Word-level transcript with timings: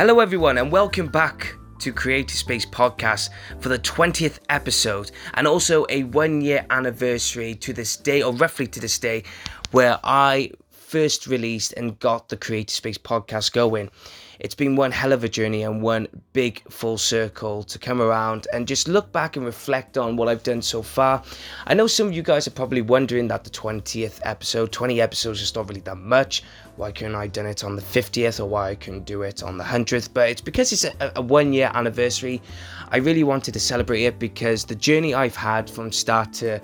Hello, 0.00 0.20
everyone, 0.20 0.56
and 0.56 0.72
welcome 0.72 1.08
back 1.08 1.54
to 1.78 1.92
Creative 1.92 2.34
Space 2.34 2.64
Podcast 2.64 3.28
for 3.58 3.68
the 3.68 3.78
20th 3.78 4.38
episode, 4.48 5.10
and 5.34 5.46
also 5.46 5.84
a 5.90 6.04
one 6.04 6.40
year 6.40 6.64
anniversary 6.70 7.54
to 7.56 7.74
this 7.74 7.98
day, 7.98 8.22
or 8.22 8.32
roughly 8.32 8.66
to 8.66 8.80
this 8.80 8.98
day, 8.98 9.24
where 9.72 10.00
I 10.02 10.52
first 10.70 11.26
released 11.26 11.74
and 11.74 11.98
got 11.98 12.30
the 12.30 12.38
Creative 12.38 12.74
Space 12.74 12.96
Podcast 12.96 13.52
going. 13.52 13.90
It's 14.40 14.54
been 14.54 14.74
one 14.74 14.90
hell 14.90 15.12
of 15.12 15.22
a 15.22 15.28
journey 15.28 15.64
and 15.64 15.82
one 15.82 16.08
big 16.32 16.62
full 16.70 16.96
circle 16.96 17.62
to 17.64 17.78
come 17.78 18.00
around 18.00 18.46
and 18.54 18.66
just 18.66 18.88
look 18.88 19.12
back 19.12 19.36
and 19.36 19.44
reflect 19.44 19.98
on 19.98 20.16
what 20.16 20.28
I've 20.28 20.42
done 20.42 20.62
so 20.62 20.80
far. 20.80 21.22
I 21.66 21.74
know 21.74 21.86
some 21.86 22.06
of 22.06 22.14
you 22.14 22.22
guys 22.22 22.46
are 22.46 22.52
probably 22.52 22.80
wondering 22.80 23.28
that 23.28 23.44
the 23.44 23.50
20th 23.50 24.18
episode, 24.22 24.72
20 24.72 24.98
episodes 24.98 25.42
is 25.42 25.54
not 25.54 25.68
really 25.68 25.82
that 25.82 25.98
much. 25.98 26.42
Why 26.76 26.90
couldn't 26.90 27.16
I 27.16 27.26
done 27.26 27.44
it 27.44 27.62
on 27.62 27.76
the 27.76 27.82
50th 27.82 28.40
or 28.40 28.46
why 28.46 28.70
I 28.70 28.74
couldn't 28.76 29.04
do 29.04 29.20
it 29.20 29.42
on 29.42 29.58
the 29.58 29.64
100th 29.64 30.08
but 30.14 30.30
it's 30.30 30.40
because 30.40 30.72
it's 30.72 30.84
a, 30.84 31.12
a, 31.16 31.20
one 31.20 31.52
year 31.52 31.70
anniversary. 31.74 32.40
I 32.88 32.96
really 32.96 33.24
wanted 33.24 33.52
to 33.52 33.60
celebrate 33.60 34.04
it 34.04 34.18
because 34.18 34.64
the 34.64 34.74
journey 34.74 35.12
I've 35.12 35.36
had 35.36 35.68
from 35.68 35.92
start 35.92 36.32
to 36.34 36.60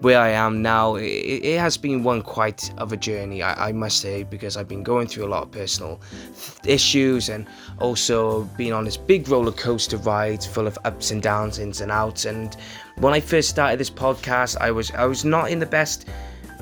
where 0.00 0.18
I 0.18 0.30
am 0.30 0.62
now 0.62 0.96
it, 0.96 1.04
it 1.04 1.58
has 1.60 1.76
been 1.76 2.02
one 2.02 2.22
quite 2.22 2.72
of 2.78 2.92
a 2.92 2.96
journey 2.96 3.42
I, 3.42 3.68
I, 3.68 3.72
must 3.72 4.00
say 4.00 4.22
because 4.22 4.56
I've 4.56 4.68
been 4.68 4.82
going 4.82 5.06
through 5.06 5.26
a 5.26 5.28
lot 5.28 5.42
of 5.42 5.50
personal 5.50 6.00
th- 6.34 6.74
issues 6.74 7.19
and 7.28 7.46
also 7.78 8.44
being 8.56 8.72
on 8.72 8.84
this 8.84 8.96
big 8.96 9.28
roller 9.28 9.52
coaster 9.52 9.96
ride 9.98 10.42
full 10.42 10.66
of 10.66 10.78
ups 10.84 11.10
and 11.10 11.22
downs 11.22 11.58
ins 11.58 11.80
and 11.80 11.90
outs 11.90 12.24
and 12.24 12.56
when 12.96 13.12
I 13.12 13.20
first 13.20 13.48
started 13.48 13.78
this 13.78 13.90
podcast 13.90 14.56
I 14.60 14.70
was 14.70 14.90
I 14.92 15.04
was 15.04 15.24
not 15.24 15.50
in 15.50 15.58
the 15.58 15.66
best 15.66 16.08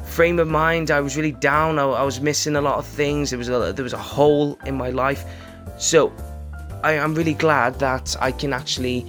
frame 0.09 0.39
of 0.39 0.49
mind. 0.49 0.91
I 0.91 1.01
was 1.01 1.17
really 1.17 1.33
down. 1.33 1.79
I, 1.79 1.85
I 1.85 2.03
was 2.03 2.21
missing 2.21 2.57
a 2.57 2.61
lot 2.61 2.79
of 2.79 2.87
things. 2.87 3.31
There 3.31 3.39
was 3.39 3.49
a 3.49 3.73
there 3.73 3.83
was 3.83 3.93
a 3.93 3.99
hole 3.99 4.59
in 4.67 4.75
my 4.75 4.91
life. 4.91 5.25
So 5.79 6.13
I 6.83 6.93
am 6.93 7.15
really 7.15 7.35
glad 7.35 7.79
that 7.81 8.17
I 8.21 8.33
can 8.33 8.53
actually 8.53 9.07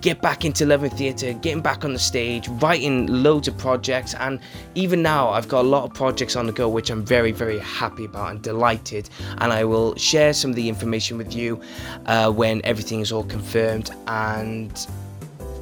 get 0.00 0.20
back 0.20 0.44
into 0.44 0.66
loving 0.66 0.90
theatre, 0.90 1.32
getting 1.34 1.60
back 1.60 1.84
on 1.84 1.92
the 1.92 1.98
stage, 1.98 2.48
writing 2.48 3.06
loads 3.06 3.48
of 3.48 3.56
projects, 3.58 4.14
and 4.14 4.40
even 4.74 5.02
now 5.02 5.30
I've 5.30 5.48
got 5.48 5.64
a 5.64 5.68
lot 5.68 5.84
of 5.84 5.94
projects 5.94 6.36
on 6.36 6.46
the 6.46 6.52
go 6.52 6.68
which 6.68 6.90
I'm 6.90 7.04
very, 7.04 7.32
very 7.32 7.58
happy 7.58 8.04
about 8.04 8.30
and 8.30 8.42
delighted. 8.42 9.10
And 9.38 9.52
I 9.52 9.64
will 9.64 9.94
share 9.96 10.32
some 10.32 10.50
of 10.50 10.56
the 10.56 10.68
information 10.68 11.18
with 11.18 11.34
you 11.34 11.60
uh, 12.06 12.30
when 12.30 12.60
everything 12.64 13.00
is 13.00 13.12
all 13.12 13.24
confirmed 13.24 13.90
and 14.06 14.86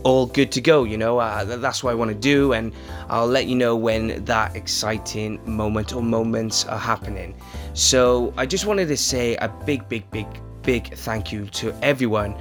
all 0.05 0.27
good 0.27 0.53
to 0.53 0.61
go. 0.61 0.85
You 0.85 0.97
know, 0.97 1.19
uh, 1.19 1.45
that's 1.45 1.83
what 1.83 1.91
I 1.91 1.95
want 1.95 2.11
to 2.11 2.15
do, 2.15 2.53
and 2.53 2.73
I'll 3.09 3.27
let 3.27 3.47
you 3.47 3.57
know 3.57 3.75
when 3.75 4.25
that 4.25 4.55
exciting 4.55 5.41
moment 5.45 5.93
or 5.93 6.03
moments 6.03 6.65
are 6.67 6.79
happening. 6.79 7.35
So 7.73 8.33
I 8.37 8.47
just 8.47 8.67
wanted 8.67 8.87
to 8.89 8.97
say 8.97 9.35
a 9.37 9.49
big, 9.49 9.89
big, 9.89 10.09
big, 10.11 10.27
big 10.63 10.95
thank 10.95 11.33
you 11.33 11.47
to 11.47 11.75
everyone, 11.83 12.37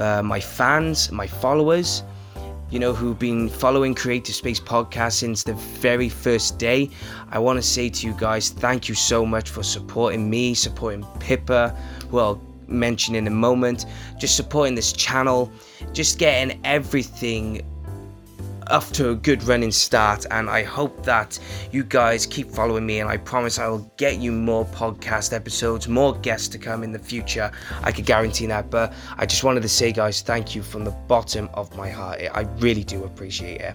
uh, 0.00 0.22
my 0.22 0.40
fans, 0.40 1.10
my 1.12 1.26
followers. 1.26 2.02
You 2.70 2.78
know, 2.78 2.94
who've 2.94 3.18
been 3.18 3.48
following 3.48 3.96
Creative 3.96 4.32
Space 4.32 4.60
Podcast 4.60 5.14
since 5.14 5.42
the 5.42 5.54
very 5.54 6.08
first 6.08 6.56
day. 6.56 6.88
I 7.32 7.40
want 7.40 7.56
to 7.56 7.62
say 7.62 7.88
to 7.88 8.06
you 8.06 8.14
guys, 8.16 8.50
thank 8.50 8.88
you 8.88 8.94
so 8.94 9.26
much 9.26 9.50
for 9.50 9.64
supporting 9.64 10.30
me, 10.30 10.54
supporting 10.54 11.04
Pippa, 11.18 11.76
who 12.10 12.20
I'll 12.20 12.40
mention 12.68 13.16
in 13.16 13.26
a 13.26 13.30
moment, 13.30 13.86
just 14.20 14.36
supporting 14.36 14.76
this 14.76 14.92
channel, 14.92 15.50
just 15.92 16.18
getting 16.18 16.60
everything 16.64 17.62
off 18.70 18.92
to 18.92 19.10
a 19.10 19.14
good 19.14 19.42
running 19.44 19.72
start 19.72 20.26
and 20.30 20.48
I 20.48 20.62
hope 20.62 21.04
that 21.04 21.38
you 21.72 21.82
guys 21.82 22.24
keep 22.26 22.50
following 22.50 22.86
me 22.86 23.00
and 23.00 23.10
I 23.10 23.16
promise 23.16 23.58
I 23.58 23.68
will 23.68 23.90
get 23.96 24.18
you 24.18 24.32
more 24.32 24.64
podcast 24.66 25.32
episodes, 25.32 25.88
more 25.88 26.14
guests 26.16 26.48
to 26.48 26.58
come 26.58 26.82
in 26.82 26.92
the 26.92 26.98
future. 26.98 27.50
I 27.82 27.92
can 27.92 28.04
guarantee 28.04 28.46
that. 28.46 28.70
But 28.70 28.92
I 29.16 29.26
just 29.26 29.44
wanted 29.44 29.62
to 29.62 29.68
say 29.68 29.92
guys, 29.92 30.22
thank 30.22 30.54
you 30.54 30.62
from 30.62 30.84
the 30.84 30.92
bottom 31.08 31.50
of 31.54 31.76
my 31.76 31.90
heart. 31.90 32.20
I 32.32 32.42
really 32.58 32.84
do 32.84 33.04
appreciate 33.04 33.60
it. 33.60 33.74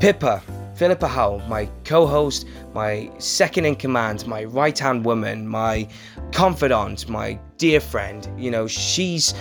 Pippa, 0.00 0.42
Philippa 0.74 1.06
Howell, 1.06 1.40
my 1.48 1.68
co 1.84 2.06
host, 2.06 2.46
my 2.72 3.10
second 3.18 3.64
in 3.66 3.76
command, 3.76 4.26
my 4.26 4.44
right 4.44 4.76
hand 4.76 5.04
woman, 5.04 5.46
my 5.46 5.86
confidant, 6.32 7.08
my 7.08 7.38
dear 7.58 7.80
friend. 7.80 8.28
You 8.36 8.50
know, 8.50 8.66
she's 8.66 9.34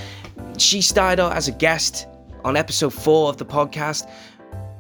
she 0.57 0.81
started 0.81 1.21
out 1.21 1.33
as 1.33 1.47
a 1.47 1.51
guest 1.51 2.07
on 2.45 2.57
episode 2.57 2.94
four 2.94 3.29
of 3.29 3.38
the 3.38 3.45
podcast. 3.45 4.09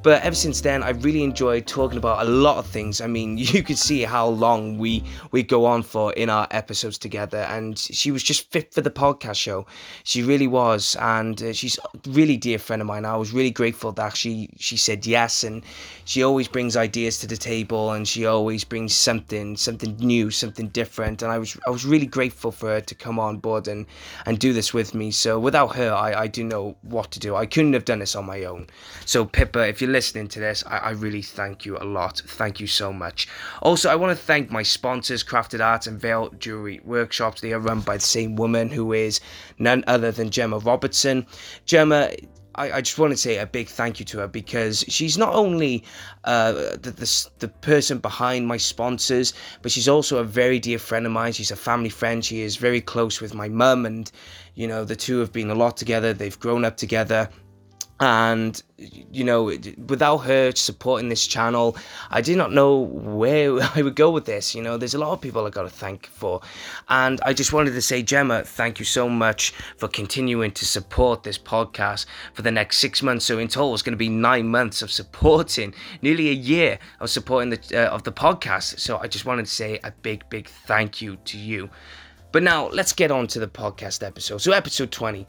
But 0.03 0.21
ever 0.21 0.35
since 0.35 0.59
then, 0.59 0.83
I've 0.83 1.05
really 1.05 1.23
enjoyed 1.23 1.65
talking 1.65 1.97
about 1.97 2.27
a 2.27 2.29
lot 2.29 2.57
of 2.57 2.65
things. 2.67 2.99
I 2.99 3.07
mean, 3.07 3.37
you 3.53 3.63
could 3.63 3.77
see 3.77 4.01
how 4.01 4.27
long 4.27 4.77
we 4.77 5.01
we 5.31 5.43
go 5.43 5.65
on 5.65 5.81
for 5.81 6.11
in 6.11 6.29
our 6.29 6.45
episodes 6.51 6.97
together, 6.97 7.37
and 7.37 7.79
she 7.79 8.11
was 8.11 8.21
just 8.21 8.51
fit 8.51 8.73
for 8.73 8.81
the 8.81 8.91
podcast 8.91 9.37
show. 9.37 9.65
She 10.03 10.21
really 10.21 10.47
was, 10.47 10.97
and 10.99 11.41
uh, 11.41 11.53
she's 11.53 11.79
a 11.79 12.09
really 12.09 12.35
dear 12.35 12.59
friend 12.59 12.81
of 12.81 12.87
mine. 12.87 13.05
I 13.05 13.15
was 13.15 13.31
really 13.31 13.49
grateful 13.49 13.93
that 13.93 14.17
she 14.17 14.49
she 14.59 14.75
said 14.75 15.05
yes, 15.05 15.41
and 15.45 15.63
she 16.03 16.21
always 16.21 16.49
brings 16.49 16.75
ideas 16.75 17.19
to 17.19 17.27
the 17.27 17.37
table, 17.37 17.93
and 17.93 18.05
she 18.05 18.25
always 18.25 18.65
brings 18.65 18.93
something 18.93 19.55
something 19.55 19.95
new, 19.99 20.31
something 20.31 20.67
different. 20.67 21.21
And 21.21 21.31
I 21.31 21.37
was 21.39 21.57
I 21.65 21.69
was 21.69 21.85
really 21.85 22.07
grateful 22.07 22.51
for 22.51 22.67
her 22.67 22.81
to 22.81 22.93
come 22.93 23.19
on 23.19 23.37
board 23.37 23.69
and 23.69 23.85
and 24.25 24.37
do 24.37 24.51
this 24.51 24.73
with 24.73 24.93
me. 24.93 25.11
So 25.11 25.39
without 25.39 25.77
her, 25.77 25.93
I 25.93 26.23
I 26.23 26.27
do 26.27 26.43
know 26.43 26.75
what 26.81 27.09
to 27.11 27.21
do. 27.21 27.37
I 27.37 27.45
couldn't 27.45 27.71
have 27.71 27.85
done 27.85 27.99
this 27.99 28.17
on 28.17 28.25
my 28.25 28.43
own. 28.43 28.67
So 29.05 29.23
Pippa, 29.23 29.65
if 29.69 29.81
you're 29.81 29.92
listening 29.93 30.27
to 30.29 30.41
this, 30.41 30.63
I, 30.67 30.77
I 30.77 30.89
really 30.91 31.21
thank 31.21 31.65
you 31.65 31.77
a 31.77 31.85
lot. 31.85 32.21
Thank 32.25 32.59
you 32.59 32.67
so 32.67 32.91
much. 32.91 33.29
Also, 33.61 33.89
I 33.89 33.95
want 33.95 34.17
to 34.17 34.21
thank 34.21 34.51
my 34.51 34.63
sponsors, 34.63 35.23
Crafted 35.23 35.63
Arts 35.63 35.87
and 35.87 35.97
Veil 36.01 36.29
Jewelry 36.39 36.81
Workshops. 36.83 37.39
They 37.39 37.53
are 37.53 37.59
run 37.59 37.79
by 37.79 37.95
the 37.95 38.01
same 38.01 38.35
woman 38.35 38.67
who 38.67 38.91
is 38.91 39.21
none 39.57 39.85
other 39.87 40.11
than 40.11 40.29
Gemma 40.29 40.57
Robertson. 40.57 41.25
Gemma 41.65 42.11
I, 42.55 42.81
just 42.81 42.99
want 42.99 43.11
to 43.11 43.17
say 43.17 43.37
a 43.37 43.47
big 43.47 43.67
thank 43.67 43.99
you 43.99 44.05
to 44.05 44.19
her 44.19 44.27
because 44.27 44.85
she's 44.87 45.17
not 45.17 45.33
only 45.33 45.83
uh, 46.23 46.51
the, 46.51 46.93
the, 46.95 47.29
the 47.39 47.47
person 47.47 47.97
behind 47.97 48.47
my 48.47 48.57
sponsors, 48.57 49.33
but 49.63 49.71
she's 49.71 49.87
also 49.87 50.19
a 50.19 50.23
very 50.23 50.59
dear 50.59 50.77
friend 50.77 51.07
of 51.07 51.11
mine. 51.11 51.33
She's 51.33 51.49
a 51.49 51.55
family 51.55 51.89
friend. 51.89 52.23
She 52.23 52.41
is 52.41 52.57
very 52.57 52.79
close 52.79 53.19
with 53.21 53.33
my 53.33 53.49
mum, 53.49 53.87
and 53.87 54.11
you 54.53 54.67
know 54.67 54.85
the 54.85 54.95
two 54.95 55.19
have 55.19 55.33
been 55.33 55.49
a 55.49 55.55
lot 55.55 55.77
together. 55.77 56.13
They've 56.13 56.39
grown 56.39 56.63
up 56.63 56.77
together 56.77 57.27
and 58.03 58.61
you 58.77 59.23
know 59.23 59.45
without 59.87 60.17
her 60.17 60.51
supporting 60.51 61.07
this 61.07 61.25
channel 61.25 61.77
i 62.09 62.19
did 62.19 62.37
not 62.37 62.51
know 62.51 62.79
where 62.79 63.57
i 63.75 63.81
would 63.81 63.95
go 63.95 64.11
with 64.11 64.25
this 64.25 64.53
you 64.53 64.61
know? 64.61 64.75
There's 64.75 64.93
a 64.93 64.97
lot 64.97 65.13
of 65.13 65.21
people 65.21 65.45
i 65.45 65.49
got 65.49 65.63
to 65.63 65.69
thank 65.69 66.07
for. 66.07 66.41
And 66.89 67.21
i 67.23 67.31
just 67.31 67.53
wanted 67.53 67.71
to 67.71 67.81
say 67.81 68.03
gemma 68.03 68.43
thank 68.43 68.77
you 68.77 68.83
so 68.83 69.07
much 69.07 69.51
for 69.77 69.87
continuing 69.87 70.51
to 70.51 70.65
support 70.65 71.23
this 71.23 71.37
podcast 71.37 72.05
for 72.33 72.41
the 72.41 72.51
next 72.51 72.79
six 72.79 73.01
months. 73.01 73.23
So 73.23 73.39
in 73.39 73.47
total 73.47 73.73
it's 73.73 73.83
going 73.83 73.93
to 73.93 73.97
be 73.97 74.09
nine 74.09 74.49
months 74.49 74.81
of 74.81 74.91
supporting 74.91 75.73
nearly 76.01 76.27
a 76.27 76.33
year 76.33 76.77
of 76.99 77.09
supporting 77.09 77.51
the 77.51 77.87
uh, 77.87 77.95
of 77.95 78.03
the 78.03 78.11
podcast. 78.11 78.79
So 78.79 78.97
i 78.97 79.07
just 79.07 79.25
wanted 79.25 79.45
to 79.45 79.51
say 79.51 79.79
a 79.85 79.91
big 79.91 80.27
big 80.29 80.49
thank 80.49 81.01
you 81.01 81.15
to 81.23 81.37
you. 81.37 81.69
But 82.33 82.43
now 82.43 82.67
let's 82.69 82.91
get 82.91 83.11
on 83.11 83.27
to 83.27 83.39
the 83.39 83.47
podcast 83.47 84.05
episode. 84.05 84.39
So 84.39 84.51
episode 84.51 84.91
20 84.91 85.25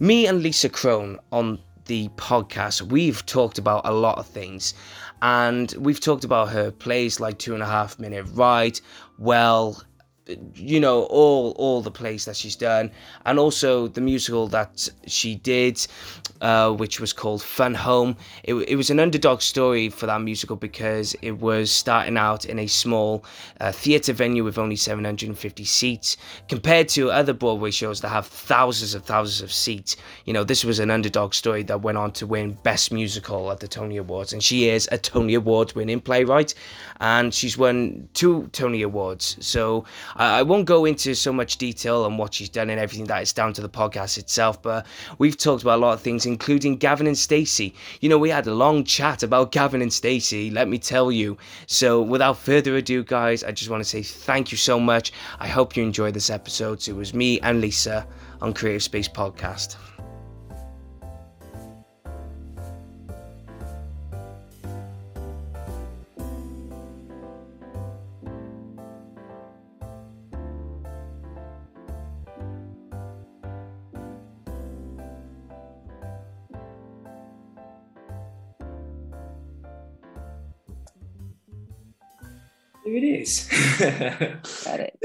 me 0.00 0.26
and 0.26 0.42
lisa 0.42 0.68
kron 0.68 1.18
on 1.30 1.58
the 1.90 2.08
podcast, 2.10 2.82
we've 2.82 3.26
talked 3.26 3.58
about 3.58 3.80
a 3.84 3.90
lot 3.90 4.16
of 4.16 4.24
things. 4.24 4.74
And 5.22 5.74
we've 5.76 5.98
talked 5.98 6.22
about 6.22 6.50
her 6.50 6.70
plays 6.70 7.18
like 7.18 7.40
Two 7.40 7.52
and 7.52 7.64
a 7.64 7.66
Half 7.66 7.98
Minute 7.98 8.26
Ride, 8.32 8.80
Well, 9.18 9.82
you 10.54 10.78
know 10.78 11.02
all 11.06 11.50
all 11.58 11.82
the 11.82 11.90
plays 11.90 12.24
that 12.26 12.36
she's 12.36 12.54
done 12.54 12.92
and 13.26 13.36
also 13.36 13.88
the 13.88 14.00
musical 14.00 14.46
that 14.46 14.88
she 15.08 15.34
did 15.34 15.84
uh, 16.40 16.70
which 16.72 17.00
was 17.00 17.12
called 17.12 17.42
fun 17.42 17.74
home. 17.74 18.16
It, 18.44 18.54
it 18.54 18.76
was 18.76 18.90
an 18.90 19.00
underdog 19.00 19.42
story 19.42 19.88
for 19.88 20.06
that 20.06 20.20
musical 20.20 20.56
because 20.56 21.14
it 21.22 21.32
was 21.32 21.70
starting 21.70 22.16
out 22.16 22.44
in 22.44 22.58
a 22.58 22.66
small 22.66 23.24
uh, 23.60 23.72
theatre 23.72 24.12
venue 24.12 24.44
with 24.44 24.58
only 24.58 24.76
750 24.76 25.64
seats 25.64 26.16
compared 26.48 26.88
to 26.90 27.10
other 27.10 27.32
broadway 27.32 27.70
shows 27.70 28.00
that 28.00 28.08
have 28.08 28.26
thousands 28.26 28.94
and 28.94 29.04
thousands 29.04 29.42
of 29.42 29.52
seats. 29.52 29.96
You 30.24 30.32
know 30.32 30.44
this 30.44 30.64
was 30.64 30.78
an 30.78 30.90
underdog 30.90 31.34
story 31.34 31.62
that 31.64 31.82
went 31.82 31.98
on 31.98 32.12
to 32.12 32.26
win 32.26 32.56
best 32.62 32.92
musical 32.92 33.50
at 33.50 33.60
the 33.60 33.68
tony 33.68 33.96
awards 33.96 34.32
and 34.32 34.42
she 34.42 34.68
is 34.68 34.88
a 34.92 34.98
tony 34.98 35.34
award 35.34 35.72
winning 35.74 36.00
playwright 36.00 36.54
and 37.00 37.32
she's 37.32 37.56
won 37.56 38.08
two 38.14 38.48
tony 38.52 38.82
awards. 38.82 39.36
So 39.40 39.84
I 40.16 40.42
won't 40.42 40.66
go 40.66 40.84
into 40.84 41.14
so 41.14 41.32
much 41.32 41.56
detail 41.58 42.04
on 42.04 42.16
what 42.16 42.34
she's 42.34 42.48
done 42.48 42.70
and 42.70 42.78
everything 42.78 43.06
that 43.06 43.22
is 43.22 43.32
down 43.32 43.52
to 43.54 43.62
the 43.62 43.68
podcast 43.68 44.18
itself, 44.18 44.60
but 44.62 44.86
we've 45.18 45.36
talked 45.36 45.62
about 45.62 45.78
a 45.78 45.82
lot 45.82 45.94
of 45.94 46.00
things, 46.00 46.26
including 46.30 46.76
Gavin 46.76 47.06
and 47.06 47.18
Stacey. 47.18 47.74
You 48.00 48.08
know, 48.08 48.18
we 48.18 48.30
had 48.30 48.46
a 48.46 48.54
long 48.54 48.84
chat 48.84 49.22
about 49.22 49.52
Gavin 49.52 49.82
and 49.82 49.92
Stacey, 49.92 50.50
let 50.50 50.68
me 50.68 50.78
tell 50.78 51.12
you. 51.12 51.36
So, 51.66 52.00
without 52.00 52.38
further 52.38 52.76
ado, 52.76 53.02
guys, 53.04 53.44
I 53.44 53.52
just 53.52 53.70
want 53.70 53.82
to 53.82 53.88
say 53.88 54.02
thank 54.02 54.52
you 54.52 54.58
so 54.58 54.80
much. 54.80 55.12
I 55.38 55.48
hope 55.48 55.76
you 55.76 55.82
enjoyed 55.82 56.14
this 56.14 56.30
episode. 56.30 56.80
So, 56.80 56.92
it 56.92 56.96
was 56.96 57.12
me 57.12 57.40
and 57.40 57.60
Lisa 57.60 58.06
on 58.40 58.54
Creative 58.54 58.82
Space 58.82 59.08
Podcast. 59.08 59.76
Here 82.84 82.96
it 82.96 83.04
is. 83.04 83.48
Got 84.64 84.80
it. 84.80 84.98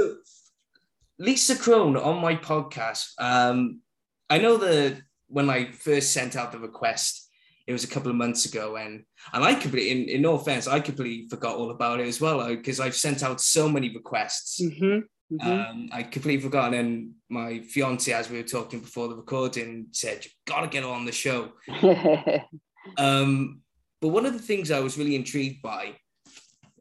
Lisa 1.18 1.56
Kron 1.56 1.98
on 1.98 2.22
my 2.22 2.36
podcast. 2.36 3.12
Um, 3.20 3.82
I 4.30 4.38
know 4.38 4.58
that 4.58 5.02
when 5.28 5.50
I 5.50 5.72
first 5.72 6.14
sent 6.14 6.36
out 6.36 6.52
the 6.52 6.60
request, 6.60 7.30
it 7.68 7.74
was 7.74 7.84
a 7.84 7.88
couple 7.88 8.12
of 8.12 8.18
months 8.18 8.46
ago, 8.46 8.76
and 8.76 9.04
and 9.34 9.44
I 9.44 9.56
completely, 9.56 9.92
in, 9.92 10.10
in 10.10 10.22
no 10.22 10.36
offense, 10.36 10.68
I 10.68 10.80
completely 10.80 11.28
forgot 11.30 11.56
all 11.56 11.72
about 11.72 12.00
it 12.00 12.08
as 12.08 12.22
well 12.22 12.48
because 12.48 12.80
I've 12.80 12.96
sent 12.96 13.24
out 13.24 13.42
so 13.42 13.68
many 13.68 13.94
requests. 13.94 14.62
Mm-hmm. 14.62 15.36
Mm-hmm. 15.36 15.52
Um, 15.52 15.90
I 15.92 16.04
completely 16.04 16.44
forgotten, 16.44 16.80
and 16.80 17.12
my 17.30 17.62
fiance, 17.62 18.12
as 18.14 18.30
we 18.30 18.38
were 18.38 18.48
talking 18.48 18.82
before 18.82 19.08
the 19.08 19.16
recording, 19.16 19.88
said, 19.92 20.24
"You've 20.24 20.34
got 20.46 20.62
to 20.62 20.68
get 20.68 20.84
on 20.84 21.06
the 21.06 21.12
show." 21.12 21.54
um, 22.98 23.62
but 24.00 24.10
one 24.10 24.28
of 24.28 24.34
the 24.34 24.40
things 24.40 24.70
I 24.70 24.82
was 24.82 24.98
really 24.98 25.16
intrigued 25.16 25.64
by 25.64 25.96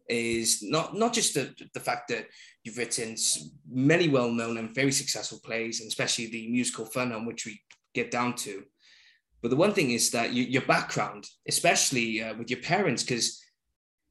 is 0.08 0.62
not 0.62 0.94
not 0.94 1.12
just 1.12 1.34
the, 1.34 1.54
the 1.72 1.80
fact 1.80 2.08
that 2.08 2.26
you've 2.62 2.78
written 2.78 3.16
many 3.70 4.08
well-known 4.08 4.58
and 4.58 4.74
very 4.74 4.92
successful 4.92 5.38
plays, 5.44 5.80
and 5.80 5.88
especially 5.88 6.26
the 6.26 6.48
musical 6.48 6.84
Fun 6.86 7.10
Home, 7.10 7.26
which 7.26 7.46
we 7.46 7.60
get 7.94 8.10
down 8.10 8.34
to. 8.36 8.62
But 9.42 9.50
the 9.50 9.56
one 9.56 9.74
thing 9.74 9.90
is 9.90 10.10
that 10.10 10.32
you, 10.32 10.44
your 10.44 10.62
background, 10.62 11.26
especially 11.46 12.22
uh, 12.22 12.34
with 12.34 12.50
your 12.50 12.60
parents, 12.60 13.02
because 13.02 13.42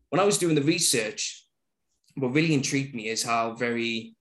when 0.10 0.20
I 0.20 0.26
was 0.26 0.38
doing 0.38 0.56
the 0.56 0.62
research, 0.62 1.48
what 2.16 2.34
really 2.34 2.54
intrigued 2.54 2.94
me 2.94 3.08
is 3.10 3.24
how 3.24 3.54
very 3.56 4.16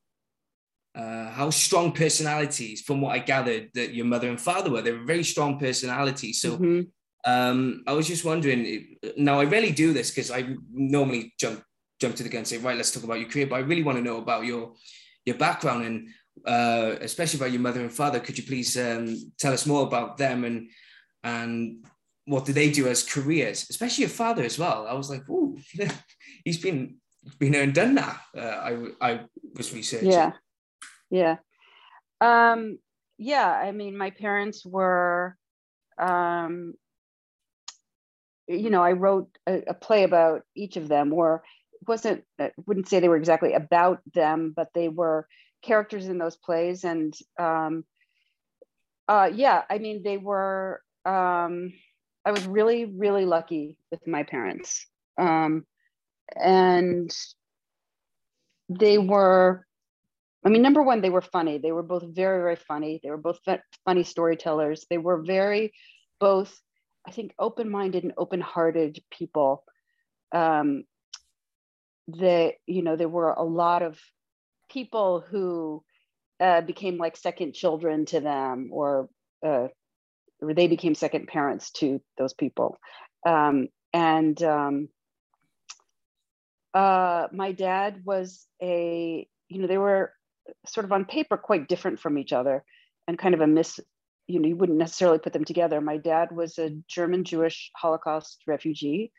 uh, 0.95 1.31
how 1.31 1.51
strong 1.51 1.93
personalities, 1.93 2.83
from 2.83 3.01
what 3.01 3.13
I 3.13 3.19
gathered, 3.19 3.71
that 3.75 3.95
your 3.95 4.07
mother 4.07 4.29
and 4.29 4.41
father 4.41 4.71
were. 4.71 4.83
They 4.83 4.93
were 4.93 5.05
very 5.05 5.25
strong 5.25 5.59
personalities. 5.59 6.41
So 6.41 6.53
mm-hmm. 6.53 6.83
Um, 7.25 7.85
I 7.87 7.93
was 7.93 8.09
just 8.09 8.25
wondering. 8.25 8.97
Now 9.17 9.41
I 9.41 9.45
rarely 9.45 9.73
do 9.73 9.93
this 9.93 10.11
because 10.11 10.31
I 10.31 10.57
normally 10.73 11.35
jump 11.39 11.63
jump 12.01 12.17
to 12.17 12.23
the 12.23 12.29
gun 12.29 12.39
and 12.39 12.49
say, 12.49 12.59
right, 12.59 12.77
let's 12.77 12.91
talk 12.91 13.05
about 13.05 13.21
your 13.21 13.29
career. 13.29 13.47
But 13.47 13.57
I 13.57 13.61
really 13.61 13.85
want 13.85 13.99
to 13.99 14.05
know 14.05 14.19
about 14.19 14.45
your 14.45 14.75
your 15.25 15.37
background 15.37 15.85
and 15.85 16.09
uh, 16.47 16.97
especially 17.01 17.39
about 17.39 17.53
your 17.53 17.61
mother 17.61 17.81
and 17.81 17.93
father. 17.93 18.21
Could 18.21 18.39
you 18.39 18.45
please 18.45 18.77
um, 18.77 19.17
tell 19.39 19.53
us 19.53 19.67
more 19.67 19.83
about 19.85 20.19
them 20.19 20.45
and 20.45 20.69
and 21.23 21.85
what 22.25 22.45
do 22.45 22.53
they 22.53 22.71
do 22.71 22.89
as 22.89 23.03
careers, 23.03 23.67
especially 23.71 24.03
your 24.03 24.11
father 24.11 24.43
as 24.45 24.59
well? 24.59 24.87
I 24.87 24.95
was 24.95 25.11
like, 25.11 25.23
oh, 25.31 25.57
he's 26.45 26.59
been 26.59 26.97
been 27.39 27.53
there 27.53 27.63
and 27.63 27.75
done 27.75 27.95
that. 27.95 28.21
Uh, 28.37 28.41
I 28.41 29.11
I 29.11 29.21
was 29.57 29.73
researching. 29.73 30.11
Yeah, 30.11 30.33
yeah, 31.11 31.37
um, 32.21 32.79
yeah. 33.19 33.51
I 33.51 33.73
mean, 33.73 33.97
my 33.97 34.11
parents 34.11 34.65
were 34.65 35.37
um, 35.99 36.75
you 38.53 38.71
know, 38.71 38.83
I 38.83 38.93
wrote 38.93 39.29
a, 39.47 39.63
a 39.69 39.75
play 39.75 40.05
about 40.05 40.43
each 40.55 40.77
of 40.77 40.89
them, 40.89 41.13
or 41.13 41.43
wasn't 41.87 42.25
I 42.39 42.53
wouldn't 42.67 42.89
say 42.89 43.01
they 43.01 43.09
were 43.09 43.17
exactly 43.17 43.55
about 43.55 44.01
them, 44.15 44.53
but 44.55 44.69
they 44.75 44.89
were 44.89 45.27
characters 45.63 46.09
in 46.09 46.19
those 46.19 46.37
plays, 46.37 46.85
and 46.85 47.15
um, 47.39 47.85
uh, 49.09 49.31
yeah, 49.33 49.63
I 49.69 49.79
mean, 49.79 50.03
they 50.03 50.19
were. 50.19 50.83
Um, 51.05 51.73
I 52.25 52.31
was 52.31 52.47
really, 52.47 52.85
really 52.85 53.25
lucky 53.25 53.77
with 53.91 54.07
my 54.07 54.23
parents, 54.23 54.87
um, 55.19 55.67
and 56.37 57.15
they 58.69 58.99
were. 58.99 59.67
I 60.45 60.49
mean, 60.49 60.63
number 60.63 60.83
one, 60.83 61.01
they 61.01 61.11
were 61.11 61.21
funny. 61.21 61.59
They 61.59 61.71
were 61.73 61.85
both 61.85 62.03
very, 62.03 62.41
very 62.43 62.57
funny. 62.57 63.01
They 63.03 63.11
were 63.11 63.17
both 63.17 63.39
funny 63.85 64.03
storytellers. 64.03 64.87
They 64.91 64.99
were 64.99 65.23
very 65.23 65.73
both 66.19 66.53
I 67.07 67.11
think 67.11 67.35
open-minded 67.39 68.05
and 68.05 68.13
open-hearted 68.17 69.03
people. 69.11 69.65
Um, 70.33 70.85
that 72.09 72.55
you 72.67 72.83
know 72.83 72.97
there 72.97 73.09
were 73.09 73.31
a 73.31 73.43
lot 73.43 73.83
of 73.83 74.01
people 74.71 75.21
who 75.21 75.85
uh, 76.41 76.61
became 76.63 76.97
like 76.99 77.17
second 77.17 77.53
children 77.53 78.07
to 78.07 78.21
them, 78.21 78.71
or 78.73 79.09
uh, 79.47 79.69
or 80.43 80.55
they 80.55 80.67
became 80.67 80.95
second 80.95 81.29
parents 81.29 81.71
to 81.71 82.01
those 82.19 82.35
people. 82.35 82.77
Um, 83.25 83.69
and 83.93 84.43
um, 84.43 84.89
uh, 86.75 87.29
my 87.33 87.53
dad 87.53 88.03
was 88.05 88.47
a, 88.61 89.27
you 89.49 89.59
know, 89.61 89.67
they 89.67 89.79
were 89.79 90.13
sort 90.67 90.85
of 90.85 90.93
on 90.93 91.05
paper 91.05 91.37
quite 91.37 91.69
different 91.69 92.01
from 92.01 92.19
each 92.19 92.33
other 92.33 92.65
and 93.07 93.19
kind 93.19 93.35
of 93.35 93.41
a 93.41 93.47
miss, 93.47 93.79
you 94.27 94.41
know, 94.41 94.49
you 94.49 94.57
wouldn't 94.57 94.79
necessarily 94.79 95.19
put 95.19 95.33
them 95.33 95.45
together. 95.45 95.81
My 95.81 95.97
dad 95.97 96.33
was 96.33 96.59
a 96.59 96.71
German 96.89 97.25
Jewish 97.25 97.71
Holocaust 97.77 98.43
refugee. 98.47 99.13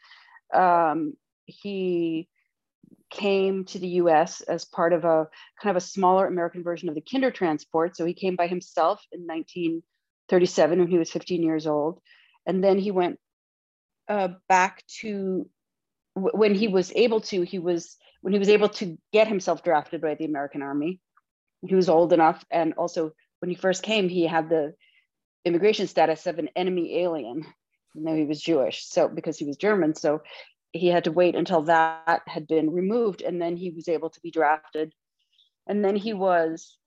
Um, 0.54 1.14
he 1.46 2.30
came 3.10 3.66
to 3.66 3.80
the 3.80 3.88
US 3.88 4.42
as 4.42 4.66
part 4.66 4.94
of 4.94 5.06
a 5.06 5.28
kind 5.62 5.76
of 5.76 5.82
a 5.82 5.86
smaller 5.86 6.26
American 6.26 6.64
version 6.64 6.90
of 6.90 6.96
the 6.96 7.02
Kindertransport. 7.02 7.96
So 7.96 8.06
he 8.06 8.14
came 8.14 8.36
by 8.36 8.48
himself 8.48 9.02
in 9.12 9.22
1937 9.22 10.80
when 10.80 10.88
he 10.88 10.98
was 10.98 11.12
15 11.12 11.44
years 11.44 11.68
old. 11.68 12.00
And 12.46 12.64
then 12.64 12.78
he 12.80 12.92
went 12.92 13.20
uh, 14.08 14.30
back 14.50 14.84
to 15.02 15.50
when 16.16 16.54
he 16.56 16.68
was 16.68 16.92
able 16.96 17.22
to, 17.22 17.42
he 17.42 17.60
was 17.60 17.98
when 18.22 18.34
he 18.34 18.40
was 18.40 18.50
able 18.50 18.70
to 18.70 18.98
get 19.12 19.28
himself 19.28 19.64
drafted 19.64 20.02
by 20.02 20.16
the 20.16 20.26
American 20.26 20.62
Army. 20.62 21.00
He 21.66 21.76
was 21.76 21.90
old 21.90 22.14
enough, 22.14 22.44
and 22.52 22.74
also 22.74 23.12
when 23.40 23.50
he 23.50 23.56
first 23.56 23.84
came, 23.84 24.10
he 24.10 24.26
had 24.26 24.50
the 24.50 24.74
immigration 25.46 25.88
status 25.88 26.28
of 26.28 26.40
an 26.40 26.50
enemy 26.56 27.00
alien. 27.00 27.46
You 27.96 28.04
know, 28.04 28.16
he 28.16 28.26
was 28.26 28.42
Jewish, 28.42 28.86
so 28.86 29.08
because 29.08 29.38
he 29.38 29.46
was 29.46 29.58
German, 29.58 29.96
so 29.96 30.22
he 30.72 30.88
had 30.88 31.04
to 31.04 31.12
wait 31.12 31.36
until 31.36 31.62
that 31.64 32.24
had 32.28 32.48
been 32.48 32.72
removed, 32.72 33.22
and 33.22 33.42
then 33.42 33.56
he 33.56 33.70
was 33.70 33.88
able 33.88 34.10
to 34.10 34.20
be 34.22 34.32
drafted. 34.32 34.94
And 35.68 35.86
then 35.86 35.96
he 35.96 36.14
was 36.14 36.78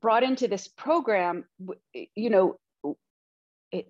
brought 0.00 0.22
into 0.22 0.48
this 0.48 0.68
program. 0.68 1.44
You 2.14 2.30
know, 2.30 2.58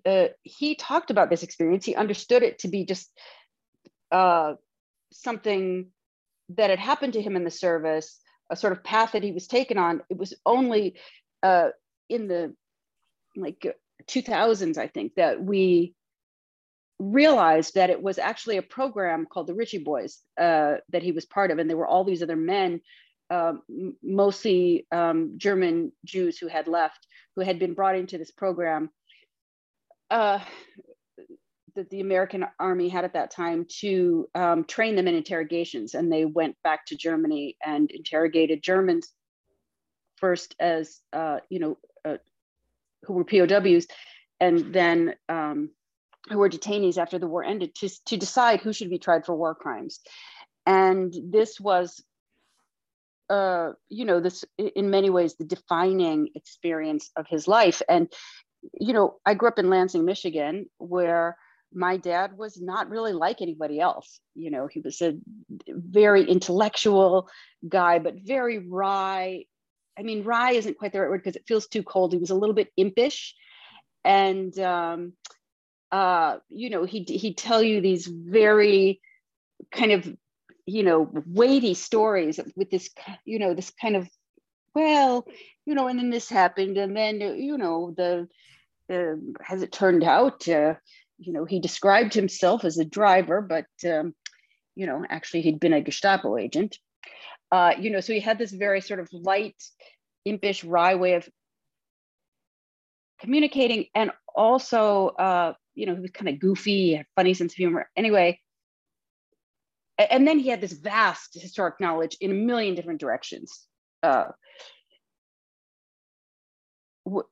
uh, 0.05 0.27
he 0.43 0.75
talked 0.75 1.09
about 1.09 1.29
this 1.29 1.43
experience. 1.43 1.85
He 1.85 1.95
understood 1.95 2.43
it 2.43 2.59
to 2.59 2.67
be 2.67 2.85
just 2.85 3.09
uh, 4.11 4.55
something 5.11 5.87
that 6.49 6.69
had 6.69 6.79
happened 6.79 7.13
to 7.13 7.21
him 7.21 7.35
in 7.35 7.43
the 7.43 7.51
service, 7.51 8.19
a 8.49 8.55
sort 8.55 8.73
of 8.73 8.83
path 8.83 9.13
that 9.13 9.23
he 9.23 9.31
was 9.31 9.47
taken 9.47 9.77
on. 9.77 10.01
It 10.09 10.17
was 10.17 10.33
only 10.45 10.99
uh, 11.43 11.69
in 12.09 12.27
the 12.27 12.53
like 13.41 13.65
2000s, 14.07 14.77
I 14.77 14.87
think, 14.87 15.15
that 15.15 15.43
we 15.43 15.93
realized 16.99 17.75
that 17.75 17.89
it 17.89 18.01
was 18.01 18.19
actually 18.19 18.57
a 18.57 18.61
program 18.61 19.25
called 19.25 19.47
the 19.47 19.53
Ritchie 19.53 19.83
Boys 19.83 20.19
uh, 20.39 20.75
that 20.89 21.03
he 21.03 21.11
was 21.11 21.25
part 21.25 21.51
of, 21.51 21.59
and 21.59 21.69
there 21.69 21.77
were 21.77 21.87
all 21.87 22.03
these 22.03 22.21
other 22.21 22.35
men, 22.35 22.81
um, 23.29 23.61
mostly 24.03 24.85
um, 24.91 25.35
German 25.37 25.91
Jews 26.05 26.37
who 26.37 26.47
had 26.47 26.67
left, 26.67 27.07
who 27.35 27.41
had 27.41 27.59
been 27.59 27.73
brought 27.73 27.95
into 27.95 28.17
this 28.17 28.31
program 28.31 28.89
uh, 30.09 30.39
that 31.75 31.89
the 31.89 32.01
American 32.01 32.45
army 32.59 32.89
had 32.89 33.05
at 33.05 33.13
that 33.13 33.31
time 33.31 33.65
to 33.79 34.27
um, 34.35 34.63
train 34.65 34.95
them 34.95 35.07
in 35.07 35.15
interrogations. 35.15 35.93
And 35.93 36.11
they 36.11 36.25
went 36.25 36.57
back 36.63 36.85
to 36.87 36.97
Germany 36.97 37.55
and 37.63 37.89
interrogated 37.91 38.63
Germans 38.63 39.13
first 40.17 40.55
as, 40.59 40.99
uh, 41.13 41.37
you 41.49 41.59
know, 41.59 41.77
uh, 42.03 42.17
who 43.03 43.13
were 43.13 43.25
POWs, 43.25 43.87
and 44.39 44.73
then 44.73 45.15
um, 45.27 45.69
who 46.29 46.37
were 46.37 46.49
detainees 46.49 46.97
after 46.97 47.19
the 47.19 47.27
war 47.27 47.43
ended 47.43 47.75
to, 47.75 47.89
to 48.05 48.17
decide 48.17 48.61
who 48.61 48.73
should 48.73 48.89
be 48.89 48.99
tried 48.99 49.25
for 49.25 49.35
war 49.35 49.55
crimes. 49.55 49.99
And 50.65 51.13
this 51.31 51.59
was, 51.59 52.03
uh, 53.29 53.71
you 53.89 54.05
know, 54.05 54.19
this 54.19 54.45
in 54.57 54.89
many 54.89 55.09
ways 55.09 55.35
the 55.35 55.45
defining 55.45 56.29
experience 56.35 57.11
of 57.15 57.25
his 57.27 57.47
life. 57.47 57.81
And, 57.89 58.11
you 58.79 58.93
know, 58.93 59.17
I 59.25 59.33
grew 59.33 59.47
up 59.47 59.59
in 59.59 59.69
Lansing, 59.69 60.05
Michigan, 60.05 60.67
where 60.77 61.37
my 61.73 61.97
dad 61.97 62.37
was 62.37 62.59
not 62.59 62.89
really 62.89 63.13
like 63.13 63.41
anybody 63.41 63.79
else. 63.79 64.19
You 64.35 64.51
know, 64.51 64.67
he 64.67 64.79
was 64.79 65.01
a 65.01 65.13
very 65.67 66.23
intellectual 66.23 67.29
guy, 67.67 67.99
but 67.99 68.15
very 68.23 68.67
wry. 68.67 69.45
I 69.99 70.03
mean, 70.03 70.23
wry 70.23 70.51
isn't 70.51 70.77
quite 70.77 70.93
the 70.93 71.01
right 71.01 71.09
word 71.09 71.23
because 71.23 71.35
it 71.35 71.47
feels 71.47 71.67
too 71.67 71.83
cold. 71.83 72.13
He 72.13 72.19
was 72.19 72.29
a 72.29 72.35
little 72.35 72.55
bit 72.55 72.71
impish. 72.77 73.35
And, 74.05 74.57
um, 74.59 75.13
uh, 75.91 76.37
you 76.47 76.69
know, 76.69 76.85
he, 76.85 77.03
he'd 77.03 77.37
tell 77.37 77.61
you 77.61 77.81
these 77.81 78.07
very 78.07 79.01
kind 79.71 79.91
of, 79.91 80.15
you 80.65 80.83
know, 80.83 81.11
weighty 81.25 81.73
stories 81.73 82.39
with 82.55 82.69
this, 82.69 82.89
you 83.25 83.39
know, 83.39 83.53
this 83.53 83.71
kind 83.71 83.97
of, 83.97 84.07
well, 84.73 85.27
you 85.65 85.75
know, 85.75 85.87
and 85.87 85.99
then 85.99 86.11
this 86.11 86.29
happened. 86.29 86.77
And 86.77 86.95
then, 86.95 87.19
you 87.19 87.57
know, 87.57 87.93
the, 87.97 88.27
uh, 88.89 89.15
as 89.51 89.63
it 89.63 89.71
turned 89.71 90.03
out, 90.03 90.47
uh, 90.47 90.75
you 91.17 91.33
know, 91.33 91.43
he 91.43 91.59
described 91.59 92.13
himself 92.13 92.63
as 92.63 92.77
a 92.77 92.85
driver, 92.85 93.41
but, 93.41 93.65
um, 93.85 94.15
you 94.75 94.85
know, 94.85 95.03
actually 95.09 95.41
he'd 95.41 95.59
been 95.59 95.73
a 95.73 95.81
Gestapo 95.81 96.37
agent. 96.37 96.77
Uh, 97.51 97.73
you 97.79 97.89
know, 97.89 97.99
so 97.99 98.13
he 98.13 98.19
had 98.19 98.37
this 98.37 98.51
very 98.51 98.81
sort 98.81 98.99
of 98.99 99.09
light, 99.11 99.61
impish, 100.25 100.63
wry 100.63 100.95
way 100.95 101.13
of 101.13 101.27
communicating. 103.19 103.85
And 103.95 104.11
also, 104.35 105.07
uh, 105.07 105.53
you 105.75 105.85
know, 105.85 105.95
he 105.95 106.01
was 106.01 106.11
kind 106.11 106.29
of 106.29 106.39
goofy, 106.39 106.95
had 106.95 107.05
funny 107.15 107.33
sense 107.33 107.53
of 107.53 107.57
humor. 107.57 107.89
Anyway, 107.95 108.39
and 109.97 110.27
then 110.27 110.39
he 110.39 110.49
had 110.49 110.61
this 110.61 110.73
vast 110.73 111.33
historic 111.39 111.79
knowledge 111.79 112.15
in 112.21 112.31
a 112.31 112.35
million 112.35 112.75
different 112.75 113.01
directions. 113.01 113.65
Uh, 114.01 114.25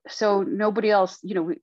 so 0.09 0.43
nobody 0.43 0.89
else, 0.89 1.17
you 1.23 1.35
know, 1.35 1.43
we, 1.43 1.59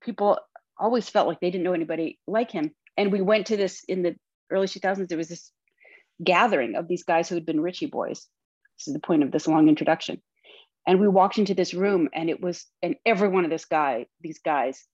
people 0.00 0.38
always 0.78 1.08
felt 1.08 1.28
like 1.28 1.40
they 1.40 1.50
didn't 1.50 1.64
know 1.64 1.72
anybody 1.72 2.18
like 2.26 2.50
him. 2.50 2.72
And 2.96 3.12
we 3.12 3.20
went 3.20 3.46
to 3.46 3.56
this 3.56 3.84
in 3.84 4.02
the 4.02 4.16
early 4.50 4.66
2000s, 4.66 5.08
there 5.08 5.18
was 5.18 5.28
this 5.28 5.52
gathering 6.22 6.74
of 6.74 6.88
these 6.88 7.04
guys 7.04 7.28
who 7.28 7.34
had 7.34 7.46
been 7.46 7.60
Ritchie 7.60 7.86
boys. 7.86 8.26
This 8.78 8.88
is 8.88 8.94
the 8.94 9.00
point 9.00 9.22
of 9.22 9.30
this 9.30 9.46
long 9.46 9.68
introduction. 9.68 10.20
And 10.86 11.00
we 11.00 11.08
walked 11.08 11.38
into 11.38 11.54
this 11.54 11.74
room 11.74 12.08
and 12.14 12.30
it 12.30 12.40
was, 12.40 12.64
and 12.82 12.96
every 13.04 13.28
one 13.28 13.44
of 13.44 13.50
this 13.50 13.64
guy, 13.64 14.06
these 14.20 14.38
guys 14.38 14.84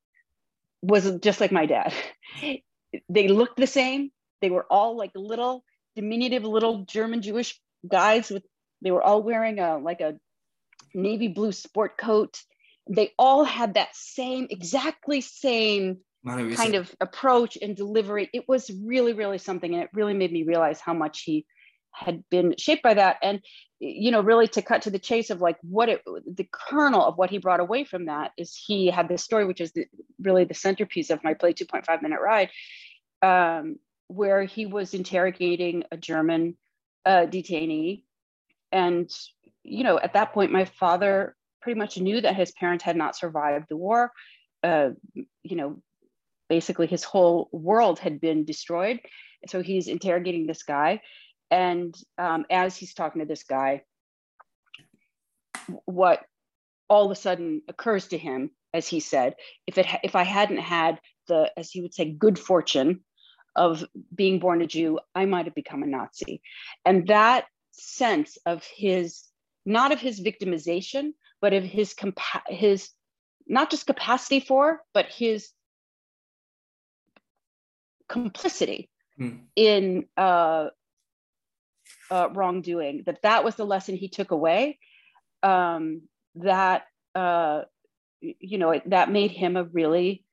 was 0.81 1.11
just 1.21 1.41
like 1.41 1.53
my 1.53 1.67
dad. 1.67 1.93
they 3.09 3.29
looked 3.29 3.57
the 3.57 3.67
same. 3.67 4.11
They 4.41 4.51
were 4.51 4.67
all 4.71 4.97
like 4.97 5.13
little 5.15 5.65
diminutive 5.95 6.45
little 6.45 6.85
German 6.85 7.23
Jewish 7.23 7.61
guys 7.87 8.31
with, 8.31 8.45
they 8.81 8.91
were 8.91 9.03
all 9.03 9.23
wearing 9.23 9.59
a, 9.59 9.79
like 9.79 10.01
a 10.01 10.17
navy 10.95 11.29
blue 11.29 11.53
sport 11.53 11.97
coat 11.99 12.43
they 12.89 13.13
all 13.19 13.45
had 13.45 13.75
that 13.75 13.95
same 13.95 14.47
exactly 14.51 15.21
same 15.21 15.99
kind 16.57 16.75
of 16.75 16.95
approach 17.01 17.59
and 17.61 17.77
delivery. 17.77 18.31
It 18.33 18.49
was 18.49 18.71
really 18.85 19.13
really 19.13 19.39
something 19.39 19.73
and 19.75 19.83
it 19.83 19.91
really 19.93 20.15
made 20.15 20.33
me 20.33 20.45
realize 20.45 20.81
how 20.81 20.95
much 20.95 21.23
he 21.23 21.47
had 21.91 22.25
been 22.31 22.55
shaped 22.59 22.83
by 22.83 22.95
that. 22.95 23.17
And 23.23 23.41
you 23.81 24.13
know 24.13 24.21
really 24.21 24.47
to 24.47 24.63
cut 24.63 24.83
to 24.83 24.91
the 24.91 24.99
chase 24.99 25.31
of 25.31 25.41
like 25.41 25.59
what 25.63 25.89
it 25.89 26.03
the 26.05 26.49
kernel 26.53 27.05
of 27.05 27.19
what 27.19 27.31
he 27.31 27.39
brought 27.39 27.59
away 27.59 27.83
from 27.85 28.07
that 28.07 28.31
is 28.39 28.55
he 28.55 28.87
had 28.87 29.09
this 29.09 29.25
story 29.25 29.45
which 29.45 29.61
is 29.61 29.73
the, 29.73 29.87
really 30.21 30.45
the 30.45 30.55
centerpiece 30.55 31.11
of 31.11 31.25
my 31.25 31.35
play 31.35 31.53
2.5 31.53 32.01
minute 32.01 32.21
ride 32.21 32.49
um, 33.23 33.77
where 34.07 34.45
he 34.45 34.67
was 34.67 34.95
interrogating 34.95 35.83
a 35.91 35.97
german 35.97 36.57
uh, 37.05 37.27
detainee. 37.27 38.05
And 38.71 39.11
you 39.65 39.83
know 39.83 39.99
at 39.99 40.15
that 40.15 40.33
point 40.33 40.53
my 40.53 40.65
father 40.65 41.35
pretty 41.63 41.79
much 41.79 41.99
knew 41.99 42.21
that 42.21 42.37
his 42.37 42.53
parents 42.53 42.85
had 42.85 42.97
not 42.97 43.17
survived 43.17 43.67
the 43.69 43.77
war. 43.77 44.13
Uh, 44.63 44.91
you 45.43 45.57
know, 45.57 45.83
basically 46.49 46.87
his 46.87 47.05
whole 47.05 47.49
world 47.53 47.99
had 47.99 48.21
been 48.21 48.45
destroyed. 48.45 49.01
So 49.49 49.63
he's 49.63 49.89
interrogating 49.89 50.47
this 50.47 50.63
guy. 50.63 51.01
And 51.51 51.95
um, 52.19 52.47
as 52.51 52.77
he's 52.77 52.95
talking 52.95 53.21
to 53.21 53.27
this 53.27 53.43
guy, 53.45 53.83
what 55.85 56.25
all 56.89 57.07
of 57.07 57.11
a 57.11 57.17
sudden 57.17 57.63
occurs 57.69 58.09
to 58.09 58.19
him, 58.19 58.51
as 58.75 58.89
he 58.89 59.01
said, 59.01 59.35
if 59.67 59.79
it 59.79 59.87
if 60.03 60.17
I 60.17 60.23
hadn't 60.23 60.59
had 60.59 61.01
the, 61.29 61.51
as 61.57 61.71
he 61.71 61.81
would 61.83 61.95
say, 61.95 62.11
good 62.11 62.39
fortune 62.39 63.05
of 63.55 63.85
being 64.15 64.39
born 64.39 64.63
a 64.63 64.67
Jew, 64.67 64.99
I 65.15 65.27
might 65.27 65.45
have 65.45 65.55
become 65.55 65.83
a 65.83 65.87
Nazi. 65.87 66.41
And 66.85 67.07
that 67.09 67.47
sense 67.73 68.39
of 68.47 68.65
his, 68.65 69.25
not 69.67 69.93
of 69.93 70.01
his 70.01 70.21
victimization, 70.21 71.13
but 71.41 71.53
of 71.53 71.65
his 71.65 71.95
compa- 71.95 72.49
his 72.49 72.91
not 73.47 73.71
just 73.71 73.87
capacity 73.87 74.41
for, 74.41 74.81
but 74.95 75.07
his 75.07 75.51
complicity 78.13 78.91
hmm. 79.17 79.37
in 79.57 80.05
uh, 80.17 80.69
uh, 82.11 82.29
wrongdoing. 82.33 83.03
That 83.07 83.23
that 83.23 83.43
was 83.43 83.57
the 83.57 83.67
lesson 83.67 83.97
he 83.97 84.09
took 84.09 84.31
away. 84.31 84.79
Um, 85.43 86.03
that 86.37 86.85
uh, 87.15 87.63
you 88.21 88.59
know 88.59 88.71
it, 88.71 88.89
that 88.91 89.11
made 89.11 89.33
him 89.33 89.57
a 89.57 89.65
really 89.65 90.25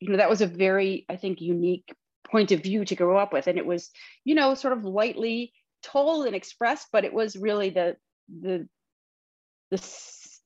you 0.00 0.10
know 0.10 0.16
that 0.16 0.30
was 0.30 0.40
a 0.40 0.46
very 0.46 1.04
I 1.08 1.16
think 1.16 1.40
unique 1.40 1.92
point 2.30 2.52
of 2.52 2.62
view 2.62 2.84
to 2.84 2.94
grow 2.94 3.18
up 3.18 3.32
with, 3.32 3.48
and 3.48 3.58
it 3.58 3.66
was 3.66 3.90
you 4.24 4.34
know 4.34 4.54
sort 4.54 4.72
of 4.72 4.84
lightly 4.84 5.52
told 5.82 6.26
and 6.26 6.36
expressed, 6.36 6.88
but 6.92 7.04
it 7.04 7.12
was 7.12 7.36
really 7.36 7.70
the 7.70 7.96
the 8.40 8.68
the, 9.70 9.78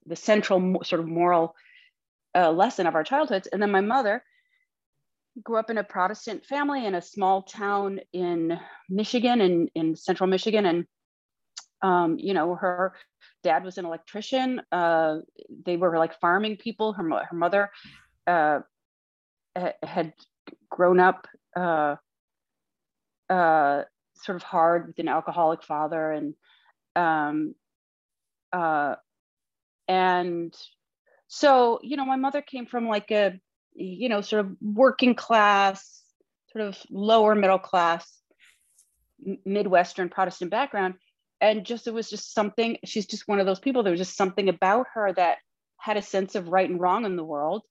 the 0.07 0.17
central 0.17 0.83
sort 0.83 1.01
of 1.01 1.07
moral 1.07 1.55
uh, 2.35 2.51
lesson 2.51 2.87
of 2.87 2.95
our 2.95 3.05
childhoods. 3.05 3.47
And 3.47 3.63
then 3.63 3.71
my 3.71 3.81
mother 3.81 4.25
grew 5.43 5.59
up 5.59 5.71
in 5.71 5.79
a 5.79 5.85
Protestant 5.85 6.45
family 6.45 6.85
in 6.85 6.95
a 6.95 7.03
small 7.03 7.43
town 7.43 8.01
in 8.13 8.59
Michigan, 8.89 9.41
in, 9.41 9.69
in 9.75 9.97
central 9.97 10.29
Michigan. 10.29 10.67
And, 10.67 10.87
um, 11.83 12.19
you 12.19 12.35
know, 12.35 12.55
her 12.55 12.95
dad 13.43 13.65
was 13.65 13.79
an 13.79 13.85
electrician. 13.85 14.61
Uh, 14.71 15.19
they 15.65 15.77
were 15.77 15.97
like 15.99 16.21
farming 16.21 16.57
people. 16.57 16.93
Her, 16.93 17.09
her 17.09 17.37
mother 17.37 17.71
uh, 18.27 18.61
had 19.83 20.13
grown 20.71 21.01
up 21.01 21.27
uh, 21.57 21.97
uh, 23.29 23.83
sort 24.17 24.37
of 24.37 24.43
hard 24.43 24.87
with 24.87 24.99
an 24.99 25.09
alcoholic 25.09 25.63
father 25.63 26.13
and 26.13 26.35
um, 26.95 27.55
uh, 28.53 28.97
and 29.89 30.55
so 31.29 31.81
you 31.83 31.97
know 31.97 32.05
my 32.05 32.17
mother 32.17 32.43
came 32.43 32.67
from 32.67 32.89
like 32.89 33.11
a 33.11 33.41
you 33.75 34.09
know 34.09 34.21
sort 34.21 34.45
of 34.45 34.57
working 34.61 35.15
class 35.15 36.03
sort 36.53 36.67
of 36.67 36.79
lower 36.91 37.35
middle 37.35 37.59
class 37.59 38.19
midwestern 39.45 40.09
protestant 40.09 40.51
background. 40.51 40.95
And 41.41 41.67
just 41.67 41.87
it 41.87 41.95
was 41.95 42.09
just 42.09 42.35
something 42.35 42.79
she's 42.85 43.07
just 43.07 43.27
one 43.27 43.41
of 43.41 43.47
those 43.47 43.59
people 43.59 43.83
there 43.83 43.91
was 43.91 44.01
just 44.01 44.17
something 44.17 44.49
about 44.49 44.87
her 44.95 45.13
that 45.15 45.39
had 45.79 45.97
a 45.97 46.03
sense 46.03 46.35
of 46.37 46.49
right 46.49 46.69
and 46.69 46.81
wrong 46.81 47.05
in 47.05 47.17
the 47.17 47.25
world. 47.25 47.63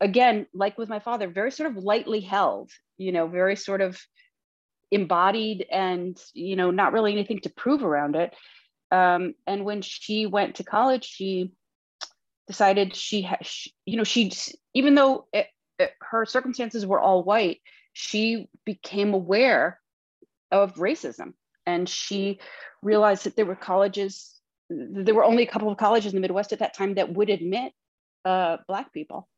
Again 0.00 0.46
like 0.54 0.78
with 0.78 0.88
my 0.88 1.00
father 1.00 1.28
very 1.28 1.50
sort 1.50 1.70
of 1.70 1.82
lightly 1.82 2.20
held 2.20 2.70
you 2.98 3.12
know 3.12 3.26
very 3.26 3.56
sort 3.56 3.80
of 3.80 3.98
embodied 4.92 5.66
and 5.72 6.16
you 6.34 6.54
know 6.54 6.70
not 6.70 6.92
really 6.92 7.12
anything 7.12 7.40
to 7.40 7.50
prove 7.50 7.82
around 7.82 8.14
it. 8.14 8.34
Um, 8.92 9.34
and 9.48 9.64
when 9.64 9.82
she 9.82 10.26
went 10.26 10.56
to 10.56 10.64
college 10.64 11.04
she 11.04 11.50
decided 12.46 12.94
she 12.94 13.22
had 13.22 13.44
you 13.84 13.96
know 13.96 14.04
she 14.04 14.30
even 14.76 14.94
though 14.94 15.26
it, 15.32 15.46
it, 15.78 15.92
her 16.00 16.24
circumstances 16.26 16.84
were 16.86 17.00
all 17.00 17.24
white 17.24 17.60
she 17.98 18.46
became 18.66 19.14
aware 19.14 19.80
of 20.52 20.74
racism. 20.74 21.32
And 21.64 21.88
she 21.88 22.40
realized 22.82 23.24
that 23.24 23.36
there 23.36 23.46
were 23.46 23.56
colleges 23.56 24.38
there 24.68 25.14
were 25.14 25.24
only 25.24 25.44
a 25.44 25.50
couple 25.50 25.70
of 25.70 25.78
colleges 25.78 26.12
in 26.12 26.16
the 26.16 26.20
midwest 26.20 26.52
at 26.52 26.58
that 26.58 26.74
time 26.74 26.96
that 26.96 27.10
would 27.14 27.30
admit 27.30 27.72
uh, 28.26 28.58
black 28.68 28.92
people. 28.92 29.28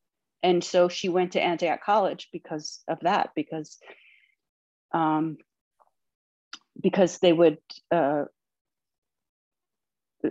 And 0.42 0.64
so 0.64 0.88
she 0.88 1.08
went 1.08 1.32
to 1.32 1.42
antioch 1.42 1.84
college 1.84 2.30
because 2.32 2.82
of 2.88 2.98
that 3.02 3.30
because 3.36 3.78
um, 4.92 5.36
because 6.80 7.18
they 7.18 7.32
would 7.32 7.58
uh, 7.92 8.24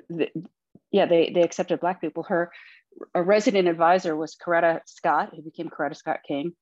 the, 0.10 0.32
yeah 0.92 1.06
they 1.06 1.32
they 1.34 1.44
accepted 1.44 1.80
black 1.80 2.02
people. 2.02 2.24
Her 2.24 2.52
a 3.14 3.22
resident 3.22 3.68
advisor 3.68 4.16
was 4.16 4.36
coretta 4.36 4.82
scott 4.86 5.30
who 5.36 5.42
became 5.42 5.70
coretta 5.70 5.96
scott 5.96 6.20
king. 6.28 6.54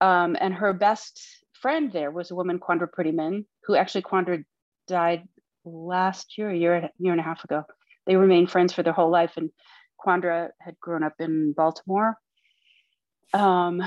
Um, 0.00 0.36
and 0.40 0.54
her 0.54 0.72
best 0.72 1.20
friend 1.52 1.92
there 1.92 2.10
was 2.10 2.30
a 2.30 2.34
woman 2.34 2.58
quandra 2.58 2.88
prettyman 2.88 3.46
who 3.64 3.74
actually 3.74 4.02
quandra 4.02 4.38
died 4.86 5.26
last 5.64 6.36
year 6.36 6.50
a 6.50 6.56
year 6.56 6.90
year 6.98 7.12
and 7.12 7.20
a 7.20 7.24
half 7.24 7.44
ago. 7.44 7.64
They 8.06 8.16
remained 8.16 8.50
friends 8.50 8.72
for 8.72 8.82
their 8.82 8.92
whole 8.92 9.10
life 9.10 9.32
and 9.36 9.50
quandra 9.96 10.50
had 10.60 10.78
grown 10.80 11.02
up 11.02 11.14
in 11.18 11.52
baltimore. 11.52 12.18
Um, 13.32 13.82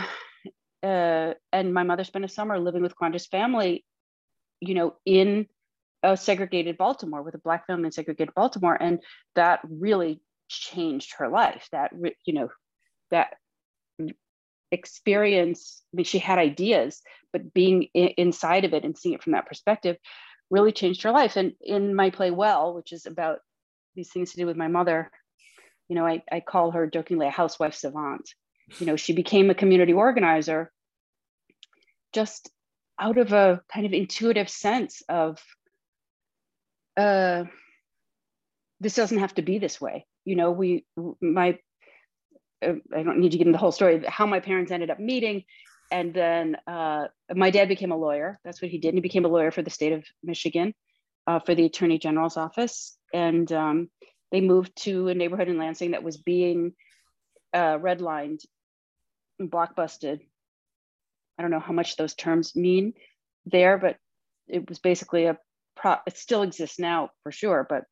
uh, 0.84 1.34
and 1.52 1.74
my 1.74 1.84
mother 1.84 2.04
spent 2.04 2.26
a 2.26 2.30
summer 2.30 2.60
living 2.60 2.82
with 2.82 2.96
Quandra's 2.96 3.26
family, 3.26 3.86
you 4.60 4.74
know, 4.74 4.96
in 5.06 5.48
a 6.04 6.16
segregated 6.16 6.78
Baltimore 6.78 7.24
with 7.24 7.36
a 7.36 7.40
black 7.40 7.66
family 7.66 7.88
in 7.88 7.92
segregated 7.92 8.34
Baltimore, 8.36 8.76
and 8.80 9.00
that 9.36 9.60
really 9.64 10.22
changed 10.48 11.14
her 11.18 11.30
life. 11.30 11.68
That 11.72 11.92
you 12.26 12.34
know, 12.34 12.50
that 13.12 13.36
experience. 14.72 15.82
I 15.94 15.98
mean, 15.98 16.06
she 16.06 16.20
had 16.20 16.40
ideas, 16.40 17.02
but 17.32 17.54
being 17.54 17.84
inside 17.94 18.66
of 18.66 18.74
it 18.74 18.84
and 18.84 18.98
seeing 18.98 19.16
it 19.16 19.24
from 19.24 19.34
that 19.34 19.48
perspective 19.48 19.98
really 20.50 20.72
changed 20.72 21.04
her 21.04 21.12
life. 21.12 21.36
And 21.36 21.54
in 21.62 21.94
my 21.94 22.10
play, 22.10 22.32
Well, 22.32 22.74
which 22.74 22.92
is 22.92 23.06
about 23.06 23.40
these 23.96 24.12
things 24.12 24.32
to 24.32 24.38
do 24.38 24.46
with 24.46 24.58
my 24.58 24.68
mother, 24.68 25.12
you 25.90 25.96
know, 25.96 26.06
I, 26.06 26.24
I 26.32 26.40
call 26.40 26.72
her 26.72 26.88
jokingly 26.88 27.28
a 27.28 27.32
housewife 27.32 27.74
savant 27.74 28.30
you 28.80 28.86
know 28.86 28.96
she 28.96 29.14
became 29.14 29.50
a 29.50 29.56
community 29.56 29.94
organizer 29.94 30.72
just 32.14 32.50
out 33.00 33.18
of 33.18 33.32
a 33.32 33.62
kind 33.72 33.86
of 33.86 33.94
intuitive 33.94 34.50
sense 34.50 35.04
of 35.08 35.40
uh, 36.96 37.44
this 38.80 38.96
doesn't 38.96 39.20
have 39.20 39.36
to 39.36 39.42
be 39.42 39.60
this 39.60 39.80
way 39.80 40.06
you 40.28 40.36
know 40.36 40.52
we 40.52 40.86
my 41.22 41.58
uh, 42.66 42.74
i 42.96 43.04
don't 43.04 43.20
need 43.20 43.32
to 43.32 43.38
get 43.38 43.48
into 43.48 43.58
the 43.58 43.64
whole 43.66 43.72
story 43.72 44.04
how 44.08 44.26
my 44.26 44.40
parents 44.40 44.72
ended 44.72 44.90
up 44.90 45.00
meeting 45.00 45.44
and 45.90 46.14
then 46.14 46.58
uh, 46.68 47.06
my 47.34 47.50
dad 47.50 47.70
became 47.70 47.94
a 47.94 47.98
lawyer 47.98 48.40
that's 48.44 48.62
what 48.62 48.70
he 48.70 48.78
did 48.78 48.90
and 48.90 48.98
he 48.98 49.02
became 49.10 49.26
a 49.26 49.30
lawyer 49.30 49.52
for 49.52 49.62
the 49.62 49.70
state 49.70 49.94
of 49.94 50.04
michigan 50.24 50.74
uh, 51.28 51.40
for 51.40 51.56
the 51.56 51.66
attorney 51.66 51.98
general's 51.98 52.38
office 52.38 52.98
and 53.14 53.52
um, 53.52 53.90
they 54.32 54.42
moved 54.42 54.76
to 54.76 55.08
a 55.08 55.14
neighborhood 55.14 55.48
in 55.48 55.58
lansing 55.58 55.92
that 55.92 56.04
was 56.04 56.18
being 56.18 56.74
uh, 57.54 57.78
redlined 57.78 58.42
blockbusted. 59.42 60.20
I 61.38 61.42
don't 61.42 61.52
know 61.52 61.60
how 61.60 61.74
much 61.74 61.96
those 61.96 62.16
terms 62.16 62.56
mean 62.56 62.94
there, 63.46 63.78
but 63.78 63.98
it 64.48 64.68
was 64.68 64.80
basically 64.80 65.26
a 65.26 65.38
pro. 65.76 65.98
It 66.06 66.18
still 66.18 66.42
exists 66.42 66.80
now 66.80 67.12
for 67.24 67.32
sure, 67.32 67.66
but 67.70 67.84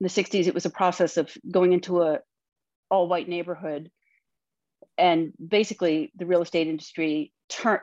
the 0.00 0.08
60s, 0.08 0.46
it 0.46 0.54
was 0.54 0.66
a 0.66 0.70
process 0.70 1.16
of 1.16 1.30
going 1.50 1.72
into 1.72 2.02
a 2.02 2.18
all 2.90 3.08
white 3.08 3.28
neighborhood 3.28 3.90
and 4.96 5.32
basically 5.44 6.12
the 6.16 6.26
real 6.26 6.42
estate 6.42 6.68
industry 6.68 7.32
turn 7.48 7.80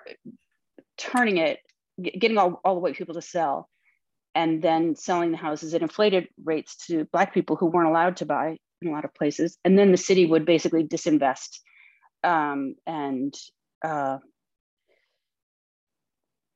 turning 0.97 1.37
it, 1.37 1.59
getting 2.01 2.37
all, 2.37 2.61
all 2.63 2.75
the 2.75 2.79
white 2.79 2.95
people 2.95 3.15
to 3.15 3.21
sell 3.21 3.69
and 4.35 4.61
then 4.61 4.95
selling 4.95 5.31
the 5.31 5.37
houses 5.37 5.73
at 5.73 5.81
inflated 5.81 6.27
rates 6.43 6.87
to 6.87 7.05
black 7.11 7.33
people 7.33 7.55
who 7.55 7.65
weren't 7.65 7.89
allowed 7.89 8.17
to 8.17 8.25
buy 8.25 8.57
in 8.81 8.87
a 8.87 8.91
lot 8.91 9.05
of 9.05 9.13
places. 9.13 9.57
And 9.63 9.77
then 9.77 9.91
the 9.91 9.97
city 9.97 10.25
would 10.25 10.45
basically 10.45 10.83
disinvest 10.83 11.59
um, 12.23 12.75
and 12.87 13.33
uh, 13.85 14.17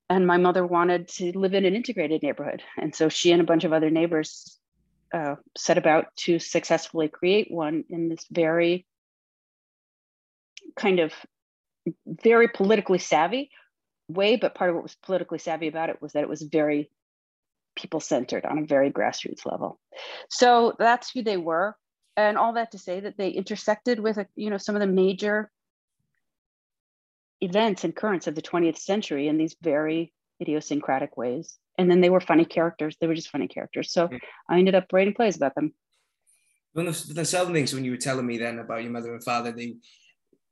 and 0.09 0.25
my 0.25 0.37
mother 0.37 0.65
wanted 0.65 1.09
to 1.09 1.37
live 1.37 1.53
in 1.53 1.65
an 1.65 1.75
integrated 1.75 2.23
neighborhood, 2.23 2.63
and 2.77 2.95
so 2.95 3.09
she 3.09 3.33
and 3.33 3.41
a 3.41 3.45
bunch 3.45 3.65
of 3.65 3.73
other 3.73 3.89
neighbors 3.89 4.57
uh, 5.13 5.35
set 5.57 5.77
about 5.77 6.07
to 6.17 6.39
successfully 6.39 7.07
create 7.07 7.49
one 7.49 7.83
in 7.89 8.09
this 8.09 8.25
very 8.29 8.85
kind 10.75 10.99
of 10.99 11.13
very 12.05 12.47
politically 12.47 12.99
savvy 12.99 13.49
way. 14.09 14.35
But 14.35 14.55
part 14.55 14.69
of 14.69 14.75
what 14.75 14.83
was 14.83 14.97
politically 15.03 15.39
savvy 15.39 15.67
about 15.67 15.89
it 15.89 16.01
was 16.01 16.13
that 16.13 16.23
it 16.23 16.29
was 16.29 16.41
very 16.41 16.91
people 17.75 17.99
centered 17.99 18.45
on 18.45 18.57
a 18.57 18.65
very 18.65 18.91
grassroots 18.91 19.45
level. 19.45 19.79
So 20.29 20.75
that's 20.77 21.11
who 21.11 21.21
they 21.21 21.37
were 21.37 21.75
and 22.17 22.37
all 22.37 22.53
that 22.53 22.71
to 22.71 22.79
say 22.79 22.99
that 22.99 23.17
they 23.17 23.29
intersected 23.29 23.99
with 23.99 24.17
a, 24.17 24.27
you 24.35 24.49
know 24.49 24.57
some 24.57 24.75
of 24.75 24.81
the 24.81 24.87
major 24.87 25.51
events 27.39 27.83
and 27.83 27.95
currents 27.95 28.25
of 28.25 28.33
the 28.33 28.41
20th 28.41 28.79
century 28.79 29.27
in 29.27 29.37
these 29.37 29.55
very 29.61 30.11
idiosyncratic 30.41 31.15
ways. 31.15 31.57
And 31.77 31.89
then 31.89 32.01
they 32.01 32.09
were 32.09 32.19
funny 32.19 32.45
characters. 32.45 32.97
They 32.99 33.07
were 33.07 33.15
just 33.15 33.29
funny 33.29 33.47
characters. 33.47 33.91
So 33.91 34.07
mm. 34.07 34.19
I 34.49 34.57
ended 34.57 34.75
up 34.75 34.85
writing 34.91 35.13
plays 35.13 35.35
about 35.35 35.55
them. 35.55 35.73
One 36.73 36.87
of 36.87 37.15
the 37.15 37.25
certain 37.25 37.53
things 37.53 37.73
when 37.73 37.85
you 37.85 37.91
were 37.91 37.97
telling 37.97 38.25
me 38.25 38.37
then 38.37 38.59
about 38.59 38.83
your 38.83 38.91
mother 38.91 39.13
and 39.13 39.23
father, 39.23 39.51
they 39.51 39.75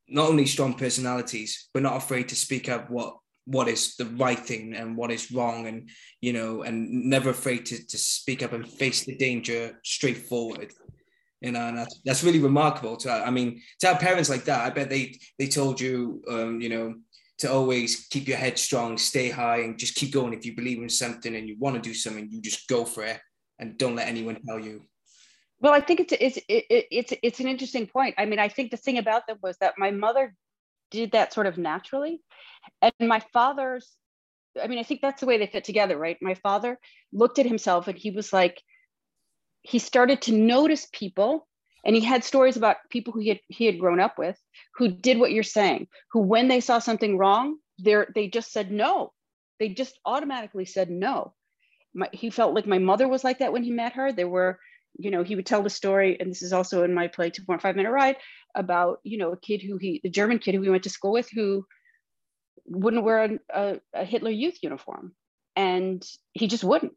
not 0.08 0.30
only 0.30 0.46
strong 0.46 0.74
personalities, 0.76 1.70
but 1.74 1.84
not 1.84 1.98
afraid 1.98 2.30
to 2.30 2.36
speak 2.36 2.70
up 2.70 2.90
what 2.90 3.18
what 3.48 3.68
is 3.68 3.96
the 3.98 4.06
right 4.06 4.40
thing 4.40 4.74
and 4.74 4.98
what 4.98 5.12
is 5.12 5.32
wrong 5.32 5.68
and 5.68 5.88
you 6.20 6.34
know 6.34 6.64
and 6.64 6.90
never 7.08 7.30
afraid 7.30 7.64
to, 7.64 7.78
to 7.86 7.96
speak 7.96 8.42
up 8.42 8.54
and 8.54 8.68
face 8.68 9.06
the 9.06 9.16
danger 9.16 9.80
straightforward 9.84 10.74
you 11.46 11.52
know, 11.52 11.68
and 11.68 11.78
that's, 11.78 12.00
that's 12.04 12.24
really 12.24 12.40
remarkable. 12.40 12.98
To 12.98 13.12
I 13.12 13.30
mean, 13.30 13.62
to 13.80 13.88
have 13.88 14.00
parents 14.00 14.30
like 14.32 14.46
that, 14.46 14.66
I 14.66 14.72
bet 14.72 14.90
they 14.90 15.20
they 15.38 15.48
told 15.48 15.80
you, 15.80 16.24
um, 16.28 16.60
you 16.60 16.70
know, 16.70 16.96
to 17.40 17.52
always 17.52 18.08
keep 18.08 18.28
your 18.28 18.38
head 18.38 18.58
strong, 18.58 18.98
stay 18.98 19.30
high, 19.30 19.60
and 19.60 19.78
just 19.78 19.96
keep 19.96 20.14
going. 20.14 20.34
If 20.34 20.46
you 20.46 20.56
believe 20.56 20.82
in 20.82 20.90
something 20.90 21.36
and 21.36 21.48
you 21.48 21.58
want 21.60 21.76
to 21.76 21.82
do 21.82 21.94
something, 21.94 22.30
you 22.32 22.42
just 22.42 22.68
go 22.68 22.86
for 22.86 23.04
it, 23.04 23.20
and 23.60 23.78
don't 23.78 23.96
let 23.96 24.08
anyone 24.08 24.40
tell 24.48 24.60
you. 24.60 24.82
Well, 25.60 25.74
I 25.74 25.82
think 25.82 26.00
it's 26.00 26.14
it's 26.20 26.38
it, 26.48 26.66
it's 26.70 27.14
it's 27.22 27.40
an 27.40 27.48
interesting 27.48 27.88
point. 27.88 28.16
I 28.18 28.26
mean, 28.26 28.40
I 28.40 28.50
think 28.50 28.72
the 28.72 28.78
thing 28.78 28.98
about 28.98 29.28
them 29.28 29.38
was 29.42 29.58
that 29.58 29.76
my 29.78 29.92
mother 29.92 30.34
did 30.92 31.12
that 31.12 31.34
sort 31.34 31.48
of 31.48 31.58
naturally, 31.58 32.22
and 32.82 32.94
my 33.02 33.22
father's. 33.34 33.92
I 34.62 34.68
mean, 34.68 34.80
I 34.80 34.84
think 34.84 35.02
that's 35.02 35.20
the 35.20 35.26
way 35.26 35.38
they 35.38 35.48
fit 35.48 35.66
together, 35.66 35.98
right? 35.98 36.18
My 36.22 36.36
father 36.36 36.80
looked 37.12 37.40
at 37.40 37.46
himself 37.46 37.90
and 37.90 37.98
he 37.98 38.12
was 38.12 38.32
like, 38.32 38.62
he 39.64 39.80
started 39.80 40.22
to 40.24 40.32
notice 40.32 40.88
people 40.94 41.46
and 41.86 41.96
he 41.96 42.02
had 42.02 42.24
stories 42.24 42.58
about 42.58 42.78
people 42.90 43.14
who 43.14 43.20
he 43.20 43.30
had, 43.30 43.40
he 43.48 43.66
had 43.66 43.80
grown 43.80 44.00
up 44.00 44.18
with 44.18 44.38
who 44.76 44.90
did 44.90 45.20
what 45.20 45.32
you're 45.32 45.44
saying 45.44 45.88
who 46.12 46.20
when 46.20 46.48
they 46.48 46.60
saw 46.60 46.80
something 46.80 47.18
wrong 47.18 47.58
they 47.80 47.96
they 48.14 48.28
just 48.28 48.52
said 48.52 48.72
no. 48.72 49.14
They 49.60 49.70
just 49.70 50.00
automatically 50.06 50.66
said 50.66 50.90
no. 50.90 51.34
My, 51.94 52.10
he 52.12 52.30
felt 52.30 52.54
like 52.54 52.68
my 52.68 52.80
mother 52.80 53.08
was 53.08 53.24
like 53.24 53.40
that 53.40 53.54
when 53.54 53.64
he 53.64 53.72
met 53.72 53.94
her. 53.94 54.12
There 54.12 54.28
were 54.28 54.60
you 54.98 55.12
know, 55.12 55.24
he 55.24 55.36
would 55.36 55.46
tell 55.46 55.62
the 55.62 55.70
story, 55.70 56.18
and 56.20 56.32
this 56.32 56.42
is 56.42 56.54
also 56.54 56.84
in 56.84 56.94
my 56.94 57.08
play, 57.08 57.30
Two 57.30 57.44
Point 57.44 57.62
Five 57.62 57.76
Minute 57.76 57.92
Ride, 57.92 58.16
about 58.56 59.00
you 59.04 59.18
know 59.18 59.34
a 59.34 59.40
kid 59.40 59.62
who 59.62 59.78
he, 59.78 60.00
the 60.04 60.10
German 60.10 60.40
kid 60.40 60.56
who 60.56 60.62
he 60.62 60.70
went 60.70 60.84
to 60.84 60.90
school 60.90 61.12
with, 61.12 61.30
who 61.30 61.66
wouldn't 62.66 63.04
wear 63.04 63.26
a, 63.26 63.40
a, 63.54 63.80
a 63.94 64.06
Hitler 64.06 64.32
Youth 64.32 64.58
uniform, 64.62 65.14
and 65.56 66.06
he 66.34 66.48
just 66.48 66.64
wouldn't. 66.64 66.94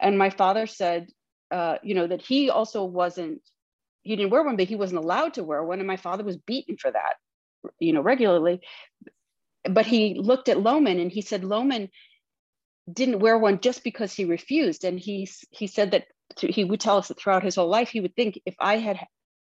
And 0.00 0.18
my 0.18 0.30
father 0.30 0.66
said, 0.66 1.08
uh, 1.50 1.78
you 1.82 1.94
know, 1.94 2.06
that 2.06 2.22
he 2.22 2.50
also 2.50 2.84
wasn't, 2.84 3.40
he 4.02 4.16
didn't 4.16 4.30
wear 4.30 4.42
one, 4.42 4.56
but 4.56 4.68
he 4.68 4.76
wasn't 4.76 5.02
allowed 5.02 5.34
to 5.34 5.44
wear 5.44 5.62
one, 5.62 5.78
and 5.78 5.86
my 5.86 5.96
father 5.96 6.24
was 6.24 6.36
beaten 6.36 6.76
for 6.76 6.90
that, 6.90 7.16
you 7.78 7.92
know, 7.92 8.00
regularly. 8.00 8.60
But 9.64 9.86
he 9.86 10.14
looked 10.14 10.48
at 10.48 10.56
Lohman 10.56 11.00
and 11.00 11.10
he 11.10 11.20
said 11.20 11.42
Lohman 11.42 11.90
didn't 12.90 13.18
wear 13.18 13.36
one 13.36 13.60
just 13.60 13.84
because 13.84 14.12
he 14.12 14.24
refused, 14.24 14.84
and 14.84 14.98
he 14.98 15.28
he 15.50 15.66
said 15.66 15.90
that 15.92 16.06
he 16.38 16.64
would 16.64 16.80
tell 16.80 16.98
us 16.98 17.08
that 17.08 17.18
throughout 17.18 17.42
his 17.42 17.56
whole 17.56 17.68
life 17.68 17.88
he 17.88 18.00
would 18.00 18.14
think 18.14 18.40
if 18.46 18.54
I 18.58 18.78
had 18.78 18.98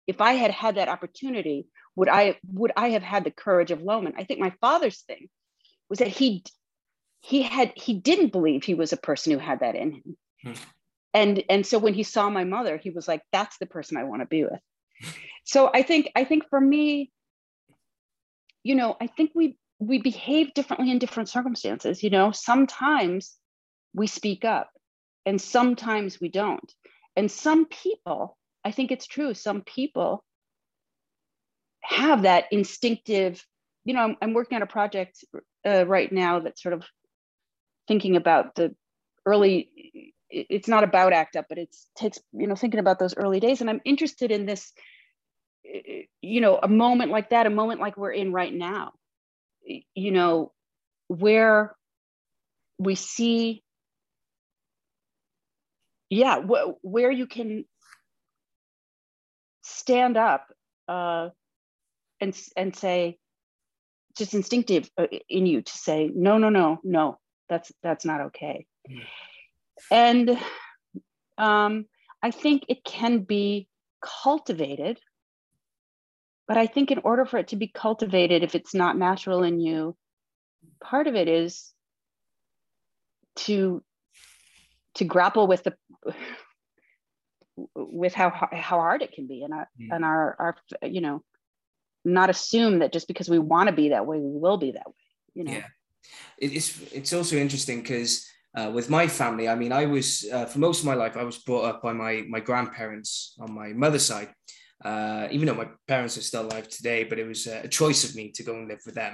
if 0.07 0.21
I 0.21 0.33
had 0.33 0.51
had 0.51 0.77
that 0.77 0.89
opportunity, 0.89 1.67
would 1.95 2.09
I 2.09 2.39
would 2.53 2.73
I 2.77 2.91
have 2.91 3.03
had 3.03 3.25
the 3.25 3.31
courage 3.31 3.71
of 3.71 3.81
Lohman? 3.81 4.15
I 4.17 4.25
think 4.25 4.41
my 4.41 4.53
father's 4.61 5.03
thing 5.03 5.29
was 5.89 5.99
that 5.99 6.09
he 6.09 6.45
he 7.21 7.43
had 7.43 7.73
he 7.77 7.95
didn't 7.95 8.33
believe 8.33 8.65
he 8.65 8.75
was 8.75 8.93
a 8.93 8.97
person 8.97 9.33
who 9.33 9.39
had 9.39 9.61
that 9.61 9.75
in 9.75 9.93
him. 9.93 10.17
Hmm. 10.45 10.53
And 11.17 11.43
and 11.49 11.67
so 11.67 11.79
when 11.79 11.95
he 11.95 12.03
saw 12.03 12.29
my 12.29 12.45
mother, 12.45 12.77
he 12.77 12.91
was 12.91 13.09
like, 13.09 13.23
that's 13.33 13.57
the 13.57 13.65
person 13.65 13.97
I 13.97 14.05
want 14.05 14.21
to 14.21 14.27
be 14.27 14.45
with. 14.45 14.61
so 15.45 15.71
I 15.73 15.83
think 15.83 16.11
I 16.15 16.25
think 16.25 16.45
for 16.51 16.61
me, 16.61 17.11
you 18.63 18.75
know, 18.75 18.99
I 19.01 19.07
think 19.07 19.31
we 19.35 19.57
we 19.79 19.97
behave 19.97 20.53
differently 20.53 20.91
in 20.91 20.99
different 20.99 21.31
circumstances. 21.31 22.03
You 22.03 22.11
know, 22.11 22.33
sometimes 22.33 23.35
we 23.95 24.07
speak 24.07 24.45
up 24.45 24.71
and 25.25 25.41
sometimes 25.41 26.21
we 26.21 26.29
don't. 26.29 26.71
And 27.17 27.31
some 27.31 27.65
people, 27.65 28.37
I 28.63 28.71
think 28.71 28.93
it's 28.93 29.07
true, 29.07 29.33
some 29.33 29.63
people 29.63 30.23
have 31.83 32.23
that 32.23 32.45
instinctive, 32.51 33.43
you 33.87 33.95
know, 33.95 34.01
I'm, 34.01 34.17
I'm 34.21 34.35
working 34.35 34.57
on 34.57 34.63
a 34.63 34.67
project 34.67 35.25
uh, 35.67 35.87
right 35.87 36.13
now 36.13 36.41
that's 36.41 36.63
sort 36.63 36.75
of 36.75 36.85
thinking 37.89 38.17
about 38.17 38.55
the 38.55 38.75
early, 39.25 40.13
it's 40.31 40.69
not 40.69 40.85
about 40.85 41.13
ACT 41.13 41.37
UP, 41.37 41.47
but 41.49 41.59
it 41.59 41.75
takes, 41.97 42.19
you 42.33 42.47
know, 42.47 42.57
thinking 42.57 42.81
about 42.81 42.99
those 42.99 43.17
early 43.17 43.41
days. 43.41 43.61
And 43.61 43.71
I'm 43.71 43.81
interested 43.85 44.31
in 44.31 44.47
this, 44.47 44.73
you 46.21 46.41
know, 46.41 46.59
a 46.63 46.69
moment 46.69 47.11
like 47.11 47.31
that, 47.31 47.47
a 47.47 47.51
moment 47.51 47.81
like 47.81 47.97
we're 47.97 48.11
in 48.11 48.33
right 48.33 48.53
now, 48.53 48.93
you 49.95 50.11
know, 50.11 50.53
where 51.09 51.77
we 52.79 52.95
see 52.95 53.63
yeah 56.11 56.41
wh- 56.41 56.73
where 56.83 57.11
you 57.11 57.27
can 57.27 57.65
stand 59.63 60.17
up 60.17 60.47
uh, 60.89 61.29
and 62.21 62.39
and 62.57 62.77
say 62.77 63.19
just 64.17 64.35
instinctive 64.35 64.89
uh, 64.99 65.07
in 65.29 65.47
you 65.47 65.63
to 65.63 65.73
say 65.73 66.11
no 66.15 66.39
no 66.39 66.49
no 66.49 66.79
no 66.85 67.19
that's 67.49 67.73
that's 67.83 68.05
not 68.05 68.21
okay 68.21 68.67
mm. 68.91 69.03
And 69.91 70.39
um, 71.39 71.87
i 72.23 72.31
think 72.31 72.65
it 72.69 72.85
can 72.85 73.21
be 73.21 73.69
cultivated 74.03 74.99
but 76.49 76.57
i 76.57 76.67
think 76.67 76.91
in 76.91 76.99
order 76.99 77.25
for 77.25 77.39
it 77.39 77.49
to 77.49 77.57
be 77.57 77.69
cultivated 77.69 78.43
if 78.43 78.55
it's 78.55 78.75
not 78.75 78.97
natural 78.97 79.43
in 79.43 79.61
you 79.61 79.97
part 80.81 81.07
of 81.07 81.15
it 81.15 81.29
is 81.29 81.73
to 83.37 83.83
to 84.95 85.05
grapple 85.05 85.47
with 85.47 85.63
the 85.65 85.75
with 87.75 88.15
how 88.15 88.31
how 88.31 88.79
hard 88.79 89.03
it 89.03 89.13
can 89.13 89.27
be 89.27 89.43
and 89.43 89.53
our 89.53 89.69
mm. 89.81 89.89
and 89.91 90.05
our 90.05 90.37
our 90.39 90.57
you 90.89 91.01
know 91.01 91.23
not 92.05 92.31
assume 92.31 92.81
that 92.81 92.93
just 92.93 93.09
because 93.09 93.29
we 93.29 93.39
want 93.39 93.69
to 93.69 93.75
be 93.75 93.91
that 93.91 94.07
way 94.07 94.19
we 94.19 94.39
will 94.39 94.59
be 94.59 94.73
that 94.73 94.87
way 94.87 94.95
you 95.35 95.45
know 95.45 95.53
yeah 95.53 95.67
it's 96.39 96.81
it's 96.93 97.13
also 97.13 97.37
interesting 97.37 97.81
because 97.81 98.27
uh, 98.57 98.71
with 98.73 98.91
my 98.91 99.07
family. 99.07 99.49
I 99.49 99.55
mean 99.55 99.73
i 99.73 99.87
was 99.87 100.27
uh, 100.33 100.47
for 100.47 100.59
most 100.59 100.81
of 100.81 100.87
my 100.87 100.95
life 100.95 101.17
i 101.17 101.23
was 101.23 101.39
brought 101.39 101.65
up 101.65 101.83
by 101.83 101.93
my 101.93 102.25
my 102.29 102.41
grandparents 102.41 103.37
on 103.39 103.53
my 103.53 103.69
mother's 103.73 104.07
side 104.07 104.31
uh, 104.85 105.27
even 105.31 105.47
though 105.47 105.55
my 105.55 105.69
parents 105.89 106.19
are 106.19 106.23
still 106.23 106.47
alive 106.47 106.69
today 106.69 107.05
but 107.05 107.19
it 107.19 107.27
was 107.27 107.47
a 107.47 107.69
choice 107.69 108.09
of 108.09 108.15
me 108.15 108.31
to 108.31 108.43
go 108.43 108.55
and 108.55 108.69
live 108.69 108.81
with 108.85 108.95
them. 108.95 109.13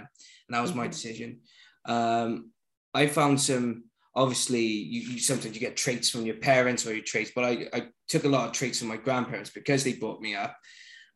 And 0.48 0.54
that 0.54 0.60
was 0.60 0.70
mm-hmm. 0.70 0.80
my 0.80 0.88
decision. 0.88 1.40
Um, 1.84 2.50
i 2.94 3.06
found 3.06 3.40
some 3.40 3.84
obviously 4.14 4.60
you, 4.60 5.00
you, 5.12 5.18
sometimes 5.18 5.54
you 5.54 5.60
get 5.60 5.76
traits 5.76 6.10
from 6.10 6.26
your 6.26 6.36
parents 6.36 6.86
or 6.86 6.92
your 6.92 7.02
traits 7.02 7.32
but 7.34 7.44
I, 7.44 7.66
I 7.72 7.86
took 8.08 8.24
a 8.24 8.28
lot 8.28 8.46
of 8.46 8.52
traits 8.52 8.78
from 8.78 8.88
my 8.88 8.98
grandparents 8.98 9.50
because 9.50 9.82
they 9.82 9.94
brought 9.94 10.20
me 10.20 10.34
up. 10.34 10.56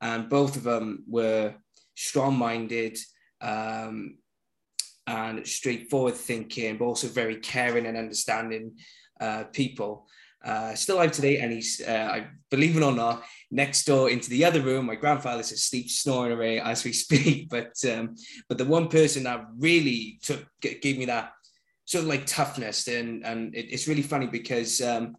And 0.00 0.28
both 0.28 0.56
of 0.56 0.62
them 0.62 1.04
were 1.08 1.54
strong-minded 1.94 2.98
um, 3.40 4.18
and 5.06 5.46
straightforward 5.46 6.14
thinking 6.14 6.76
but 6.76 6.84
also 6.84 7.08
very 7.08 7.36
caring 7.36 7.86
and 7.86 7.96
understanding 7.96 8.72
uh, 9.20 9.44
people. 9.52 10.06
Uh, 10.44 10.74
still 10.74 10.96
alive 10.96 11.10
today 11.10 11.38
and 11.38 11.50
he's 11.52 11.80
uh, 11.86 12.08
I 12.12 12.28
believe 12.50 12.76
it 12.76 12.82
or 12.82 12.92
not 12.92 13.24
next 13.50 13.84
door 13.84 14.10
into 14.10 14.30
the 14.30 14.44
other 14.44 14.60
room. 14.60 14.86
My 14.86 14.94
grandfather's 14.94 15.50
asleep 15.50 15.90
snoring 15.90 16.32
away 16.32 16.60
as 16.60 16.84
we 16.84 16.92
speak 17.04 17.48
but 17.48 17.72
um, 17.90 18.14
but 18.48 18.58
the 18.58 18.64
one 18.64 18.88
person 18.88 19.24
that 19.24 19.44
really 19.58 20.18
took 20.22 20.44
gave 20.60 20.98
me 20.98 21.06
that 21.06 21.32
sort 21.84 22.02
of 22.02 22.08
like 22.08 22.26
toughness 22.26 22.88
and 22.88 23.24
and 23.24 23.54
it, 23.54 23.72
it's 23.72 23.88
really 23.88 24.02
funny 24.02 24.26
because 24.26 24.80
um, 24.82 25.16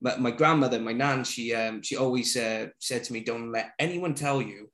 my, 0.00 0.16
my, 0.16 0.30
grandmother 0.30 0.78
my 0.78 0.92
nan 0.92 1.24
she 1.24 1.54
um, 1.54 1.82
she 1.82 1.96
always 1.96 2.36
uh, 2.36 2.66
said 2.78 3.04
to 3.04 3.12
me 3.12 3.20
don't 3.20 3.50
let 3.50 3.70
anyone 3.78 4.14
tell 4.14 4.42
you 4.42 4.70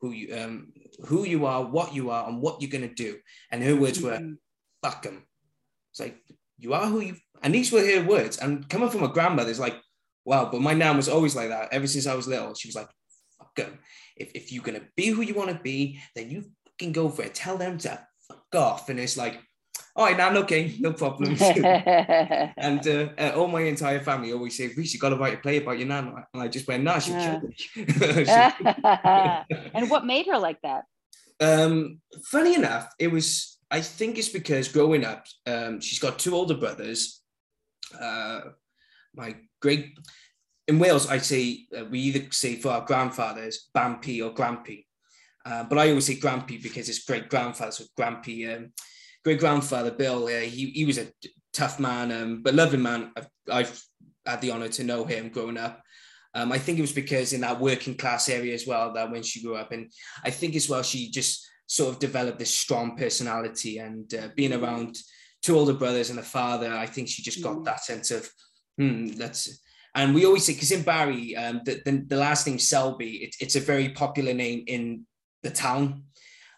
who 0.00 0.12
you 0.12 0.34
um, 0.36 0.72
who 1.06 1.24
you 1.24 1.46
are 1.46 1.64
what 1.64 1.94
you 1.94 2.10
are 2.10 2.28
and 2.28 2.40
what 2.40 2.60
you're 2.60 2.70
going 2.70 2.88
to 2.88 2.94
do. 2.94 3.18
And 3.50 3.62
her 3.62 3.76
words 3.76 4.00
were 4.00 4.12
mm-hmm. 4.12 4.34
fuck 4.82 5.02
them 5.02 5.26
it's 5.92 6.00
like 6.00 6.16
you 6.58 6.74
are 6.74 6.86
who 6.86 7.00
you 7.00 7.16
and 7.42 7.54
these 7.54 7.72
were 7.72 7.84
her 7.84 8.04
words. 8.04 8.38
And 8.38 8.68
coming 8.68 8.90
from 8.90 9.02
a 9.02 9.08
grandmother 9.08 9.50
is 9.50 9.60
like 9.60 9.76
wow 10.24 10.48
but 10.50 10.60
my 10.60 10.74
nan 10.74 10.96
was 10.96 11.08
always 11.08 11.34
like 11.34 11.48
that 11.48 11.72
ever 11.72 11.86
since 11.86 12.06
i 12.06 12.14
was 12.14 12.28
little. 12.28 12.54
She 12.54 12.68
was 12.68 12.76
like 12.76 12.88
fuck 13.38 13.54
them 13.54 13.78
if, 14.16 14.30
if 14.34 14.52
you're 14.52 14.64
going 14.64 14.78
to 14.78 14.86
be 14.96 15.08
who 15.08 15.22
you 15.22 15.34
want 15.34 15.50
to 15.50 15.62
be 15.62 16.00
then 16.14 16.30
you 16.30 16.44
can 16.78 16.92
go 16.92 17.08
for 17.08 17.22
it. 17.22 17.34
Tell 17.34 17.56
them 17.56 17.78
to 17.78 18.06
fuck 18.28 18.54
off. 18.54 18.88
And 18.88 18.98
it's 18.98 19.16
like 19.16 19.40
all 19.96 20.06
right, 20.06 20.16
Nan, 20.16 20.36
okay, 20.38 20.76
no 20.78 20.92
problem. 20.92 21.36
and 21.40 22.86
uh, 22.86 23.08
uh, 23.18 23.32
all 23.36 23.48
my 23.48 23.62
entire 23.62 24.00
family 24.00 24.32
always 24.32 24.56
say, 24.56 24.68
Rhys, 24.68 24.94
you 24.94 25.00
got 25.00 25.10
to 25.10 25.16
write 25.16 25.34
a 25.34 25.38
play 25.38 25.56
about 25.58 25.78
your 25.78 25.88
Nan. 25.88 26.14
And 26.32 26.42
I 26.42 26.48
just 26.48 26.68
went, 26.68 26.84
nah, 26.84 27.00
she 27.00 27.10
yeah. 27.10 27.40
and 29.74 29.90
what 29.90 30.06
made 30.06 30.26
her 30.26 30.38
like 30.38 30.60
that? 30.62 30.84
Um, 31.40 32.00
funny 32.24 32.54
enough, 32.54 32.88
it 32.98 33.08
was, 33.08 33.58
I 33.70 33.80
think 33.80 34.16
it's 34.16 34.28
because 34.28 34.68
growing 34.68 35.04
up, 35.04 35.26
um, 35.46 35.80
she's 35.80 35.98
got 35.98 36.18
two 36.18 36.34
older 36.34 36.54
brothers. 36.54 37.20
Uh, 38.00 38.40
my 39.14 39.36
great, 39.60 39.98
in 40.68 40.78
Wales, 40.78 41.08
I 41.08 41.18
say, 41.18 41.66
uh, 41.76 41.84
we 41.86 41.98
either 42.00 42.30
say 42.30 42.56
for 42.56 42.68
our 42.70 42.84
grandfathers, 42.84 43.68
Bampy 43.74 44.24
or 44.24 44.32
Grampy. 44.32 44.86
Uh, 45.44 45.64
but 45.64 45.78
I 45.78 45.88
always 45.88 46.06
say 46.06 46.16
Grampy 46.16 46.62
because 46.62 46.88
it's 46.88 47.04
great 47.04 47.28
grandfather, 47.28 47.72
so 47.72 47.84
Grampy. 47.98 48.56
Um, 48.56 48.72
great 49.24 49.40
grandfather 49.40 49.90
Bill, 49.90 50.26
he 50.26 50.70
he 50.70 50.84
was 50.84 50.98
a 50.98 51.08
tough 51.52 51.80
man, 51.80 52.12
um, 52.12 52.42
but 52.42 52.54
loving 52.54 52.82
man. 52.82 53.12
I've, 53.16 53.28
I've, 53.50 53.82
had 54.26 54.42
the 54.42 54.50
honor 54.50 54.68
to 54.68 54.84
know 54.84 55.04
him 55.04 55.30
growing 55.30 55.56
up. 55.56 55.82
Um, 56.34 56.52
I 56.52 56.58
think 56.58 56.78
it 56.78 56.82
was 56.82 56.92
because 56.92 57.32
in 57.32 57.40
that 57.40 57.58
working 57.58 57.94
class 57.94 58.28
area 58.28 58.54
as 58.54 58.66
well 58.66 58.92
that 58.92 59.10
when 59.10 59.22
she 59.22 59.42
grew 59.42 59.56
up, 59.56 59.72
and 59.72 59.90
I 60.22 60.30
think 60.30 60.54
as 60.54 60.68
well 60.68 60.82
she 60.82 61.10
just 61.10 61.48
sort 61.66 61.92
of 61.92 61.98
developed 61.98 62.38
this 62.38 62.54
strong 62.54 62.96
personality 62.96 63.78
and 63.78 64.12
uh, 64.14 64.28
being 64.36 64.52
around 64.52 64.96
two 65.42 65.56
older 65.56 65.72
brothers 65.72 66.10
and 66.10 66.18
a 66.18 66.22
father. 66.22 66.72
I 66.72 66.86
think 66.86 67.08
she 67.08 67.22
just 67.22 67.42
got 67.42 67.56
mm. 67.56 67.64
that 67.64 67.82
sense 67.82 68.10
of 68.10 68.28
hmm, 68.76 69.08
that's. 69.08 69.60
And 69.94 70.14
we 70.14 70.24
always 70.24 70.44
say 70.44 70.52
because 70.52 70.70
in 70.70 70.82
Barry, 70.82 71.34
um, 71.34 71.62
the, 71.64 71.80
the, 71.84 72.04
the 72.06 72.16
last 72.16 72.46
name 72.46 72.58
Selby, 72.58 73.24
it, 73.24 73.34
it's 73.40 73.56
a 73.56 73.60
very 73.60 73.88
popular 73.88 74.32
name 74.32 74.64
in 74.66 75.06
the 75.42 75.50
town. 75.50 76.04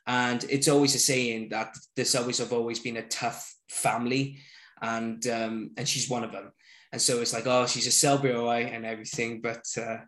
And 0.07 0.45
it's 0.51 0.69
always 0.69 0.95
a 0.95 0.99
saying 0.99 1.51
that 1.51 1.77
the 1.95 2.03
Selbys 2.03 2.39
have 2.39 2.53
always 2.53 2.81
been 2.81 2.97
a 2.97 3.07
tough 3.07 3.55
family, 3.69 4.39
and 4.81 5.25
um, 5.29 5.71
and 5.77 5.89
she's 5.89 6.11
one 6.11 6.25
of 6.25 6.33
them. 6.33 6.53
And 6.93 7.01
so 7.01 7.21
it's 7.21 7.33
like, 7.33 7.47
oh, 7.47 7.67
she's 7.67 7.87
a 7.87 7.93
Selby, 7.93 8.31
and 8.31 8.85
everything. 8.85 9.41
But 9.41 9.65
uh, 9.77 9.99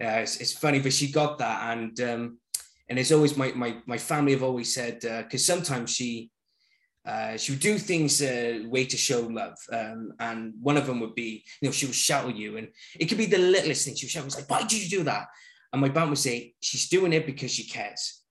yeah, 0.00 0.20
it's, 0.20 0.38
it's 0.38 0.52
funny, 0.52 0.80
but 0.80 0.92
she 0.92 1.12
got 1.12 1.38
that, 1.38 1.76
and 1.76 2.00
um, 2.00 2.38
and 2.88 2.98
it's 2.98 3.12
always 3.12 3.36
my 3.36 3.52
my 3.52 3.76
my 3.86 3.98
family 3.98 4.32
have 4.32 4.42
always 4.42 4.74
said 4.74 5.00
because 5.00 5.48
uh, 5.48 5.54
sometimes 5.54 5.90
she. 5.90 6.30
Uh, 7.06 7.36
she 7.36 7.52
would 7.52 7.60
do 7.60 7.76
things 7.76 8.22
uh, 8.22 8.60
way 8.64 8.86
to 8.86 8.96
show 8.96 9.20
love, 9.20 9.52
um, 9.70 10.14
and 10.20 10.54
one 10.62 10.78
of 10.78 10.86
them 10.86 11.00
would 11.00 11.14
be, 11.14 11.44
you 11.60 11.68
know, 11.68 11.70
she 11.70 11.84
would 11.84 11.94
shout 11.94 12.26
at 12.26 12.34
you, 12.34 12.56
and 12.56 12.68
it 12.98 13.10
could 13.10 13.18
be 13.18 13.26
the 13.26 13.36
littlest 13.36 13.84
thing. 13.84 13.94
She 13.94 14.06
would 14.06 14.10
shout, 14.10 14.24
"Was 14.24 14.36
like, 14.36 14.48
why 14.48 14.62
did 14.62 14.72
you 14.82 14.88
do 14.88 15.04
that?" 15.04 15.26
And 15.70 15.82
my 15.82 15.90
bamp 15.90 16.08
would 16.08 16.16
say, 16.16 16.54
"She's 16.60 16.88
doing 16.88 17.12
it 17.12 17.26
because 17.26 17.50
she 17.50 17.64
cares." 17.64 18.23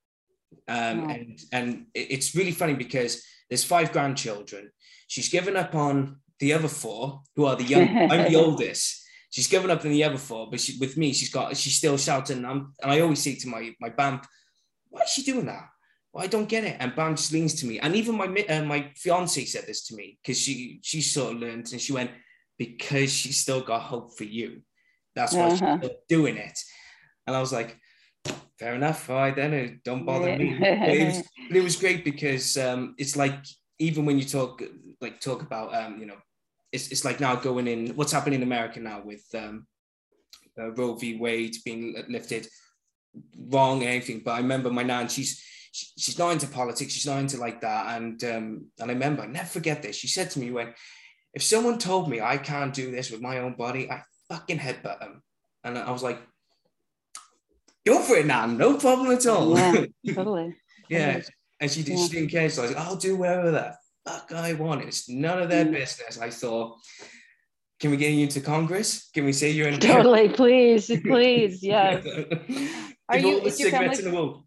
Um, 0.68 1.10
and 1.10 1.40
and 1.52 1.86
it's 1.94 2.36
really 2.36 2.52
funny 2.52 2.74
because 2.74 3.24
there's 3.50 3.64
five 3.64 3.92
grandchildren. 3.92 4.72
She's 5.08 5.30
given 5.30 5.56
up 5.56 5.76
on 5.76 6.18
the 6.40 6.54
other 6.54 6.68
four, 6.68 7.22
who 7.36 7.46
are 7.46 7.56
the 7.56 7.64
young. 7.64 7.88
I'm 8.12 8.32
the 8.32 8.36
oldest. 8.44 9.02
she's 9.30 9.48
given 9.48 9.72
up 9.72 9.84
on 9.84 9.92
the 9.92 10.04
other 10.04 10.18
four, 10.18 10.50
but 10.50 10.60
she, 10.60 10.78
with 10.80 10.98
me, 10.98 11.14
she's 11.14 11.30
got 11.30 11.56
she's 11.58 11.78
still 11.78 11.98
shouting. 11.98 12.46
And, 12.46 12.66
and 12.82 12.92
I 12.92 13.02
always 13.02 13.22
say 13.22 13.36
to 13.36 13.48
my 13.48 13.74
my 13.80 13.90
bamp, 13.90 14.26
why 14.90 15.02
is 15.02 15.10
she 15.10 15.24
doing 15.24 15.46
that? 15.46 15.70
Well, 16.14 16.24
I 16.24 16.28
don't 16.28 16.48
get 16.48 16.64
it. 16.64 16.78
And 16.80 16.96
Bamp 16.96 17.18
just 17.18 17.34
leans 17.34 17.56
to 17.56 17.66
me, 17.66 17.80
and 17.80 17.96
even 17.96 18.16
my 18.16 18.28
uh, 18.28 18.64
my 18.64 18.92
fiance 18.96 19.46
said 19.46 19.66
this 19.66 19.88
to 19.88 19.96
me 19.96 20.20
because 20.22 20.40
she 20.40 20.80
she 20.84 21.02
sort 21.02 21.34
of 21.34 21.40
learned, 21.40 21.72
and 21.72 21.82
she 21.82 21.92
went 21.92 22.12
because 22.58 23.12
she's 23.12 23.40
still 23.40 23.62
got 23.62 23.82
hope 23.82 24.16
for 24.16 24.24
you. 24.24 24.62
That's 25.16 25.34
why 25.34 25.52
uh-huh. 25.52 25.80
she's 25.82 25.92
doing 26.08 26.38
it. 26.38 26.60
And 27.26 27.36
I 27.36 27.40
was 27.40 27.52
like, 27.52 27.78
fair 28.60 28.76
enough. 28.76 29.10
All 29.10 29.18
right, 29.18 29.36
then 29.36 29.54
uh, 29.54 29.74
don't 29.84 30.06
bother 30.06 30.38
me. 30.38 30.58
it, 30.62 31.08
was, 31.08 31.24
it 31.52 31.64
was 31.64 31.76
great 31.76 32.04
because 32.04 32.58
um, 32.58 32.96
it's 32.98 33.16
like 33.16 33.36
even 33.80 34.06
when 34.06 34.18
you 34.18 34.26
talk 34.26 34.62
like 35.02 35.20
talk 35.20 35.42
about 35.42 35.74
um, 35.76 36.00
you 36.00 36.06
know, 36.06 36.18
it's, 36.72 36.90
it's 36.90 37.06
like 37.06 37.20
now 37.20 37.36
going 37.36 37.68
in 37.68 37.96
what's 37.96 38.12
happening 38.12 38.42
in 38.42 38.48
America 38.48 38.80
now 38.80 39.02
with 39.04 39.24
um, 39.36 39.68
uh, 40.60 40.72
Roe 40.72 40.96
v. 40.96 41.18
Wade 41.18 41.56
being 41.66 41.96
lifted, 42.10 42.48
wrong 43.50 43.82
and 43.82 43.90
anything. 43.90 44.22
But 44.24 44.32
I 44.32 44.38
remember 44.38 44.70
my 44.70 44.84
nan, 44.84 45.08
she's 45.10 45.44
she's 45.72 46.20
not 46.20 46.32
into 46.32 46.48
politics, 46.48 46.94
she's 46.94 47.08
not 47.08 47.20
into 47.20 47.38
like 47.38 47.62
that. 47.62 47.98
And 47.98 48.24
um, 48.24 48.66
and 48.80 48.92
I 48.92 48.94
remember, 48.94 49.24
I 49.24 49.28
never 49.28 49.48
forget 49.48 49.82
this. 49.82 49.96
She 49.96 50.08
said 50.08 50.30
to 50.32 50.40
me 50.40 50.52
when 50.52 50.74
if 51.34 51.42
someone 51.42 51.80
told 51.80 52.10
me 52.10 52.22
I 52.22 52.38
can't 52.38 52.74
do 52.74 52.92
this 52.92 53.10
with 53.12 53.22
my 53.22 53.40
own 53.40 53.56
body, 53.56 53.90
I 53.90 54.04
fucking 54.30 54.60
headbutt 54.60 55.00
them. 55.00 55.24
And 55.64 55.78
I 55.78 55.92
was 55.92 56.04
like, 56.04 56.20
go 57.86 58.02
for 58.02 58.16
it, 58.16 58.26
Nan, 58.26 58.58
no 58.58 58.78
problem 58.78 59.12
at 59.12 59.26
all. 59.26 59.58
Yeah, 59.58 59.86
totally. 60.14 60.56
yeah. 60.90 61.22
And 61.60 61.72
she, 61.72 61.82
yeah. 61.82 61.96
she 61.96 62.10
didn't 62.10 62.30
care. 62.30 62.50
So 62.50 62.64
I 62.64 62.66
was 62.66 62.76
like, 62.76 62.86
I'll 62.86 62.96
do 62.96 63.16
whatever 63.16 63.52
the 63.52 63.76
fuck 64.06 64.32
I 64.34 64.54
want. 64.54 64.84
It's 64.84 65.10
none 65.10 65.42
of 65.42 65.50
their 65.50 65.66
mm. 65.66 65.72
business. 65.72 66.20
I 66.20 66.30
thought, 66.30 66.78
can 67.80 67.92
we 67.92 67.98
get 67.98 68.12
you 68.12 68.24
into 68.24 68.42
Congress? 68.42 69.10
Can 69.14 69.26
we 69.26 69.34
say 69.34 69.52
you're 69.52 69.68
in 69.68 69.80
totally, 69.80 70.30
please, 70.30 70.88
please, 71.04 71.64
yes. 71.64 72.06
Are 73.10 73.18
you 73.18 73.36
all 73.36 73.44
the 73.44 73.52
cigarettes 73.52 74.00
family... 74.00 74.06
in 74.06 74.06
the 74.06 74.16
world? 74.16 74.44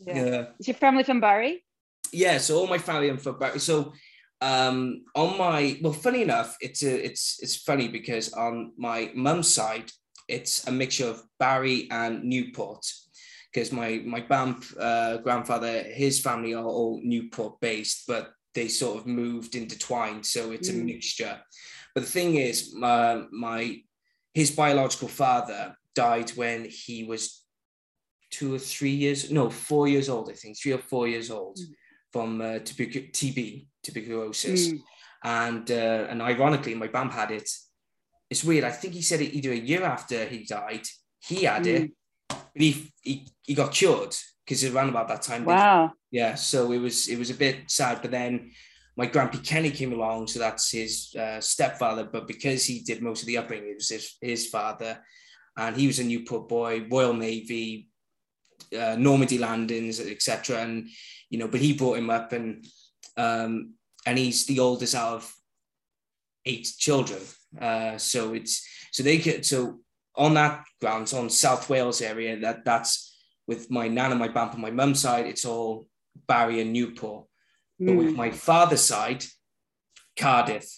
Yeah. 0.00 0.24
yeah. 0.24 0.44
Is 0.58 0.68
your 0.68 0.74
family 0.74 1.04
from 1.04 1.20
Barry? 1.20 1.64
Yeah, 2.12 2.38
so 2.38 2.58
all 2.58 2.66
my 2.66 2.78
family 2.78 3.10
are 3.10 3.18
from 3.18 3.38
Barry. 3.38 3.58
So 3.58 3.92
um, 4.40 5.04
on 5.14 5.38
my 5.38 5.78
well, 5.82 5.92
funny 5.92 6.22
enough, 6.22 6.56
it's 6.60 6.82
a, 6.82 7.04
it's 7.04 7.38
it's 7.40 7.56
funny 7.56 7.88
because 7.88 8.32
on 8.32 8.72
my 8.76 9.10
mum's 9.14 9.52
side, 9.52 9.90
it's 10.28 10.66
a 10.66 10.72
mixture 10.72 11.08
of 11.08 11.22
Barry 11.38 11.88
and 11.90 12.24
Newport 12.24 12.84
because 13.52 13.70
my 13.72 14.02
my 14.04 14.20
BAMP 14.20 14.64
uh, 14.78 15.18
grandfather, 15.18 15.82
his 15.82 16.20
family 16.20 16.54
are 16.54 16.64
all 16.64 17.00
Newport 17.02 17.60
based, 17.60 18.04
but 18.08 18.32
they 18.54 18.68
sort 18.68 18.98
of 18.98 19.06
moved 19.06 19.54
intertwined, 19.54 20.26
so 20.26 20.50
it's 20.52 20.70
mm. 20.70 20.80
a 20.80 20.84
mixture. 20.84 21.40
But 21.94 22.02
the 22.02 22.10
thing 22.10 22.36
is, 22.36 22.74
uh, 22.82 23.22
my 23.30 23.80
his 24.32 24.50
biological 24.50 25.08
father 25.08 25.76
died 25.94 26.30
when 26.30 26.64
he 26.68 27.04
was 27.04 27.44
two 28.30 28.54
or 28.54 28.58
three 28.58 28.90
years, 28.90 29.30
no, 29.30 29.48
four 29.48 29.86
years 29.86 30.08
old, 30.08 30.28
I 30.28 30.32
think, 30.32 30.58
three 30.58 30.72
or 30.72 30.78
four 30.78 31.06
years 31.06 31.30
old 31.30 31.56
mm. 31.56 31.66
from 32.12 32.40
uh, 32.40 32.58
TB, 32.58 33.66
tuberculosis. 33.82 34.68
Mm. 34.68 34.80
And 35.26 35.70
uh, 35.70 36.06
and 36.10 36.20
ironically, 36.20 36.74
my 36.74 36.88
BAMP 36.88 37.12
had 37.12 37.30
it 37.30 37.48
it's 38.30 38.44
weird. 38.44 38.64
I 38.64 38.70
think 38.70 38.94
he 38.94 39.02
said 39.02 39.20
it 39.20 39.34
either 39.34 39.52
a 39.52 39.56
year 39.56 39.84
after 39.84 40.24
he 40.26 40.44
died, 40.44 40.86
he 41.20 41.44
had 41.44 41.64
mm. 41.64 41.84
it, 41.84 41.90
but 42.28 42.40
he, 42.54 42.92
he, 43.02 43.26
he 43.42 43.54
got 43.54 43.72
cured 43.72 44.14
because 44.44 44.64
around 44.64 44.88
about 44.88 45.08
that 45.08 45.22
time. 45.22 45.44
Wow. 45.44 45.92
Yeah. 46.10 46.34
So 46.34 46.72
it 46.72 46.78
was 46.78 47.08
it 47.08 47.18
was 47.18 47.30
a 47.30 47.34
bit 47.34 47.70
sad, 47.70 48.00
but 48.02 48.10
then 48.10 48.50
my 48.96 49.06
grandpa 49.06 49.38
Kenny 49.38 49.70
came 49.70 49.92
along, 49.92 50.28
so 50.28 50.38
that's 50.38 50.70
his 50.70 51.14
uh, 51.18 51.40
stepfather. 51.40 52.04
But 52.04 52.26
because 52.26 52.64
he 52.64 52.80
did 52.80 53.02
most 53.02 53.22
of 53.22 53.26
the 53.26 53.38
upbringing, 53.38 53.70
it 53.70 53.76
was 53.76 53.88
his, 53.88 54.16
his 54.20 54.46
father, 54.46 54.98
and 55.56 55.76
he 55.76 55.86
was 55.86 55.98
a 55.98 56.04
Newport 56.04 56.48
boy, 56.48 56.86
Royal 56.90 57.14
Navy, 57.14 57.88
uh, 58.78 58.96
Normandy 58.96 59.38
landings, 59.38 60.00
etc. 60.00 60.62
And 60.62 60.88
you 61.28 61.38
know, 61.38 61.48
but 61.48 61.60
he 61.60 61.72
brought 61.72 61.98
him 61.98 62.10
up, 62.10 62.32
and 62.32 62.64
um, 63.16 63.74
and 64.06 64.18
he's 64.18 64.46
the 64.46 64.60
oldest 64.60 64.94
out 64.94 65.14
of 65.14 65.34
eight 66.46 66.68
children. 66.78 67.20
Uh, 67.60 67.96
so 67.98 68.34
it's 68.34 68.66
so 68.90 69.02
they 69.02 69.18
get 69.18 69.46
so 69.46 69.80
on 70.16 70.34
that 70.34 70.64
grounds 70.80 71.12
on 71.12 71.28
South 71.28 71.68
Wales 71.68 72.00
area 72.00 72.38
that 72.40 72.64
that's 72.64 73.16
with 73.46 73.70
my 73.70 73.88
nan 73.88 74.10
and 74.10 74.20
my 74.20 74.28
bamp 74.28 74.54
on 74.54 74.60
my 74.60 74.70
mum's 74.70 75.00
side 75.00 75.26
it's 75.26 75.44
all 75.44 75.86
Barry 76.28 76.60
and 76.60 76.72
Newport 76.72 77.26
mm. 77.80 77.86
but 77.86 77.96
with 77.96 78.10
hmm. 78.10 78.16
my 78.16 78.30
father's 78.30 78.82
side 78.82 79.24
Cardiff 80.16 80.68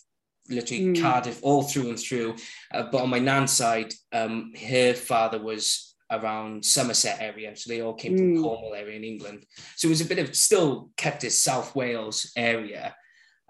literally 0.48 0.86
mm. 0.86 1.00
Cardiff 1.00 1.40
all 1.42 1.62
through 1.62 1.90
and 1.90 1.98
through 1.98 2.36
uh, 2.72 2.84
but 2.90 3.02
on 3.02 3.10
my 3.10 3.18
nan's 3.18 3.52
side 3.52 3.92
um, 4.12 4.52
her 4.58 4.94
father 4.94 5.40
was 5.40 5.94
around 6.10 6.64
Somerset 6.64 7.20
area 7.20 7.54
so 7.56 7.68
they 7.68 7.82
all 7.82 7.94
came 7.94 8.14
mm. 8.14 8.18
from 8.18 8.36
hmm. 8.36 8.42
Cornwall 8.42 8.74
area 8.74 8.96
in 8.96 9.04
England 9.04 9.44
so 9.76 9.88
it 9.88 9.90
was 9.90 10.00
a 10.00 10.06
bit 10.06 10.18
of 10.18 10.34
still 10.34 10.90
kept 10.96 11.24
as 11.24 11.38
South 11.38 11.74
Wales 11.74 12.32
area 12.36 12.94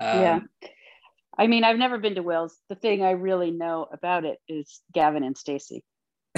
um, 0.00 0.20
yeah 0.20 0.40
I 1.38 1.46
mean, 1.46 1.64
I've 1.64 1.78
never 1.78 1.98
been 1.98 2.14
to 2.14 2.22
Wales. 2.22 2.56
The 2.68 2.74
thing 2.74 3.02
I 3.02 3.10
really 3.12 3.50
know 3.50 3.86
about 3.92 4.24
it 4.24 4.38
is 4.48 4.80
Gavin 4.92 5.22
and 5.22 5.36
Stacey. 5.36 5.84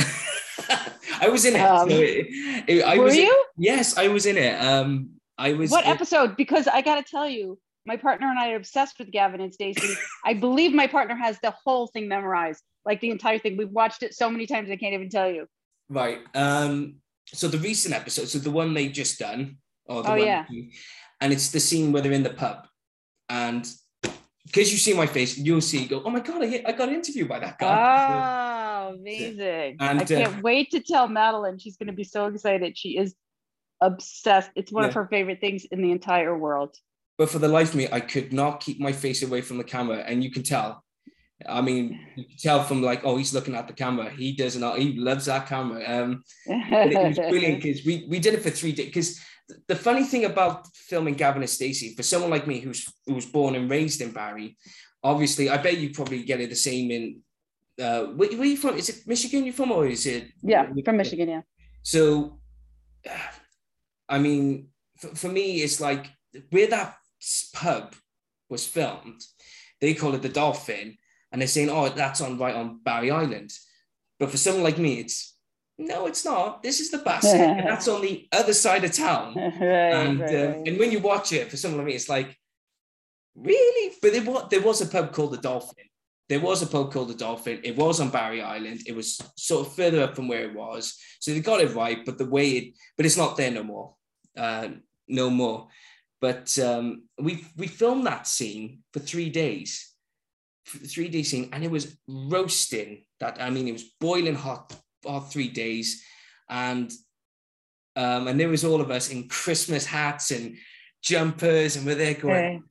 I 1.21 1.29
was 1.29 1.45
in 1.45 1.57
it. 1.57 1.61
Um, 1.61 1.91
so 1.91 1.97
it, 1.97 2.27
it 2.67 2.85
I 2.85 2.99
were 2.99 3.05
was 3.05 3.17
you? 3.17 3.31
In, 3.31 3.65
yes, 3.65 3.97
I 3.97 4.09
was 4.09 4.27
in 4.27 4.37
it. 4.37 4.61
Um, 4.61 5.11
I 5.37 5.53
was. 5.53 5.71
What 5.71 5.87
episode? 5.87 6.37
Because 6.37 6.67
I 6.67 6.83
got 6.83 7.05
to 7.05 7.09
tell 7.09 7.29
you, 7.29 7.59
my 7.87 7.97
partner 7.97 8.29
and 8.29 8.39
I 8.39 8.51
are 8.51 8.57
obsessed 8.57 8.99
with 8.99 9.11
Gavin 9.11 9.41
and 9.41 9.53
Stacey. 9.53 9.95
I 10.25 10.35
believe 10.35 10.75
my 10.75 10.87
partner 10.87 11.17
has 11.17 11.39
the 11.43 11.55
whole 11.65 11.87
thing 11.87 12.09
memorized, 12.09 12.63
like 12.85 13.01
the 13.01 13.11
entire 13.11 13.39
thing. 13.39 13.57
We've 13.57 13.71
watched 13.71 14.03
it 14.03 14.15
so 14.15 14.29
many 14.31 14.47
times 14.47 14.71
I 14.71 14.77
can't 14.77 14.95
even 14.95 15.09
tell 15.09 15.31
you. 15.31 15.47
Right. 15.89 16.19
Um. 16.35 16.97
So 17.27 17.47
the 17.47 17.59
recent 17.59 17.95
episode, 17.95 18.29
so 18.29 18.39
the 18.39 18.51
one 18.51 18.75
they 18.75 18.89
just 18.89 19.19
done, 19.19 19.59
or 19.85 20.03
the 20.03 20.09
oh, 20.09 20.17
one, 20.17 20.27
yeah. 20.27 20.45
and 21.21 21.33
it's 21.33 21.51
the 21.51 21.61
scene 21.61 21.93
where 21.93 22.01
they're 22.01 22.13
in 22.13 22.23
the 22.23 22.31
pub, 22.31 22.67
and 23.29 23.69
because 24.49 24.73
you 24.73 24.79
see 24.79 24.95
my 24.95 25.07
face, 25.07 25.37
you'll 25.37 25.61
see, 25.61 25.87
go, 25.87 26.03
oh 26.05 26.11
my 26.11 26.21
God, 26.21 26.43
I, 26.43 26.63
I 26.67 26.73
got 26.73 26.89
interviewed 26.89 27.29
by 27.29 27.39
that 27.39 27.59
guy. 27.59 28.89
Oh, 28.89 28.95
amazing. 28.95 29.77
And, 29.79 30.01
I 30.01 30.05
can't 30.05 30.37
uh, 30.37 30.41
wait 30.43 30.71
to 30.71 30.81
tell 30.81 31.07
Madeleine. 31.07 31.59
She's 31.59 31.77
going 31.77 31.89
to 31.89 31.93
be 31.93 32.05
so 32.05 32.27
excited. 32.27 32.77
She 32.77 32.97
is 32.97 33.15
obsessed. 33.81 34.51
It's 34.57 34.73
one 34.73 34.85
yeah. 34.85 34.89
of 34.89 34.95
her 34.95 35.07
favorite 35.07 35.41
things 35.41 35.67
in 35.67 35.83
the 35.83 35.93
entire 35.93 36.37
world. 36.37 36.77
But 37.19 37.29
for 37.29 37.39
the 37.39 37.49
life 37.49 37.71
of 37.71 37.75
me, 37.75 37.89
I 37.93 38.01
could 38.01 38.33
not 38.33 38.61
keep 38.61 38.81
my 38.81 38.93
face 38.93 39.23
away 39.23 39.43
from 39.43 39.59
the 39.59 39.65
camera. 39.65 39.99
And 39.99 40.25
you 40.25 40.31
can 40.31 40.43
tell. 40.43 40.83
I 41.47 41.61
mean, 41.61 42.01
you 42.17 42.25
can 42.25 42.37
tell 42.39 42.63
from 42.65 42.83
like, 42.83 43.05
oh, 43.05 43.17
he's 43.17 43.35
looking 43.35 43.55
at 43.55 43.69
the 43.69 43.75
camera. 43.75 44.11
He 44.11 44.33
does 44.33 44.57
not, 44.57 44.79
he 44.79 44.99
loves 44.99 45.27
that 45.27 45.47
camera. 45.47 45.85
Um, 45.87 46.25
it 46.47 47.09
was 47.09 47.17
brilliant 47.17 47.63
because 47.63 47.85
we, 47.85 48.07
we 48.09 48.19
did 48.19 48.35
it 48.35 48.43
for 48.43 48.51
three 48.51 48.73
days. 48.73 48.87
Because 48.87 49.21
the 49.67 49.77
funny 49.77 50.05
thing 50.05 50.25
about 50.25 50.67
filming 50.75 51.15
Gavin 51.15 51.43
and 51.43 51.51
Stacey, 51.51 51.95
for 51.95 52.03
someone 52.03 52.31
like 52.31 52.47
me 52.47 52.61
who's 52.61 52.93
who 53.07 53.15
was 53.15 53.27
born 53.27 53.55
and 53.55 53.71
raised 53.71 54.01
in 54.01 54.13
Barry, 54.13 54.57
obviously, 55.03 55.49
I 55.49 55.57
bet 55.59 55.79
you 55.79 55.91
probably 55.91 56.23
get 56.23 56.41
it 56.41 56.51
the 56.51 56.57
same 56.57 56.91
in. 56.91 57.21
Uh, 57.81 58.07
where, 58.07 58.31
where 58.31 58.41
are 58.41 58.45
you 58.45 58.57
from? 58.57 58.77
Is 58.77 58.89
it 58.89 59.07
Michigan? 59.07 59.45
you're 59.45 59.55
from 59.55 59.73
or 59.73 59.87
is 59.87 60.05
it? 60.07 60.29
Yeah, 60.43 60.69
from 60.85 60.97
Michigan. 60.97 61.29
Yeah. 61.29 61.43
So, 61.83 62.41
I 64.09 64.19
mean, 64.19 64.69
for, 64.99 65.09
for 65.15 65.29
me, 65.29 65.63
it's 65.63 65.81
like 65.81 66.11
where 66.51 66.67
that 66.69 66.97
pub 67.55 67.95
was 68.51 68.67
filmed. 68.67 69.23
They 69.81 69.95
call 69.95 70.15
it 70.15 70.23
the 70.23 70.29
Dolphin, 70.29 70.97
and 71.31 71.41
they're 71.41 71.49
saying, 71.49 71.71
"Oh, 71.71 71.89
that's 71.89 72.21
on 72.21 72.39
right 72.39 72.55
on 72.55 72.81
Barry 72.83 73.11
Island." 73.11 73.53
But 74.19 74.31
for 74.31 74.37
someone 74.37 74.65
like 74.65 74.79
me, 74.79 74.99
it's 74.99 75.38
no, 75.79 76.07
it's 76.07 76.25
not. 76.25 76.63
This 76.63 76.81
is 76.81 76.91
the 76.91 76.99
bus. 76.99 77.25
and 77.33 77.67
that's 77.67 77.87
on 77.87 78.03
the 78.03 78.27
other 78.33 78.53
side 78.53 78.85
of 78.85 78.93
town. 78.93 79.35
right, 79.37 79.63
and 79.63 80.21
right, 80.21 80.35
uh, 80.35 80.63
and 80.67 80.79
when 80.79 80.91
you 80.91 80.99
watch 80.99 81.33
it, 81.33 81.51
for 81.51 81.57
someone 81.57 81.79
like 81.79 81.87
me, 81.87 81.95
it's 81.95 82.09
like, 82.09 82.37
really? 83.37 83.95
But 84.03 84.13
there 84.13 84.25
was 84.25 84.49
there 84.51 84.61
was 84.61 84.81
a 84.81 84.87
pub 84.87 85.13
called 85.13 85.33
the 85.33 85.39
Dolphin. 85.39 85.85
There 86.29 86.41
was 86.41 86.63
a 86.63 86.67
pub 86.67 86.93
called 86.93 87.09
the 87.09 87.15
Dolphin. 87.15 87.61
It 87.63 87.77
was 87.77 88.01
on 88.01 88.11
Barry 88.11 88.43
Island. 88.43 88.83
It 88.87 88.95
was 88.95 89.19
sort 89.37 89.67
of 89.67 89.75
further 89.75 90.03
up 90.03 90.17
from 90.17 90.29
where 90.29 90.45
it 90.45 90.55
was, 90.55 90.99
so 91.21 91.33
they 91.33 91.41
got 91.41 91.61
it 91.61 91.75
right. 91.75 92.05
But 92.05 92.19
the 92.19 92.27
way 92.27 92.51
it, 92.51 92.75
but 92.97 93.07
it's 93.07 93.17
not 93.17 93.37
there 93.37 93.53
no 93.53 93.63
more. 93.63 93.95
Uh, 94.37 94.69
no 95.07 95.31
more. 95.31 95.69
But 96.21 96.59
um, 96.59 97.05
we 97.21 97.47
we 97.57 97.69
filmed 97.69 98.05
that 98.07 98.27
scene 98.27 98.83
for 98.93 98.99
three 98.99 99.31
days, 99.31 99.95
three 100.67 101.09
day 101.09 101.23
scene, 101.23 101.51
and 101.53 101.63
it 101.63 101.71
was 101.71 101.97
roasting. 102.09 103.05
That 103.21 103.41
I 103.41 103.51
mean, 103.51 103.69
it 103.69 103.73
was 103.73 103.85
boiling 104.01 104.35
hot 104.35 104.75
our 105.07 105.21
three 105.21 105.49
days, 105.49 106.03
and 106.49 106.91
um, 107.97 108.29
and 108.29 108.39
there 108.39 108.49
was 108.49 108.65
all 108.65 108.81
of 108.81 108.91
us 108.91 109.11
in 109.11 109.29
Christmas 109.29 109.85
hats 109.85 110.31
and 110.31 110.57
jumpers, 111.03 111.77
and 111.77 111.85
we're 111.85 111.95
there 111.95 112.15
going, 112.15 112.63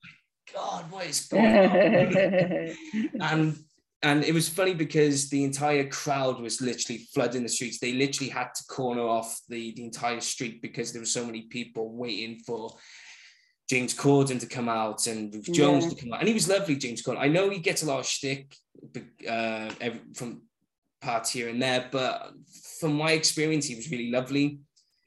God, 0.53 0.89
what 0.91 1.05
is 1.05 1.27
going 1.27 1.45
on? 1.45 3.21
and 3.21 3.57
and 4.03 4.23
it 4.23 4.33
was 4.33 4.47
funny 4.47 4.73
because 4.73 5.29
the 5.29 5.43
entire 5.43 5.89
crowd 5.89 6.39
was 6.39 6.61
literally 6.61 7.07
flooding 7.13 7.43
the 7.43 7.49
streets. 7.49 7.79
They 7.79 7.93
literally 7.93 8.29
had 8.29 8.53
to 8.55 8.63
corner 8.65 9.01
off 9.01 9.39
the, 9.49 9.73
the 9.75 9.83
entire 9.83 10.21
street 10.21 10.61
because 10.61 10.93
there 10.93 11.01
were 11.01 11.05
so 11.05 11.25
many 11.25 11.43
people 11.43 11.95
waiting 11.95 12.39
for 12.45 12.77
James 13.67 13.95
Corden 13.95 14.39
to 14.39 14.45
come 14.45 14.69
out 14.69 15.07
and 15.07 15.33
Ruth 15.33 15.51
Jones 15.51 15.85
yeah. 15.85 15.89
to 15.89 15.95
come 15.95 16.13
out. 16.13 16.19
And 16.19 16.27
he 16.27 16.33
was 16.33 16.47
lovely, 16.47 16.75
James 16.75 17.01
Corden. 17.01 17.17
I 17.19 17.27
know 17.27 17.49
he 17.49 17.59
gets 17.59 17.81
a 17.81 17.87
lot 17.87 17.99
of 17.99 18.05
shtick 18.05 18.55
uh, 19.27 19.71
from 20.15 20.43
parts 21.01 21.31
here 21.31 21.49
and 21.49 21.61
there, 21.61 21.87
but 21.91 22.33
from 22.79 22.93
my 22.93 23.11
experience, 23.11 23.65
he 23.65 23.75
was 23.75 23.89
really 23.91 24.11
lovely. 24.11 24.59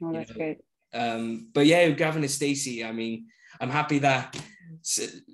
Oh, 0.03 0.13
that's 0.13 0.31
know, 0.31 0.37
great. 0.37 0.59
Um, 0.93 1.51
but 1.53 1.67
yeah, 1.67 1.89
Gavin 1.91 2.23
and 2.23 2.31
Stacey, 2.31 2.85
I 2.85 2.93
mean, 2.93 3.27
I'm 3.61 3.71
happy 3.71 3.99
that 4.01 4.37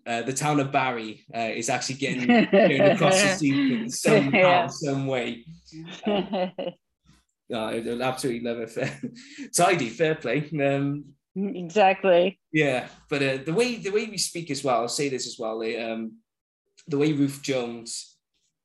uh, 0.07 0.23
the 0.23 0.33
town 0.33 0.61
of 0.61 0.73
Barry 0.73 1.25
uh, 1.35 1.39
is 1.55 1.69
actually 1.69 1.97
getting, 1.97 2.31
across 2.31 3.23
the 3.23 3.29
sea 3.37 3.89
somehow, 3.89 4.31
yeah. 4.33 4.67
some 4.69 5.07
way. 5.07 5.45
Um, 7.49 7.61
I 7.61 8.01
absolutely 8.03 8.41
love 8.41 8.59
it. 8.59 8.93
Tidy, 9.57 9.89
fair 9.89 10.17
play. 10.17 10.51
Um, 10.61 11.05
exactly. 11.37 12.41
Yeah, 12.53 12.89
but 13.09 13.23
uh, 13.23 13.37
the 13.45 13.53
way 13.53 13.77
the 13.77 13.91
way 13.91 14.07
we 14.07 14.19
speak 14.19 14.51
as 14.51 14.65
well, 14.65 14.81
I'll 14.81 14.89
say 14.89 15.09
this 15.09 15.29
as 15.29 15.37
well. 15.39 15.63
Um, 15.63 16.15
the 16.89 16.99
way 16.99 17.13
Ruth 17.13 17.41
Jones 17.43 18.17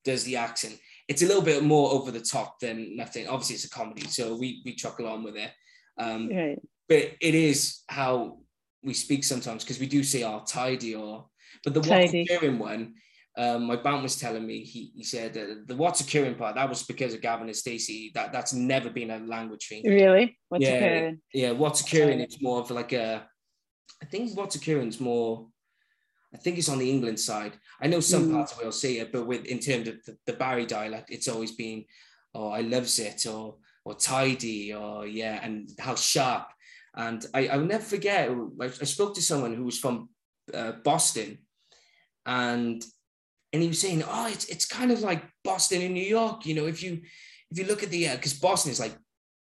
does 0.03 0.23
the 0.23 0.37
accent, 0.37 0.79
it's 1.11 1.21
a 1.21 1.27
little 1.27 1.41
bit 1.41 1.61
more 1.61 1.91
over 1.91 2.09
the 2.09 2.21
top 2.21 2.57
than 2.61 2.95
nothing. 2.95 3.27
Obviously, 3.27 3.55
it's 3.55 3.65
a 3.65 3.69
comedy, 3.69 4.07
so 4.07 4.33
we 4.37 4.61
we 4.63 4.73
chuckle 4.73 5.07
on 5.07 5.23
with 5.23 5.35
it. 5.35 5.51
Um, 5.97 6.29
right. 6.29 6.59
But 6.87 7.11
it 7.19 7.35
is 7.35 7.81
how 7.89 8.39
we 8.81 8.93
speak 8.93 9.25
sometimes 9.25 9.63
because 9.63 9.79
we 9.79 9.87
do 9.87 10.03
say 10.03 10.23
"our 10.23 10.39
oh, 10.39 10.45
tidy" 10.47 10.95
or. 10.95 11.25
But 11.65 11.73
the 11.73 11.81
tidy. 11.81 12.25
one, 12.57 12.93
um, 13.37 13.65
my 13.65 13.75
band 13.75 14.03
was 14.03 14.15
telling 14.15 14.47
me 14.47 14.63
he, 14.63 14.93
he 14.95 15.03
said 15.03 15.37
uh, 15.37 15.55
the 15.67 15.75
what's 15.75 15.99
occurring 15.99 16.35
part 16.35 16.55
that 16.55 16.69
was 16.69 16.83
because 16.83 17.13
of 17.13 17.21
Gavin 17.21 17.47
and 17.47 17.55
Stacey 17.55 18.11
that 18.15 18.31
that's 18.31 18.53
never 18.53 18.89
been 18.89 19.11
a 19.11 19.19
language 19.19 19.67
thing. 19.67 19.83
Really? 19.85 20.39
What's 20.47 20.63
yeah, 20.63 20.71
occurring? 20.71 21.21
Yeah, 21.33 21.51
what's 21.51 21.81
occurring? 21.81 22.21
It's 22.21 22.41
more 22.41 22.61
of 22.61 22.71
like 22.71 22.93
a. 22.93 23.27
I 24.01 24.05
think 24.05 24.35
what's 24.37 24.55
occurring 24.55 24.87
is 24.87 25.01
more. 25.01 25.47
I 26.33 26.37
think 26.37 26.57
it's 26.57 26.69
on 26.69 26.79
the 26.79 26.89
England 26.89 27.19
side. 27.19 27.51
I 27.81 27.87
know 27.87 27.99
some 27.99 28.29
mm. 28.29 28.33
parts 28.33 28.57
will 28.57 28.71
say 28.71 28.99
it, 28.99 29.11
but 29.11 29.25
with 29.25 29.45
in 29.45 29.59
terms 29.59 29.87
of 29.87 30.03
the, 30.05 30.17
the 30.27 30.33
Barry 30.33 30.65
dialect, 30.65 31.09
it's 31.09 31.27
always 31.27 31.51
been, 31.51 31.85
oh, 32.35 32.49
I 32.49 32.61
loves 32.61 32.99
it, 32.99 33.25
or 33.25 33.55
or 33.83 33.95
tidy, 33.95 34.73
or 34.73 35.07
yeah, 35.07 35.39
and 35.43 35.69
how 35.79 35.95
sharp. 35.95 36.47
And 36.95 37.25
I 37.33 37.47
I'll 37.47 37.65
never 37.65 37.83
forget. 37.83 38.29
I, 38.29 38.65
I 38.65 38.85
spoke 38.85 39.15
to 39.15 39.21
someone 39.21 39.55
who 39.55 39.63
was 39.63 39.79
from 39.79 40.09
uh, 40.53 40.73
Boston, 40.83 41.39
and 42.25 42.83
and 43.53 43.61
he 43.61 43.67
was 43.67 43.81
saying, 43.81 44.03
oh, 44.07 44.27
it's 44.27 44.45
it's 44.45 44.65
kind 44.65 44.91
of 44.91 45.01
like 45.01 45.23
Boston 45.43 45.81
in 45.81 45.93
New 45.93 46.05
York. 46.05 46.45
You 46.45 46.55
know, 46.55 46.67
if 46.67 46.83
you 46.83 47.01
if 47.49 47.57
you 47.57 47.65
look 47.65 47.83
at 47.83 47.89
the 47.89 48.09
because 48.09 48.33
uh, 48.33 48.41
Boston 48.41 48.71
is 48.71 48.79
like 48.79 48.95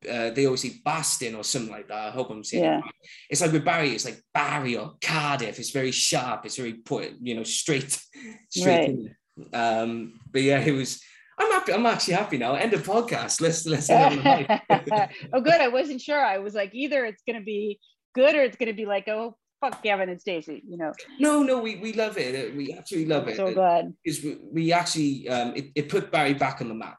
uh, 0.09 0.31
they 0.31 0.45
always 0.45 0.61
say 0.61 0.81
Boston 0.83 1.35
or 1.35 1.43
something 1.43 1.71
like 1.71 1.87
that. 1.87 2.07
I 2.07 2.11
hope 2.11 2.29
I'm 2.29 2.43
saying 2.43 2.63
yeah. 2.63 2.77
it 2.79 2.81
right. 2.81 2.93
It's 3.29 3.41
like 3.41 3.51
with 3.51 3.65
Barry, 3.65 3.91
it's 3.91 4.05
like 4.05 4.21
Barry 4.33 4.77
or 4.77 4.93
Cardiff. 5.01 5.59
It's 5.59 5.71
very 5.71 5.91
sharp. 5.91 6.45
It's 6.45 6.57
very 6.57 6.73
put, 6.73 7.13
you 7.21 7.35
know, 7.35 7.43
straight, 7.43 7.99
straight. 8.49 8.97
Right. 9.37 9.53
Um, 9.53 10.19
but 10.31 10.41
yeah, 10.41 10.59
it 10.59 10.71
was. 10.71 11.01
I'm 11.37 11.51
happy. 11.51 11.73
I'm 11.73 11.85
actually 11.85 12.15
happy 12.15 12.37
now. 12.37 12.55
End 12.55 12.73
of 12.73 12.83
podcast. 12.83 13.41
Let's 13.41 13.65
let's. 13.65 13.89
oh, 15.33 15.41
good. 15.41 15.61
I 15.61 15.67
wasn't 15.69 16.01
sure. 16.01 16.23
I 16.23 16.37
was 16.37 16.53
like, 16.53 16.71
either 16.73 17.05
it's 17.05 17.23
gonna 17.25 17.41
be 17.41 17.79
good 18.13 18.35
or 18.35 18.41
it's 18.41 18.57
gonna 18.57 18.73
be 18.73 18.85
like, 18.85 19.07
oh, 19.07 19.35
fuck 19.61 19.81
Gavin 19.83 20.09
and 20.09 20.19
Stacey, 20.19 20.61
you 20.67 20.77
know. 20.77 20.91
No, 21.19 21.43
no, 21.43 21.59
we, 21.59 21.77
we 21.77 21.93
love 21.93 22.17
it. 22.17 22.55
We 22.55 22.73
absolutely 22.73 23.13
love 23.13 23.27
it. 23.27 23.37
So 23.37 23.53
glad. 23.53 23.93
Because 24.03 24.23
we, 24.23 24.37
we 24.51 24.73
actually 24.73 25.29
um, 25.29 25.53
it, 25.55 25.71
it 25.75 25.89
put 25.89 26.11
Barry 26.11 26.33
back 26.33 26.61
on 26.61 26.67
the 26.67 26.75
map. 26.75 26.97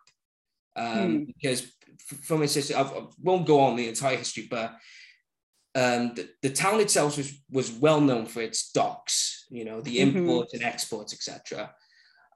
Um, 0.74 1.18
hmm. 1.18 1.24
because 1.24 1.70
from 2.12 2.42
its 2.42 2.54
history, 2.54 2.76
I 2.76 2.88
won't 3.22 3.46
go 3.46 3.60
on 3.60 3.76
the 3.76 3.88
entire 3.88 4.16
history, 4.16 4.46
but 4.50 4.76
um, 5.74 6.14
the, 6.14 6.28
the 6.42 6.50
town 6.50 6.80
itself 6.80 7.16
was, 7.16 7.32
was 7.50 7.72
well 7.72 8.00
known 8.00 8.26
for 8.26 8.42
its 8.42 8.70
docks, 8.72 9.46
you 9.50 9.64
know, 9.64 9.80
the 9.80 9.98
mm-hmm. 9.98 10.18
imports 10.18 10.54
and 10.54 10.62
exports, 10.62 11.14
etc. 11.14 11.72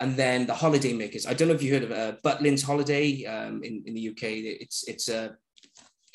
And 0.01 0.17
then 0.17 0.47
the 0.47 0.55
holiday 0.55 0.93
makers. 0.93 1.27
I 1.27 1.35
don't 1.35 1.49
know 1.49 1.55
if 1.55 1.63
you 1.63 1.73
heard 1.73 1.83
of 1.83 1.93
uh, 1.93 2.17
Butlins 2.25 2.65
Holiday 2.65 3.25
um, 3.27 3.63
in, 3.63 3.83
in 3.87 3.95
the 3.95 4.09
UK. 4.11 4.23
It's 4.23 4.87
it's 4.89 5.09
uh, 5.09 5.31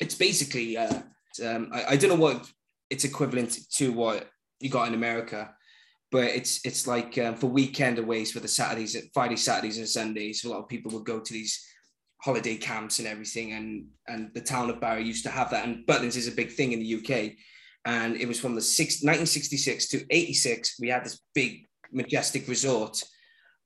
it's 0.00 0.14
basically 0.14 0.76
uh, 0.76 1.00
um, 1.44 1.70
I, 1.72 1.84
I 1.90 1.96
don't 1.96 2.10
know 2.10 2.16
what 2.16 2.48
it's 2.90 3.04
equivalent 3.04 3.58
to 3.76 3.92
what 3.92 4.28
you 4.60 4.70
got 4.70 4.86
in 4.86 4.94
America, 4.94 5.52
but 6.12 6.24
it's 6.24 6.64
it's 6.64 6.86
like 6.86 7.18
um, 7.18 7.34
for 7.34 7.48
weekend 7.48 7.98
aways 7.98 8.30
for 8.30 8.40
the 8.40 8.48
Saturdays, 8.48 8.96
Friday, 9.14 9.36
Saturdays, 9.36 9.78
and 9.78 9.88
Sundays. 9.88 10.44
A 10.44 10.48
lot 10.48 10.60
of 10.60 10.68
people 10.68 10.92
would 10.92 11.04
go 11.04 11.18
to 11.18 11.32
these 11.32 11.64
holiday 12.22 12.56
camps 12.56 12.98
and 12.98 13.08
everything, 13.08 13.52
and 13.52 13.86
and 14.06 14.32
the 14.34 14.40
town 14.40 14.70
of 14.70 14.80
Barry 14.80 15.04
used 15.04 15.24
to 15.24 15.30
have 15.30 15.50
that. 15.50 15.66
And 15.66 15.86
Butlins 15.86 16.16
is 16.16 16.28
a 16.28 16.32
big 16.32 16.52
thing 16.52 16.72
in 16.72 16.80
the 16.80 16.94
UK, 16.96 17.32
and 17.84 18.16
it 18.16 18.28
was 18.28 18.40
from 18.40 18.54
the 18.54 18.62
six, 18.62 19.02
1966 19.02 19.88
to 19.88 20.06
86. 20.08 20.76
We 20.80 20.88
had 20.88 21.04
this 21.04 21.20
big 21.34 21.66
majestic 21.90 22.48
resort, 22.48 23.02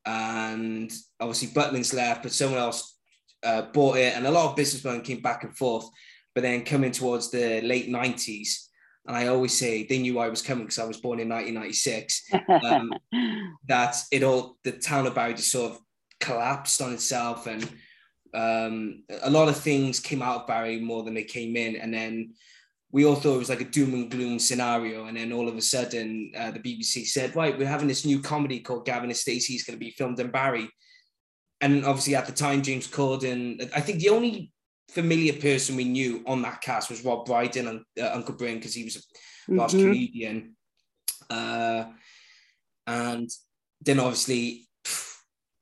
and 0.05 0.93
obviously 1.21 1.49
Butlins 1.49 1.95
left, 1.95 2.23
but 2.23 2.33
someone 2.33 2.61
else 2.61 2.99
uh, 3.45 3.63
bought 3.73 3.99
it, 3.99 4.17
and 4.17 4.27
a 4.27 4.31
lot 4.31 4.51
of 4.51 4.57
businessmen 4.57 5.03
came 5.03 5.21
back 5.21 5.45
and 5.45 5.57
forth. 5.57 5.89
But 6.35 6.43
then 6.43 6.65
coming 6.65 6.93
towards 6.93 7.31
the 7.31 7.63
late 7.63 7.89
90s, 7.89 8.67
and 9.07 9.17
I 9.17 9.29
always 9.29 9.57
say 9.57 9.87
they 9.87 9.99
knew 9.99 10.19
I 10.19 10.29
was 10.29 10.43
coming 10.43 10.65
because 10.65 10.79
I 10.79 10.85
was 10.85 10.99
born 10.99 11.21
in 11.21 11.29
1996. 11.29 12.31
Um, 12.63 12.93
that 13.69 13.97
it 14.11 14.23
all 14.23 14.57
the 14.65 14.73
town 14.73 15.07
of 15.07 15.15
Barry 15.15 15.35
just 15.35 15.51
sort 15.51 15.73
of 15.73 15.81
collapsed 16.21 16.81
on 16.83 16.93
itself, 16.93 17.47
and 17.47 17.69
um, 18.37 19.03
a 19.23 19.31
lot 19.31 19.49
of 19.49 19.57
things 19.57 19.99
came 19.99 20.21
out 20.21 20.43
of 20.43 20.47
Barry 20.47 20.79
more 20.79 21.03
than 21.03 21.15
they 21.15 21.25
came 21.25 21.57
in, 21.57 21.77
and 21.77 21.93
then 21.93 22.35
we 22.93 23.05
all 23.05 23.15
thought 23.15 23.37
it 23.37 23.39
was 23.39 23.49
like 23.49 23.63
a 23.63 23.65
doom 23.65 23.95
and 23.95 24.11
gloom 24.11 24.39
scenario, 24.39 25.07
and 25.07 25.17
then 25.17 25.33
all 25.33 25.49
of 25.49 25.57
a 25.57 25.63
sudden 25.63 26.33
uh, 26.37 26.51
the 26.51 26.61
BBC 26.61 27.07
said, 27.07 27.35
"Right, 27.35 27.57
we're 27.57 27.67
having 27.67 27.89
this 27.89 28.05
new 28.05 28.21
comedy 28.21 28.61
called 28.61 28.85
Gavin 28.85 29.09
and 29.09 29.17
Stacey 29.17 29.55
is 29.55 29.65
going 29.65 29.79
to 29.79 29.85
be 29.85 29.91
filmed 29.91 30.21
in 30.21 30.31
Barry." 30.31 30.69
And 31.63 31.87
obviously, 31.87 32.15
at 32.15 32.27
the 32.27 32.33
time, 32.33 32.63
James 32.63 32.87
Corden. 32.87 33.71
I 33.75 33.81
think 33.81 34.01
the 34.01 34.11
only 34.11 34.53
familiar 34.91 35.33
person 35.33 35.75
we 35.75 35.85
knew 35.85 36.23
on 36.27 36.43
that 36.43 36.61
cast 36.61 36.91
was 36.91 37.05
Rob 37.05 37.25
Brydon 37.25 37.69
and 37.69 37.81
uh, 38.01 38.11
Uncle 38.13 38.35
Bryn 38.35 38.57
because 38.57 38.75
he 38.75 38.85
was 38.85 38.97
a 38.97 39.01
Welsh 39.55 39.73
mm-hmm. 39.73 39.85
comedian. 39.85 40.57
Uh, 41.31 41.85
and 42.87 43.31
then 43.81 43.99
obviously 43.99 44.69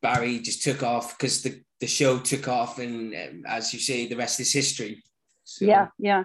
Barry 0.02 0.40
just 0.40 0.62
took 0.62 0.82
off 0.82 1.16
because 1.16 1.42
the, 1.42 1.62
the 1.84 1.88
show 1.90 2.18
took 2.18 2.48
off, 2.48 2.78
and 2.78 3.14
um, 3.14 3.44
as 3.46 3.74
you 3.74 3.78
say, 3.78 4.06
the 4.06 4.16
rest 4.16 4.40
is 4.40 4.50
history. 4.50 5.02
So. 5.44 5.66
Yeah, 5.66 5.88
yeah. 5.98 6.22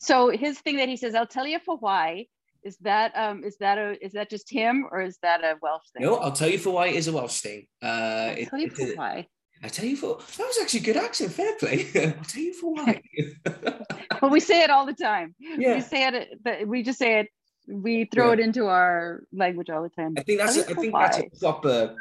So 0.00 0.30
his 0.30 0.58
thing 0.58 0.76
that 0.78 0.88
he 0.88 0.96
says, 0.96 1.14
"I'll 1.14 1.34
tell 1.38 1.46
you 1.46 1.58
for 1.58 1.76
why." 1.76 2.26
Is 2.64 2.76
that 2.78 3.12
um 3.16 3.44
is 3.44 3.56
that 3.58 3.76
a 3.76 3.88
is 4.06 4.12
that 4.12 4.30
just 4.30 4.48
him 4.48 4.86
or 4.90 5.02
is 5.02 5.18
that 5.22 5.44
a 5.44 5.58
Welsh 5.60 5.88
thing? 5.92 6.04
No, 6.06 6.16
I'll 6.16 6.32
tell 6.40 6.48
you 6.48 6.58
for 6.58 6.70
why 6.70 6.86
it 6.86 6.94
is 6.94 7.08
a 7.08 7.12
Welsh 7.12 7.40
thing. 7.40 7.66
Uh, 7.82 8.36
I'll 8.38 8.46
tell 8.46 8.60
you 8.60 8.70
for 8.70 8.86
why. 8.94 9.26
I 9.64 9.68
tell 9.68 9.84
you 9.84 9.96
for 9.96 10.16
that 10.38 10.46
was 10.50 10.58
actually 10.62 10.80
a 10.80 10.88
good 10.90 10.96
accent. 10.96 11.32
Fair 11.32 11.54
play. 11.56 11.86
I'll 12.18 12.24
tell 12.24 12.42
you 12.42 12.54
for 12.54 12.72
why. 12.72 13.02
well, 14.22 14.30
we 14.30 14.40
say 14.40 14.62
it 14.62 14.70
all 14.70 14.86
the 14.86 14.94
time. 15.10 15.34
Yeah. 15.40 15.74
We 15.74 15.80
say 15.82 16.06
it, 16.06 16.38
but 16.42 16.66
we 16.66 16.82
just 16.82 16.98
say 16.98 17.20
it. 17.20 17.28
We 17.68 18.06
throw 18.06 18.28
yeah. 18.28 18.34
it 18.34 18.40
into 18.40 18.66
our 18.66 19.24
language 19.32 19.68
all 19.68 19.82
the 19.82 19.94
time. 20.00 20.14
I 20.16 20.22
think 20.22 20.38
that's 20.38 20.56
I 20.56 20.74
think 20.74 20.94
why. 20.94 21.08
that's 21.08 21.18
a 21.18 21.38
proper 21.40 21.96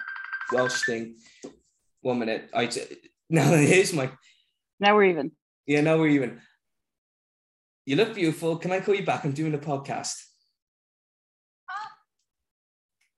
Welsh 0.53 0.85
thing. 0.85 1.15
One 2.01 2.19
minute. 2.19 2.49
I 2.53 2.65
t- 2.67 2.81
now 3.29 3.51
here's 3.51 3.93
my. 3.93 4.11
Now 4.79 4.95
we're 4.95 5.05
even. 5.05 5.31
Yeah, 5.65 5.81
now 5.81 5.97
we're 5.97 6.07
even. 6.09 6.41
You 7.85 7.95
look 7.95 8.13
beautiful. 8.15 8.57
Can 8.57 8.71
I 8.71 8.79
call 8.79 8.95
you 8.95 9.05
back? 9.05 9.25
I'm 9.25 9.31
doing 9.31 9.53
a 9.53 9.57
podcast. 9.57 10.15
Oh, 11.69 11.91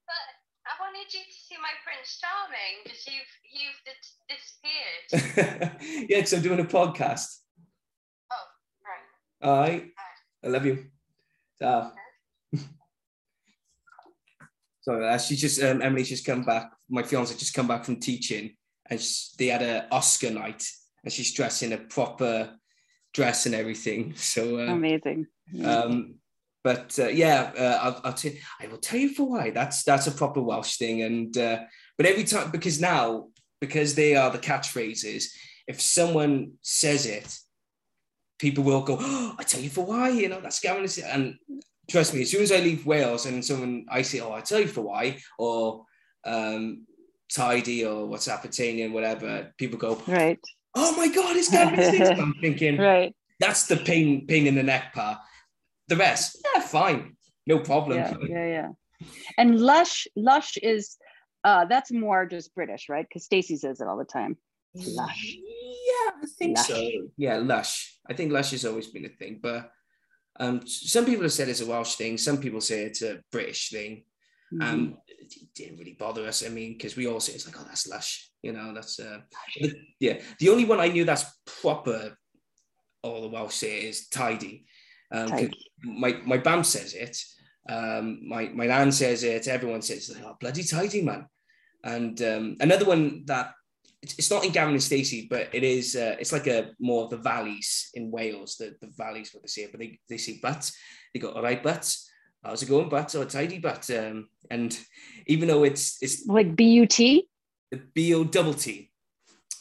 but 0.08 0.26
I 0.66 0.82
wanted 0.82 1.14
you 1.14 1.20
to 1.20 1.34
see 1.34 1.56
my 1.58 1.74
Prince 1.84 2.20
Charming 2.20 2.84
because 2.84 3.08
you've 3.08 3.34
you've 3.54 3.80
disappeared. 4.30 5.70
yeah, 6.10 6.18
because 6.18 6.34
I'm 6.34 6.42
doing 6.42 6.60
a 6.60 6.66
podcast. 6.66 7.40
Oh, 8.32 8.46
right. 8.86 9.50
All 9.50 9.60
right. 9.60 9.92
I 10.44 10.48
love 10.48 10.66
you. 10.66 10.86
So, 11.60 11.92
Sorry, 14.82 15.08
uh, 15.08 15.18
she 15.18 15.36
just 15.38 15.64
um, 15.64 15.82
Emily's 15.82 16.10
just 16.10 16.26
come 16.26 16.44
back. 16.44 16.72
My 16.90 17.04
fiance 17.04 17.38
just 17.38 17.54
come 17.54 17.68
back 17.68 17.86
from 17.86 18.02
teaching, 18.02 18.56
and 18.90 19.00
she, 19.00 19.30
they 19.38 19.48
had 19.48 19.62
an 19.62 19.86
Oscar 19.92 20.30
night, 20.30 20.66
and 21.04 21.12
she's 21.12 21.34
dressed 21.34 21.64
in 21.64 21.74
a 21.74 21.78
proper 21.78 22.52
dress 23.14 23.46
and 23.46 23.56
everything. 23.56 24.14
So 24.18 24.60
uh, 24.60 24.72
amazing. 24.72 25.28
Um, 25.64 26.16
but 26.64 26.98
uh, 26.98 27.08
yeah, 27.08 27.52
uh, 27.58 27.80
I'll, 27.82 28.02
I'll 28.06 28.14
t- 28.14 28.40
I 28.62 28.68
will 28.68 28.78
tell 28.78 29.00
you 29.00 29.14
for 29.14 29.30
why. 29.30 29.50
That's 29.50 29.84
that's 29.84 30.08
a 30.08 30.12
proper 30.12 30.42
Welsh 30.42 30.78
thing, 30.78 31.02
and 31.02 31.38
uh, 31.38 31.60
but 31.98 32.06
every 32.06 32.24
time 32.24 32.52
because 32.52 32.80
now 32.80 33.28
because 33.60 33.96
they 33.96 34.16
are 34.16 34.30
the 34.30 34.40
catchphrases, 34.40 35.26
if 35.68 35.80
someone 35.80 36.54
says 36.62 37.06
it, 37.06 37.38
people 38.40 38.64
will 38.64 38.82
go, 38.82 38.98
oh, 39.00 39.36
I 39.40 39.44
tell 39.44 39.62
you 39.62 39.70
for 39.70 39.86
why, 39.86 40.10
you 40.10 40.28
know, 40.28 40.42
that's 40.42 40.60
Gavin. 40.60 40.86
And 41.06 41.36
trust 41.90 42.14
me, 42.14 42.24
as 42.24 42.32
soon 42.32 42.44
as 42.44 42.52
I 42.52 42.58
leave 42.58 42.86
Wales 42.86 43.26
and 43.26 43.44
someone, 43.44 43.86
I 43.90 44.02
say, 44.02 44.20
oh, 44.20 44.34
I 44.34 44.42
tell 44.42 44.60
you 44.60 44.68
for 44.68 44.82
why, 44.82 45.20
or 45.38 45.86
um, 46.26 46.86
tidy 47.34 47.86
or 47.86 48.06
what's 48.06 48.28
Apatanian, 48.28 48.92
whatever, 48.92 49.52
people 49.58 49.78
go, 49.78 50.02
right. 50.08 50.40
Oh 50.76 50.96
my 50.96 51.08
God, 51.08 51.36
it's 51.36 51.50
Gavin 51.50 52.20
I'm 52.20 52.34
thinking, 52.42 52.78
right. 52.78 53.16
That's 53.40 53.68
the 53.68 53.78
pain, 53.78 54.26
pain 54.28 54.48
in 54.48 54.56
the 54.56 54.64
neck 54.64 54.94
part. 54.94 55.20
The 55.88 55.98
rest, 55.98 56.38
yeah, 56.56 56.62
fine, 56.62 57.18
no 57.46 57.60
problem. 57.60 57.98
Yeah, 57.98 58.16
yeah, 58.28 58.48
yeah. 58.48 59.08
And 59.38 59.60
lush, 59.60 60.08
lush 60.16 60.58
is 60.58 60.98
uh, 61.44 61.66
that's 61.66 61.92
more 61.92 62.26
just 62.26 62.56
British, 62.56 62.88
right? 62.90 63.06
Because 63.08 63.26
Stacey 63.26 63.58
says 63.58 63.82
it 63.82 63.88
all 63.88 63.98
the 63.98 64.06
time. 64.06 64.38
Lush. 64.76 65.36
Yeah, 65.36 66.12
I 66.22 66.26
think 66.38 66.58
Lush. 66.58 66.68
so. 66.68 66.90
Yeah, 67.18 67.38
lush. 67.38 67.98
I 68.10 68.14
think 68.14 68.32
lush 68.32 68.52
has 68.52 68.66
always 68.66 68.88
been 68.88 69.06
a 69.06 69.10
thing, 69.10 69.40
but 69.42 69.70
um, 70.40 70.66
some 70.66 71.06
people 71.06 71.24
have 71.24 71.34
said 71.34 71.50
it's 71.50 71.62
a 71.62 71.66
Welsh 71.66 71.96
thing. 71.96 72.18
Some 72.18 72.38
people 72.38 72.62
say 72.62 72.84
it's 72.84 73.02
a 73.02 73.20
British 73.32 73.70
thing. 73.70 74.04
Mhm. 74.54 74.64
Um, 74.64 74.98
it 75.08 75.34
didn't 75.56 75.78
really 75.78 75.94
bother 75.94 76.28
us. 76.28 76.46
I 76.46 76.50
mean, 76.50 76.74
because 76.74 76.96
we 76.96 77.08
all 77.08 77.20
say 77.20 77.34
it's 77.34 77.46
like, 77.46 77.60
oh, 77.60 77.66
that's 77.68 77.88
lush. 77.88 78.30
You 78.42 78.54
know, 78.54 78.74
that's 78.74 79.00
uh, 79.00 79.20
yeah. 80.00 80.20
The 80.40 80.50
only 80.50 80.66
one 80.66 80.80
I 80.80 80.90
knew 80.90 81.06
that's 81.06 81.26
proper, 81.62 82.18
all 83.02 83.22
the 83.22 83.30
Welsh 83.30 83.56
say 83.56 83.82
is 83.82 84.08
tidy. 84.10 84.66
Um, 85.12 85.28
Tidy. 85.28 85.52
my 85.84 86.20
my 86.26 86.38
bamp 86.38 86.66
says 86.66 86.94
it. 86.94 87.18
Um, 87.70 88.28
my 88.28 88.50
my 88.50 88.66
nan 88.66 88.92
says 88.92 89.24
it. 89.24 89.48
Everyone 89.48 89.82
says, 89.82 90.10
it, 90.10 90.18
oh, 90.24 90.36
bloody 90.40 90.64
tidy 90.64 91.02
man. 91.02 91.28
And 91.84 92.22
um, 92.22 92.58
another 92.60 92.86
one 92.86 93.24
that 93.26 93.54
it's, 94.02 94.16
it's 94.18 94.32
not 94.32 94.44
in 94.44 94.52
Gavin 94.52 94.74
and 94.74 94.84
Stacey, 94.84 95.28
but 95.30 95.50
it 95.54 95.64
is. 95.64 95.96
Uh, 95.96 96.16
it's 96.20 96.34
like 96.34 96.48
a 96.48 96.72
more 96.80 97.06
of 97.06 97.10
the 97.10 97.18
valleys 97.18 97.90
in 97.94 98.12
Wales. 98.12 98.58
The 98.58 98.76
the 98.82 98.92
valleys 98.98 99.34
what 99.34 99.44
they 99.44 99.48
say, 99.48 99.68
but 99.72 99.80
they 99.80 100.00
they 100.10 100.18
say 100.18 100.40
but. 100.42 100.70
They 101.14 101.20
go 101.20 101.30
all 101.30 101.44
right, 101.44 101.62
but 101.62 101.96
how's 102.44 102.64
it 102.64 102.70
going, 102.70 102.90
but 102.90 103.14
or 103.16 103.26
tidy, 103.26 103.60
but. 103.60 103.90
Um, 103.90 104.30
and 104.52 104.78
even 105.28 105.48
though 105.48 105.64
it's 105.64 105.98
it's 106.02 106.26
like 106.28 106.56
B-U-T, 106.56 107.28
the 107.72 107.78
B 107.94 108.14
O 108.14 108.24
double 108.24 108.54
T. 108.54 108.90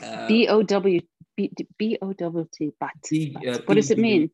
Uh, 0.03 0.27
B-O-W, 0.27 1.01
B- 1.37 1.53
B-O-W-T, 1.79 2.73
but. 2.81 2.91
Uh, 3.47 3.59
what 3.67 3.75
does 3.75 3.91
it 3.93 3.99
mean? 3.99 4.31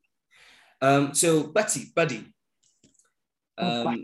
um, 0.81 1.13
so 1.15 1.49
Butty, 1.49 1.93
buddy. 1.95 2.25
Oh, 3.59 3.89
Um. 3.89 4.03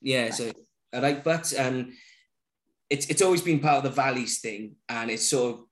Yeah, 0.00 0.30
so 0.30 0.52
I 0.92 1.00
like 1.00 1.24
but 1.24 1.52
and 1.52 1.92
it's 2.88 3.06
it's 3.06 3.22
always 3.22 3.42
been 3.42 3.58
part 3.58 3.78
of 3.78 3.82
the 3.84 3.90
valleys 3.90 4.40
thing, 4.40 4.76
and 4.88 5.10
it's 5.10 5.26
sort 5.26 5.54
of 5.54 5.64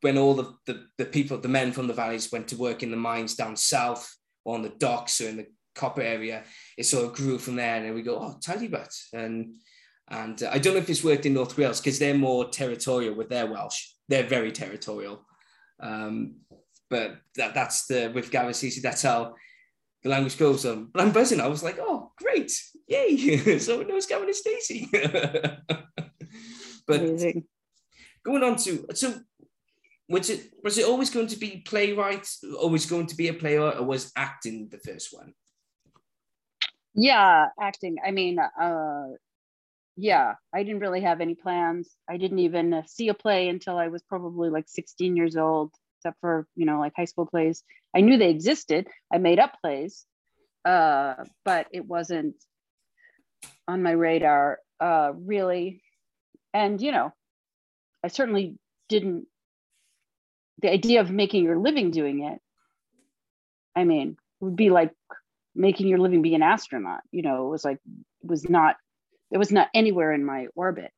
when 0.00 0.18
all 0.18 0.34
the, 0.34 0.54
the 0.66 0.86
the 0.98 1.04
people, 1.04 1.38
the 1.38 1.48
men 1.48 1.72
from 1.72 1.86
the 1.86 1.94
valleys 1.94 2.32
went 2.32 2.48
to 2.48 2.56
work 2.56 2.82
in 2.82 2.90
the 2.90 2.96
mines 2.96 3.34
down 3.34 3.56
south 3.56 4.14
or 4.44 4.54
on 4.54 4.62
the 4.62 4.70
docks 4.70 5.20
or 5.20 5.28
in 5.28 5.36
the 5.36 5.46
copper 5.74 6.02
area, 6.02 6.44
it 6.76 6.84
sort 6.84 7.04
of 7.04 7.14
grew 7.14 7.38
from 7.38 7.56
there, 7.56 7.76
and 7.76 7.86
then 7.86 7.94
we 7.94 8.02
go, 8.02 8.16
oh, 8.16 8.38
tidy 8.40 8.68
butt, 8.68 8.92
and 9.12 9.54
and 10.08 10.42
uh, 10.42 10.50
I 10.52 10.58
don't 10.58 10.74
know 10.74 10.80
if 10.80 10.90
it's 10.90 11.04
worked 11.04 11.26
in 11.26 11.34
North 11.34 11.56
Wales 11.56 11.80
because 11.80 11.98
they're 11.98 12.14
more 12.14 12.48
territorial 12.48 13.14
with 13.14 13.28
their 13.28 13.46
Welsh. 13.46 13.88
They're 14.08 14.22
very 14.22 14.52
territorial, 14.52 15.26
um, 15.80 16.36
but 16.90 17.16
that 17.36 17.54
that's 17.54 17.86
the 17.86 18.10
with 18.14 18.30
Gavin 18.30 18.54
Stacey, 18.54 18.80
that's 18.80 19.02
how 19.02 19.34
the 20.02 20.10
language 20.10 20.38
goes. 20.38 20.66
Um, 20.66 20.90
but 20.92 21.02
I'm 21.02 21.12
buzzing. 21.12 21.40
I 21.40 21.48
was 21.48 21.62
like, 21.62 21.78
oh, 21.80 22.12
great, 22.16 22.52
yay! 22.86 23.58
so 23.58 23.80
it 23.80 23.88
knows 23.88 24.06
Gavin 24.06 24.26
and 24.28 24.36
Stacey. 24.36 24.88
but 26.86 27.00
Amazing. 27.00 27.44
going 28.24 28.42
on 28.42 28.56
to 28.56 28.86
so 28.94 29.14
was 30.08 30.28
it 30.28 30.50
was 30.62 30.76
it 30.78 30.86
always 30.86 31.10
going 31.10 31.28
to 31.28 31.38
be 31.38 31.62
playwright, 31.66 32.28
always 32.58 32.86
going 32.86 33.06
to 33.06 33.16
be 33.16 33.28
a 33.28 33.34
playwright, 33.34 33.78
or 33.78 33.84
was 33.84 34.12
acting 34.16 34.68
the 34.70 34.78
first 34.78 35.08
one? 35.12 35.32
Yeah, 36.94 37.48
acting. 37.60 37.96
I 38.04 38.10
mean, 38.12 38.38
uh, 38.38 39.04
yeah, 39.96 40.34
I 40.54 40.62
didn't 40.62 40.80
really 40.80 41.02
have 41.02 41.20
any 41.20 41.34
plans. 41.34 41.94
I 42.08 42.16
didn't 42.16 42.40
even 42.40 42.82
see 42.86 43.08
a 43.08 43.14
play 43.14 43.48
until 43.48 43.76
I 43.78 43.88
was 43.88 44.02
probably 44.02 44.50
like 44.50 44.66
16 44.68 45.16
years 45.16 45.36
old, 45.36 45.72
except 45.98 46.20
for, 46.20 46.46
you 46.56 46.66
know, 46.66 46.78
like 46.80 46.94
high 46.96 47.04
school 47.06 47.26
plays. 47.26 47.62
I 47.94 48.00
knew 48.00 48.18
they 48.18 48.30
existed. 48.30 48.88
I 49.12 49.18
made 49.18 49.38
up 49.38 49.58
plays, 49.60 50.06
uh, 50.64 51.14
but 51.44 51.68
it 51.72 51.86
wasn't 51.86 52.36
on 53.68 53.82
my 53.82 53.92
radar, 53.92 54.58
uh, 54.80 55.12
really. 55.14 55.82
And, 56.52 56.80
you 56.80 56.92
know, 56.92 57.12
I 58.04 58.08
certainly 58.08 58.58
didn't, 58.88 59.26
the 60.62 60.70
idea 60.72 61.00
of 61.00 61.10
making 61.10 61.44
your 61.44 61.58
living 61.58 61.90
doing 61.90 62.24
it, 62.24 62.40
I 63.76 63.84
mean, 63.84 64.16
would 64.40 64.56
be 64.56 64.70
like 64.70 64.92
making 65.54 65.88
your 65.88 65.98
living 65.98 66.22
be 66.22 66.34
an 66.34 66.42
astronaut 66.42 67.00
you 67.12 67.22
know 67.22 67.46
it 67.46 67.50
was 67.50 67.64
like 67.64 67.78
it 68.22 68.28
was 68.28 68.48
not 68.48 68.76
it 69.32 69.38
was 69.38 69.50
not 69.52 69.68
anywhere 69.74 70.12
in 70.12 70.24
my 70.24 70.46
orbit. 70.54 70.92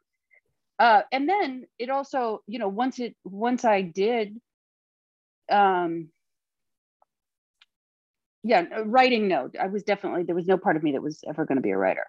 Uh 0.79 1.03
and 1.13 1.29
then 1.29 1.65
it 1.79 1.91
also 1.91 2.43
you 2.47 2.59
know 2.59 2.69
once 2.69 2.99
it 2.99 3.17
once 3.25 3.65
i 3.65 3.81
did 3.83 4.41
um 5.51 6.09
yeah 8.43 8.65
writing 8.85 9.29
no 9.29 9.51
i 9.61 9.67
was 9.67 9.83
definitely 9.83 10.23
there 10.23 10.35
was 10.35 10.47
no 10.47 10.59
part 10.59 10.77
of 10.77 10.83
me 10.83 10.93
that 10.93 11.03
was 11.03 11.21
ever 11.29 11.45
going 11.47 11.57
to 11.57 11.63
be 11.63 11.71
a 11.71 11.77
writer 11.79 12.05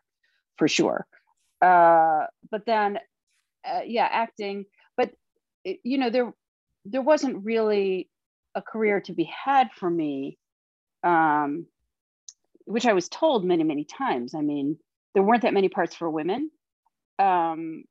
for 0.58 0.68
sure. 0.68 1.06
Uh 1.62 2.26
but 2.52 2.66
then 2.66 3.00
uh, 3.68 3.82
yeah 3.86 4.08
acting 4.12 4.66
but 4.98 5.12
it, 5.64 5.80
you 5.84 5.98
know 5.98 6.10
there 6.10 6.34
there 6.86 7.02
wasn't 7.02 7.44
really 7.46 8.10
a 8.56 8.62
career 8.62 9.02
to 9.02 9.14
be 9.14 9.24
had 9.46 9.72
for 9.74 9.90
me 9.90 10.38
um 11.04 11.66
which 12.68 12.86
I 12.86 12.94
was 12.94 13.08
told 13.08 13.46
many, 13.46 13.64
many 13.64 13.86
times. 13.86 14.36
I 14.36 14.42
mean, 14.42 14.78
there 15.14 15.24
weren't 15.24 15.44
that 15.44 15.54
many 15.54 15.70
parts 15.70 15.96
for 15.96 16.10
women. 16.10 16.52
Um, 17.18 17.86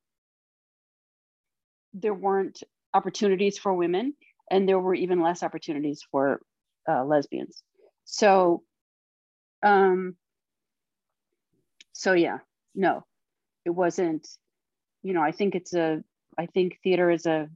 there 1.94 2.14
weren't 2.14 2.62
opportunities 2.92 3.58
for 3.58 3.72
women, 3.72 4.14
and 4.50 4.68
there 4.68 4.78
were 4.78 4.94
even 4.94 5.22
less 5.22 5.42
opportunities 5.42 6.02
for 6.10 6.40
uh, 6.88 7.04
lesbians. 7.04 7.62
So, 8.04 8.62
um, 9.62 10.14
so 11.92 12.12
yeah, 12.12 12.38
no, 12.74 13.04
it 13.64 13.70
wasn't. 13.70 14.28
You 15.02 15.14
know, 15.14 15.22
I 15.22 15.32
think 15.32 15.54
it's 15.54 15.72
a. 15.74 16.04
I 16.38 16.46
think 16.46 16.78
theater 16.82 17.10
is 17.10 17.24
a 17.24 17.48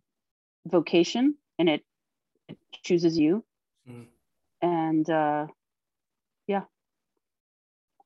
vocation, 0.66 1.34
and 1.58 1.68
it, 1.68 1.84
it 2.48 2.56
chooses 2.82 3.18
you. 3.18 3.44
Mhm. 3.86 4.06
And 4.62 5.10
uh, 5.10 5.46
yeah, 6.46 6.62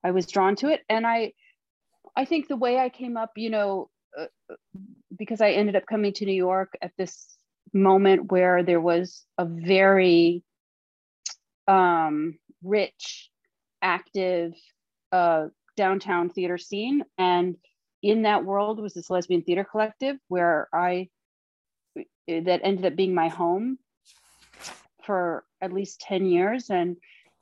I 0.05 0.11
was 0.11 0.27
drawn 0.27 0.55
to 0.57 0.69
it, 0.69 0.81
and 0.87 1.05
I, 1.07 1.33
I 2.15 2.25
think 2.25 2.47
the 2.47 2.55
way 2.55 2.77
I 2.77 2.89
came 2.89 3.17
up, 3.17 3.31
you 3.35 3.49
know, 3.49 3.89
uh, 4.17 4.27
because 5.17 5.41
I 5.41 5.51
ended 5.51 5.75
up 5.75 5.87
coming 5.87 6.13
to 6.13 6.25
New 6.25 6.33
York 6.33 6.77
at 6.79 6.91
this 6.95 7.35
moment 7.73 8.31
where 8.31 8.61
there 8.61 8.79
was 8.79 9.25
a 9.39 9.45
very 9.45 10.43
um, 11.67 12.37
rich, 12.63 13.31
active 13.81 14.53
uh, 15.11 15.47
downtown 15.75 16.29
theater 16.29 16.59
scene, 16.59 17.03
and 17.17 17.55
in 18.03 18.21
that 18.21 18.45
world 18.45 18.79
was 18.79 18.93
this 18.93 19.09
lesbian 19.09 19.41
theater 19.41 19.65
collective 19.69 20.17
where 20.27 20.67
I 20.71 21.09
that 22.27 22.61
ended 22.63 22.85
up 22.85 22.95
being 22.95 23.15
my 23.15 23.29
home 23.29 23.79
for 25.03 25.43
at 25.61 25.73
least 25.73 26.01
10 26.01 26.25
years 26.25 26.69
and 26.69 26.97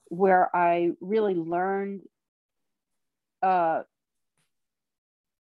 where 0.10 0.54
I 0.56 0.92
really 1.02 1.34
learned 1.34 2.02
uh, 3.44 3.84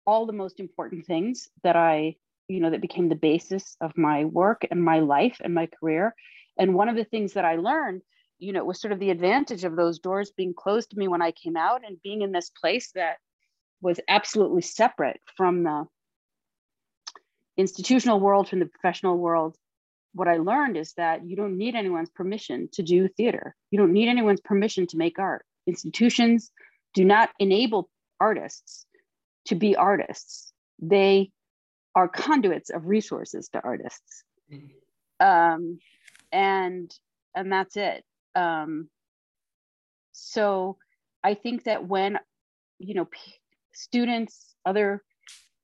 all 0.05 0.25
the 0.25 0.33
most 0.33 0.59
important 0.59 1.05
things 1.05 1.49
that 1.63 1.75
I, 1.75 2.15
you 2.47 2.59
know, 2.59 2.69
that 2.69 2.81
became 2.81 3.09
the 3.09 3.15
basis 3.15 3.75
of 3.81 3.97
my 3.97 4.25
work 4.25 4.65
and 4.69 4.83
my 4.83 4.99
life 4.99 5.37
and 5.43 5.53
my 5.53 5.67
career. 5.67 6.13
And 6.59 6.75
one 6.75 6.89
of 6.89 6.95
the 6.95 7.05
things 7.05 7.33
that 7.33 7.45
I 7.45 7.55
learned, 7.55 8.01
you 8.39 8.53
know, 8.53 8.63
was 8.63 8.79
sort 8.79 8.91
of 8.91 8.99
the 8.99 9.09
advantage 9.09 9.63
of 9.63 9.75
those 9.75 9.99
doors 9.99 10.31
being 10.31 10.53
closed 10.53 10.91
to 10.91 10.97
me 10.99 11.07
when 11.07 11.21
I 11.21 11.31
came 11.31 11.57
out 11.57 11.81
and 11.85 12.01
being 12.03 12.21
in 12.21 12.31
this 12.31 12.49
place 12.49 12.91
that 12.93 13.17
was 13.81 13.99
absolutely 14.07 14.61
separate 14.61 15.19
from 15.35 15.63
the 15.63 15.85
institutional 17.57 18.19
world, 18.19 18.49
from 18.49 18.59
the 18.59 18.65
professional 18.65 19.17
world. 19.17 19.55
What 20.13 20.27
I 20.27 20.37
learned 20.37 20.77
is 20.77 20.93
that 20.93 21.25
you 21.25 21.35
don't 21.35 21.57
need 21.57 21.75
anyone's 21.75 22.09
permission 22.09 22.69
to 22.73 22.83
do 22.83 23.07
theater. 23.07 23.55
You 23.71 23.79
don't 23.79 23.93
need 23.93 24.09
anyone's 24.09 24.41
permission 24.41 24.87
to 24.87 24.97
make 24.97 25.19
art. 25.19 25.45
Institutions 25.67 26.51
do 26.97 27.05
not 27.05 27.29
enable 27.37 27.91
artists 28.19 28.87
to 29.45 29.53
be 29.53 29.75
artists. 29.75 30.51
They 30.81 31.29
are 31.93 32.07
conduits 32.07 32.71
of 32.71 32.87
resources 32.87 33.49
to 33.49 33.61
artists. 33.63 34.23
Um, 35.19 35.77
and 36.31 36.91
and 37.35 37.51
that's 37.51 37.77
it. 37.77 38.03
Um, 38.33 38.89
so 40.11 40.77
I 41.23 41.35
think 41.35 41.65
that 41.65 41.87
when 41.87 42.17
you 42.79 42.95
know 42.95 43.05
p- 43.05 43.35
students, 43.73 44.55
other 44.65 45.03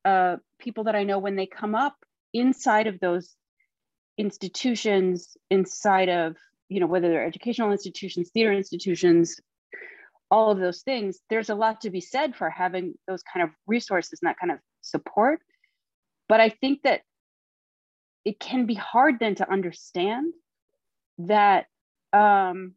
uh, 0.06 0.36
people 0.60 0.84
that 0.84 0.96
I 0.96 1.04
know, 1.04 1.18
when 1.18 1.36
they 1.36 1.48
come 1.48 1.74
up 1.74 1.96
inside 2.32 2.86
of 2.86 3.00
those 3.00 3.36
institutions, 4.20 5.36
inside 5.50 6.10
of 6.10 6.36
you 6.70 6.80
know 6.80 6.86
whether 6.86 7.10
they're 7.10 7.26
educational 7.26 7.72
institutions, 7.72 8.30
theater 8.30 8.54
institutions, 8.54 9.40
all 10.34 10.50
of 10.50 10.58
those 10.58 10.82
things, 10.82 11.20
there's 11.30 11.52
a 11.52 11.56
lot 11.56 11.82
to 11.82 11.92
be 11.92 12.02
said 12.02 12.36
for 12.36 12.50
having 12.50 12.96
those 13.08 13.22
kind 13.22 13.44
of 13.44 13.52
resources 13.68 14.18
and 14.20 14.28
that 14.28 14.40
kind 14.40 14.52
of 14.52 14.58
support. 14.82 15.40
But 16.28 16.42
I 16.42 16.50
think 16.50 16.82
that 16.86 17.02
it 18.26 18.40
can 18.40 18.66
be 18.66 18.74
hard 18.74 19.20
then 19.20 19.36
to 19.36 19.48
understand 19.48 20.34
that 21.20 21.68
um, 22.14 22.74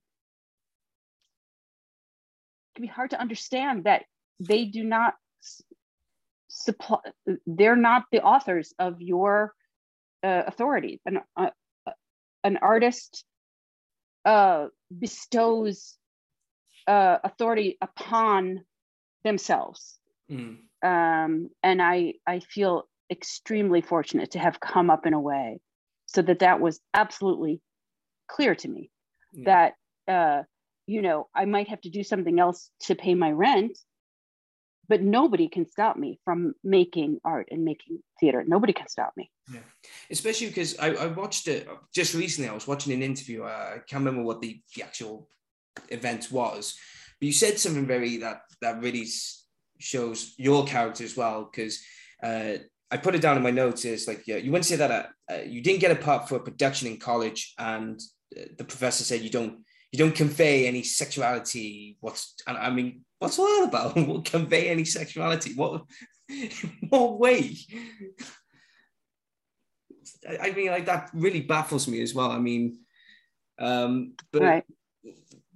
it 2.68 2.76
can 2.76 2.82
be 2.82 2.88
hard 2.88 3.11
to 3.11 3.20
understand 3.20 3.84
that 3.84 4.04
they 4.38 4.66
do 4.66 4.84
not 4.84 5.14
supply, 6.48 6.98
they're 7.46 7.74
not 7.74 8.02
the 8.12 8.22
authors 8.22 8.74
of 8.78 9.00
your 9.00 9.54
uh, 10.22 10.42
authority. 10.46 11.00
And 11.07 11.20
uh, 11.34 11.50
an 12.44 12.59
artist 12.59 13.24
uh, 14.26 14.66
bestows 14.90 15.96
uh, 16.87 17.18
authority 17.24 17.78
upon 17.80 18.61
themselves. 19.24 19.99
Mm. 20.30 20.59
Um, 20.82 21.51
and 21.62 21.82
I, 21.82 22.14
I 22.26 22.41
feel 22.41 22.89
extremely 23.11 23.80
fortunate 23.80 24.32
to 24.32 24.39
have 24.39 24.61
come 24.61 24.91
up 24.91 25.07
in 25.07 25.14
a 25.14 25.20
way 25.20 25.61
so 26.07 26.22
that 26.22 26.41
that 26.41 26.61
was 26.61 26.80
absolutely 26.95 27.61
clear 28.28 28.55
to 28.55 28.68
me 28.68 28.91
yeah. 29.32 29.72
that, 30.07 30.12
uh, 30.12 30.43
you 30.87 31.03
know, 31.03 31.28
I 31.34 31.45
might 31.45 31.68
have 31.68 31.80
to 31.82 31.91
do 31.91 32.03
something 32.03 32.39
else 32.39 32.70
to 32.82 32.95
pay 32.95 33.14
my 33.14 33.30
rent, 33.30 33.78
but 34.89 35.03
nobody 35.03 35.49
can 35.49 35.68
stop 35.68 35.97
me 35.97 36.20
from 36.24 36.55
making 36.62 37.18
art 37.24 37.49
and 37.51 37.64
making 37.64 37.99
theater. 38.20 38.45
Nobody 38.47 38.72
can 38.72 38.89
stop 38.89 39.12
me. 39.16 39.30
Yeah, 39.53 39.61
especially 40.11 40.49
because 40.49 40.78
I, 40.78 40.91
I 40.91 41.07
watched 41.07 41.49
it 41.49 41.68
just 41.93 42.14
recently. 42.14 42.49
I 42.49 42.55
was 42.55 42.68
watching 42.68 42.93
an 42.93 43.03
interview. 43.03 43.43
Uh, 43.43 43.72
I 43.74 43.78
can't 43.78 44.05
remember 44.05 44.22
what 44.22 44.41
the, 44.41 44.61
the 44.74 44.82
actual 44.82 45.28
event 45.89 46.31
was, 46.31 46.77
but 47.20 47.27
you 47.27 47.33
said 47.33 47.59
something 47.59 47.87
very 47.87 48.18
that 48.18 48.43
that 48.61 48.83
really 48.83 49.07
shows 49.79 50.35
your 50.37 50.64
character 50.66 51.05
as 51.05 51.16
well. 51.16 51.49
Because 51.51 51.83
uh, 52.22 52.55
I 52.91 52.97
put 52.97 53.14
it 53.14 53.20
down 53.20 53.37
in 53.37 53.43
my 53.43 53.51
notes. 53.51 53.85
Is 53.85 54.09
like 54.09 54.27
yeah, 54.27 54.37
you 54.37 54.51
wouldn't 54.51 54.66
say 54.66 54.77
that 54.77 54.91
uh, 54.91 55.33
uh, 55.33 55.43
you 55.47 55.62
didn't 55.62 55.81
get 55.81 55.91
a 55.91 56.03
part 56.03 56.29
for 56.29 56.39
production 56.39 56.89
in 56.89 56.99
college, 56.99 57.55
and 57.59 58.01
uh, 58.37 58.45
the 58.59 58.64
professor 58.64 59.05
said 59.05 59.22
you 59.22 59.31
don't 59.31 59.59
you 59.93 59.99
don't 59.99 60.14
convey 60.14 60.66
any 60.66 60.83
sexuality. 60.83 61.97
What's 62.01 62.35
and 62.47 62.57
I 62.57 62.70
mean, 62.70 63.03
what's 63.18 63.39
all 63.39 63.47
that 63.47 63.68
about? 63.68 63.97
what 64.09 64.24
convey 64.24 64.68
any 64.68 64.85
sexuality? 64.85 65.55
What 65.55 65.83
what 66.89 67.18
way? 67.18 67.57
I 70.41 70.51
mean, 70.53 70.68
like 70.68 70.87
that 70.87 71.11
really 71.12 71.41
baffles 71.41 71.89
me 71.89 72.01
as 72.03 72.14
well. 72.14 72.31
I 72.31 72.39
mean, 72.39 72.79
um, 73.59 74.14
but 74.33 74.43
right. 74.43 74.64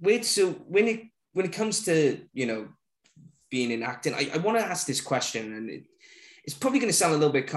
Wait, 0.01 0.25
so 0.25 0.51
when 0.67 0.87
it 0.87 1.01
when 1.33 1.45
it 1.45 1.53
comes 1.53 1.85
to 1.85 2.19
you 2.33 2.45
know 2.45 2.67
being 3.49 3.71
in 3.71 3.83
acting, 3.83 4.13
I, 4.13 4.29
I 4.33 4.37
want 4.37 4.57
to 4.57 4.65
ask 4.65 4.85
this 4.87 5.01
question, 5.01 5.53
and 5.53 5.69
it, 5.69 5.83
it's 6.43 6.55
probably 6.55 6.79
going 6.79 6.91
to 6.91 6.97
sound 6.97 7.13
a 7.13 7.17
little 7.17 7.33
bit 7.33 7.53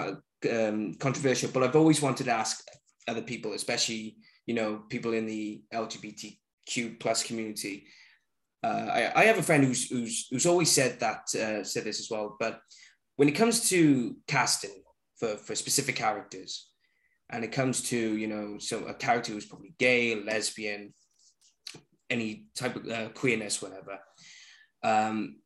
um, 0.52 0.94
controversial, 0.94 1.50
but 1.52 1.62
I've 1.62 1.76
always 1.76 2.02
wanted 2.02 2.24
to 2.24 2.32
ask 2.32 2.62
other 3.08 3.22
people, 3.22 3.52
especially 3.54 4.16
you 4.46 4.54
know 4.54 4.82
people 4.88 5.12
in 5.12 5.26
the 5.26 5.62
LGBTQ 5.72 7.00
plus 7.00 7.22
community. 7.22 7.86
Uh, 8.62 8.88
I, 8.90 9.22
I, 9.22 9.24
have 9.24 9.36
a 9.36 9.42
friend 9.42 9.62
who's, 9.62 9.90
who's 9.90 10.26
who's 10.30 10.46
always 10.46 10.70
said 10.70 10.98
that 11.00 11.34
uh, 11.34 11.64
said 11.64 11.84
this 11.84 12.00
as 12.00 12.08
well. 12.10 12.36
But 12.40 12.60
when 13.16 13.28
it 13.28 13.32
comes 13.32 13.68
to 13.70 14.16
casting 14.26 14.82
for 15.18 15.36
for 15.36 15.54
specific 15.54 15.96
characters, 15.96 16.68
and 17.30 17.44
it 17.44 17.52
comes 17.52 17.82
to 17.90 17.96
you 17.96 18.26
know 18.26 18.58
so 18.58 18.84
a 18.86 18.94
character 18.94 19.32
who's 19.32 19.46
probably 19.46 19.74
gay, 19.78 20.14
lesbian, 20.22 20.94
any 22.14 22.46
type 22.54 22.76
of 22.76 22.88
uh, 22.88 23.08
queerness, 23.10 23.60
whatever. 23.60 23.98
Um, 24.82 25.36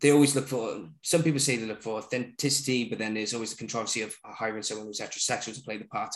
they 0.00 0.10
always 0.10 0.34
look 0.34 0.48
for. 0.48 0.88
Some 1.02 1.22
people 1.22 1.40
say 1.40 1.56
they 1.56 1.66
look 1.66 1.82
for 1.82 1.98
authenticity, 1.98 2.84
but 2.88 2.98
then 2.98 3.14
there's 3.14 3.34
always 3.34 3.52
the 3.52 3.58
controversy 3.58 4.02
of 4.02 4.14
hiring 4.24 4.62
someone 4.62 4.86
who's 4.86 5.00
heterosexual 5.00 5.54
to 5.54 5.62
play 5.62 5.78
the 5.78 5.84
part. 5.84 6.14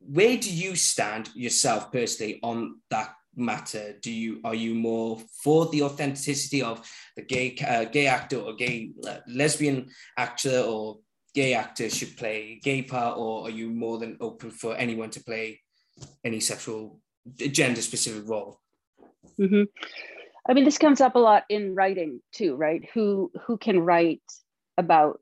Where 0.00 0.36
do 0.36 0.52
you 0.52 0.76
stand 0.76 1.30
yourself 1.34 1.92
personally 1.92 2.40
on 2.42 2.80
that 2.90 3.14
matter? 3.34 3.94
Do 4.02 4.10
you 4.10 4.40
are 4.44 4.54
you 4.54 4.74
more 4.74 5.20
for 5.42 5.66
the 5.66 5.82
authenticity 5.82 6.62
of 6.62 6.86
the 7.16 7.22
gay 7.22 7.56
uh, 7.66 7.84
gay 7.84 8.06
actor 8.06 8.38
or 8.38 8.54
gay 8.54 8.90
uh, 9.06 9.18
lesbian 9.28 9.88
actor 10.16 10.60
or 10.60 10.98
gay 11.34 11.52
actor 11.54 11.90
should 11.90 12.16
play 12.16 12.58
gay 12.62 12.82
part, 12.82 13.18
or 13.18 13.46
are 13.46 13.50
you 13.50 13.70
more 13.70 13.98
than 13.98 14.16
open 14.20 14.50
for 14.50 14.74
anyone 14.76 15.10
to 15.10 15.22
play 15.22 15.60
any 16.24 16.40
sexual 16.40 17.00
gender 17.52 17.82
specific 17.82 18.28
role? 18.28 18.60
Mm-hmm. 19.38 19.62
I 20.48 20.52
mean, 20.54 20.64
this 20.64 20.78
comes 20.78 21.00
up 21.00 21.16
a 21.16 21.18
lot 21.18 21.44
in 21.48 21.74
writing 21.74 22.20
too, 22.32 22.54
right? 22.54 22.88
Who 22.94 23.32
who 23.46 23.58
can 23.58 23.80
write 23.80 24.22
about 24.78 25.20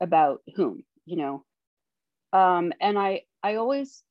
about 0.00 0.42
whom, 0.54 0.84
you 1.06 1.16
know? 1.16 1.44
Um, 2.32 2.72
and 2.80 2.98
I 2.98 3.22
I 3.42 3.56
always, 3.56 4.02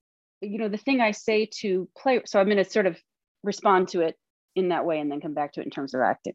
you 0.41 0.57
know, 0.57 0.69
the 0.69 0.77
thing 0.77 1.01
I 1.01 1.11
say 1.11 1.49
to 1.61 1.87
play. 1.97 2.21
So 2.25 2.39
I'm 2.39 2.47
going 2.47 2.57
to 2.57 2.69
sort 2.69 2.87
of 2.87 2.97
respond 3.43 3.89
to 3.89 4.01
it 4.01 4.17
in 4.55 4.69
that 4.69 4.85
way, 4.85 4.99
and 4.99 5.11
then 5.11 5.21
come 5.21 5.33
back 5.33 5.53
to 5.53 5.61
it 5.61 5.65
in 5.65 5.71
terms 5.71 5.93
of 5.93 6.01
acting. 6.01 6.33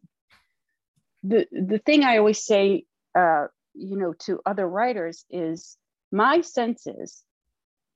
The 1.23 1.47
the 1.51 1.79
thing 1.79 2.03
I 2.03 2.17
always 2.17 2.43
say, 2.43 2.85
uh, 3.17 3.47
you 3.73 3.97
know, 3.97 4.13
to 4.25 4.39
other 4.45 4.67
writers 4.67 5.25
is 5.29 5.77
my 6.11 6.41
sense 6.41 6.87
is 6.87 7.21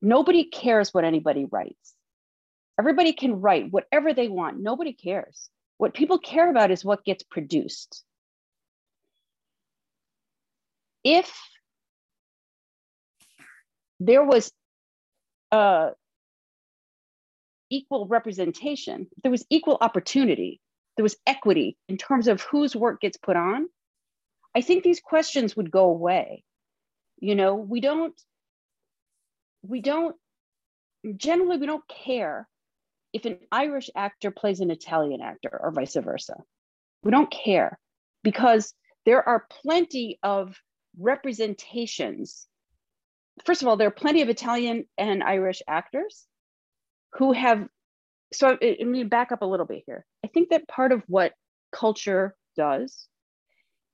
nobody 0.01 0.43
cares 0.45 0.93
what 0.93 1.05
anybody 1.05 1.45
writes. 1.49 1.95
Everybody 2.79 3.13
can 3.13 3.41
write 3.41 3.71
whatever 3.71 4.13
they 4.13 4.29
want. 4.29 4.59
Nobody 4.59 4.93
cares 4.93 5.49
what 5.79 5.93
people 5.93 6.19
care 6.19 6.49
about 6.49 6.71
is 6.71 6.83
what 6.83 7.05
gets 7.05 7.23
produced. 7.23 8.03
If 11.05 11.33
there 14.01 14.23
was 14.23 14.51
uh, 15.53 15.91
equal 17.69 18.07
representation, 18.07 19.07
there 19.23 19.31
was 19.31 19.45
equal 19.49 19.77
opportunity, 19.79 20.59
there 20.97 21.03
was 21.03 21.15
equity 21.25 21.77
in 21.87 21.97
terms 21.97 22.27
of 22.27 22.41
whose 22.41 22.75
work 22.75 22.99
gets 22.99 23.15
put 23.15 23.37
on, 23.37 23.69
I 24.53 24.59
think 24.59 24.83
these 24.83 24.99
questions 24.99 25.55
would 25.55 25.71
go 25.71 25.85
away. 25.85 26.43
You 27.21 27.35
know, 27.35 27.55
we 27.55 27.79
don't, 27.79 28.19
we 29.61 29.79
don't, 29.79 30.17
generally, 31.15 31.57
we 31.57 31.67
don't 31.67 31.87
care 31.87 32.49
if 33.13 33.25
an 33.25 33.39
Irish 33.51 33.89
actor 33.95 34.31
plays 34.31 34.59
an 34.59 34.71
Italian 34.71 35.21
actor 35.21 35.49
or 35.61 35.71
vice 35.71 35.95
versa. 35.95 36.35
We 37.03 37.11
don't 37.11 37.31
care 37.31 37.79
because 38.23 38.73
there 39.05 39.27
are 39.27 39.47
plenty 39.63 40.19
of 40.21 40.55
representations. 40.97 42.47
First 43.45 43.61
of 43.61 43.67
all, 43.67 43.77
there 43.77 43.87
are 43.87 43.91
plenty 43.91 44.21
of 44.21 44.29
Italian 44.29 44.85
and 44.97 45.23
Irish 45.23 45.61
actors 45.67 46.25
who 47.13 47.31
have. 47.31 47.67
So 48.33 48.57
let 48.61 48.79
me 48.81 49.03
back 49.03 49.31
up 49.31 49.41
a 49.41 49.45
little 49.45 49.65
bit 49.65 49.83
here. 49.85 50.05
I 50.23 50.27
think 50.27 50.49
that 50.49 50.67
part 50.67 50.91
of 50.91 51.01
what 51.07 51.33
culture 51.71 52.35
does 52.55 53.07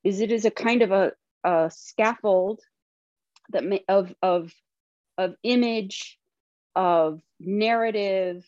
is 0.03 0.19
it 0.19 0.31
is 0.31 0.45
a 0.45 0.51
kind 0.51 0.81
of 0.81 0.91
a, 0.91 1.11
a 1.43 1.71
scaffold 1.73 2.59
that 3.49 3.63
may, 3.63 3.83
of 3.87 4.13
of 4.21 4.51
of 5.17 5.35
image, 5.43 6.17
of 6.75 7.21
narrative, 7.39 8.43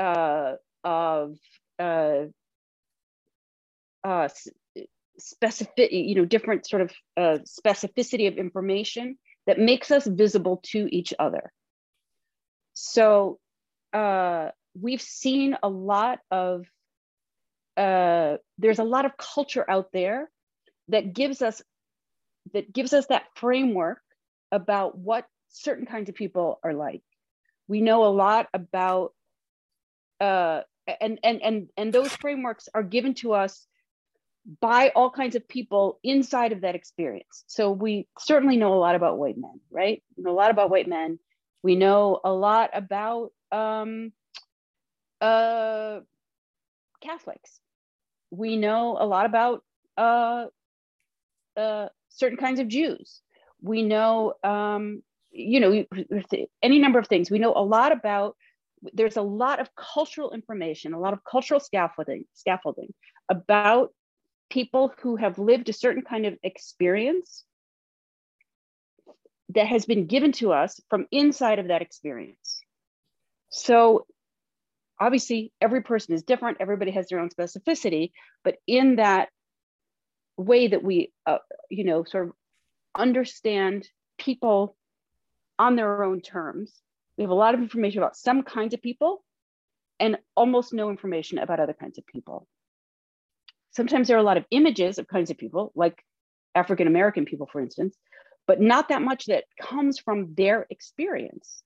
uh, 0.00 0.54
of 0.82 1.36
uh, 1.78 2.24
uh, 4.02 4.28
specific, 5.18 5.92
you 5.92 6.14
know, 6.14 6.24
different 6.24 6.66
sort 6.66 6.82
of 6.82 6.92
uh, 7.16 7.38
specificity 7.44 8.26
of 8.28 8.38
information 8.38 9.18
that 9.46 9.58
makes 9.58 9.90
us 9.90 10.06
visible 10.06 10.60
to 10.64 10.88
each 10.94 11.12
other. 11.18 11.52
So 12.72 13.38
uh, 13.92 14.48
we've 14.80 15.02
seen 15.02 15.56
a 15.62 15.68
lot 15.68 16.20
of, 16.30 16.64
uh, 17.76 18.36
there's 18.58 18.78
a 18.78 18.84
lot 18.84 19.04
of 19.04 19.12
culture 19.18 19.64
out 19.68 19.88
there 19.92 20.30
that 20.88 21.12
gives 21.12 21.42
us, 21.42 21.60
that 22.54 22.72
gives 22.72 22.92
us 22.92 23.06
that 23.06 23.24
framework 23.34 24.00
about 24.50 24.96
what 24.96 25.26
certain 25.48 25.86
kinds 25.86 26.08
of 26.08 26.14
people 26.14 26.58
are 26.64 26.72
like. 26.72 27.02
We 27.68 27.82
know 27.82 28.04
a 28.04 28.14
lot 28.14 28.48
about 28.54 29.12
uh, 30.20 30.62
and 31.00 31.18
and 31.22 31.42
and 31.42 31.68
and 31.76 31.92
those 31.92 32.14
frameworks 32.16 32.68
are 32.74 32.82
given 32.82 33.14
to 33.14 33.32
us 33.32 33.66
by 34.60 34.90
all 34.94 35.10
kinds 35.10 35.36
of 35.36 35.46
people 35.48 35.98
inside 36.02 36.52
of 36.52 36.62
that 36.62 36.74
experience. 36.74 37.44
So 37.46 37.70
we 37.70 38.08
certainly 38.18 38.56
know 38.56 38.72
a 38.74 38.80
lot 38.80 38.94
about 38.94 39.18
white 39.18 39.36
men, 39.36 39.60
right? 39.70 40.02
We 40.16 40.24
know 40.24 40.32
a 40.32 40.34
lot 40.34 40.50
about 40.50 40.70
white 40.70 40.88
men. 40.88 41.18
We 41.62 41.76
know 41.76 42.20
a 42.24 42.32
lot 42.32 42.70
about 42.72 43.32
um, 43.52 44.12
uh, 45.20 46.00
Catholics. 47.02 47.60
We 48.30 48.56
know 48.56 48.96
a 48.98 49.06
lot 49.06 49.26
about 49.26 49.62
uh, 49.96 50.46
uh, 51.56 51.88
certain 52.08 52.38
kinds 52.38 52.60
of 52.60 52.68
Jews. 52.68 53.20
We 53.60 53.82
know, 53.82 54.34
um, 54.42 55.02
you 55.30 55.60
know, 55.60 55.84
any 56.62 56.78
number 56.78 56.98
of 56.98 57.08
things. 57.08 57.30
We 57.30 57.38
know 57.38 57.52
a 57.54 57.62
lot 57.62 57.92
about 57.92 58.36
there's 58.94 59.16
a 59.16 59.22
lot 59.22 59.60
of 59.60 59.68
cultural 59.74 60.32
information, 60.32 60.94
a 60.94 61.00
lot 61.00 61.12
of 61.12 61.24
cultural 61.24 61.60
scaffolding, 61.60 62.24
scaffolding 62.34 62.92
about 63.28 63.92
people 64.48 64.92
who 65.02 65.16
have 65.16 65.38
lived 65.38 65.68
a 65.68 65.72
certain 65.72 66.02
kind 66.02 66.26
of 66.26 66.36
experience 66.42 67.44
that 69.50 69.66
has 69.66 69.84
been 69.86 70.06
given 70.06 70.32
to 70.32 70.52
us 70.52 70.80
from 70.88 71.06
inside 71.10 71.58
of 71.58 71.68
that 71.68 71.82
experience. 71.82 72.60
So 73.50 74.06
obviously 74.98 75.52
every 75.60 75.82
person 75.82 76.14
is 76.14 76.22
different, 76.22 76.58
everybody 76.60 76.92
has 76.92 77.08
their 77.08 77.20
own 77.20 77.30
specificity, 77.30 78.12
but 78.44 78.56
in 78.66 78.96
that 78.96 79.28
way 80.36 80.68
that 80.68 80.82
we, 80.82 81.12
uh, 81.26 81.38
you 81.68 81.84
know, 81.84 82.04
sort 82.04 82.28
of 82.28 82.32
understand 82.96 83.88
people 84.18 84.76
on 85.58 85.76
their 85.76 86.02
own 86.02 86.20
terms 86.20 86.72
we 87.20 87.24
have 87.24 87.30
a 87.30 87.34
lot 87.34 87.52
of 87.52 87.60
information 87.60 87.98
about 87.98 88.16
some 88.16 88.42
kinds 88.42 88.72
of 88.72 88.80
people 88.80 89.22
and 89.98 90.16
almost 90.34 90.72
no 90.72 90.88
information 90.88 91.36
about 91.36 91.60
other 91.60 91.74
kinds 91.74 91.98
of 91.98 92.06
people. 92.06 92.48
Sometimes 93.72 94.08
there 94.08 94.16
are 94.16 94.20
a 94.20 94.22
lot 94.22 94.38
of 94.38 94.46
images 94.50 94.98
of 94.98 95.06
kinds 95.06 95.30
of 95.30 95.36
people, 95.36 95.70
like 95.74 96.02
African 96.54 96.86
American 96.86 97.26
people, 97.26 97.46
for 97.52 97.60
instance, 97.60 97.94
but 98.46 98.58
not 98.58 98.88
that 98.88 99.02
much 99.02 99.26
that 99.26 99.44
comes 99.60 99.98
from 99.98 100.34
their 100.34 100.66
experience. 100.70 101.62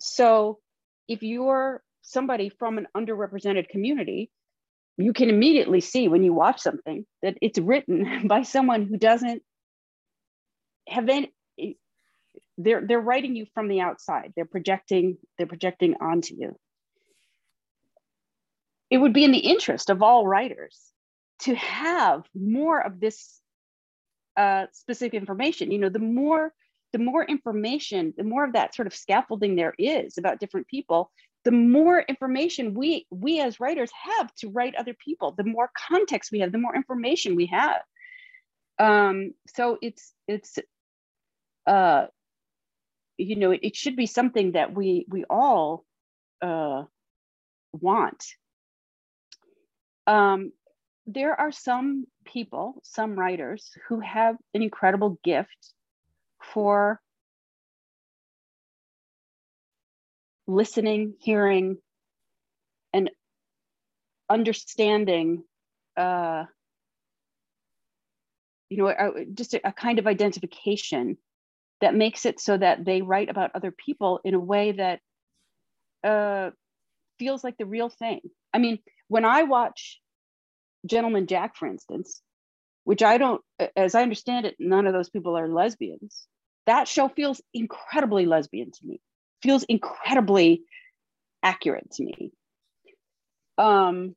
So 0.00 0.60
if 1.08 1.22
you're 1.22 1.82
somebody 2.00 2.48
from 2.48 2.78
an 2.78 2.86
underrepresented 2.96 3.68
community, 3.68 4.30
you 4.96 5.12
can 5.12 5.28
immediately 5.28 5.82
see 5.82 6.08
when 6.08 6.24
you 6.24 6.32
watch 6.32 6.62
something 6.62 7.04
that 7.20 7.36
it's 7.42 7.58
written 7.58 8.26
by 8.28 8.44
someone 8.44 8.86
who 8.86 8.96
doesn't 8.96 9.42
have 10.88 11.06
any 11.10 11.34
they're 12.58 12.86
they're 12.86 13.00
writing 13.00 13.36
you 13.36 13.46
from 13.54 13.68
the 13.68 13.80
outside. 13.80 14.32
They're 14.36 14.44
projecting 14.44 15.18
they're 15.36 15.46
projecting 15.46 15.96
onto 16.00 16.34
you. 16.34 16.56
It 18.90 18.98
would 18.98 19.12
be 19.12 19.24
in 19.24 19.32
the 19.32 19.38
interest 19.38 19.90
of 19.90 20.02
all 20.02 20.26
writers 20.26 20.78
to 21.40 21.54
have 21.54 22.22
more 22.34 22.80
of 22.80 23.00
this 23.00 23.40
uh, 24.36 24.66
specific 24.72 25.14
information. 25.14 25.70
You 25.70 25.78
know 25.78 25.88
the 25.88 25.98
more 25.98 26.52
the 26.92 26.98
more 26.98 27.24
information 27.24 28.14
the 28.16 28.24
more 28.24 28.44
of 28.44 28.52
that 28.52 28.74
sort 28.74 28.86
of 28.86 28.94
scaffolding 28.94 29.56
there 29.56 29.74
is 29.78 30.16
about 30.16 30.38
different 30.38 30.68
people 30.68 31.10
the 31.44 31.50
more 31.50 32.00
information 32.00 32.72
we 32.72 33.04
we 33.10 33.40
as 33.40 33.58
writers 33.58 33.90
have 33.92 34.32
to 34.36 34.48
write 34.48 34.76
other 34.76 34.94
people 34.94 35.32
the 35.32 35.44
more 35.44 35.70
context 35.76 36.30
we 36.30 36.40
have 36.40 36.52
the 36.52 36.58
more 36.58 36.74
information 36.74 37.36
we 37.36 37.46
have. 37.46 37.82
Um, 38.78 39.34
so 39.54 39.78
it's 39.82 40.12
it's 40.26 40.58
uh, 41.66 42.06
you 43.16 43.36
know 43.36 43.50
it, 43.52 43.60
it, 43.62 43.76
should 43.76 43.96
be 43.96 44.06
something 44.06 44.52
that 44.52 44.74
we 44.74 45.06
we 45.08 45.24
all 45.28 45.84
uh, 46.42 46.84
want. 47.72 48.24
Um, 50.06 50.52
there 51.06 51.38
are 51.38 51.52
some 51.52 52.06
people 52.24 52.80
some 52.82 53.18
writers 53.18 53.70
who 53.88 54.00
have 54.00 54.36
an 54.54 54.62
incredible 54.62 55.18
gift 55.22 55.72
for 56.42 57.00
listening, 60.46 61.14
hearing, 61.20 61.78
and 62.92 63.10
understanding, 64.28 65.44
uh, 65.96 66.44
you 68.68 68.76
know, 68.76 69.24
just 69.34 69.54
a, 69.54 69.68
a 69.68 69.72
kind 69.72 69.98
of 69.98 70.06
identification 70.06 71.16
that 71.84 71.94
makes 71.94 72.26
it 72.26 72.40
so 72.40 72.56
that 72.56 72.84
they 72.84 73.02
write 73.02 73.28
about 73.28 73.52
other 73.54 73.70
people 73.70 74.20
in 74.24 74.34
a 74.34 74.40
way 74.40 74.72
that 74.72 75.00
uh, 76.02 76.50
feels 77.18 77.44
like 77.44 77.56
the 77.58 77.66
real 77.66 77.88
thing. 77.88 78.20
I 78.52 78.58
mean, 78.58 78.78
when 79.08 79.24
I 79.24 79.44
watch 79.44 80.00
Gentleman 80.86 81.26
Jack, 81.26 81.56
for 81.56 81.66
instance, 81.66 82.20
which 82.84 83.02
I 83.02 83.18
don't, 83.18 83.40
as 83.76 83.94
I 83.94 84.02
understand 84.02 84.46
it, 84.46 84.56
none 84.58 84.86
of 84.86 84.92
those 84.92 85.10
people 85.10 85.36
are 85.36 85.48
lesbians. 85.48 86.26
That 86.66 86.88
show 86.88 87.08
feels 87.08 87.40
incredibly 87.52 88.26
lesbian 88.26 88.70
to 88.70 88.86
me 88.86 89.00
feels 89.44 89.62
incredibly 89.64 90.62
accurate 91.42 91.90
to 91.92 92.02
me. 92.02 92.32
Um, 93.58 94.16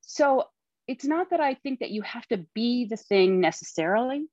so 0.00 0.44
it's 0.88 1.04
not 1.04 1.30
that 1.30 1.40
I 1.40 1.52
think 1.54 1.80
that 1.80 1.90
you 1.90 2.00
have 2.00 2.26
to 2.28 2.46
be 2.54 2.86
the 2.86 2.96
thing 2.96 3.40
necessarily 3.40 4.26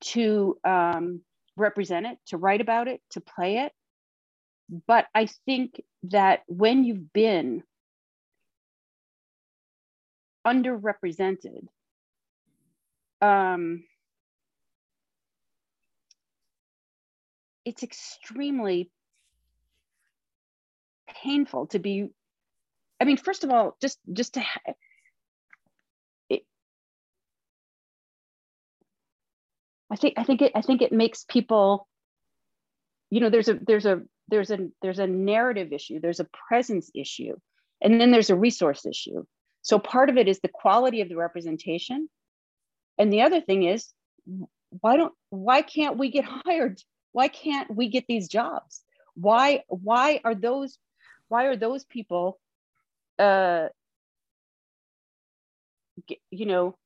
to 0.00 0.58
um, 0.64 1.20
represent 1.56 2.06
it, 2.06 2.18
to 2.26 2.36
write 2.36 2.60
about 2.60 2.88
it, 2.88 3.00
to 3.10 3.20
play 3.20 3.58
it. 3.58 3.72
But 4.86 5.06
I 5.14 5.26
think 5.46 5.80
that 6.04 6.42
when 6.46 6.84
you've 6.84 7.12
been 7.12 7.62
underrepresented, 10.46 11.66
um, 13.20 13.84
it's 17.64 17.82
extremely 17.82 18.90
painful 21.22 21.66
to 21.66 21.78
be 21.78 22.08
i 23.00 23.04
mean 23.04 23.16
first 23.16 23.44
of 23.44 23.50
all 23.50 23.76
just 23.80 23.98
just 24.12 24.34
to 24.34 24.40
it, 24.66 24.76
i 29.94 29.96
think 29.96 30.14
i 30.18 30.24
think 30.24 30.42
it 30.42 30.52
i 30.54 30.60
think 30.60 30.82
it 30.82 30.92
makes 30.92 31.24
people 31.24 31.88
you 33.10 33.20
know 33.20 33.30
there's 33.30 33.48
a 33.48 33.54
there's 33.54 33.86
a 33.86 34.02
there's 34.28 34.50
a 34.50 34.58
there's 34.82 34.98
a 34.98 35.06
narrative 35.06 35.72
issue 35.72 36.00
there's 36.00 36.20
a 36.20 36.28
presence 36.48 36.90
issue 36.94 37.34
and 37.84 38.00
then 38.00 38.10
there's 38.10 38.30
a 38.30 38.36
resource 38.36 38.86
issue. 38.86 39.24
So 39.62 39.78
part 39.78 40.08
of 40.08 40.16
it 40.16 40.26
is 40.26 40.40
the 40.40 40.48
quality 40.48 41.02
of 41.02 41.08
the 41.08 41.16
representation. 41.16 42.08
And 42.98 43.12
the 43.12 43.22
other 43.22 43.40
thing 43.40 43.64
is 43.64 43.92
why 44.80 44.96
don't 44.96 45.12
why 45.30 45.62
can't 45.62 45.98
we 45.98 46.10
get 46.10 46.24
hired? 46.46 46.80
Why 47.12 47.28
can't 47.28 47.74
we 47.74 47.88
get 47.88 48.06
these 48.08 48.28
jobs? 48.28 48.82
Why 49.14 49.62
why 49.68 50.20
are 50.24 50.34
those 50.34 50.78
why 51.28 51.44
are 51.44 51.56
those 51.56 51.84
people 51.84 52.40
uh 53.18 53.68
you 56.30 56.46
know 56.46 56.76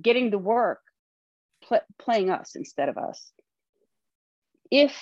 getting 0.00 0.30
the 0.30 0.38
work 0.38 0.80
pl- 1.66 1.86
playing 1.98 2.30
us 2.30 2.54
instead 2.54 2.88
of 2.88 2.98
us 2.98 3.32
if 4.70 4.96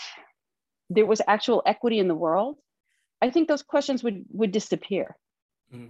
there 0.89 1.07
was 1.07 1.23
actual 1.27 1.63
equity 1.67 1.99
in 1.99 2.09
the 2.09 2.15
world 2.15 2.57
i 3.21 3.31
think 3.31 3.49
those 3.49 3.63
questions 3.63 4.03
would 4.03 4.25
would 4.31 4.53
disappear 4.53 5.17
mm-hmm. 5.73 5.87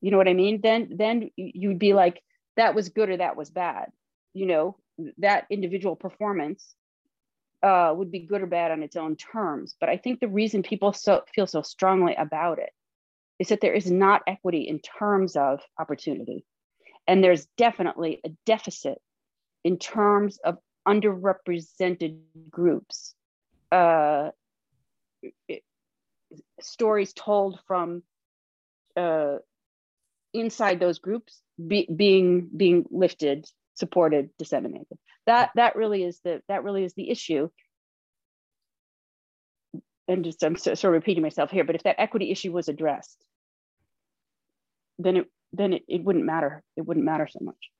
you 0.00 0.10
know 0.10 0.16
what 0.16 0.28
i 0.28 0.34
mean 0.34 0.60
then 0.62 0.88
then 0.96 1.30
you'd 1.36 1.78
be 1.78 1.92
like 1.92 2.22
that 2.56 2.74
was 2.74 2.88
good 2.88 3.10
or 3.10 3.16
that 3.16 3.36
was 3.36 3.50
bad 3.50 3.90
you 4.34 4.46
know 4.46 4.76
that 5.18 5.46
individual 5.50 5.96
performance 5.96 6.74
uh, 7.62 7.92
would 7.94 8.10
be 8.10 8.20
good 8.20 8.42
or 8.42 8.46
bad 8.46 8.70
on 8.70 8.82
its 8.82 8.96
own 8.96 9.16
terms. 9.16 9.74
But 9.78 9.88
I 9.88 9.96
think 9.96 10.20
the 10.20 10.28
reason 10.28 10.62
people 10.62 10.92
so, 10.92 11.22
feel 11.34 11.46
so 11.46 11.62
strongly 11.62 12.14
about 12.14 12.58
it 12.58 12.70
is 13.38 13.48
that 13.48 13.60
there 13.60 13.74
is 13.74 13.90
not 13.90 14.22
equity 14.26 14.62
in 14.62 14.80
terms 14.80 15.36
of 15.36 15.60
opportunity. 15.78 16.44
And 17.06 17.22
there's 17.22 17.46
definitely 17.56 18.20
a 18.24 18.30
deficit 18.46 18.98
in 19.64 19.78
terms 19.78 20.38
of 20.44 20.58
underrepresented 20.86 22.18
groups. 22.50 23.14
Uh, 23.70 24.30
it, 25.48 25.62
stories 26.60 27.12
told 27.12 27.60
from 27.66 28.02
uh, 28.96 29.36
inside 30.32 30.80
those 30.80 30.98
groups 30.98 31.40
be, 31.64 31.88
being 31.94 32.48
being 32.56 32.84
lifted, 32.90 33.46
supported, 33.74 34.30
disseminated. 34.38 34.98
That 35.26 35.50
that 35.54 35.76
really 35.76 36.02
is 36.02 36.20
the 36.24 36.42
that 36.48 36.64
really 36.64 36.84
is 36.84 36.94
the 36.94 37.10
issue. 37.10 37.50
And 40.08 40.24
just 40.24 40.42
i'm 40.42 40.56
sort 40.56 40.82
of 40.82 40.90
repeating 40.90 41.22
myself 41.22 41.52
here 41.52 41.62
but 41.62 41.76
if 41.76 41.84
that 41.84 42.00
equity 42.00 42.32
issue 42.32 42.50
was 42.50 42.68
addressed 42.68 43.24
then 44.98 45.18
it 45.18 45.26
then 45.52 45.72
it, 45.72 45.82
it 45.88 46.04
wouldn't 46.04 46.24
matter. 46.24 46.62
It 46.76 46.82
wouldn't 46.82 47.04
matter 47.04 47.28
so 47.28 47.40
much 47.42 47.70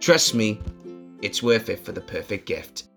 Trust 0.00 0.34
me, 0.34 0.60
it's 1.22 1.42
worth 1.42 1.70
it 1.70 1.84
for 1.84 1.92
the 1.92 2.00
perfect 2.00 2.46
gift. 2.46 2.88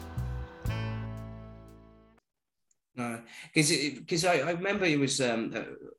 No, 2.97 3.21
because 3.53 4.25
I, 4.25 4.39
I 4.39 4.51
remember 4.51 4.85
it 4.85 4.99
was 4.99 5.21
um, 5.21 5.53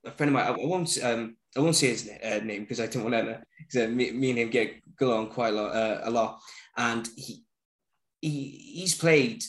a, 0.05 0.11
friend 0.11 0.31
of 0.31 0.35
mine. 0.35 0.47
I, 0.47 0.51
I 0.51 0.67
won't 0.67 0.99
um, 1.05 1.37
I 1.57 1.61
won't 1.61 1.77
say 1.77 1.89
his 1.89 2.11
uh, 2.23 2.41
name 2.43 2.63
because 2.63 2.81
I 2.81 2.89
don't 2.89 3.05
want 3.05 3.15
to 3.15 3.41
because 3.59 3.87
uh, 3.87 3.89
me, 3.89 4.11
me 4.11 4.31
and 4.31 4.39
him 4.41 4.51
get 4.51 4.83
on 5.01 5.29
quite 5.29 5.53
a 5.53 5.57
lot 5.57 5.77
uh, 5.77 6.01
a 6.03 6.11
lot, 6.11 6.41
and 6.77 7.09
he 7.17 7.45
he 8.21 8.73
he's 8.75 8.97
played. 8.97 9.45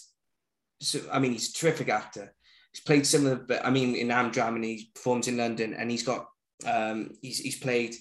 So 0.80 1.00
I 1.12 1.18
mean, 1.18 1.32
he's 1.32 1.50
a 1.50 1.54
terrific 1.54 1.89
actor. 1.89 2.36
He's 2.72 2.82
played 2.82 3.08
some 3.08 3.26
of 3.26 3.47
the. 3.47 3.66
I 3.66 3.72
mean, 3.72 3.95
in 3.95 4.10
Amdram, 4.10 4.56
and 4.56 4.64
he 4.64 4.91
performs 4.93 5.28
in 5.28 5.38
London, 5.38 5.74
and 5.74 5.89
he's 5.89 6.04
got. 6.04 6.28
Um, 6.66 7.12
he's 7.22 7.39
he's 7.39 7.58
played, 7.58 7.95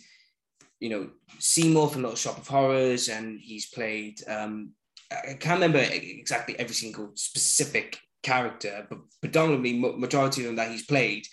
you 0.81 0.91
know, 0.91 1.11
Seymour 1.39 1.89
from 1.89 2.03
Little 2.03 2.17
Shop 2.17 2.39
of 2.39 2.49
Horrors, 2.49 3.09
and 3.09 3.39
he's 3.41 3.69
played. 3.69 4.21
Um, 4.29 4.73
I 5.11 5.35
can't 5.35 5.61
remember 5.61 5.79
exactly 5.79 6.59
every 6.59 6.75
single 6.75 7.13
specific 7.15 7.99
character, 8.23 8.87
but 8.89 8.99
predominantly 9.21 9.79
majority 9.79 10.43
of 10.43 10.47
them 10.49 10.57
that 10.57 10.71
he's 10.71 10.85
played 10.85 11.25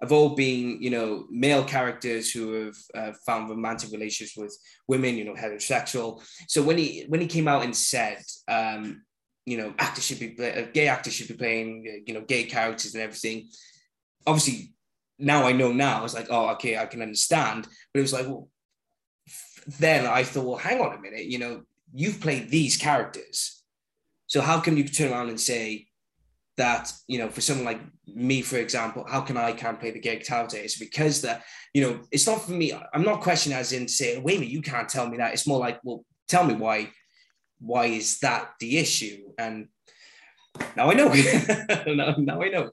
have 0.00 0.12
all 0.12 0.36
been, 0.36 0.80
you 0.80 0.90
know, 0.90 1.26
male 1.30 1.64
characters 1.64 2.30
who 2.30 2.52
have 2.52 2.76
uh, 2.94 3.12
found 3.26 3.50
romantic 3.50 3.90
relationships 3.90 4.36
with 4.36 4.56
women, 4.86 5.16
you 5.16 5.24
know, 5.24 5.34
heterosexual. 5.34 6.22
So 6.46 6.62
when 6.62 6.78
he 6.78 7.04
when 7.08 7.20
he 7.20 7.26
came 7.26 7.48
out 7.48 7.64
and 7.64 7.74
said, 7.74 8.22
um, 8.46 9.02
you 9.44 9.56
know, 9.56 9.74
actors 9.78 10.04
should 10.04 10.20
be 10.20 10.36
uh, 10.38 10.66
gay 10.72 10.88
actors 10.88 11.14
should 11.14 11.28
be 11.28 11.34
playing, 11.34 11.84
uh, 11.88 12.02
you 12.06 12.14
know, 12.14 12.20
gay 12.20 12.44
characters 12.44 12.94
and 12.94 13.02
everything. 13.02 13.48
Obviously, 14.26 14.74
now 15.18 15.44
I 15.44 15.52
know. 15.52 15.72
Now 15.72 15.98
I 15.98 16.02
was 16.02 16.14
like, 16.14 16.28
oh, 16.30 16.50
okay, 16.50 16.78
I 16.78 16.86
can 16.86 17.02
understand. 17.02 17.66
But 17.92 17.98
it 17.98 18.02
was 18.02 18.12
like, 18.12 18.26
well, 18.26 18.48
then 19.78 20.06
I 20.06 20.24
thought, 20.24 20.44
well, 20.44 20.56
hang 20.56 20.80
on 20.80 20.96
a 20.96 21.00
minute, 21.00 21.26
you 21.26 21.38
know, 21.38 21.62
you've 21.92 22.20
played 22.20 22.50
these 22.50 22.76
characters, 22.76 23.62
so 24.26 24.40
how 24.40 24.60
can 24.60 24.76
you 24.76 24.84
turn 24.84 25.12
around 25.12 25.28
and 25.28 25.40
say 25.40 25.86
that 26.56 26.92
you 27.06 27.18
know 27.20 27.28
for 27.28 27.40
someone 27.40 27.64
like 27.64 27.80
me 28.08 28.42
for 28.42 28.56
example 28.56 29.06
how 29.08 29.20
can 29.20 29.36
i 29.36 29.52
can't 29.52 29.78
play 29.78 29.92
the 29.92 30.00
gay 30.00 30.16
guitar 30.18 30.44
it's 30.54 30.76
because 30.76 31.22
that 31.22 31.44
you 31.72 31.80
know 31.80 32.00
it's 32.10 32.26
not 32.26 32.42
for 32.42 32.50
me. 32.52 32.72
I'm 32.92 33.04
not 33.04 33.20
questioning 33.20 33.56
as 33.56 33.72
in 33.72 33.86
say 33.88 34.18
wait 34.18 34.36
a 34.36 34.40
minute 34.40 34.52
you 34.52 34.62
can't 34.62 34.88
tell 34.88 35.08
me 35.08 35.18
that. 35.18 35.32
It's 35.32 35.46
more 35.46 35.60
like 35.60 35.80
well 35.84 36.04
tell 36.26 36.44
me 36.44 36.54
why 36.54 36.90
why 37.60 37.86
is 37.86 38.18
that 38.20 38.50
the 38.60 38.78
issue? 38.78 39.32
And 39.38 39.68
now 40.76 40.90
i 40.90 40.94
know. 40.94 41.08
Now, 41.86 42.14
now, 42.18 42.42
i 42.42 42.48
know. 42.48 42.70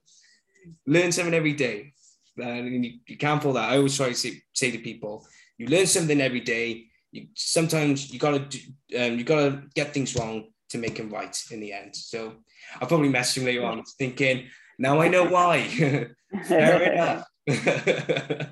Learn 0.88 1.12
something 1.12 1.34
every 1.34 1.54
day. 1.54 1.94
Uh, 2.40 2.44
and 2.44 2.86
you, 2.86 3.00
you 3.08 3.18
can't 3.18 3.42
pull 3.42 3.54
that. 3.54 3.70
I 3.70 3.78
always 3.78 3.96
try 3.96 4.10
to 4.10 4.16
say, 4.16 4.42
say 4.54 4.72
to 4.72 4.80
people 4.80 5.26
you 5.58 5.68
learn 5.68 5.86
something 5.86 6.22
every 6.22 6.42
day 6.42 6.86
you 7.12 7.28
sometimes 7.36 8.12
you 8.12 8.20
gotta 8.20 8.40
do, 8.40 8.60
um, 9.00 9.18
you 9.18 9.24
gotta 9.24 9.64
get 9.74 9.94
things 9.94 10.16
wrong 10.16 10.46
to 10.70 10.78
make 10.78 10.96
them 10.96 11.10
right 11.10 11.38
in 11.52 11.60
the 11.60 11.72
end 11.72 11.96
so 11.96 12.36
I'll 12.82 12.88
probably 12.88 13.10
message 13.10 13.42
him 13.42 13.46
later 13.46 13.66
on 13.66 13.84
thinking, 13.98 14.48
now 14.78 15.00
I 15.00 15.08
know 15.08 15.26
why. 15.26 15.68
Fair 16.48 16.94
enough. 16.94 17.26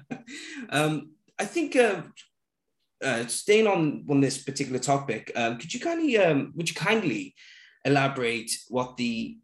um, 0.69 1.11
I 1.39 1.45
think 1.45 1.75
uh, 1.75 2.03
uh, 3.03 3.25
staying 3.27 3.67
on 3.67 4.05
on 4.09 4.21
this 4.21 4.43
particular 4.43 4.79
topic, 4.79 5.31
um, 5.35 5.57
could 5.57 5.73
you 5.73 5.79
kindly 5.79 6.17
um, 6.17 6.53
would 6.55 6.69
you 6.69 6.75
kindly 6.75 7.35
elaborate 7.83 8.51
what 8.69 8.97
the 8.97 9.37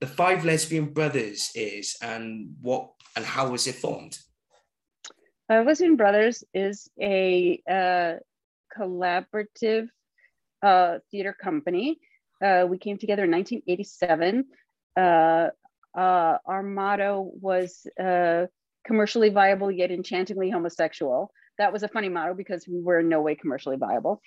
the 0.00 0.06
five 0.06 0.44
lesbian 0.44 0.92
brothers 0.92 1.50
is 1.54 1.96
and 2.02 2.54
what 2.60 2.90
and 3.16 3.24
how 3.24 3.50
was 3.50 3.66
it 3.66 3.76
formed? 3.76 4.18
Five 5.48 5.66
Lesbian 5.66 5.96
Brothers 5.96 6.44
is 6.52 6.88
a 7.00 7.60
uh, 7.68 8.14
collaborative 8.78 9.88
uh, 10.62 10.98
theater 11.10 11.32
company 11.32 11.98
uh, 12.42 12.66
we 12.68 12.78
came 12.78 12.98
together 12.98 13.24
in 13.24 13.30
1987. 13.30 14.44
Uh, 14.96 15.48
uh, 15.98 16.38
our 16.46 16.62
motto 16.62 17.30
was 17.40 17.86
uh, 18.00 18.46
commercially 18.86 19.30
viable 19.30 19.70
yet 19.70 19.90
enchantingly 19.90 20.50
homosexual. 20.50 21.30
That 21.58 21.72
was 21.72 21.82
a 21.82 21.88
funny 21.88 22.08
motto 22.08 22.34
because 22.34 22.66
we 22.68 22.80
were 22.80 23.00
in 23.00 23.08
no 23.08 23.20
way 23.20 23.34
commercially 23.34 23.76
viable. 23.76 24.20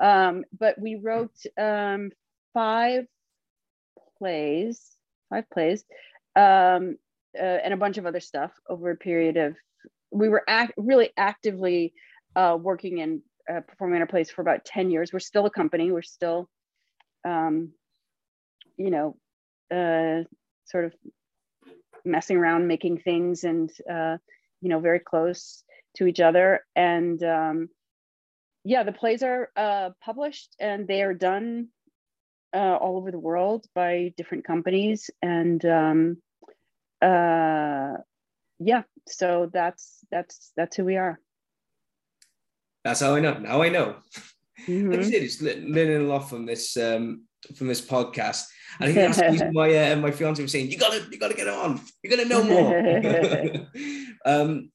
Um, 0.00 0.44
but 0.58 0.78
we 0.78 0.96
wrote 0.96 1.36
um, 1.58 2.10
five 2.52 3.06
plays, 4.18 4.96
five 5.30 5.48
plays, 5.50 5.84
um, 6.36 6.96
uh, 7.38 7.42
and 7.42 7.72
a 7.72 7.78
bunch 7.78 7.96
of 7.96 8.06
other 8.06 8.20
stuff 8.20 8.52
over 8.68 8.90
a 8.90 8.96
period 8.96 9.36
of. 9.36 9.54
We 10.14 10.28
were 10.28 10.44
act- 10.48 10.74
really 10.76 11.10
actively 11.16 11.92
uh, 12.36 12.56
working 12.60 13.00
and 13.00 13.20
performing 13.66 14.00
our 14.00 14.06
plays 14.06 14.30
for 14.30 14.40
about 14.40 14.64
10 14.64 14.90
years. 14.90 15.12
We're 15.12 15.18
still 15.18 15.44
a 15.44 15.50
company. 15.50 15.92
We're 15.92 16.02
still 16.02 16.48
um, 17.24 17.72
you 18.76 18.90
know, 18.90 19.16
uh, 19.70 20.24
sort 20.66 20.86
of 20.86 20.94
messing 22.04 22.36
around, 22.36 22.66
making 22.68 22.98
things, 22.98 23.44
and 23.44 23.70
uh, 23.90 24.18
you 24.60 24.68
know, 24.68 24.80
very 24.80 25.00
close 25.00 25.64
to 25.96 26.06
each 26.06 26.20
other. 26.20 26.64
And 26.74 27.22
um, 27.22 27.68
yeah, 28.64 28.82
the 28.82 28.92
plays 28.92 29.22
are 29.22 29.50
uh, 29.56 29.90
published 30.02 30.56
and 30.58 30.86
they 30.88 31.02
are 31.02 31.14
done 31.14 31.68
uh, 32.54 32.76
all 32.76 32.96
over 32.96 33.10
the 33.10 33.18
world 33.18 33.66
by 33.74 34.12
different 34.16 34.44
companies. 34.46 35.10
And 35.22 35.64
um, 35.64 36.16
uh, 37.00 37.98
yeah, 38.58 38.82
so 39.06 39.50
that's 39.52 40.04
that's 40.10 40.52
that's 40.56 40.76
who 40.76 40.84
we 40.84 40.96
are. 40.96 41.20
That's 42.84 43.00
how 43.00 43.14
I 43.14 43.20
know. 43.20 43.38
Now 43.38 43.62
I 43.62 43.68
know. 43.68 43.96
Mm-hmm. 44.66 44.90
Like 44.90 45.00
I 45.00 45.02
said, 45.02 45.22
it's 45.22 45.40
learning 45.42 46.02
a 46.02 46.08
lot 46.08 46.28
from 46.28 46.46
this 46.46 46.76
um, 46.76 47.24
from 47.56 47.68
this 47.68 47.80
podcast. 47.80 48.44
I 48.80 48.92
think 48.92 49.16
that's 49.16 49.42
my 49.52 49.92
uh, 49.92 49.96
my 49.96 50.10
fiance 50.10 50.42
was 50.42 50.52
saying, 50.52 50.70
"You 50.70 50.78
gotta 50.78 51.06
you 51.10 51.18
gotta 51.18 51.34
get 51.34 51.48
on. 51.48 51.80
You're 52.02 52.16
gonna 52.16 52.28
know 52.28 52.42
more." 52.42 53.66
um, 54.24 54.70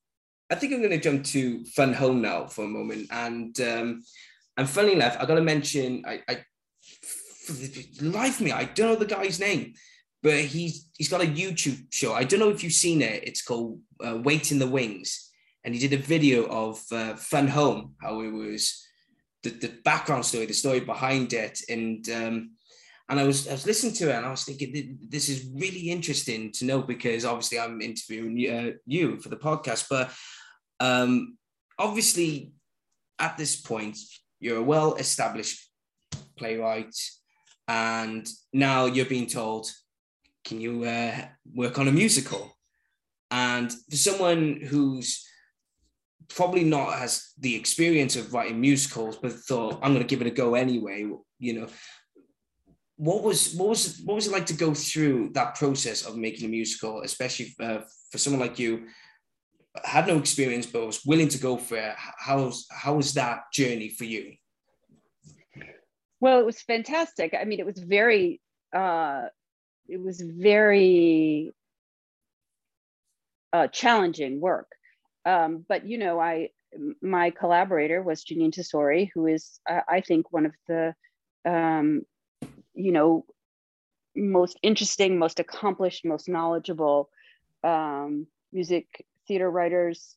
I 0.49 0.55
think 0.55 0.73
I'm 0.73 0.81
gonna 0.81 0.99
jump 0.99 1.23
to 1.25 1.63
Fun 1.65 1.93
Home 1.93 2.21
now 2.21 2.47
for 2.47 2.65
a 2.65 2.67
moment, 2.67 3.07
and 3.11 3.59
um, 3.61 4.03
and 4.57 4.69
funny 4.69 4.93
enough, 4.93 5.17
I 5.19 5.25
gotta 5.25 5.41
mention 5.41 6.03
I, 6.07 6.21
I 6.27 6.43
life 8.01 8.41
me 8.41 8.51
I 8.51 8.65
don't 8.65 8.87
know 8.87 8.95
the 8.95 9.05
guy's 9.05 9.39
name, 9.39 9.73
but 10.21 10.35
he's 10.39 10.89
he's 10.97 11.09
got 11.09 11.21
a 11.21 11.25
YouTube 11.25 11.85
show. 11.91 12.13
I 12.13 12.23
don't 12.23 12.39
know 12.39 12.49
if 12.49 12.63
you've 12.63 12.73
seen 12.73 13.01
it. 13.01 13.23
It's 13.23 13.41
called 13.41 13.79
uh, 14.05 14.17
Wait 14.23 14.51
in 14.51 14.59
the 14.59 14.67
Wings, 14.67 15.31
and 15.63 15.73
he 15.73 15.79
did 15.79 15.99
a 15.99 16.03
video 16.03 16.45
of 16.45 16.81
uh, 16.91 17.15
Fun 17.15 17.47
Home, 17.47 17.95
how 18.01 18.21
it 18.21 18.31
was 18.31 18.85
the, 19.43 19.49
the 19.49 19.73
background 19.83 20.25
story, 20.25 20.45
the 20.45 20.53
story 20.53 20.81
behind 20.81 21.33
it, 21.33 21.61
and 21.69 22.07
um, 22.09 22.51
and 23.09 23.19
I 23.19 23.23
was 23.23 23.47
I 23.47 23.53
was 23.53 23.65
listening 23.65 23.93
to 23.93 24.09
it 24.09 24.15
and 24.15 24.25
I 24.25 24.29
was 24.29 24.43
thinking 24.43 24.99
this 25.09 25.29
is 25.29 25.49
really 25.55 25.89
interesting 25.89 26.51
to 26.53 26.65
know 26.65 26.81
because 26.81 27.25
obviously 27.25 27.59
I'm 27.59 27.81
interviewing 27.81 28.37
you, 28.37 28.51
uh, 28.51 28.71
you 28.85 29.19
for 29.19 29.29
the 29.29 29.35
podcast, 29.35 29.87
but 29.89 30.11
um, 30.79 31.37
obviously 31.77 32.53
at 33.17 33.37
this 33.37 33.59
point 33.59 33.97
you're 34.39 34.57
a 34.57 34.63
well 34.63 34.95
established 34.95 35.67
playwright, 36.37 36.95
and 37.67 38.27
now 38.53 38.85
you're 38.85 39.05
being 39.05 39.27
told, 39.27 39.69
can 40.49 40.59
you 40.59 40.83
uh, 40.83 41.15
work 41.53 41.77
on 41.77 41.87
a 41.87 41.91
musical? 41.91 42.57
And 43.29 43.71
for 43.71 43.95
someone 43.95 44.59
who's 44.67 45.23
probably 46.27 46.63
not 46.63 46.97
has 46.97 47.33
the 47.39 47.55
experience 47.55 48.15
of 48.15 48.33
writing 48.33 48.59
musicals, 48.59 49.17
but 49.17 49.31
thought 49.31 49.79
I'm 49.83 49.93
going 49.93 50.05
to 50.05 50.07
give 50.07 50.21
it 50.21 50.27
a 50.27 50.31
go 50.31 50.55
anyway. 50.55 51.07
You 51.37 51.53
know, 51.53 51.67
what 52.97 53.23
was 53.23 53.53
what 53.53 53.69
was 53.69 54.01
what 54.03 54.15
was 54.15 54.27
it 54.27 54.33
like 54.33 54.47
to 54.47 54.55
go 54.55 54.73
through 54.73 55.29
that 55.33 55.53
process 55.55 56.03
of 56.05 56.17
making 56.17 56.45
a 56.45 56.49
musical, 56.49 57.03
especially 57.03 57.53
uh, 57.61 57.81
for 58.11 58.17
someone 58.17 58.41
like 58.41 58.57
you? 58.57 58.87
Had 59.85 60.07
no 60.07 60.17
experience, 60.17 60.65
but 60.65 60.85
was 60.85 61.05
willing 61.05 61.29
to 61.29 61.37
go 61.37 61.55
for 61.57 61.77
it. 61.77 61.93
How 61.95 62.51
how 62.71 62.95
was 62.95 63.13
that 63.13 63.41
journey 63.53 63.89
for 63.89 64.05
you? 64.05 64.33
Well, 66.19 66.39
it 66.39 66.45
was 66.45 66.59
fantastic. 66.61 67.35
I 67.39 67.45
mean, 67.45 67.59
it 67.59 67.67
was 67.67 67.77
very 67.77 68.41
uh, 68.73 69.27
it 69.89 70.01
was 70.01 70.21
very 70.21 71.51
uh, 73.51 73.67
challenging 73.67 74.39
work. 74.39 74.67
Um, 75.25 75.65
but 75.67 75.85
you 75.87 75.97
know, 75.97 76.19
I 76.19 76.49
my 77.01 77.31
collaborator 77.31 78.01
was 78.01 78.23
Jeanine 78.23 78.53
Tesori, 78.53 79.09
who 79.13 79.27
is 79.27 79.59
uh, 79.69 79.81
I 79.87 80.01
think 80.01 80.31
one 80.31 80.45
of 80.45 80.53
the 80.67 80.93
um, 81.45 82.03
you 82.73 82.91
know 82.91 83.25
most 84.15 84.57
interesting, 84.61 85.17
most 85.17 85.39
accomplished, 85.39 86.05
most 86.05 86.29
knowledgeable 86.29 87.09
um, 87.63 88.27
music 88.51 89.05
theater 89.27 89.49
writers 89.49 90.15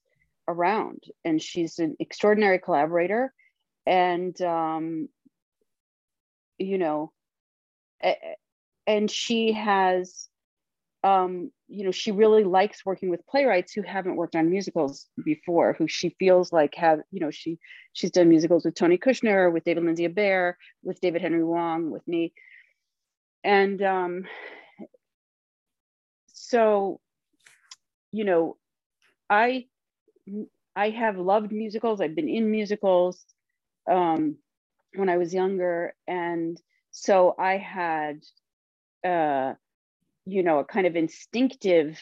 around, 0.48 1.04
and 1.24 1.40
she's 1.40 1.78
an 1.78 1.96
extraordinary 1.98 2.58
collaborator, 2.58 3.32
and 3.86 4.40
um, 4.42 5.08
you 6.58 6.78
know, 6.78 7.12
and 8.86 9.10
she 9.10 9.52
has 9.52 10.28
um, 11.04 11.50
you 11.68 11.84
know, 11.84 11.90
she 11.90 12.12
really 12.12 12.44
likes 12.44 12.86
working 12.86 13.10
with 13.10 13.26
playwrights 13.26 13.72
who 13.72 13.82
haven't 13.82 14.16
worked 14.16 14.36
on 14.36 14.50
musicals 14.50 15.08
before, 15.24 15.72
who 15.72 15.88
she 15.88 16.10
feels 16.18 16.52
like 16.52 16.74
have, 16.76 17.00
you 17.10 17.20
know, 17.20 17.30
she 17.30 17.58
she's 17.92 18.10
done 18.10 18.28
musicals 18.28 18.64
with 18.64 18.74
Tony 18.74 18.98
Kushner, 18.98 19.52
with 19.52 19.64
David 19.64 19.84
Lindsay 19.84 20.06
Abaire, 20.06 20.54
with 20.82 21.00
David 21.00 21.22
Henry 21.22 21.42
Hwang 21.42 21.90
with 21.90 22.06
me. 22.06 22.32
And 23.42 23.82
um, 23.82 24.24
so, 26.26 27.00
you 28.12 28.24
know, 28.24 28.56
I 29.28 29.66
I 30.76 30.90
have 30.90 31.18
loved 31.18 31.50
musicals. 31.50 32.00
I've 32.00 32.14
been 32.14 32.28
in 32.28 32.50
musicals 32.50 33.24
um, 33.90 34.36
when 34.94 35.08
I 35.08 35.16
was 35.16 35.34
younger, 35.34 35.94
and 36.06 36.60
so 36.92 37.34
I 37.36 37.56
had 37.56 38.22
uh, 39.04 39.54
you 40.26 40.42
know, 40.42 40.60
a 40.60 40.64
kind 40.64 40.86
of 40.86 40.96
instinctive 40.96 41.98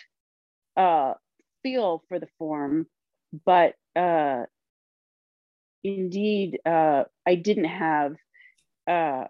uh, 0.76 1.14
feel 1.62 2.02
for 2.08 2.18
the 2.18 2.28
form, 2.38 2.86
but 3.44 3.74
uh, 3.96 4.44
indeed, 5.82 6.60
uh, 6.66 7.04
I 7.26 7.34
didn't 7.36 7.64
have 7.64 8.16
uh, 8.86 9.24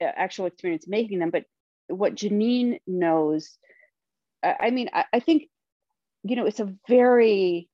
actual 0.00 0.46
experience 0.46 0.86
making 0.88 1.18
them. 1.18 1.30
But 1.30 1.44
what 1.88 2.14
Jeanine 2.14 2.80
knows, 2.86 3.58
I 4.42 4.70
mean, 4.70 4.90
I, 4.92 5.04
I 5.12 5.20
think, 5.20 5.44
you 6.22 6.36
know, 6.36 6.46
it's 6.46 6.60
a 6.60 6.74
very, 6.88 7.68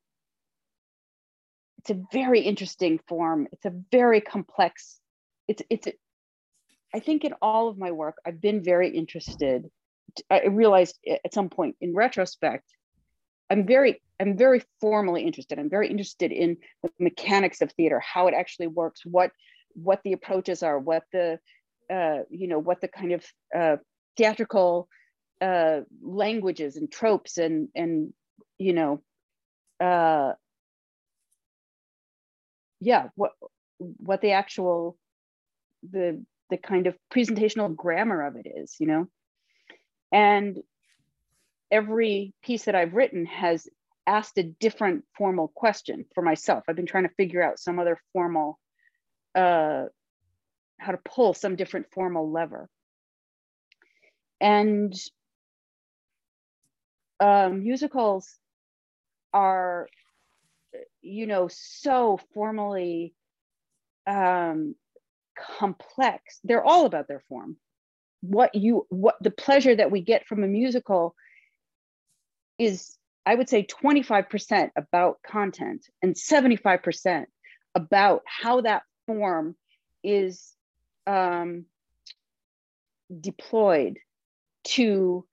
it's 1.78 1.90
a 1.90 2.02
very 2.12 2.40
interesting 2.40 2.98
form. 3.08 3.46
It's 3.52 3.64
a 3.64 3.72
very 3.92 4.20
complex. 4.20 4.98
It's 5.46 5.62
it's 5.70 5.86
I 6.96 7.00
think 7.00 7.24
in 7.24 7.34
all 7.42 7.68
of 7.68 7.76
my 7.76 7.90
work, 7.90 8.16
I've 8.26 8.40
been 8.40 8.64
very 8.64 8.88
interested. 8.88 9.68
I 10.30 10.46
realized 10.46 10.98
at 11.06 11.34
some 11.34 11.50
point 11.50 11.76
in 11.82 11.94
retrospect, 11.94 12.64
I'm 13.50 13.66
very, 13.66 14.00
I'm 14.18 14.34
very 14.34 14.62
formally 14.80 15.22
interested. 15.22 15.58
I'm 15.58 15.68
very 15.68 15.88
interested 15.88 16.32
in 16.32 16.56
the 16.82 16.90
mechanics 16.98 17.60
of 17.60 17.70
theater, 17.72 18.00
how 18.00 18.28
it 18.28 18.34
actually 18.34 18.68
works, 18.68 19.02
what, 19.04 19.30
what 19.74 20.00
the 20.04 20.14
approaches 20.14 20.62
are, 20.62 20.78
what 20.78 21.02
the, 21.12 21.38
uh, 21.90 22.20
you 22.30 22.48
know, 22.48 22.58
what 22.58 22.80
the 22.80 22.88
kind 22.88 23.12
of 23.12 23.26
uh, 23.54 23.76
theatrical 24.16 24.88
uh, 25.42 25.80
languages 26.02 26.76
and 26.76 26.90
tropes 26.90 27.36
and 27.36 27.68
and 27.74 28.14
you 28.56 28.72
know, 28.72 29.02
uh, 29.80 30.32
yeah, 32.80 33.08
what 33.16 33.32
what 33.78 34.22
the 34.22 34.32
actual 34.32 34.96
the 35.90 36.24
the 36.50 36.56
kind 36.56 36.86
of 36.86 36.96
presentational 37.12 37.74
grammar 37.74 38.26
of 38.26 38.36
it 38.36 38.46
is, 38.46 38.76
you 38.78 38.86
know? 38.86 39.08
And 40.12 40.58
every 41.70 42.32
piece 42.42 42.64
that 42.64 42.74
I've 42.74 42.94
written 42.94 43.26
has 43.26 43.68
asked 44.06 44.38
a 44.38 44.44
different 44.44 45.04
formal 45.16 45.48
question 45.48 46.04
for 46.14 46.22
myself. 46.22 46.64
I've 46.68 46.76
been 46.76 46.86
trying 46.86 47.08
to 47.08 47.14
figure 47.16 47.42
out 47.42 47.58
some 47.58 47.78
other 47.78 47.98
formal, 48.12 48.58
uh, 49.34 49.84
how 50.78 50.92
to 50.92 50.98
pull 51.04 51.34
some 51.34 51.56
different 51.56 51.86
formal 51.92 52.30
lever. 52.30 52.68
And 54.40 54.94
uh, 57.18 57.48
musicals 57.52 58.32
are, 59.32 59.88
you 61.02 61.26
know, 61.26 61.48
so 61.50 62.20
formally 62.34 63.14
um, 64.06 64.76
complex. 65.36 66.40
They're 66.44 66.64
all 66.64 66.86
about 66.86 67.08
their 67.08 67.22
form. 67.28 67.56
What 68.20 68.54
you 68.54 68.86
what 68.88 69.16
the 69.20 69.30
pleasure 69.30 69.74
that 69.74 69.90
we 69.90 70.00
get 70.00 70.26
from 70.26 70.42
a 70.42 70.48
musical 70.48 71.14
is 72.58 72.96
I 73.26 73.34
would 73.34 73.48
say 73.48 73.66
25% 73.66 74.70
about 74.76 75.18
content 75.26 75.84
and 76.00 76.14
75% 76.14 77.26
about 77.74 78.22
how 78.24 78.60
that 78.60 78.82
form 79.06 79.56
is 80.04 80.54
um, 81.08 81.66
deployed 83.20 83.98
to 84.64 85.26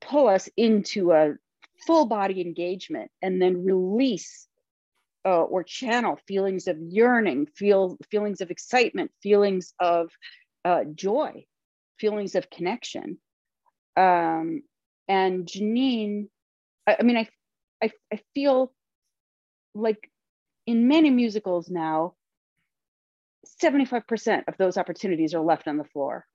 pull 0.00 0.28
us 0.28 0.48
into 0.56 1.12
a 1.12 1.34
full 1.86 2.06
body 2.06 2.40
engagement 2.40 3.10
and 3.20 3.40
then 3.40 3.64
release 3.64 4.48
uh, 5.24 5.42
or 5.42 5.62
channel 5.62 6.18
feelings 6.26 6.66
of 6.68 6.76
yearning, 6.80 7.46
feel 7.54 7.96
feelings 8.10 8.40
of 8.40 8.50
excitement, 8.50 9.10
feelings 9.22 9.74
of 9.78 10.10
uh, 10.64 10.84
joy, 10.94 11.44
feelings 11.98 12.34
of 12.34 12.50
connection. 12.50 13.18
Um, 13.96 14.62
and 15.08 15.46
Jeanine, 15.46 16.28
I, 16.86 16.96
I 17.00 17.02
mean, 17.02 17.16
I, 17.16 17.28
I, 17.82 17.90
I 18.12 18.20
feel 18.34 18.72
like 19.74 20.10
in 20.66 20.88
many 20.88 21.10
musicals 21.10 21.68
now, 21.68 22.14
75% 23.62 24.44
of 24.48 24.56
those 24.56 24.76
opportunities 24.76 25.34
are 25.34 25.40
left 25.40 25.66
on 25.66 25.76
the 25.76 25.84
floor. 25.84 26.26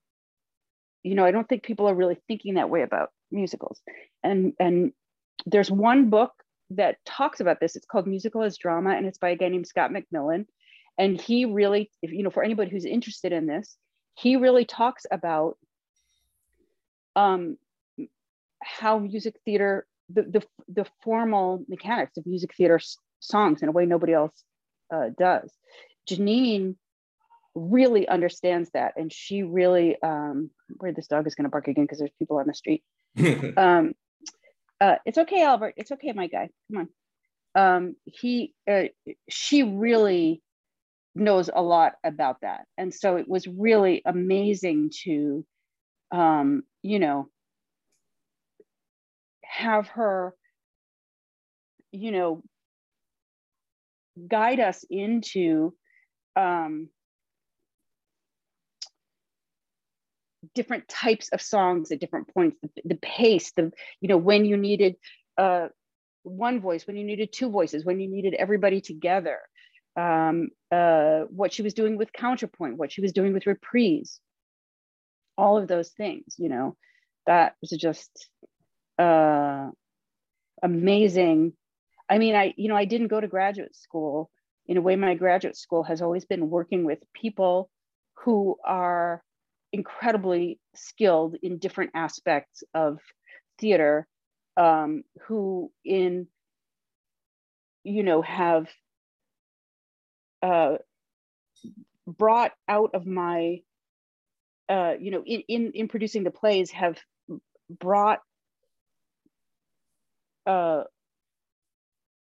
You 1.04 1.16
know, 1.16 1.26
I 1.26 1.32
don't 1.32 1.48
think 1.48 1.64
people 1.64 1.88
are 1.88 1.96
really 1.96 2.18
thinking 2.28 2.56
that 2.56 2.70
way 2.70 2.82
about 2.82 3.12
musicals. 3.32 3.80
And 4.24 4.54
and 4.60 4.92
there's 5.46 5.72
one 5.72 6.10
book 6.10 6.34
that 6.72 6.98
talks 7.06 7.40
about 7.40 7.60
this. 7.60 7.76
It's 7.76 7.86
called 7.86 8.08
Musical 8.08 8.44
as 8.44 8.58
Drama, 8.58 8.92
and 8.92 9.06
it's 9.06 9.18
by 9.18 9.30
a 9.30 9.36
guy 9.36 9.50
named 9.50 9.68
Scott 9.68 9.92
McMillin. 9.92 10.46
And 10.98 11.20
he 11.20 11.46
really, 11.46 11.92
if 12.02 12.12
you 12.12 12.24
know, 12.24 12.30
for 12.30 12.44
anybody 12.44 12.72
who's 12.72 12.86
interested 12.86 13.32
in 13.32 13.46
this, 13.46 13.78
he 14.16 14.36
really 14.36 14.66
talks 14.66 15.06
about 15.12 15.58
um, 17.16 17.58
how 18.62 18.98
music 18.98 19.36
theater, 19.46 19.86
the, 20.10 20.24
the, 20.24 20.44
the 20.68 20.86
formal 21.04 21.64
mechanics 21.68 22.18
of 22.18 22.26
music 22.26 22.56
theater 22.56 22.80
songs 23.20 23.62
in 23.62 23.70
a 23.70 23.72
way 23.72 23.86
nobody 23.86 24.14
else 24.14 24.44
uh, 24.94 25.10
does. 25.18 25.54
Jeanine 26.10 26.76
really 27.54 28.08
understands 28.08 28.70
that, 28.74 28.94
and 28.98 29.12
she 29.12 29.44
really, 29.44 30.02
um, 30.02 30.50
where 30.78 30.94
this 30.94 31.08
dog 31.08 31.28
is 31.28 31.36
going 31.36 31.46
to 31.46 31.50
bark 31.50 31.68
again 31.68 31.86
because 31.86 32.00
there's 32.00 32.12
people 32.18 32.38
on 32.38 32.48
the 32.48 32.54
street. 32.54 32.84
um, 33.58 33.94
uh, 34.82 34.96
it's 35.06 35.18
okay, 35.18 35.44
Albert. 35.44 35.76
It's 35.78 35.92
okay, 35.92 36.12
my 36.14 36.28
guy. 36.28 36.50
Come 36.72 36.88
on. 36.88 36.90
Um, 37.56 37.96
he, 38.06 38.54
uh, 38.70 38.84
she 39.30 39.64
really 39.64 40.42
knows 41.16 41.50
a 41.54 41.62
lot 41.62 41.94
about 42.04 42.42
that, 42.42 42.66
and 42.78 42.94
so 42.94 43.18
it 43.18 43.28
was 43.28 43.48
really 43.48 44.02
amazing 44.06 44.92
to, 45.04 45.46
um, 46.12 46.64
you 46.84 47.00
know, 47.00 47.30
have 49.44 49.88
her, 49.90 50.36
you 51.92 52.12
know, 52.12 52.44
guide 54.28 54.60
us 54.60 54.84
into 54.90 55.74
um, 56.36 56.90
different 60.54 60.88
types 60.88 61.30
of 61.30 61.42
songs 61.42 61.92
at 61.92 62.00
different 62.00 62.34
points 62.34 62.58
the, 62.62 62.70
the 62.86 62.96
pace 62.96 63.52
the 63.56 63.72
you 64.02 64.08
know 64.08 64.18
when 64.18 64.46
you 64.46 64.58
needed 64.58 64.96
uh, 65.38 65.68
one 66.24 66.60
voice 66.62 66.86
when 66.86 66.96
you 66.96 67.04
needed 67.04 67.32
two 67.32 67.50
voices 67.50 67.86
when 67.86 68.00
you 68.00 68.10
needed 68.10 68.34
everybody 68.34 68.82
together 68.82 69.40
um, 69.96 70.50
uh, 70.72 71.22
what 71.30 71.52
she 71.54 71.64
was 71.64 71.74
doing 71.74 71.98
with 71.98 72.14
counterpoint 72.14 72.78
what 72.78 72.92
she 72.92 73.02
was 73.02 73.14
doing 73.14 73.34
with 73.34 73.48
reprise 73.48 74.20
all 75.38 75.58
of 75.58 75.68
those 75.68 75.90
things 75.90 76.36
you 76.38 76.50
know 76.50 76.76
that 77.26 77.56
was 77.62 77.72
just 77.72 78.30
uh, 79.00 79.70
amazing 80.64 81.54
I 82.10 82.18
mean, 82.18 82.36
I, 82.36 82.54
you 82.58 82.70
know, 82.70 82.76
I 82.76 82.86
didn't 82.86 83.08
go 83.08 83.20
to 83.20 83.28
graduate 83.28 83.76
school. 83.76 84.30
In 84.68 84.78
a 84.78 84.82
way, 84.82 84.96
my 84.96 85.16
graduate 85.16 85.58
school 85.58 85.84
has 85.84 86.02
always 86.02 86.26
been 86.26 86.50
working 86.50 86.84
with 86.84 87.00
people 87.14 87.70
who 88.24 88.58
are 88.66 89.24
incredibly 89.78 90.60
skilled 90.76 91.36
in 91.42 91.60
different 91.60 91.92
aspects 91.94 92.64
of 92.74 93.00
theater, 93.60 94.08
um, 94.58 95.04
who 95.28 95.72
in, 95.86 96.28
you 97.84 98.04
know, 98.04 98.22
have 98.24 98.68
uh, 100.42 100.78
brought 102.08 102.52
out 102.68 102.92
of 102.96 103.06
my, 103.06 103.62
uh, 104.68 104.94
you 105.00 105.12
know, 105.12 105.24
in, 105.26 105.44
in, 105.48 105.72
in 105.74 105.88
producing 105.88 106.24
the 106.24 106.32
plays 106.32 106.72
have 106.72 106.98
brought 107.70 108.20
uh, 110.48 110.84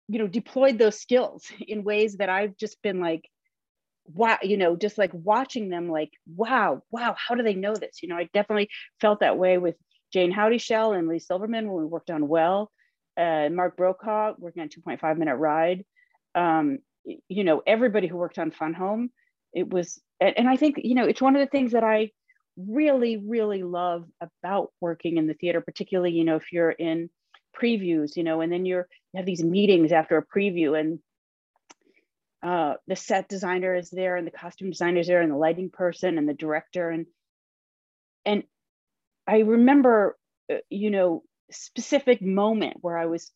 you 0.08 0.18
know 0.18 0.26
deployed 0.26 0.78
those 0.78 1.00
skills 1.00 1.50
in 1.66 1.84
ways 1.84 2.16
that 2.18 2.28
i've 2.28 2.56
just 2.56 2.80
been 2.82 3.00
like 3.00 3.28
wow 4.14 4.38
you 4.42 4.56
know 4.56 4.76
just 4.76 4.98
like 4.98 5.10
watching 5.12 5.68
them 5.68 5.88
like 5.88 6.10
wow 6.36 6.82
wow 6.90 7.14
how 7.18 7.34
do 7.34 7.42
they 7.42 7.54
know 7.54 7.74
this? 7.74 8.02
You 8.02 8.08
know 8.08 8.16
i 8.16 8.28
definitely 8.32 8.68
felt 9.00 9.20
that 9.20 9.38
way 9.38 9.58
with 9.58 9.76
jayne 10.12 10.32
houdyshell 10.32 10.92
and 10.92 11.08
leigh 11.08 11.18
silverman 11.18 11.70
when 11.70 11.82
we 11.82 11.86
worked 11.86 12.10
on 12.10 12.28
well 12.28 12.70
uh, 13.16 13.48
mark 13.50 13.76
brokaw 13.76 14.32
working 14.38 14.62
on 14.62 14.68
2.5 14.68 15.18
minute 15.18 15.36
ride. 15.36 15.84
Um, 16.34 16.78
you 17.04 17.44
know 17.44 17.62
everybody 17.66 18.06
who 18.06 18.16
worked 18.16 18.38
on 18.38 18.50
fun 18.50 18.74
home 18.74 19.10
it 19.52 19.68
was 19.68 20.00
and, 20.20 20.38
and 20.38 20.48
i 20.48 20.56
think 20.56 20.76
you 20.82 20.94
know 20.94 21.04
it's 21.04 21.22
one 21.22 21.34
of 21.34 21.40
the 21.40 21.50
things 21.50 21.72
that 21.72 21.84
i 21.84 22.10
really 22.56 23.16
really 23.16 23.62
love 23.62 24.04
about 24.20 24.72
working 24.80 25.16
in 25.16 25.26
the 25.26 25.34
theater 25.34 25.60
particularly 25.60 26.12
you 26.12 26.24
know 26.24 26.36
if 26.36 26.52
you're 26.52 26.70
in 26.70 27.08
previews 27.60 28.16
you 28.16 28.22
know 28.22 28.40
and 28.40 28.52
then 28.52 28.64
you're 28.64 28.86
you 29.12 29.18
have 29.18 29.26
these 29.26 29.42
meetings 29.42 29.92
after 29.92 30.16
a 30.16 30.26
preview 30.26 30.78
and 30.78 30.98
uh, 32.42 32.74
the 32.86 32.96
set 32.96 33.28
designer 33.28 33.74
is 33.74 33.90
there 33.90 34.16
and 34.16 34.26
the 34.26 34.32
costume 34.32 34.70
designer 34.70 35.00
is 35.00 35.06
there 35.06 35.20
and 35.20 35.30
the 35.30 35.36
lighting 35.36 35.70
person 35.70 36.18
and 36.18 36.28
the 36.28 36.34
director. 36.34 36.90
And 36.90 37.06
and 38.24 38.44
i 39.26 39.38
remember 39.38 40.16
uh, 40.50 40.56
you 40.70 40.90
know 40.90 41.22
specific 41.50 42.22
moment 42.22 42.76
where 42.80 42.96
i 42.96 43.06
was 43.06 43.30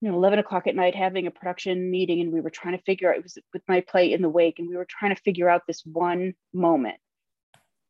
you 0.00 0.10
know 0.10 0.16
11 0.16 0.38
o'clock 0.38 0.66
at 0.66 0.76
night 0.76 0.94
having 0.94 1.26
a 1.26 1.30
production 1.30 1.90
meeting 1.90 2.20
and 2.20 2.32
we 2.32 2.40
were 2.40 2.50
trying 2.50 2.76
to 2.76 2.82
figure 2.84 3.10
out 3.10 3.16
it 3.16 3.22
was 3.22 3.38
with 3.52 3.62
my 3.68 3.80
play 3.80 4.12
in 4.12 4.22
the 4.22 4.28
wake 4.28 4.58
and 4.58 4.68
we 4.68 4.76
were 4.76 4.86
trying 4.88 5.14
to 5.14 5.22
figure 5.22 5.48
out 5.48 5.62
this 5.66 5.82
one 5.84 6.34
moment 6.52 6.96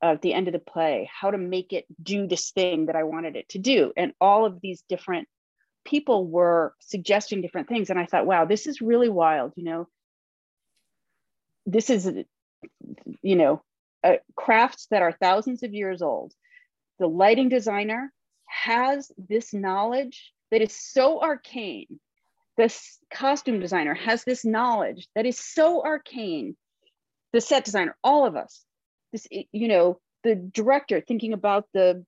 at 0.02 0.22
the 0.22 0.32
end 0.32 0.48
of 0.48 0.52
the 0.52 0.58
play 0.58 1.08
how 1.12 1.30
to 1.30 1.38
make 1.38 1.72
it 1.72 1.84
do 2.02 2.26
this 2.26 2.50
thing 2.50 2.86
that 2.86 2.96
i 2.96 3.04
wanted 3.04 3.36
it 3.36 3.48
to 3.50 3.58
do. 3.58 3.92
And 3.96 4.12
all 4.20 4.46
of 4.46 4.60
these 4.60 4.82
different 4.88 5.28
people 5.84 6.26
were 6.26 6.74
suggesting 6.80 7.42
different 7.42 7.68
things. 7.68 7.90
And 7.90 7.98
i 7.98 8.06
thought 8.06 8.26
wow 8.26 8.44
this 8.44 8.66
is 8.66 8.80
really 8.80 9.08
wild 9.08 9.52
you 9.56 9.64
know 9.64 9.88
this 11.72 11.90
is 11.90 12.10
you 13.22 13.36
know 13.36 13.62
crafts 14.34 14.86
that 14.90 15.02
are 15.02 15.12
thousands 15.12 15.62
of 15.62 15.74
years 15.74 16.02
old. 16.02 16.32
The 16.98 17.06
lighting 17.06 17.48
designer 17.48 18.12
has 18.46 19.10
this 19.16 19.54
knowledge 19.54 20.32
that 20.50 20.62
is 20.62 20.74
so 20.74 21.20
arcane. 21.20 22.00
This 22.56 22.98
costume 23.12 23.60
designer 23.60 23.94
has 23.94 24.24
this 24.24 24.44
knowledge 24.44 25.08
that 25.14 25.26
is 25.26 25.38
so 25.38 25.82
arcane. 25.84 26.56
The 27.32 27.40
set 27.40 27.64
designer 27.64 27.96
all 28.02 28.26
of 28.26 28.36
us. 28.36 28.64
This 29.12 29.26
you 29.30 29.68
know 29.68 30.00
the 30.24 30.34
director 30.34 31.00
thinking 31.00 31.32
about 31.32 31.66
the 31.72 32.04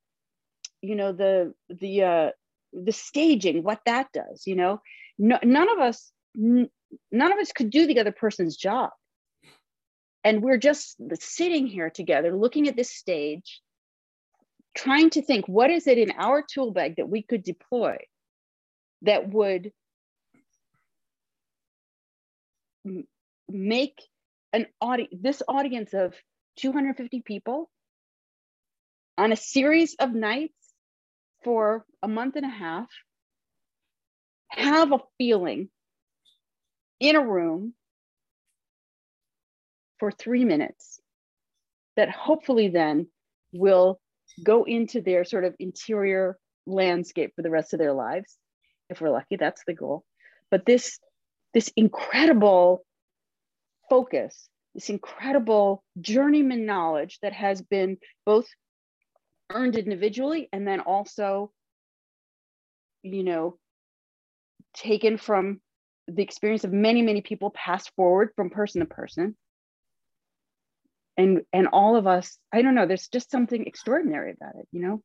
you 0.81 0.97
know 0.97 1.13
the 1.13 1.55
the 1.69 2.03
uh 2.03 2.31
the 2.73 2.93
staging 2.93 3.63
what 3.63 3.81
that 3.87 4.09
does 4.13 4.47
you 4.47 4.57
know? 4.57 4.81
No, 5.19 5.39
none 5.43 5.69
of 5.71 5.79
us 5.79 6.11
none 6.35 7.33
of 7.33 7.39
us 7.39 7.53
could 7.53 7.71
do 7.71 7.87
the 7.87 8.01
other 8.01 8.13
person's 8.13 8.57
job 8.57 8.91
and 10.25 10.43
we're 10.43 10.59
just 10.59 10.97
sitting 11.21 11.67
here 11.67 11.91
together 11.91 12.35
looking 12.35 12.69
at 12.69 12.77
this 12.77 12.91
stage 12.91 13.61
trying 14.75 15.11
to 15.11 15.23
think 15.23 15.47
what 15.47 15.71
is 15.71 15.87
it 15.87 15.99
in 15.99 16.13
our 16.13 16.43
tool 16.43 16.73
bag 16.73 16.97
that 16.97 17.09
we 17.09 17.23
could 17.23 17.43
deploy 17.43 17.97
that 19.03 19.29
would 19.29 19.73
make 23.49 24.01
an 24.53 24.67
audience 24.81 25.15
this 25.21 25.43
audience 25.49 25.93
of 25.95 26.15
250 26.57 27.23
people 27.23 27.71
on 29.19 29.33
a 29.33 29.37
series 29.37 29.95
of 29.99 30.15
nights 30.15 30.55
for 31.45 31.85
a 32.03 32.09
month 32.09 32.37
and 32.37 32.47
a 32.47 32.51
half, 32.51 32.89
have 34.49 34.93
a 34.93 35.01
feeling 35.19 35.69
in 37.01 37.17
a 37.17 37.27
room 37.27 37.75
for 40.03 40.11
three 40.11 40.45
minutes 40.45 40.99
that 41.95 42.11
hopefully 42.11 42.67
then 42.67 43.07
will 43.53 44.01
go 44.43 44.65
into 44.65 45.01
their 45.01 45.25
sort 45.25 45.45
of 45.45 45.55
interior 45.61 46.37
landscape 46.67 47.33
for 47.37 47.43
the 47.43 47.51
rest 47.51 47.73
of 47.73 47.79
their 47.79 47.93
lives. 47.93 48.37
If 48.91 49.01
we're 49.01 49.11
lucky, 49.11 49.37
that's 49.37 49.63
the 49.65 49.75
goal. 49.75 50.03
But 50.51 50.67
this, 50.67 50.99
this 51.55 51.71
incredible 51.77 52.85
focus 53.89 54.49
this 54.75 54.91
incredible 54.91 55.85
journeyman 56.01 56.67
knowledge 56.67 57.19
that 57.23 57.33
has 57.33 57.63
been 57.63 57.99
both 58.27 58.49
earned 59.53 59.77
individually 59.77 60.49
and 60.53 60.67
then 60.67 60.81
also 60.81 61.53
you 63.03 63.23
know 63.23 63.57
taken 64.75 65.17
from 65.17 65.61
the 66.09 66.23
experience 66.23 66.65
of 66.65 66.73
many 66.73 67.03
many 67.03 67.21
people 67.21 67.51
passed 67.51 67.93
forward 67.95 68.31
from 68.35 68.51
person 68.51 68.81
to 68.81 68.87
person 68.87 69.37
and 71.17 71.43
and 71.53 71.69
all 71.69 71.97
of 71.97 72.07
us 72.07 72.39
i 72.53 72.63
don't 72.63 72.75
know 72.75 72.87
there's 72.87 73.09
just 73.09 73.31
something 73.31 73.65
extraordinary 73.67 74.33
about 74.33 74.55
it 74.59 74.67
you 74.73 74.81
know 74.81 75.03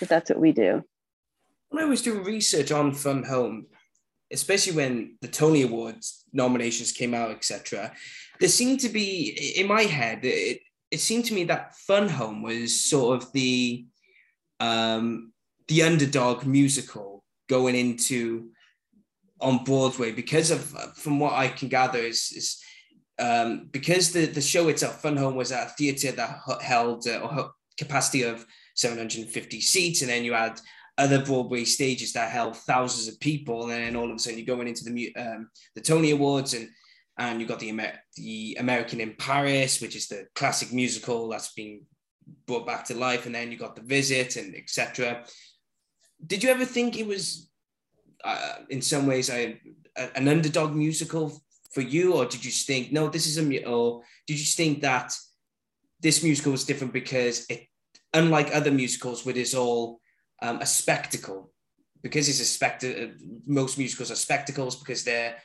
but 0.00 0.08
that's 0.08 0.30
what 0.30 0.40
we 0.40 0.52
do. 0.52 0.82
When 1.68 1.84
i 1.84 1.86
was 1.86 2.02
doing 2.02 2.24
research 2.24 2.72
on 2.72 2.94
fun 2.94 3.22
home 3.22 3.66
especially 4.32 4.74
when 4.74 5.16
the 5.20 5.28
tony 5.28 5.62
awards 5.62 6.24
nominations 6.32 6.92
came 6.92 7.14
out 7.14 7.30
etc 7.30 7.92
there 8.40 8.48
seemed 8.48 8.80
to 8.80 8.88
be 8.88 9.54
in 9.56 9.66
my 9.66 9.82
head 9.82 10.20
it, 10.24 10.60
it 10.90 11.00
seemed 11.00 11.26
to 11.26 11.34
me 11.34 11.44
that 11.44 11.74
fun 11.76 12.08
home 12.08 12.42
was 12.42 12.84
sort 12.84 13.22
of 13.22 13.32
the 13.32 13.86
um 14.60 15.32
the 15.68 15.82
underdog 15.82 16.46
musical 16.46 17.22
going 17.48 17.74
into 17.74 18.50
on 19.40 19.62
broadway 19.64 20.10
because 20.10 20.50
of 20.50 20.60
from 20.96 21.20
what 21.20 21.34
i 21.34 21.48
can 21.48 21.68
gather 21.68 21.98
is, 21.98 22.32
is 22.34 22.62
um, 23.18 23.68
because 23.72 24.12
the, 24.12 24.26
the 24.26 24.40
show 24.40 24.68
itself 24.68 25.02
fun 25.02 25.16
home 25.16 25.34
was 25.34 25.52
at 25.52 25.66
a 25.66 25.70
theater 25.70 26.12
that 26.12 26.38
held 26.62 27.06
uh, 27.06 27.20
a 27.22 27.50
capacity 27.76 28.22
of 28.22 28.46
750 28.74 29.60
seats 29.60 30.02
and 30.02 30.10
then 30.10 30.24
you 30.24 30.32
had 30.32 30.60
other 30.98 31.24
Broadway 31.24 31.64
stages 31.64 32.12
that 32.12 32.30
held 32.30 32.56
thousands 32.56 33.08
of 33.08 33.20
people, 33.20 33.62
and 33.62 33.70
then 33.70 33.96
all 33.96 34.10
of 34.10 34.16
a 34.16 34.18
sudden 34.18 34.38
you're 34.38 34.56
going 34.56 34.68
into 34.68 34.84
the 34.84 35.14
um, 35.16 35.48
the 35.74 35.80
Tony 35.80 36.10
Awards, 36.10 36.54
and 36.54 36.68
and 37.16 37.40
you 37.40 37.46
got 37.46 37.60
the 37.60 37.68
Amer- 37.68 38.00
the 38.16 38.56
American 38.58 39.00
in 39.00 39.14
Paris, 39.14 39.80
which 39.80 39.94
is 39.96 40.08
the 40.08 40.26
classic 40.34 40.72
musical 40.72 41.28
that's 41.28 41.52
been 41.54 41.82
brought 42.46 42.66
back 42.66 42.84
to 42.86 42.94
life, 42.94 43.26
and 43.26 43.34
then 43.34 43.50
you 43.52 43.56
got 43.56 43.76
the 43.76 43.82
Visit 43.82 44.36
and 44.36 44.54
etc. 44.56 45.24
Did 46.26 46.42
you 46.42 46.50
ever 46.50 46.64
think 46.64 46.98
it 46.98 47.06
was, 47.06 47.48
uh, 48.24 48.56
in 48.68 48.82
some 48.82 49.06
ways, 49.06 49.30
a, 49.30 49.58
an 50.16 50.26
underdog 50.26 50.74
musical 50.74 51.40
for 51.70 51.80
you, 51.80 52.14
or 52.14 52.26
did 52.26 52.44
you 52.44 52.50
think 52.50 52.92
no, 52.92 53.08
this 53.08 53.26
is 53.26 53.38
a 53.38 53.64
or 53.64 54.02
did 54.26 54.38
you 54.38 54.46
think 54.46 54.82
that 54.82 55.14
this 56.00 56.22
musical 56.22 56.52
was 56.52 56.64
different 56.64 56.92
because 56.92 57.46
it, 57.48 57.66
unlike 58.14 58.54
other 58.54 58.70
musicals, 58.70 59.24
where 59.24 59.36
it's 59.36 59.54
all 59.54 60.00
um, 60.42 60.60
a 60.60 60.66
spectacle, 60.66 61.50
because 62.02 62.28
it's 62.28 62.40
a 62.40 62.44
spectacle. 62.44 63.10
Most 63.46 63.78
musicals 63.78 64.10
are 64.10 64.16
spectacles 64.16 64.76
because 64.76 65.04
they're 65.04 65.36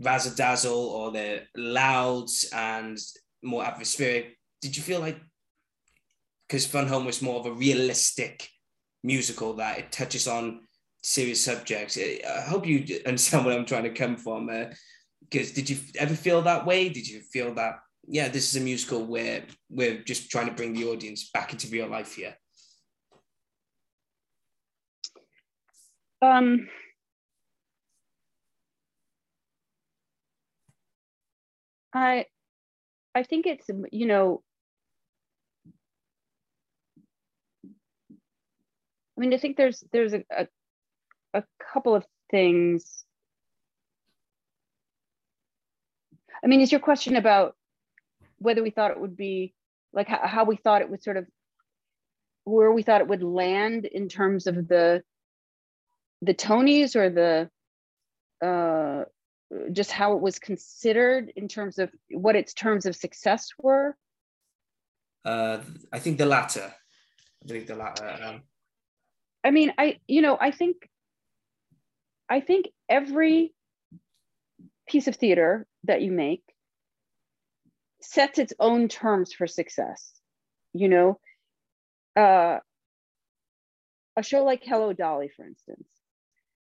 razzle 0.00 0.34
dazzle 0.34 0.76
or 0.76 1.12
they're 1.12 1.42
loud 1.56 2.28
and 2.52 2.98
more 3.42 3.64
atmospheric. 3.64 4.36
Did 4.60 4.76
you 4.76 4.82
feel 4.82 5.00
like 5.00 5.18
because 6.48 6.66
Fun 6.66 6.86
Home 6.88 7.06
was 7.06 7.22
more 7.22 7.40
of 7.40 7.46
a 7.46 7.52
realistic 7.52 8.48
musical 9.02 9.54
that 9.54 9.78
it 9.78 9.92
touches 9.92 10.28
on 10.28 10.60
serious 11.02 11.42
subjects? 11.42 11.98
I 11.98 12.42
hope 12.42 12.66
you 12.66 13.00
understand 13.06 13.46
where 13.46 13.56
I'm 13.58 13.66
trying 13.66 13.84
to 13.84 13.90
come 13.90 14.16
from. 14.16 14.50
Because 15.34 15.50
did 15.50 15.68
you 15.68 15.78
ever 15.98 16.14
feel 16.14 16.42
that 16.42 16.64
way? 16.64 16.88
Did 16.88 17.08
you 17.08 17.18
feel 17.18 17.54
that 17.54 17.80
yeah, 18.06 18.28
this 18.28 18.54
is 18.54 18.62
a 18.62 18.64
musical 18.64 19.04
where 19.04 19.42
we're 19.68 19.98
just 19.98 20.30
trying 20.30 20.46
to 20.46 20.52
bring 20.52 20.74
the 20.74 20.84
audience 20.84 21.28
back 21.34 21.52
into 21.52 21.66
real 21.66 21.88
life 21.88 22.14
here? 22.14 22.36
Um, 26.22 26.68
I 31.92 32.26
I 33.16 33.24
think 33.24 33.46
it's 33.46 33.68
you 33.90 34.06
know 34.06 34.40
I 37.66 39.20
mean 39.20 39.34
I 39.34 39.38
think 39.38 39.56
there's 39.56 39.82
there's 39.90 40.12
a, 40.12 40.22
a, 40.30 40.46
a 41.34 41.42
couple 41.72 41.96
of 41.96 42.06
things 42.30 43.04
I 46.44 46.46
mean, 46.46 46.60
is 46.60 46.70
your 46.70 46.80
question 46.80 47.16
about 47.16 47.56
whether 48.38 48.62
we 48.62 48.70
thought 48.70 48.90
it 48.90 49.00
would 49.00 49.16
be 49.16 49.54
like 49.92 50.08
how, 50.08 50.20
how 50.26 50.44
we 50.44 50.56
thought 50.56 50.82
it 50.82 50.90
would 50.90 51.02
sort 51.02 51.16
of 51.16 51.26
where 52.44 52.72
we 52.72 52.82
thought 52.82 53.00
it 53.00 53.08
would 53.08 53.22
land 53.22 53.86
in 53.86 54.08
terms 54.08 54.46
of 54.46 54.68
the 54.68 55.02
the 56.20 56.34
Tonys 56.34 56.96
or 56.96 57.08
the 57.10 57.50
uh, 58.46 59.04
just 59.72 59.90
how 59.90 60.14
it 60.14 60.20
was 60.20 60.38
considered 60.38 61.32
in 61.36 61.48
terms 61.48 61.78
of 61.78 61.90
what 62.10 62.36
its 62.36 62.52
terms 62.52 62.86
of 62.86 62.96
success 62.96 63.48
were? 63.58 63.96
Uh, 65.24 65.60
I 65.92 65.98
think 65.98 66.18
the 66.18 66.26
latter. 66.26 66.72
I 67.42 67.48
think 67.48 67.66
the 67.66 67.76
latter. 67.76 68.18
Um... 68.22 68.42
I 69.42 69.50
mean, 69.50 69.72
I 69.78 69.98
you 70.06 70.20
know, 70.20 70.36
I 70.38 70.50
think 70.50 70.88
I 72.28 72.40
think 72.40 72.68
every 72.88 73.54
piece 74.86 75.08
of 75.08 75.16
theater 75.16 75.66
that 75.84 76.02
you 76.02 76.12
make 76.12 76.42
sets 78.00 78.38
its 78.38 78.52
own 78.60 78.88
terms 78.88 79.32
for 79.32 79.46
success. 79.46 80.12
You 80.72 80.88
know, 80.88 81.20
uh, 82.16 82.58
a 84.16 84.22
show 84.22 84.44
like 84.44 84.62
Hello 84.64 84.92
Dolly, 84.92 85.30
for 85.34 85.46
instance, 85.46 85.88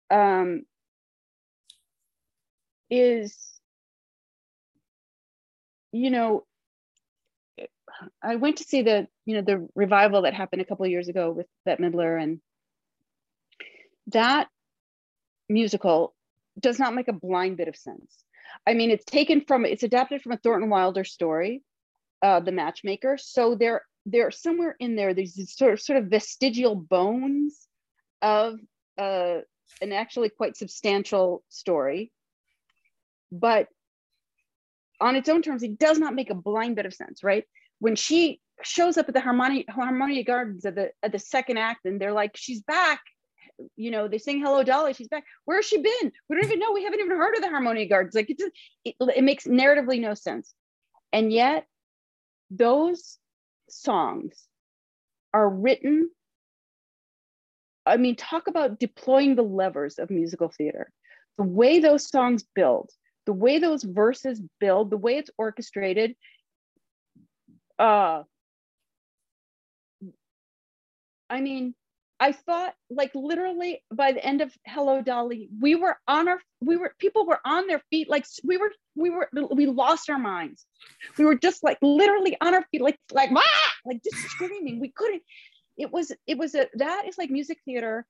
um, 0.09 0.63
is, 2.89 3.37
you 5.91 6.09
know, 6.09 6.45
I 8.21 8.35
went 8.35 8.57
to 8.57 8.63
see 8.63 8.81
the, 8.81 9.07
you 9.25 9.35
know, 9.35 9.41
the 9.41 9.67
revival 9.75 10.23
that 10.23 10.33
happened 10.33 10.61
a 10.61 10.65
couple 10.65 10.85
of 10.85 10.91
years 10.91 11.07
ago 11.07 11.31
with 11.31 11.47
Bette 11.65 11.81
Midler, 11.81 12.21
and 12.21 12.41
that 14.07 14.47
musical 15.49 16.14
does 16.59 16.79
not 16.79 16.95
make 16.95 17.07
a 17.07 17.13
blind 17.13 17.57
bit 17.57 17.67
of 17.67 17.75
sense. 17.75 18.23
I 18.65 18.73
mean, 18.73 18.91
it's 18.91 19.05
taken 19.05 19.41
from, 19.41 19.65
it's 19.65 19.83
adapted 19.83 20.21
from 20.21 20.31
a 20.31 20.37
Thornton 20.37 20.69
Wilder 20.69 21.03
story, 21.03 21.61
uh, 22.21 22.39
The 22.39 22.51
Matchmaker. 22.51 23.17
So 23.17 23.55
there, 23.55 23.81
there 24.05 24.31
somewhere 24.31 24.75
in 24.79 24.95
there, 24.95 25.13
there's 25.13 25.33
these 25.33 25.55
sort 25.55 25.73
of, 25.73 25.81
sort 25.81 25.99
of 25.99 26.09
vestigial 26.09 26.75
bones 26.75 27.67
of 28.21 28.59
uh, 28.97 29.39
an 29.81 29.91
actually 29.91 30.29
quite 30.29 30.55
substantial 30.55 31.43
story. 31.49 32.11
But 33.31 33.67
on 35.01 35.15
its 35.15 35.27
own 35.27 35.41
terms, 35.41 35.63
it 35.63 35.77
does 35.77 35.97
not 35.97 36.15
make 36.15 36.29
a 36.29 36.35
blind 36.35 36.75
bit 36.75 36.85
of 36.85 36.93
sense, 36.93 37.23
right? 37.23 37.43
When 37.79 37.95
she 37.95 38.39
shows 38.63 38.97
up 38.97 39.07
at 39.09 39.13
the 39.13 39.19
Harmonia, 39.19 39.63
Harmonia 39.69 40.23
Gardens 40.23 40.65
at 40.65 40.75
the 40.75 40.91
at 41.03 41.11
the 41.11 41.19
second 41.19 41.57
act, 41.57 41.85
and 41.85 41.99
they're 41.99 42.13
like, 42.13 42.37
"She's 42.37 42.61
back," 42.61 43.01
you 43.75 43.91
know, 43.91 44.07
they 44.07 44.17
sing 44.17 44.39
"Hello, 44.39 44.63
Dolly," 44.63 44.93
she's 44.93 45.07
back. 45.07 45.25
Where's 45.45 45.65
she 45.65 45.77
been? 45.77 46.11
We 46.29 46.35
don't 46.35 46.45
even 46.45 46.59
know. 46.59 46.71
We 46.73 46.83
haven't 46.83 46.99
even 46.99 47.17
heard 47.17 47.35
of 47.35 47.41
the 47.41 47.49
Harmonia 47.49 47.87
Gardens. 47.87 48.15
Like 48.15 48.29
it, 48.29 48.39
just, 48.39 48.51
it, 48.83 48.95
it 48.99 49.23
makes 49.23 49.45
narratively 49.45 49.99
no 49.99 50.13
sense, 50.13 50.53
and 51.13 51.31
yet 51.31 51.65
those 52.51 53.17
songs 53.69 54.47
are 55.33 55.49
written 55.49 56.09
I 57.85 57.97
mean, 57.97 58.15
talk 58.15 58.47
about 58.47 58.79
deploying 58.79 59.35
the 59.35 59.43
levers 59.43 59.99
of 59.99 60.09
musical 60.09 60.49
theater. 60.49 60.91
The 61.37 61.43
way 61.43 61.79
those 61.79 62.09
songs 62.09 62.43
build, 62.55 62.89
the 63.25 63.33
way 63.33 63.59
those 63.59 63.83
verses 63.83 64.41
build, 64.59 64.89
the 64.89 64.97
way 64.97 65.17
it's 65.17 65.29
orchestrated. 65.37 66.15
Uh, 67.77 68.23
I 71.29 71.41
mean, 71.41 71.75
I 72.19 72.31
thought 72.31 72.73
like 72.89 73.11
literally 73.13 73.83
by 73.93 74.13
the 74.13 74.25
end 74.25 74.41
of 74.41 74.53
Hello 74.65 75.01
Dolly, 75.01 75.49
we 75.59 75.75
were 75.75 75.97
on 76.07 76.27
our, 76.27 76.39
we 76.61 76.77
were, 76.77 76.93
people 76.97 77.25
were 77.25 77.39
on 77.45 77.67
their 77.67 77.81
feet. 77.89 78.09
Like 78.09 78.25
we 78.43 78.57
were, 78.57 78.71
we 78.95 79.09
were, 79.09 79.29
we 79.51 79.65
lost 79.65 80.09
our 80.09 80.17
minds. 80.17 80.65
We 81.17 81.25
were 81.25 81.35
just 81.35 81.63
like 81.63 81.77
literally 81.81 82.37
on 82.39 82.53
our 82.55 82.65
feet, 82.71 82.81
like, 82.81 82.97
like, 83.11 83.31
ah! 83.35 83.71
like 83.85 84.01
just 84.03 84.17
screaming. 84.29 84.79
We 84.79 84.91
couldn't, 84.95 85.23
it 85.77 85.91
was 85.91 86.11
it 86.27 86.37
was 86.37 86.55
a 86.55 86.67
that 86.75 87.07
is 87.07 87.17
like 87.17 87.29
music 87.29 87.59
theater 87.65 88.05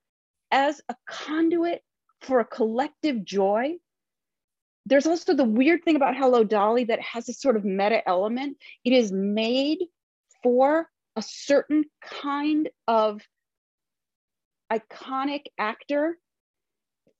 as 0.51 0.81
a 0.89 0.95
conduit 1.07 1.81
for 2.21 2.39
a 2.39 2.45
collective 2.45 3.23
joy 3.23 3.73
there's 4.85 5.07
also 5.07 5.33
the 5.33 5.43
weird 5.43 5.83
thing 5.83 5.95
about 5.95 6.15
hello 6.15 6.43
dolly 6.43 6.83
that 6.83 7.01
has 7.01 7.27
a 7.27 7.33
sort 7.33 7.55
of 7.55 7.65
meta 7.65 8.07
element 8.07 8.57
it 8.83 8.93
is 8.93 9.11
made 9.11 9.79
for 10.43 10.87
a 11.15 11.21
certain 11.21 11.85
kind 12.01 12.69
of 12.87 13.21
iconic 14.71 15.43
actor 15.57 16.17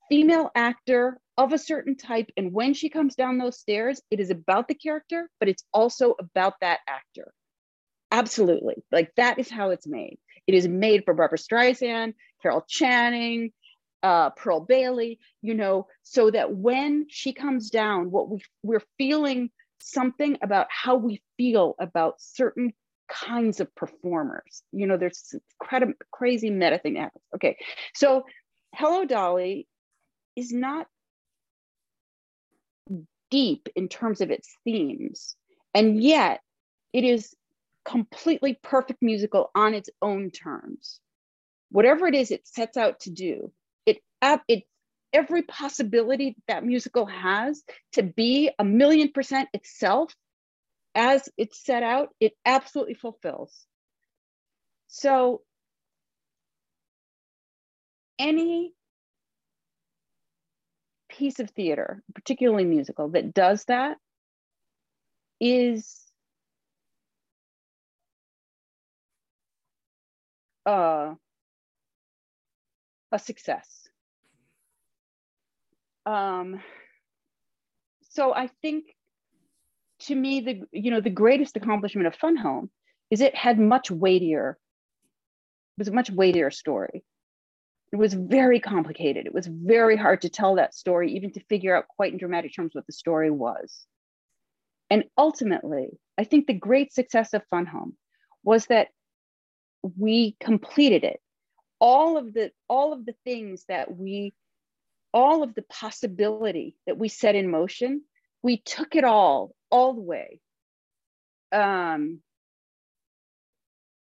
female 0.08 0.50
actor 0.54 1.18
of 1.36 1.52
a 1.52 1.58
certain 1.58 1.96
type 1.96 2.30
and 2.36 2.52
when 2.52 2.74
she 2.74 2.88
comes 2.88 3.14
down 3.14 3.38
those 3.38 3.58
stairs 3.58 4.00
it 4.10 4.20
is 4.20 4.30
about 4.30 4.68
the 4.68 4.74
character 4.74 5.28
but 5.40 5.48
it's 5.48 5.64
also 5.72 6.14
about 6.18 6.54
that 6.60 6.80
actor. 6.88 7.32
Absolutely. 8.10 8.76
Like 8.92 9.12
that 9.16 9.38
is 9.38 9.50
how 9.50 9.70
it's 9.70 9.86
made. 9.86 10.18
It 10.46 10.54
is 10.54 10.68
made 10.68 11.04
for 11.04 11.14
Barbra 11.14 11.38
Streisand, 11.38 12.14
Carol 12.40 12.64
Channing, 12.68 13.52
uh, 14.02 14.30
Pearl 14.30 14.60
Bailey, 14.60 15.18
you 15.42 15.54
know, 15.54 15.88
so 16.02 16.30
that 16.30 16.54
when 16.54 17.06
she 17.08 17.32
comes 17.32 17.70
down, 17.70 18.10
what 18.10 18.30
we 18.30 18.42
we're 18.62 18.82
feeling 18.98 19.50
something 19.80 20.38
about 20.42 20.68
how 20.70 20.96
we 20.96 21.20
feel 21.36 21.74
about 21.80 22.20
certain 22.20 22.72
kinds 23.08 23.60
of 23.60 23.74
performers. 23.74 24.62
You 24.72 24.86
know, 24.86 24.96
there's 24.96 25.34
incredible, 25.60 25.94
crazy 26.10 26.50
meta 26.50 26.78
thing 26.78 26.94
that 26.94 27.00
happens. 27.00 27.24
Okay, 27.34 27.56
so 27.94 28.24
Hello 28.74 29.04
Dolly 29.04 29.66
is 30.34 30.52
not 30.52 30.86
deep 33.30 33.68
in 33.74 33.88
terms 33.88 34.20
of 34.20 34.30
its 34.30 34.54
themes, 34.64 35.36
and 35.74 36.02
yet 36.02 36.40
it 36.92 37.04
is 37.04 37.34
completely 37.84 38.58
perfect 38.62 39.00
musical 39.02 39.50
on 39.54 39.74
its 39.74 39.90
own 40.02 40.30
terms. 40.30 41.00
Whatever 41.70 42.06
it 42.06 42.14
is 42.14 42.30
it 42.30 42.46
sets 42.46 42.76
out 42.76 43.00
to 43.00 43.10
do, 43.10 43.52
it, 43.86 43.98
it 44.48 44.64
every 45.12 45.42
possibility 45.42 46.36
that 46.48 46.64
musical 46.64 47.06
has 47.06 47.62
to 47.92 48.02
be 48.02 48.50
a 48.58 48.64
million 48.64 49.10
percent 49.12 49.48
itself 49.54 50.14
as 50.96 51.28
it's 51.36 51.62
set 51.64 51.82
out, 51.82 52.08
it 52.18 52.32
absolutely 52.44 52.94
fulfills. 52.94 53.66
So 54.88 55.42
any 58.18 58.72
piece 61.10 61.38
of 61.38 61.50
theater, 61.50 62.02
particularly 62.14 62.64
musical, 62.64 63.10
that 63.10 63.34
does 63.34 63.64
that 63.66 63.98
is 65.38 66.02
uh, 70.64 71.14
a 73.12 73.18
success. 73.18 73.88
Um, 76.06 76.62
so 78.10 78.32
I 78.32 78.48
think 78.62 78.95
to 80.06 80.14
me, 80.14 80.40
the 80.40 80.62
you 80.72 80.90
know 80.90 81.00
the 81.00 81.10
greatest 81.10 81.56
accomplishment 81.56 82.06
of 82.06 82.14
Fun 82.14 82.36
Home 82.36 82.70
is 83.10 83.20
it 83.20 83.34
had 83.34 83.58
much 83.58 83.90
weightier, 83.90 84.58
it 85.76 85.80
was 85.80 85.88
a 85.88 85.92
much 85.92 86.10
weightier 86.10 86.50
story. 86.50 87.04
It 87.92 87.96
was 87.96 88.14
very 88.14 88.58
complicated. 88.58 89.26
It 89.26 89.34
was 89.34 89.46
very 89.46 89.96
hard 89.96 90.22
to 90.22 90.28
tell 90.28 90.56
that 90.56 90.74
story, 90.74 91.12
even 91.12 91.32
to 91.32 91.44
figure 91.44 91.76
out 91.76 91.86
quite 91.88 92.12
in 92.12 92.18
dramatic 92.18 92.54
terms 92.54 92.74
what 92.74 92.86
the 92.86 92.92
story 92.92 93.30
was. 93.30 93.86
And 94.90 95.04
ultimately, 95.16 95.98
I 96.18 96.24
think 96.24 96.46
the 96.46 96.54
great 96.54 96.92
success 96.92 97.32
of 97.32 97.44
Fun 97.48 97.66
Home 97.66 97.96
was 98.42 98.66
that 98.66 98.88
we 99.96 100.36
completed 100.40 101.04
it 101.04 101.20
all 101.80 102.16
of 102.16 102.32
the 102.32 102.50
all 102.68 102.92
of 102.92 103.04
the 103.04 103.14
things 103.24 103.64
that 103.68 103.94
we 103.94 104.32
all 105.12 105.42
of 105.42 105.54
the 105.54 105.62
possibility 105.62 106.76
that 106.86 106.98
we 106.98 107.08
set 107.08 107.34
in 107.34 107.50
motion 107.50 108.02
we 108.42 108.58
took 108.58 108.94
it 108.94 109.04
all 109.04 109.54
all 109.70 109.94
the 109.94 110.00
way. 110.00 110.40
Um 111.52 112.20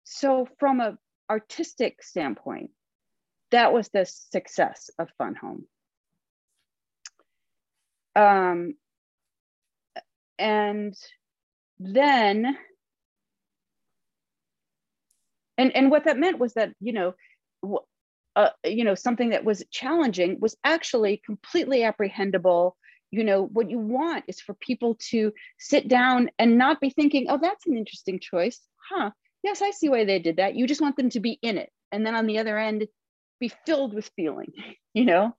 so 0.04 0.48
from 0.60 0.80
a 0.80 0.98
artistic 1.30 2.02
standpoint 2.02 2.72
that 3.52 3.74
was 3.74 3.90
the 3.90 4.06
success 4.06 4.90
of 4.99 5.10
fun 5.18 5.36
home. 5.36 5.66
Um 8.16 8.74
and 10.40 10.95
then 11.80 12.58
and 15.58 15.76
and 15.76 15.91
what 15.91 16.06
that 16.06 16.18
meant 16.18 16.40
was 16.40 16.54
that 16.54 16.72
you 16.80 16.94
know 16.94 17.14
uh, 18.36 18.49
you 18.64 18.84
know 18.84 18.95
something 18.95 19.32
that 19.32 19.44
was 19.44 19.64
challenging 19.72 20.38
was 20.40 20.56
actually 20.64 21.22
completely 21.26 21.80
apprehendable 21.80 22.74
you 23.11 23.23
know 23.23 23.43
what 23.43 23.69
you 23.69 23.79
want 23.79 24.25
is 24.27 24.41
for 24.41 24.53
people 24.53 24.97
to 25.09 25.31
sit 25.57 25.88
down 25.88 26.29
and 26.38 26.57
not 26.57 26.81
be 26.81 26.89
thinking 26.89 27.27
oh 27.29 27.39
that's 27.41 27.67
an 27.67 27.77
interesting 27.77 28.19
choice. 28.19 28.59
Huh. 28.89 29.11
Yes 29.43 29.61
i 29.61 29.71
see 29.71 29.89
why 29.89 30.05
they 30.05 30.19
did 30.19 30.38
that. 30.38 30.55
You 30.55 30.67
just 30.67 30.81
want 30.81 30.97
them 30.97 31.09
to 31.11 31.19
be 31.19 31.39
in 31.41 31.57
it. 31.57 31.69
And 31.91 32.05
then 32.05 32.15
on 32.15 32.27
the 32.27 32.39
other 32.39 32.57
end 32.57 32.88
be 33.39 33.51
filled 33.65 33.93
with 33.93 34.09
feeling 34.15 34.51
you 34.93 35.05
know? 35.05 35.35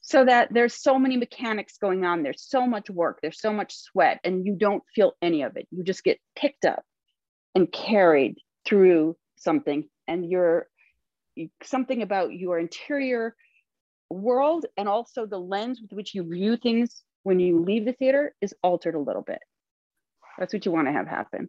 So 0.00 0.24
that 0.24 0.48
there's 0.54 0.80
so 0.80 0.98
many 0.98 1.16
mechanics 1.18 1.76
going 1.76 2.04
on. 2.04 2.22
There's 2.22 2.42
so 2.48 2.66
much 2.66 2.88
work. 2.88 3.18
There's 3.20 3.40
so 3.40 3.52
much 3.52 3.76
sweat 3.76 4.20
and 4.24 4.46
you 4.46 4.56
don't 4.56 4.82
feel 4.94 5.12
any 5.20 5.42
of 5.42 5.56
it. 5.56 5.66
You 5.70 5.84
just 5.84 6.04
get 6.04 6.18
picked 6.34 6.64
up 6.64 6.82
and 7.54 7.70
carried 7.70 8.36
through 8.64 9.16
something. 9.36 9.88
And 10.06 10.30
you're 10.30 10.66
something 11.62 12.02
about 12.02 12.32
your 12.32 12.58
interior 12.58 13.34
world 14.10 14.66
and 14.76 14.88
also 14.88 15.26
the 15.26 15.38
lens 15.38 15.80
with 15.80 15.92
which 15.92 16.14
you 16.14 16.22
view 16.22 16.56
things 16.56 17.02
when 17.22 17.40
you 17.40 17.60
leave 17.60 17.84
the 17.84 17.92
theater 17.92 18.34
is 18.40 18.54
altered 18.62 18.94
a 18.94 19.00
little 19.00 19.22
bit. 19.22 19.40
That's 20.38 20.52
what 20.52 20.64
you 20.64 20.72
want 20.72 20.88
to 20.88 20.92
have 20.92 21.06
happen. 21.06 21.48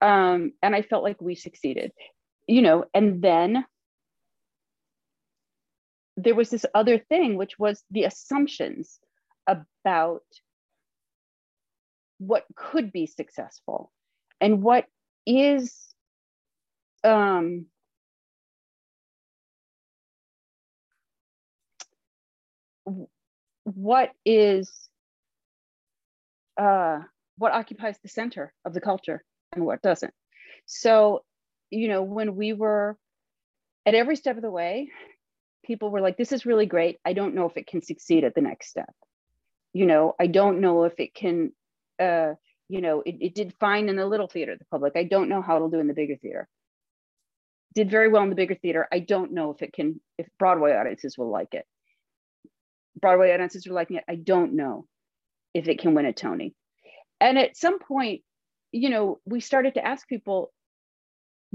Um, 0.00 0.52
and 0.62 0.74
i 0.74 0.82
felt 0.82 1.02
like 1.02 1.22
we 1.22 1.34
succeeded 1.34 1.92
you 2.46 2.60
know 2.60 2.84
and 2.92 3.22
then 3.22 3.64
there 6.16 6.34
was 6.34 6.50
this 6.50 6.66
other 6.74 6.98
thing, 6.98 7.36
which 7.36 7.58
was 7.58 7.82
the 7.90 8.04
assumptions 8.04 8.98
about 9.46 10.22
what 12.18 12.44
could 12.54 12.92
be 12.92 13.06
successful 13.06 13.92
and 14.40 14.62
what 14.62 14.86
is 15.26 15.74
um, 17.02 17.66
what 23.64 24.10
is 24.24 24.70
uh, 26.56 27.00
what 27.36 27.52
occupies 27.52 27.98
the 28.02 28.08
center 28.08 28.52
of 28.64 28.74
the 28.74 28.80
culture 28.80 29.24
and 29.52 29.64
what 29.64 29.82
doesn't. 29.82 30.14
So, 30.66 31.24
you 31.70 31.88
know, 31.88 32.02
when 32.02 32.36
we 32.36 32.52
were 32.52 32.96
at 33.86 33.94
every 33.94 34.16
step 34.16 34.36
of 34.36 34.42
the 34.42 34.50
way, 34.50 34.90
people 35.64 35.90
were 35.90 36.00
like, 36.00 36.16
this 36.16 36.32
is 36.32 36.46
really 36.46 36.66
great. 36.66 36.98
I 37.04 37.12
don't 37.12 37.34
know 37.34 37.46
if 37.46 37.56
it 37.56 37.66
can 37.66 37.82
succeed 37.82 38.24
at 38.24 38.34
the 38.34 38.40
next 38.40 38.68
step. 38.68 38.94
You 39.72 39.86
know, 39.86 40.14
I 40.20 40.28
don't 40.28 40.60
know 40.60 40.84
if 40.84 41.00
it 41.00 41.14
can, 41.14 41.52
uh, 41.98 42.34
you 42.68 42.80
know, 42.80 43.02
it, 43.04 43.16
it 43.20 43.34
did 43.34 43.54
fine 43.58 43.88
in 43.88 43.96
the 43.96 44.06
little 44.06 44.28
theater, 44.28 44.56
the 44.56 44.64
public. 44.66 44.92
I 44.96 45.04
don't 45.04 45.28
know 45.28 45.42
how 45.42 45.56
it'll 45.56 45.70
do 45.70 45.80
in 45.80 45.88
the 45.88 45.94
bigger 45.94 46.16
theater. 46.16 46.48
Did 47.74 47.90
very 47.90 48.08
well 48.08 48.22
in 48.22 48.30
the 48.30 48.36
bigger 48.36 48.54
theater. 48.54 48.86
I 48.92 49.00
don't 49.00 49.32
know 49.32 49.50
if 49.50 49.60
it 49.62 49.72
can, 49.72 50.00
if 50.16 50.28
Broadway 50.38 50.74
audiences 50.74 51.18
will 51.18 51.30
like 51.30 51.54
it. 51.54 51.66
Broadway 53.00 53.32
audiences 53.32 53.66
are 53.66 53.72
liking 53.72 53.96
it. 53.96 54.04
I 54.08 54.14
don't 54.16 54.54
know 54.54 54.86
if 55.52 55.68
it 55.68 55.78
can 55.78 55.94
win 55.94 56.06
a 56.06 56.12
Tony. 56.12 56.54
And 57.20 57.38
at 57.38 57.56
some 57.56 57.78
point, 57.78 58.22
you 58.72 58.90
know, 58.90 59.20
we 59.24 59.40
started 59.40 59.74
to 59.74 59.86
ask 59.86 60.06
people, 60.08 60.52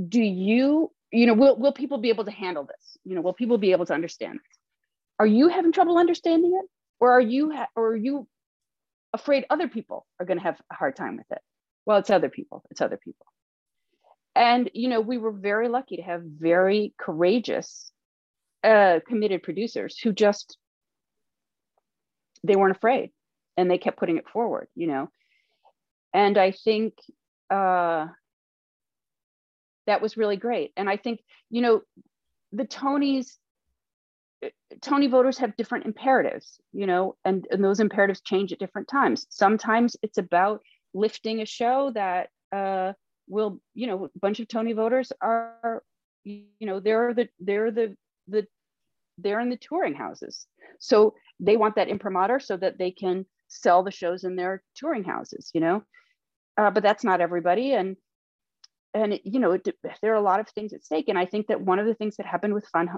do 0.08 0.22
you 0.22 0.92
you 1.12 1.26
know 1.26 1.34
will, 1.34 1.58
will 1.58 1.74
people 1.74 1.98
be 1.98 2.10
able 2.10 2.26
to 2.26 2.32
handle 2.32 2.64
this? 2.64 2.98
You 3.04 3.16
know 3.16 3.22
will 3.22 3.34
people 3.34 3.58
be 3.58 3.72
able 3.72 3.86
to 3.88 3.94
understand 3.94 4.36
this? 4.36 4.58
Are 5.20 5.28
you 5.28 5.50
having 5.50 5.72
trouble 5.72 5.98
understanding 5.98 6.60
it? 6.62 6.70
Or 7.00 7.12
are 7.12 7.22
you 7.22 7.52
ha- 7.52 7.70
or 7.76 7.90
are 7.90 7.96
you 7.96 8.28
afraid 9.14 9.46
other 9.50 9.68
people 9.68 10.06
are 10.20 10.26
going 10.26 10.38
to 10.38 10.44
have 10.44 10.62
a 10.72 10.76
hard 10.76 10.96
time 10.96 11.18
with 11.18 11.26
it? 11.32 11.42
Well 11.86 11.98
it's 11.98 12.10
other 12.10 12.30
people. 12.30 12.64
It's 12.70 12.82
other 12.82 12.98
people. 12.98 13.26
And 14.36 14.70
you 14.74 14.88
know 14.88 15.02
we 15.02 15.18
were 15.18 15.32
very 15.32 15.68
lucky 15.68 15.98
to 15.98 16.04
have 16.04 16.22
very 16.24 16.94
courageous 16.98 17.92
uh, 18.64 19.00
committed 19.08 19.44
producers 19.44 19.98
who 19.98 20.14
just 20.14 20.58
they 22.44 22.56
weren't 22.56 22.76
afraid 22.76 23.12
and 23.58 23.70
they 23.70 23.78
kept 23.78 24.00
putting 24.00 24.18
it 24.18 24.30
forward 24.30 24.68
you 24.76 24.88
know 24.88 25.10
and 26.14 26.38
i 26.38 26.52
think 26.52 26.94
uh, 27.50 28.08
that 29.90 30.02
was 30.04 30.18
really 30.18 30.38
great. 30.38 30.72
And 30.78 30.88
I 30.88 30.98
think, 30.98 31.20
you 31.50 31.64
know, 31.64 31.82
the 32.52 32.66
Tonys, 32.66 33.38
Tony 34.82 35.08
voters 35.08 35.40
have 35.40 35.58
different 35.58 35.88
imperatives, 35.88 36.62
you 36.72 36.86
know, 36.86 37.16
and, 37.26 37.48
and 37.50 37.64
those 37.64 37.80
imperatives 37.80 38.22
change 38.22 38.54
at 38.54 38.60
different 38.60 38.88
times. 38.88 39.26
Sometimes 39.30 39.98
it's 40.04 40.20
about 40.20 40.62
lifting 40.94 41.42
a 41.42 41.46
show 41.46 41.92
that 41.96 42.30
uh, 42.52 42.94
will, 43.28 43.60
you 43.74 43.88
know, 43.88 44.06
a 44.06 44.20
bunch 44.20 44.40
of 44.40 44.48
Tony 44.48 44.74
voters 44.74 45.12
are, 45.22 45.82
you 46.24 46.46
know, 46.62 46.80
they're 46.80 47.16
the, 47.16 47.28
they're 47.40 47.72
the, 47.72 47.98
the, 48.28 48.46
they're 49.22 49.40
in 49.40 49.50
the 49.50 49.58
touring 49.58 49.96
houses. 49.96 50.48
So 50.80 51.16
they 51.40 51.58
want 51.58 51.76
that 51.76 51.90
imprimatur 51.90 52.40
so 52.40 52.58
that 52.58 52.78
they 52.78 52.92
can 52.92 53.26
sell 53.48 53.84
the 53.84 53.92
shows 53.92 54.24
in 54.24 54.36
their 54.36 54.64
touring 54.76 55.04
houses, 55.04 55.52
you 55.54 55.62
know, 55.62 55.84
uh, 56.58 56.72
but 56.72 56.84
that's 56.84 57.04
not 57.04 57.22
everybody. 57.22 57.74
And 57.74 57.98
and 58.94 59.14
it, 59.14 59.22
you 59.24 59.40
know 59.40 59.52
it, 59.52 59.68
there 60.02 60.14
are 60.14 60.16
a 60.16 60.22
lot 60.22 60.40
of 60.40 60.50
things 60.50 60.74
at 60.74 60.84
stake. 60.84 61.10
And 61.10 61.18
i 61.18 61.26
think 61.26 61.48
that 61.48 61.62
one 61.62 61.80
of 61.80 61.86
the 61.86 61.94
things 61.94 62.18
that 62.18 62.26
happened 62.26 62.54
with 62.54 62.66
fun 62.68 62.90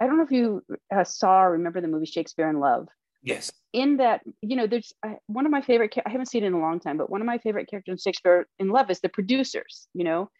i 0.00 0.06
don't 0.06 0.16
know 0.16 0.24
if 0.24 0.32
you 0.32 0.62
uh, 0.94 1.04
saw 1.04 1.42
or 1.42 1.52
remember 1.52 1.80
the 1.80 1.88
movie 1.88 2.06
shakespeare 2.06 2.48
in 2.48 2.58
love. 2.58 2.88
Yes. 3.22 3.52
In 3.72 3.98
that 3.98 4.22
you 4.42 4.56
know 4.56 4.66
there's 4.66 4.92
uh, 5.06 5.14
one 5.26 5.46
of 5.46 5.52
my 5.52 5.60
favorite 5.60 5.94
i 6.04 6.10
haven't 6.10 6.26
seen 6.26 6.42
it 6.42 6.48
in 6.48 6.54
a 6.54 6.60
long 6.60 6.80
time 6.80 6.96
but 6.96 7.10
one 7.10 7.20
of 7.20 7.26
my 7.26 7.38
favorite 7.38 7.68
characters 7.68 7.92
in 7.92 7.98
shakespeare 7.98 8.46
in 8.58 8.68
love 8.68 8.90
is 8.90 9.00
the 9.00 9.08
producers 9.08 9.88
you 9.94 10.04
know? 10.04 10.30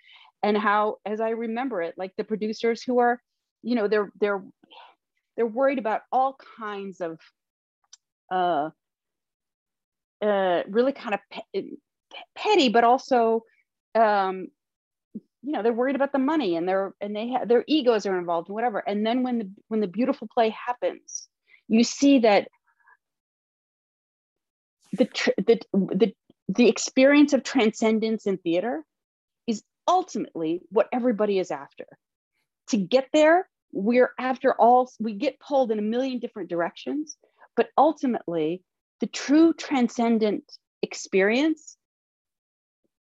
And 0.42 0.56
how 0.56 0.96
as 1.04 1.20
i 1.20 1.30
remember 1.30 1.82
it 1.82 1.94
like 1.96 2.12
the 2.16 2.24
producers 2.24 2.82
who 2.82 2.98
are 2.98 3.20
you 3.62 3.74
know 3.74 3.88
they're 3.88 4.10
they're 4.20 4.42
they're 5.36 5.46
worried 5.46 5.78
about 5.78 6.02
all 6.12 6.36
kinds 6.58 7.00
of 7.00 7.18
uh 8.30 8.70
uh, 10.22 10.62
really 10.68 10.92
kind 10.92 11.14
of 11.14 11.20
pe- 11.30 11.70
petty, 12.36 12.68
but 12.68 12.84
also, 12.84 13.44
um, 13.94 14.48
you 15.14 15.52
know, 15.52 15.62
they're 15.62 15.72
worried 15.72 15.96
about 15.96 16.12
the 16.12 16.18
money 16.18 16.56
and 16.56 16.68
they're 16.68 16.92
and 17.00 17.16
they 17.16 17.28
have 17.28 17.48
their 17.48 17.64
egos 17.66 18.04
are 18.04 18.18
involved 18.18 18.48
and 18.48 18.54
whatever. 18.54 18.78
And 18.86 19.06
then 19.06 19.22
when 19.22 19.38
the 19.38 19.50
when 19.68 19.80
the 19.80 19.86
beautiful 19.86 20.28
play 20.32 20.50
happens, 20.50 21.28
you 21.68 21.82
see 21.84 22.18
that 22.20 22.48
the 24.92 25.08
the 25.38 25.60
the 25.72 26.14
the 26.48 26.68
experience 26.68 27.32
of 27.32 27.42
transcendence 27.42 28.26
in 28.26 28.36
theater 28.36 28.84
is 29.46 29.62
ultimately 29.88 30.60
what 30.70 30.88
everybody 30.92 31.38
is 31.38 31.50
after. 31.50 31.86
To 32.70 32.76
get 32.76 33.08
there, 33.12 33.48
we're 33.72 34.12
after 34.18 34.54
all 34.54 34.90
we 34.98 35.14
get 35.14 35.38
pulled 35.40 35.70
in 35.70 35.78
a 35.78 35.82
million 35.82 36.18
different 36.18 36.48
directions, 36.48 37.16
but 37.56 37.68
ultimately 37.78 38.62
the 39.00 39.06
true 39.06 39.52
transcendent 39.54 40.44
experience 40.82 41.76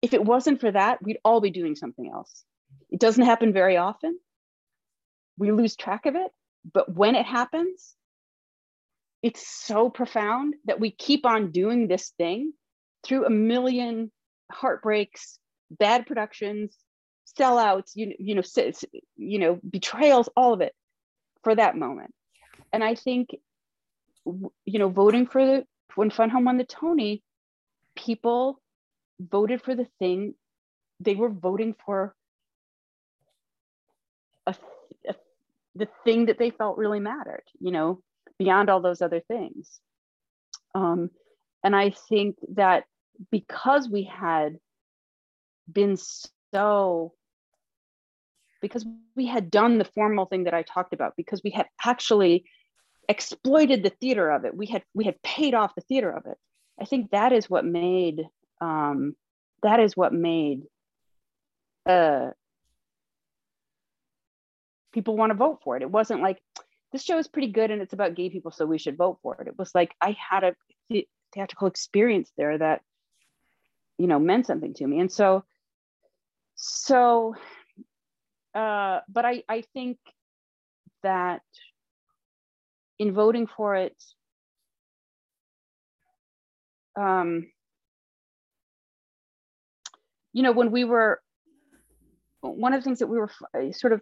if 0.02 0.14
it 0.14 0.24
wasn't 0.24 0.60
for 0.60 0.70
that, 0.72 1.02
we'd 1.02 1.18
all 1.24 1.40
be 1.40 1.50
doing 1.50 1.76
something 1.76 2.10
else. 2.10 2.44
It 2.90 3.00
doesn't 3.00 3.24
happen 3.24 3.52
very 3.52 3.76
often. 3.76 4.18
We 5.38 5.52
lose 5.52 5.76
track 5.76 6.06
of 6.06 6.16
it. 6.16 6.30
But 6.72 6.94
when 6.94 7.14
it 7.14 7.26
happens, 7.26 7.94
it's 9.22 9.46
so 9.46 9.90
profound 9.90 10.54
that 10.64 10.80
we 10.80 10.90
keep 10.90 11.26
on 11.26 11.52
doing 11.52 11.88
this 11.88 12.12
thing 12.16 12.52
through 13.04 13.26
a 13.26 13.30
million 13.30 14.10
heartbreaks, 14.50 15.38
bad 15.70 16.06
productions, 16.06 16.76
sellouts, 17.38 17.92
you, 17.94 18.14
you 18.18 18.34
know, 18.34 18.42
you 19.16 19.38
know, 19.38 19.60
betrayals, 19.68 20.28
all 20.36 20.52
of 20.52 20.60
it 20.60 20.74
for 21.42 21.54
that 21.54 21.76
moment. 21.76 22.12
And 22.72 22.84
I 22.84 22.94
think, 22.94 23.30
you 24.24 24.78
know, 24.78 24.88
voting 24.88 25.26
for 25.26 25.44
the 25.44 25.66
when 25.94 26.10
Fun 26.10 26.30
Home 26.30 26.44
won 26.44 26.56
the 26.56 26.64
Tony, 26.64 27.22
people 27.96 28.60
voted 29.18 29.62
for 29.62 29.74
the 29.74 29.86
thing 29.98 30.34
they 31.00 31.14
were 31.14 31.30
voting 31.30 31.74
for 31.84 32.14
a, 34.46 34.54
a, 35.08 35.14
the 35.74 35.88
thing 36.04 36.26
that 36.26 36.38
they 36.38 36.50
felt 36.50 36.78
really 36.78 37.00
mattered 37.00 37.42
you 37.58 37.70
know 37.70 38.00
beyond 38.38 38.70
all 38.70 38.80
those 38.80 39.02
other 39.02 39.20
things 39.20 39.80
um, 40.74 41.10
and 41.62 41.76
i 41.76 41.90
think 41.90 42.36
that 42.54 42.84
because 43.30 43.88
we 43.88 44.04
had 44.04 44.58
been 45.70 45.98
so 46.54 47.12
because 48.60 48.84
we 49.16 49.26
had 49.26 49.50
done 49.50 49.78
the 49.78 49.84
formal 49.84 50.26
thing 50.26 50.44
that 50.44 50.54
i 50.54 50.62
talked 50.62 50.92
about 50.92 51.14
because 51.16 51.40
we 51.42 51.50
had 51.50 51.66
actually 51.84 52.44
exploited 53.08 53.82
the 53.82 53.90
theater 54.00 54.30
of 54.30 54.44
it 54.44 54.56
we 54.56 54.66
had 54.66 54.82
we 54.94 55.04
had 55.04 55.20
paid 55.22 55.54
off 55.54 55.74
the 55.74 55.80
theater 55.82 56.10
of 56.10 56.26
it 56.26 56.36
i 56.80 56.84
think 56.84 57.10
that 57.10 57.32
is 57.32 57.50
what 57.50 57.64
made 57.64 58.22
um, 58.60 59.16
that 59.62 59.80
is 59.80 59.96
what 59.96 60.12
made 60.12 60.62
uh, 61.86 62.30
people 64.92 65.16
want 65.16 65.30
to 65.30 65.36
vote 65.36 65.60
for 65.62 65.76
it. 65.76 65.82
It 65.82 65.90
wasn't 65.90 66.22
like 66.22 66.38
this 66.92 67.04
show 67.04 67.18
is 67.18 67.28
pretty 67.28 67.48
good 67.48 67.70
and 67.70 67.80
it's 67.80 67.92
about 67.92 68.14
gay 68.14 68.30
people, 68.30 68.50
so 68.50 68.66
we 68.66 68.78
should 68.78 68.96
vote 68.96 69.18
for 69.22 69.40
it. 69.40 69.48
It 69.48 69.58
was 69.58 69.74
like 69.74 69.94
I 70.00 70.16
had 70.30 70.44
a 70.44 70.54
th- 70.90 71.08
theatrical 71.32 71.68
experience 71.68 72.32
there 72.36 72.58
that 72.58 72.82
you 73.98 74.06
know 74.06 74.18
meant 74.18 74.46
something 74.46 74.74
to 74.74 74.86
me, 74.86 75.00
and 75.00 75.12
so 75.12 75.44
so. 76.56 77.34
Uh, 78.54 79.00
but 79.08 79.24
I 79.24 79.42
I 79.48 79.62
think 79.74 79.98
that 81.02 81.42
in 82.98 83.12
voting 83.12 83.46
for 83.46 83.76
it, 83.76 83.96
um, 86.96 87.46
you 90.32 90.42
know, 90.42 90.52
when 90.52 90.70
we 90.70 90.84
were, 90.84 91.20
one 92.40 92.72
of 92.72 92.80
the 92.80 92.84
things 92.84 93.00
that 93.00 93.06
we 93.08 93.18
were 93.18 93.30
sort 93.72 93.92
of 93.92 94.00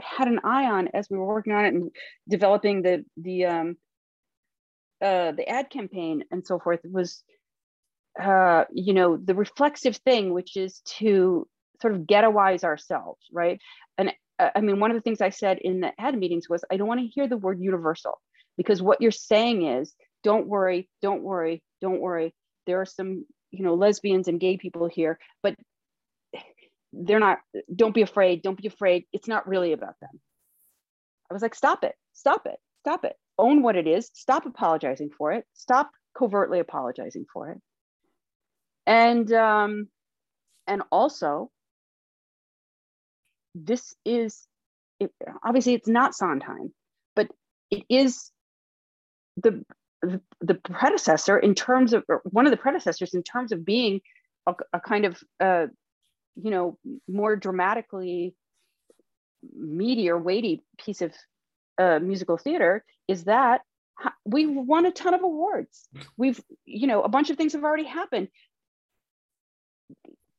had 0.00 0.28
an 0.28 0.40
eye 0.44 0.64
on 0.64 0.88
as 0.94 1.08
we 1.10 1.18
were 1.18 1.26
working 1.26 1.52
on 1.52 1.64
it 1.64 1.74
and 1.74 1.90
developing 2.28 2.82
the 2.82 3.04
the 3.16 3.44
um, 3.44 3.76
uh, 5.02 5.32
the 5.32 5.46
ad 5.48 5.68
campaign 5.68 6.24
and 6.30 6.46
so 6.46 6.58
forth 6.58 6.80
was 6.90 7.22
uh, 8.20 8.64
you 8.72 8.94
know 8.94 9.16
the 9.16 9.34
reflexive 9.34 9.96
thing, 9.98 10.32
which 10.32 10.56
is 10.56 10.80
to 10.98 11.46
sort 11.80 11.94
of 11.94 12.02
ghettoize 12.02 12.64
ourselves, 12.64 13.20
right? 13.32 13.60
And 13.98 14.12
uh, 14.38 14.50
I 14.54 14.60
mean, 14.60 14.80
one 14.80 14.90
of 14.90 14.96
the 14.96 15.00
things 15.00 15.20
I 15.20 15.30
said 15.30 15.58
in 15.60 15.80
the 15.80 15.92
ad 15.98 16.18
meetings 16.18 16.48
was 16.48 16.64
I 16.70 16.76
don't 16.76 16.88
want 16.88 17.00
to 17.00 17.06
hear 17.06 17.28
the 17.28 17.36
word 17.36 17.60
universal 17.60 18.20
because 18.56 18.82
what 18.82 19.00
you're 19.00 19.10
saying 19.10 19.66
is 19.66 19.94
don't 20.22 20.46
worry, 20.48 20.88
don't 21.02 21.22
worry, 21.22 21.62
don't 21.80 22.00
worry. 22.00 22.34
There 22.66 22.80
are 22.80 22.86
some 22.86 23.24
you 23.50 23.64
know 23.64 23.74
lesbians 23.74 24.28
and 24.28 24.40
gay 24.40 24.56
people 24.56 24.88
here, 24.88 25.18
but 25.42 25.54
they're 26.92 27.20
not 27.20 27.38
don't 27.74 27.94
be 27.94 28.02
afraid 28.02 28.42
don't 28.42 28.60
be 28.60 28.68
afraid. 28.68 29.04
It's 29.12 29.28
not 29.28 29.48
really 29.48 29.72
about 29.72 29.94
them. 30.00 30.20
I 31.30 31.34
was 31.34 31.42
like 31.42 31.54
stop 31.54 31.84
it 31.84 31.94
stop 32.12 32.46
it 32.46 32.56
stop 32.80 33.04
it. 33.04 33.16
Own 33.38 33.62
what 33.62 33.76
it 33.76 33.86
is. 33.86 34.10
Stop 34.14 34.46
apologizing 34.46 35.10
for 35.16 35.32
it. 35.32 35.44
Stop 35.54 35.90
covertly 36.16 36.60
apologizing 36.60 37.26
for 37.32 37.50
it. 37.50 37.58
And 38.86 39.32
um 39.32 39.88
and 40.66 40.82
also 40.90 41.50
this 43.54 43.94
is 44.04 44.46
it, 45.00 45.10
obviously 45.44 45.74
it's 45.74 45.88
not 45.88 46.14
sondheim 46.14 46.72
but 47.16 47.28
it 47.70 47.84
is 47.88 48.30
the 49.36 49.64
the 50.40 50.54
predecessor 50.54 51.38
in 51.38 51.54
terms 51.54 51.94
of 51.94 52.04
one 52.24 52.46
of 52.46 52.50
the 52.50 52.58
predecessors 52.58 53.14
in 53.14 53.22
terms 53.22 53.52
of 53.52 53.64
being 53.64 54.00
a, 54.46 54.54
a 54.74 54.80
kind 54.80 55.06
of 55.06 55.18
uh, 55.40 55.66
you 56.36 56.50
know, 56.50 56.78
more 57.08 57.36
dramatically 57.36 58.34
meaty 59.56 60.10
or 60.10 60.18
weighty 60.18 60.64
piece 60.78 61.02
of 61.02 61.12
uh, 61.78 61.98
musical 62.00 62.36
theater 62.36 62.84
is 63.08 63.24
that 63.24 63.60
we 64.24 64.46
won 64.46 64.86
a 64.86 64.90
ton 64.90 65.14
of 65.14 65.22
awards. 65.22 65.88
We've, 66.16 66.40
you 66.64 66.86
know, 66.86 67.02
a 67.02 67.08
bunch 67.08 67.30
of 67.30 67.36
things 67.36 67.52
have 67.52 67.62
already 67.62 67.84
happened. 67.84 68.28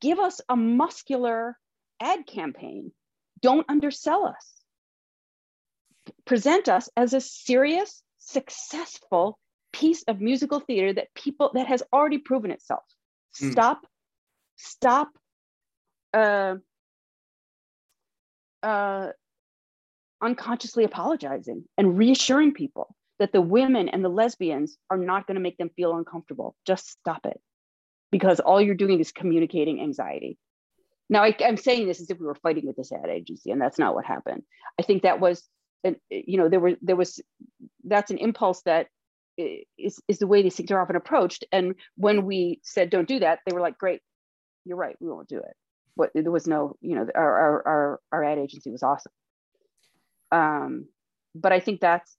Give 0.01 0.19
us 0.19 0.41
a 0.49 0.55
muscular 0.55 1.57
ad 2.01 2.27
campaign. 2.27 2.91
Don't 3.45 3.69
undersell 3.69 4.25
us. 4.25 4.53
Present 6.25 6.67
us 6.67 6.89
as 6.97 7.13
a 7.13 7.21
serious, 7.21 8.01
successful 8.17 9.37
piece 9.71 10.01
of 10.07 10.19
musical 10.19 10.61
theater 10.61 10.91
that 10.93 11.13
people 11.13 11.51
that 11.53 11.67
has 11.67 11.83
already 11.93 12.17
proven 12.17 12.49
itself. 12.49 12.81
Hmm. 13.37 13.51
Stop, 13.51 13.81
mm. 13.83 13.89
stop 14.55 15.09
uh, 16.11 16.55
uh, 18.63 19.09
unconsciously 20.23 20.83
apologizing 20.83 21.65
and 21.77 21.99
reassuring 21.99 22.51
people 22.51 22.95
that 23.19 23.31
the 23.31 23.41
women 23.41 23.89
and 23.89 24.03
the 24.03 24.09
lesbians 24.09 24.75
are 24.89 24.97
not 24.97 25.27
going 25.27 25.35
to 25.35 25.41
make 25.41 25.59
them 25.59 25.69
feel 25.75 25.95
uncomfortable. 25.95 26.55
Just 26.65 26.89
stop 26.89 27.27
it. 27.27 27.39
Because 28.11 28.39
all 28.39 28.59
you're 28.59 28.73
doing 28.73 28.99
is 28.99 29.11
communicating 29.11 29.81
anxiety. 29.81 30.39
Now, 31.09 31.23
I, 31.23 31.35
am 31.41 31.57
saying 31.57 31.87
this 31.87 32.01
as 32.01 32.09
if 32.09 32.19
we 32.19 32.25
were 32.25 32.35
fighting 32.35 32.65
with 32.65 32.75
this 32.75 32.91
ad 32.91 33.09
agency, 33.09 33.51
and 33.51 33.61
that's 33.61 33.79
not 33.79 33.93
what 33.93 34.05
happened. 34.05 34.43
I 34.79 34.83
think 34.83 35.03
that 35.03 35.19
was, 35.19 35.43
you 36.09 36.37
know, 36.37 36.49
there 36.49 36.59
were 36.59 36.75
there 36.81 36.95
was 36.95 37.21
that's 37.83 38.11
an 38.11 38.17
impulse 38.17 38.61
that 38.63 38.87
is 39.37 40.01
is 40.07 40.19
the 40.19 40.27
way 40.27 40.41
these 40.41 40.55
things 40.55 40.71
are 40.71 40.81
often 40.81 40.95
approached. 40.95 41.45
And 41.51 41.75
when 41.95 42.25
we 42.25 42.59
said 42.63 42.89
don't 42.89 43.07
do 43.07 43.19
that, 43.19 43.39
they 43.45 43.53
were 43.53 43.61
like, 43.61 43.77
great, 43.77 44.01
you're 44.65 44.77
right, 44.77 44.95
we 44.99 45.09
won't 45.09 45.29
do 45.29 45.37
it 45.37 45.55
what 45.95 46.11
there 46.13 46.31
was 46.31 46.45
no 46.45 46.75
you 46.81 46.95
know 46.95 47.07
our 47.15 47.39
our 47.39 47.67
our, 47.67 47.99
our 48.11 48.23
ad 48.23 48.37
agency 48.37 48.69
was 48.69 48.83
awesome 48.83 49.11
um 50.31 50.85
but 51.33 51.51
i 51.51 51.59
think 51.59 51.81
that's 51.81 52.15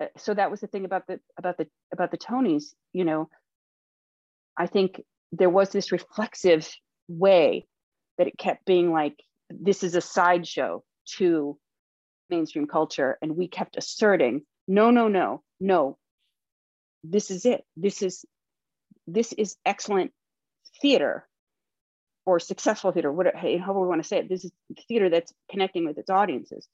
uh, 0.00 0.06
so 0.16 0.32
that 0.32 0.50
was 0.50 0.60
the 0.60 0.66
thing 0.66 0.84
about 0.84 1.06
the 1.06 1.20
about 1.36 1.56
the 1.58 1.66
about 1.92 2.10
the 2.10 2.18
tonys 2.18 2.74
you 2.92 3.04
know 3.04 3.28
i 4.56 4.66
think 4.66 5.02
there 5.32 5.50
was 5.50 5.70
this 5.70 5.92
reflexive 5.92 6.68
way 7.08 7.66
that 8.22 8.28
it 8.28 8.38
kept 8.38 8.64
being 8.64 8.92
like 8.92 9.16
this 9.50 9.82
is 9.82 9.96
a 9.96 10.00
sideshow 10.00 10.84
to 11.04 11.58
mainstream 12.30 12.68
culture 12.68 13.18
and 13.20 13.36
we 13.36 13.48
kept 13.48 13.76
asserting 13.76 14.42
no 14.68 14.92
no 14.92 15.08
no 15.08 15.42
no 15.58 15.98
this 17.02 17.32
is 17.32 17.44
it 17.44 17.64
this 17.76 18.00
is 18.00 18.24
this 19.08 19.32
is 19.32 19.56
excellent 19.66 20.12
theater 20.80 21.26
or 22.24 22.38
successful 22.38 22.92
theater, 22.92 23.10
whatever, 23.10 23.36
however 23.36 23.80
we 23.80 23.88
want 23.88 24.00
to 24.00 24.06
say 24.06 24.18
it. 24.18 24.28
This 24.28 24.44
is 24.44 24.52
theater 24.86 25.10
that's 25.10 25.32
connecting 25.50 25.84
with 25.84 25.98
its 25.98 26.08
audiences. 26.08 26.68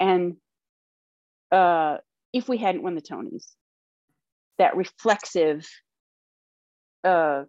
And 0.00 0.38
uh, 1.52 1.98
if 2.32 2.48
we 2.48 2.58
hadn't 2.58 2.82
won 2.82 2.96
the 2.96 3.00
Tonys, 3.00 3.44
that 4.58 4.76
reflexive, 4.76 5.68
uh, 7.04 7.44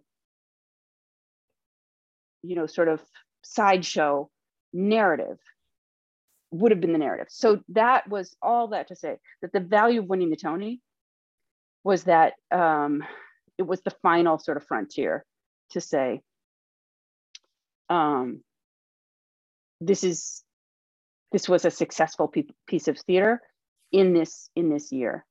you 2.44 2.54
know, 2.54 2.66
sort 2.66 2.86
of 2.86 3.00
sideshow 3.42 4.28
narrative 4.72 5.38
would 6.50 6.72
have 6.72 6.80
been 6.80 6.92
the 6.92 6.98
narrative. 6.98 7.28
So 7.30 7.60
that 7.70 8.08
was 8.08 8.36
all 8.42 8.68
that 8.68 8.88
to 8.88 8.96
say 8.96 9.18
that 9.42 9.52
the 9.52 9.60
value 9.60 10.00
of 10.00 10.08
winning 10.08 10.30
the 10.30 10.36
Tony 10.36 10.80
was 11.84 12.04
that 12.04 12.34
um, 12.50 13.02
it 13.56 13.62
was 13.62 13.80
the 13.82 13.94
final 14.02 14.38
sort 14.38 14.56
of 14.56 14.66
frontier 14.66 15.24
to 15.70 15.80
say, 15.80 16.20
um, 17.88 18.42
this 19.80 20.04
is 20.04 20.42
this 21.32 21.48
was 21.48 21.64
a 21.64 21.70
successful 21.70 22.32
piece 22.66 22.88
of 22.88 22.98
theater 22.98 23.40
in 23.92 24.12
this 24.12 24.50
in 24.54 24.68
this 24.68 24.92
year 24.92 25.24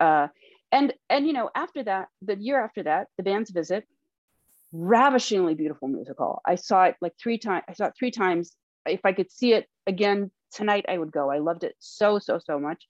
uh, 0.00 0.28
and 0.70 0.92
and 1.08 1.26
you 1.26 1.32
know 1.32 1.50
after 1.54 1.82
that 1.82 2.08
the 2.22 2.36
year 2.36 2.62
after 2.62 2.82
that 2.82 3.08
the 3.16 3.22
band's 3.22 3.50
visit 3.50 3.84
ravishingly 4.74 5.54
beautiful 5.54 5.88
musical. 5.88 6.42
I 6.44 6.56
saw 6.56 6.84
it 6.84 6.96
like 7.00 7.12
three 7.16 7.38
times 7.38 7.62
i 7.68 7.72
saw 7.74 7.86
it 7.86 7.94
three 7.98 8.10
times. 8.10 8.56
If 8.86 9.00
i 9.04 9.12
could 9.12 9.30
see 9.30 9.54
it 9.54 9.66
again 9.86 10.30
tonight 10.52 10.84
i 10.88 10.98
would 10.98 11.12
go. 11.12 11.30
I 11.30 11.38
loved 11.38 11.64
it 11.64 11.76
so 11.78 12.18
so 12.18 12.38
so 12.44 12.58
much. 12.58 12.84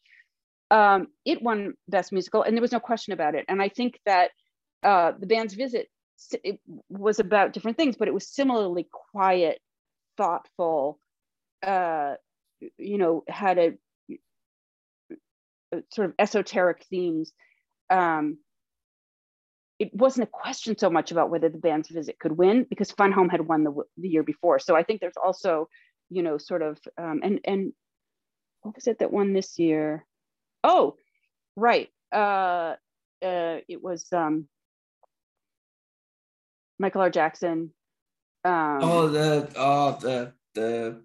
Um, 0.70 1.08
it 1.24 1.42
won 1.42 1.74
best 1.88 2.10
musical 2.10 2.42
and 2.42 2.56
there 2.56 2.62
was 2.62 2.72
no 2.72 2.80
question 2.80 3.12
about 3.12 3.34
it. 3.34 3.44
And 3.48 3.60
i 3.60 3.68
think 3.68 4.00
that 4.06 4.30
uh, 4.82 5.12
the 5.18 5.26
band's 5.26 5.54
visit 5.54 5.88
it 6.42 6.60
was 6.88 7.18
about 7.18 7.52
different 7.52 7.76
things, 7.76 7.96
but 7.96 8.08
it 8.08 8.14
was 8.14 8.28
similarly 8.28 8.88
quiet, 9.12 9.60
thoughtful, 10.16 10.98
uh, 11.62 12.14
you 12.78 12.98
know, 12.98 13.24
had 13.28 13.58
a, 13.58 13.72
a 15.72 15.82
sort 15.92 16.08
of 16.08 16.14
esoteric 16.18 16.86
themes. 16.88 17.32
Um, 17.90 18.38
it 19.84 19.94
wasn't 19.94 20.28
a 20.28 20.30
question 20.30 20.76
so 20.78 20.88
much 20.88 21.12
about 21.12 21.30
whether 21.30 21.48
the 21.48 21.58
band's 21.58 21.88
visit 21.88 22.18
could 22.18 22.32
win 22.32 22.66
because 22.68 22.90
Fun 22.90 23.12
Home 23.12 23.28
had 23.28 23.46
won 23.46 23.64
the, 23.64 23.72
the 23.98 24.08
year 24.08 24.22
before. 24.22 24.58
So 24.58 24.74
I 24.74 24.82
think 24.82 25.00
there's 25.00 25.20
also, 25.22 25.68
you 26.10 26.22
know, 26.22 26.38
sort 26.38 26.62
of, 26.62 26.78
um, 26.96 27.20
and, 27.22 27.40
and 27.44 27.72
what 28.62 28.74
was 28.74 28.86
it 28.86 28.98
that 29.00 29.12
won 29.12 29.32
this 29.32 29.58
year? 29.58 30.06
Oh, 30.62 30.96
right. 31.56 31.88
Uh, 32.12 32.76
uh, 33.22 33.58
it 33.68 33.82
was, 33.82 34.06
um, 34.12 34.48
Michael 36.78 37.02
R. 37.02 37.10
Jackson. 37.10 37.72
Um, 38.44 38.78
oh, 38.82 39.08
the 39.08 39.48
oh 39.56 39.96
the 40.00 40.32
the 40.54 41.00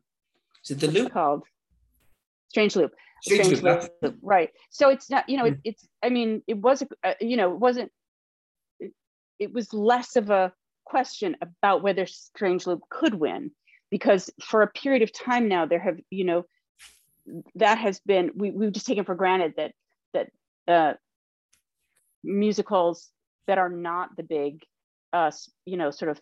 is 0.63 0.71
it 0.71 0.79
the 0.79 0.87
loop 0.87 1.13
called 1.13 1.43
Strange 2.49 2.75
Loop. 2.75 2.93
Strange, 3.21 3.45
Strange 3.45 3.63
loop. 3.63 3.91
loop. 4.01 4.17
right? 4.21 4.49
So 4.71 4.89
it's 4.89 5.09
not 5.09 5.29
you 5.29 5.37
know 5.37 5.45
it, 5.45 5.59
it's 5.63 5.87
I 6.03 6.09
mean 6.09 6.41
it 6.47 6.57
was 6.57 6.81
a, 6.81 6.87
uh, 7.03 7.13
you 7.21 7.37
know 7.37 7.53
it 7.53 7.59
wasn't 7.59 7.91
it, 9.39 9.53
was 9.53 9.73
less 9.73 10.15
of 10.15 10.29
a 10.29 10.53
question 10.85 11.35
about 11.41 11.81
whether 11.81 12.05
Strange 12.05 12.67
Loop 12.67 12.81
could 12.89 13.15
win 13.15 13.51
because 13.89 14.29
for 14.43 14.61
a 14.61 14.67
period 14.67 15.01
of 15.01 15.11
time 15.13 15.47
now 15.47 15.65
there 15.65 15.79
have 15.79 15.99
you 16.09 16.23
know 16.23 16.45
that 17.55 17.77
has 17.77 17.99
been 17.99 18.31
we, 18.35 18.51
we've 18.51 18.71
just 18.71 18.87
taken 18.87 19.05
for 19.05 19.15
granted 19.15 19.53
that 19.57 19.73
that 20.13 20.29
uh, 20.67 20.93
musicals 22.23 23.09
that 23.47 23.57
are 23.57 23.69
not 23.69 24.15
the 24.15 24.23
big 24.23 24.63
uh, 25.13 25.31
you 25.65 25.77
know, 25.77 25.91
sort 25.91 26.11
of 26.11 26.21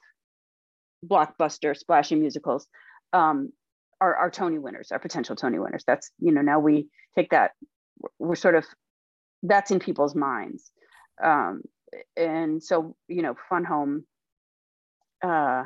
blockbuster 1.06 1.76
splashy 1.76 2.15
musicals 2.15 2.68
um, 3.14 3.52
are, 4.02 4.15
are 4.15 4.31
Tony 4.31 4.60
winners, 4.60 4.91
are 4.91 4.99
potential 4.99 5.35
Tony 5.35 5.60
winners. 5.60 5.84
That's, 5.85 6.11
you 6.19 6.31
know, 6.31 6.41
now 6.41 6.60
we 6.60 6.88
take 7.15 7.31
that, 7.31 7.52
we're 8.19 8.35
sort 8.35 8.56
of, 8.56 8.65
that's 9.44 9.72
in 9.72 9.80
people's 9.80 10.15
minds. 10.15 10.72
Um, 11.23 11.61
and 12.15 12.61
so, 12.61 12.95
you 13.07 13.22
know, 13.22 13.35
Fun 13.49 13.64
Home, 13.65 14.05
uh, 15.23 15.64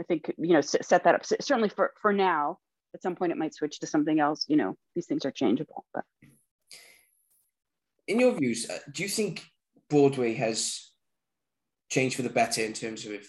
I 0.00 0.04
think, 0.06 0.32
you 0.38 0.54
know, 0.54 0.60
set 0.60 1.04
that 1.04 1.14
up. 1.14 1.24
Certainly 1.24 1.70
for, 1.70 1.92
for 2.00 2.12
now, 2.12 2.58
at 2.94 3.02
some 3.02 3.16
point 3.16 3.32
it 3.32 3.38
might 3.38 3.54
switch 3.54 3.80
to 3.80 3.86
something 3.86 4.20
else, 4.20 4.44
you 4.48 4.56
know, 4.56 4.76
these 4.94 5.06
things 5.06 5.24
are 5.24 5.30
changeable, 5.30 5.84
but. 5.92 6.04
In 8.06 8.20
your 8.20 8.32
views, 8.32 8.68
uh, 8.70 8.78
do 8.92 9.02
you 9.02 9.08
think 9.08 9.44
Broadway 9.90 10.34
has 10.34 10.90
changed 11.90 12.16
for 12.16 12.22
the 12.22 12.30
better 12.30 12.62
in 12.62 12.72
terms 12.72 13.04
of 13.04 13.20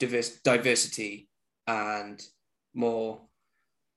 diverse, 0.00 0.40
diversity 0.40 1.28
and 1.66 2.20
more 2.74 3.20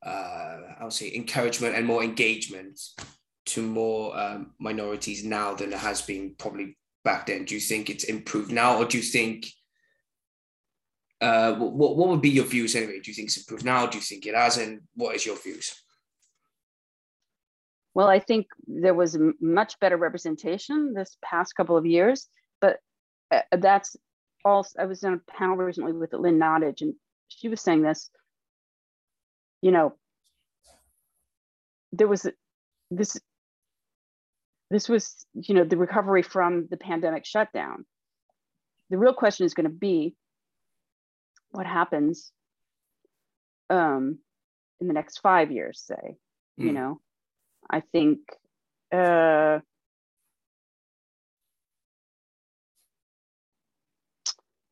uh, 0.06 0.58
I 0.80 0.84
would 0.84 0.94
say 0.94 1.14
encouragement 1.14 1.76
and 1.76 1.86
more 1.86 2.04
engagement 2.04 2.80
to 3.54 3.62
more 3.62 4.18
um, 4.18 4.54
minorities 4.60 5.24
now 5.24 5.54
than 5.54 5.74
it 5.74 5.80
has 5.80 6.02
been 6.02 6.36
probably 6.38 6.78
back 7.04 7.26
then. 7.28 7.46
Do 7.46 7.56
you 7.56 7.62
think 7.62 7.90
it's 7.90 8.06
improved 8.06 8.52
now, 8.52 8.78
or 8.78 8.86
do 8.86 8.98
you 8.98 9.04
think 9.04 9.48
uh, 11.22 11.54
what 11.56 11.96
what 11.98 12.10
would 12.10 12.22
be 12.22 12.30
your 12.30 12.46
views 12.46 12.76
anyway? 12.76 13.00
Do 13.00 13.12
you 13.12 13.16
think 13.16 13.28
it's 13.30 13.38
improved 13.38 13.66
now? 13.66 13.86
Do 13.88 13.98
you 13.98 14.04
think 14.04 14.26
it 14.26 14.36
hasn't? 14.36 14.84
What 14.96 15.16
is 15.16 15.26
your 15.26 15.38
views? 15.38 15.74
Well, 17.96 18.08
I 18.08 18.20
think 18.20 18.48
there 18.68 18.94
was 18.94 19.18
much 19.42 19.80
better 19.80 19.98
representation 19.98 20.94
this 20.94 21.18
past 21.22 21.56
couple 21.56 21.76
of 21.76 21.86
years, 21.86 22.30
but 22.62 22.78
uh, 23.32 23.42
that's 23.52 23.98
also, 24.46 24.80
I 24.80 24.86
was 24.86 25.04
on 25.04 25.16
a 25.16 25.32
panel 25.32 25.58
recently 25.58 25.92
with 25.92 26.14
Lynn 26.14 26.40
Nottage, 26.40 26.82
and 26.82 26.94
she 27.28 27.50
was 27.50 27.62
saying 27.62 27.82
this, 27.82 28.10
you 29.62 29.72
know, 29.72 29.96
there 31.92 32.08
was 32.08 32.26
this, 32.92 33.20
this 34.70 34.88
was, 34.88 35.26
you 35.34 35.56
know, 35.56 35.64
the 35.64 35.78
recovery 35.78 36.22
from 36.22 36.68
the 36.70 36.78
pandemic 36.78 37.26
shutdown. 37.26 37.86
The 38.90 38.98
real 38.98 39.14
question 39.14 39.46
is 39.46 39.54
going 39.54 39.66
to 39.66 39.76
be 39.76 40.16
what 41.52 41.66
happens 41.66 42.32
um, 43.70 44.20
in 44.80 44.88
the 44.88 44.94
next 44.94 45.20
five 45.20 45.52
years, 45.52 45.82
say, 45.86 46.18
mm. 46.60 46.64
you 46.64 46.70
hmm. 46.70 46.76
know, 46.76 47.02
I 47.70 47.82
think 47.82 48.20
uh, 48.92 49.60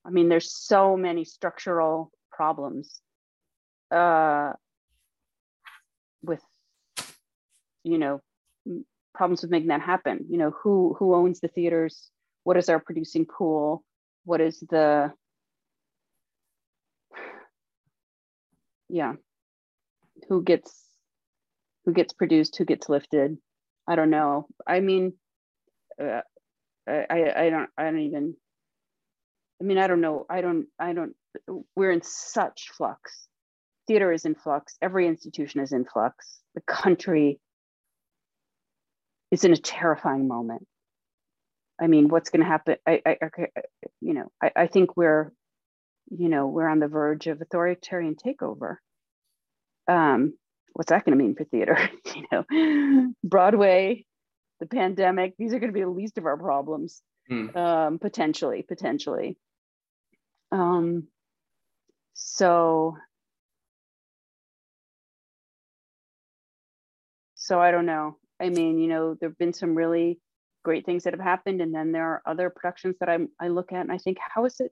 I 0.08 0.10
mean, 0.10 0.30
there's 0.30 0.54
so 0.54 0.96
many 0.96 1.26
structural 1.26 2.12
problems 2.32 3.02
uh, 3.92 4.54
with, 6.24 6.42
you 7.84 7.98
know, 7.98 8.22
problems 9.18 9.42
with 9.42 9.52
making 9.52 9.70
that 9.70 9.82
happen. 9.82 10.26
You 10.30 10.38
know, 10.38 10.52
who 10.52 10.96
who 11.00 11.16
owns 11.16 11.40
the 11.40 11.48
theaters? 11.48 12.10
What 12.44 12.56
is 12.58 12.70
our 12.70 12.80
producing 12.80 13.26
pool? 13.26 13.84
What 14.24 14.40
is 14.40 14.64
the 14.70 15.12
yeah 18.90 19.14
who 20.30 20.44
gets 20.44 20.88
who 21.86 21.94
gets 21.94 22.14
produced, 22.14 22.58
who 22.58 22.66
gets 22.66 22.90
lifted. 22.90 23.38
I 23.88 23.96
don't 23.96 24.10
know. 24.10 24.48
I 24.68 24.82
mean, 24.82 25.14
uh, 26.02 26.22
I 26.88 27.32
I 27.36 27.50
don't 27.50 27.70
I 27.78 27.84
don't 27.86 28.00
even. 28.00 28.36
I 29.60 29.64
mean, 29.64 29.78
I 29.80 29.88
don't 29.88 30.02
know. 30.02 30.26
I 30.30 30.42
don't 30.42 30.68
I 30.80 30.94
don't. 30.94 31.16
We're 31.76 31.92
in 31.92 32.02
such 32.04 32.70
flux. 32.76 33.28
Theater 33.88 34.12
is 34.12 34.26
in 34.26 34.36
flux. 34.36 34.76
Every 34.82 35.08
institution 35.08 35.62
is 35.62 35.72
in 35.72 35.86
flux. 35.86 36.42
The 36.56 36.62
country 36.62 37.40
is 39.32 39.44
in 39.44 39.54
a 39.54 39.58
terrifying 39.58 40.28
moment. 40.28 40.66
I 41.80 41.88
mean, 41.88 42.08
what's 42.10 42.30
going 42.30 42.42
to 42.42 42.48
happen? 42.48 42.78
I, 42.88 43.02
I, 43.06 43.18
you 44.02 44.14
know, 44.14 44.32
I, 44.42 44.52
I 44.56 44.68
think 44.68 44.98
we're, 44.98 45.32
you 46.10 46.30
know, 46.30 46.48
we're 46.48 46.68
on 46.68 46.80
the 46.80 46.88
verge 46.88 47.28
of 47.28 47.42
authoritarian 47.42 48.16
takeover. 48.16 48.78
Um, 49.88 50.34
what's 50.74 50.90
that 50.90 51.06
going 51.06 51.18
to 51.18 51.24
mean 51.24 51.36
for 51.36 51.44
theater? 51.44 51.78
you 52.16 52.26
know, 52.32 53.14
Broadway, 53.24 54.06
the 54.60 54.66
pandemic, 54.66 55.34
these 55.38 55.54
are 55.54 55.60
going 55.60 55.72
to 55.72 55.78
be 55.78 55.84
the 55.84 55.90
least 55.90 56.18
of 56.18 56.26
our 56.26 56.38
problems, 56.38 57.02
mm. 57.32 57.56
um, 57.56 58.00
potentially, 58.00 58.64
potentially. 58.68 59.38
Um, 60.52 61.08
so, 62.14 62.98
so 67.36 67.60
I 67.60 67.72
don't 67.72 67.86
know. 67.86 68.18
I 68.40 68.50
mean, 68.50 68.80
you 68.80 68.88
know, 68.88 69.16
there've 69.20 69.38
been 69.38 69.54
some 69.54 69.76
really 69.76 70.20
great 70.64 70.86
things 70.86 71.04
that 71.04 71.14
have 71.14 71.22
happened, 71.22 71.62
and 71.62 71.74
then 71.74 71.92
there 71.92 72.06
are 72.06 72.22
other 72.26 72.50
productions 72.50 72.96
that 73.00 73.10
I'm 73.10 73.30
I 73.40 73.48
look 73.48 73.72
at 73.72 73.82
and 73.82 73.92
I 73.92 73.98
think, 73.98 74.18
how 74.20 74.46
is 74.46 74.60
it 74.60 74.72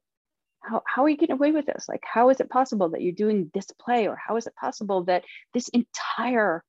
how, 0.68 0.82
how 0.86 1.04
are 1.04 1.10
you 1.10 1.18
getting 1.18 1.34
away 1.34 1.52
with 1.52 1.66
this? 1.66 1.86
Like, 1.88 2.04
how 2.04 2.30
is 2.30 2.40
it 2.40 2.50
possible 2.50 2.90
that 2.90 3.02
you're 3.02 3.14
doing 3.14 3.52
this 3.54 3.68
play? 3.80 4.08
Or 4.08 4.16
how 4.16 4.36
is 4.38 4.48
it 4.48 4.56
possible 4.56 5.04
that 5.06 5.24
this 5.54 5.70
entire 5.70 6.64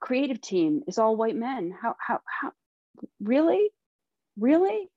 creative 0.00 0.40
team 0.40 0.82
is 0.86 0.98
all 0.98 1.16
white 1.16 1.36
men? 1.36 1.72
How, 1.80 1.96
how, 1.98 2.20
how, 2.24 2.52
really? 3.20 3.70
Really? 4.38 4.88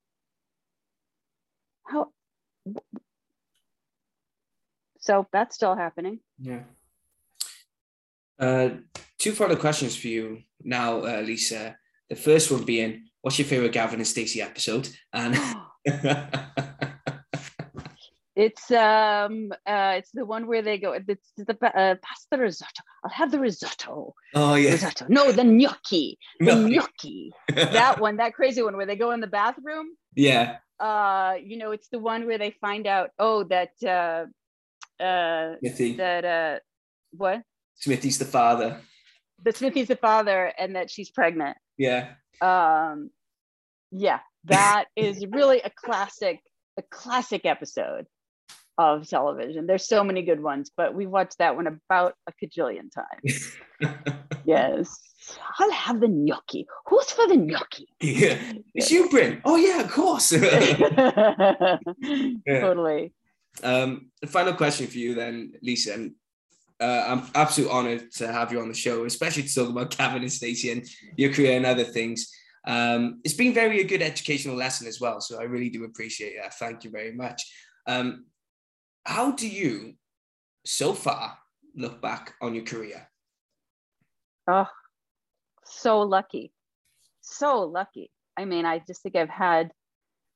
How? 1.87 2.09
So 4.99 5.27
that's 5.31 5.55
still 5.55 5.75
happening. 5.75 6.19
Yeah. 6.39 6.63
Uh, 8.39 8.69
two 9.17 9.31
further 9.31 9.55
questions 9.55 9.95
for 9.95 10.07
you 10.07 10.43
now, 10.63 10.99
uh, 10.99 11.21
Lisa. 11.21 11.75
The 12.09 12.15
first 12.15 12.51
one 12.51 12.63
being, 12.63 13.05
what's 13.21 13.39
your 13.39 13.47
favorite 13.47 13.71
Gavin 13.71 13.99
and 13.99 14.07
Stacey 14.07 14.41
episode? 14.41 14.89
And 15.13 15.37
It's 18.35 18.71
um 18.71 19.51
uh 19.67 19.95
it's 19.97 20.11
the 20.13 20.25
one 20.25 20.47
where 20.47 20.61
they 20.61 20.77
go 20.77 20.93
it's 20.93 21.31
the 21.35 21.57
uh, 21.63 21.95
pasta 22.01 22.37
risotto. 22.37 22.81
I'll 23.03 23.11
have 23.11 23.29
the 23.29 23.39
risotto. 23.39 24.13
Oh 24.33 24.55
yeah. 24.55 24.71
Risotto. 24.71 25.05
No, 25.09 25.31
the 25.33 25.43
gnocchi. 25.43 26.17
The 26.39 26.55
gnocchi. 26.55 27.33
that 27.53 27.99
one, 27.99 28.17
that 28.17 28.33
crazy 28.33 28.61
one 28.63 28.77
where 28.77 28.85
they 28.85 28.95
go 28.95 29.11
in 29.11 29.19
the 29.19 29.27
bathroom. 29.27 29.87
Yeah. 30.15 30.57
Uh, 30.79 31.35
you 31.43 31.57
know, 31.57 31.71
it's 31.71 31.89
the 31.89 31.99
one 31.99 32.25
where 32.25 32.37
they 32.37 32.51
find 32.51 32.87
out, 32.87 33.09
oh, 33.19 33.43
that 33.45 33.71
uh 33.83 34.25
uh 35.03 35.55
Smithy. 35.59 35.97
that 35.97 36.23
uh 36.25 36.59
what? 37.11 37.43
Smithy's 37.75 38.17
the 38.17 38.25
father. 38.25 38.79
The 39.43 39.53
Smithy's 39.53 39.87
the 39.87 39.95
father 39.95 40.51
and 40.57 40.75
that 40.75 40.89
she's 40.89 41.09
pregnant. 41.09 41.57
Yeah. 41.77 42.13
Um 42.41 43.09
yeah, 43.91 44.19
that 44.45 44.85
is 44.95 45.25
really 45.29 45.61
a 45.61 45.69
classic, 45.69 46.39
a 46.77 46.81
classic 46.81 47.45
episode 47.45 48.07
of 48.77 49.07
television. 49.07 49.67
There's 49.67 49.87
so 49.87 50.03
many 50.03 50.23
good 50.23 50.41
ones, 50.41 50.71
but 50.75 50.95
we 50.95 51.05
watched 51.05 51.37
that 51.37 51.55
one 51.55 51.67
about 51.67 52.15
a 52.27 52.31
cajillion 52.43 52.89
times. 52.91 53.55
yes. 54.45 54.97
I'll 55.59 55.71
have 55.71 55.99
the 55.99 56.07
gnocchi. 56.07 56.65
Who's 56.87 57.11
for 57.11 57.27
the 57.27 57.37
gnocchi? 57.37 57.87
Yeah. 57.99 58.39
It's 58.73 58.89
you, 58.89 59.09
Bryn. 59.09 59.41
Oh 59.45 59.55
yeah, 59.55 59.81
of 59.81 59.91
course. 59.91 60.31
yeah. 60.31 61.77
Totally. 62.47 63.13
Um, 63.63 64.09
the 64.21 64.27
final 64.27 64.53
question 64.53 64.87
for 64.87 64.97
you 64.97 65.13
then, 65.13 65.53
Lisa, 65.61 65.93
and 65.93 66.13
uh, 66.81 67.05
I'm 67.07 67.23
absolutely 67.35 67.73
honored 67.73 68.11
to 68.13 68.31
have 68.31 68.51
you 68.51 68.59
on 68.59 68.67
the 68.67 68.73
show, 68.73 69.05
especially 69.05 69.43
to 69.43 69.53
talk 69.53 69.69
about 69.69 69.95
Gavin 69.97 70.23
and 70.23 70.31
Stacey 70.31 70.71
and 70.71 70.85
your 71.15 71.31
career 71.31 71.55
and 71.55 71.65
other 71.65 71.83
things. 71.83 72.31
Um, 72.67 73.21
it's 73.23 73.35
been 73.35 73.53
very 73.53 73.81
a 73.81 73.83
good 73.83 74.01
educational 74.01 74.55
lesson 74.55 74.87
as 74.87 74.99
well, 74.99 75.21
so 75.21 75.39
I 75.39 75.43
really 75.43 75.69
do 75.69 75.83
appreciate 75.83 76.35
that. 76.41 76.55
Thank 76.55 76.83
you 76.83 76.89
very 76.89 77.13
much. 77.13 77.43
Um, 77.87 78.25
how 79.05 79.31
do 79.31 79.47
you, 79.47 79.93
so 80.65 80.93
far, 80.93 81.37
look 81.75 82.01
back 82.01 82.33
on 82.41 82.55
your 82.55 82.65
career? 82.65 83.07
Oh, 84.47 84.67
so 85.63 86.01
lucky. 86.01 86.51
So 87.21 87.61
lucky. 87.61 88.11
I 88.37 88.45
mean, 88.45 88.65
I 88.65 88.79
just 88.79 89.03
think 89.03 89.15
I've 89.15 89.29
had 89.29 89.71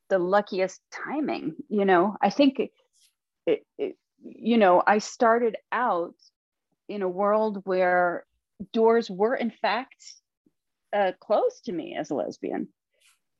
the 0.10 0.20
luckiest 0.20 0.80
timing. 0.92 1.56
You 1.70 1.86
know, 1.86 2.18
I 2.22 2.30
think, 2.30 2.60
it, 3.48 3.66
it, 3.78 3.98
you 4.20 4.58
know, 4.58 4.82
I 4.86 5.00
started 5.00 5.58
out 5.72 6.16
in 6.88 7.02
a 7.02 7.10
world 7.10 7.62
where 7.66 8.26
doors 8.74 9.10
were, 9.10 9.36
in 9.36 9.52
fact, 9.52 10.04
uh, 10.94 11.12
closed 11.20 11.66
to 11.66 11.72
me 11.72 11.96
as 11.98 12.10
a 12.10 12.16
lesbian. 12.16 12.70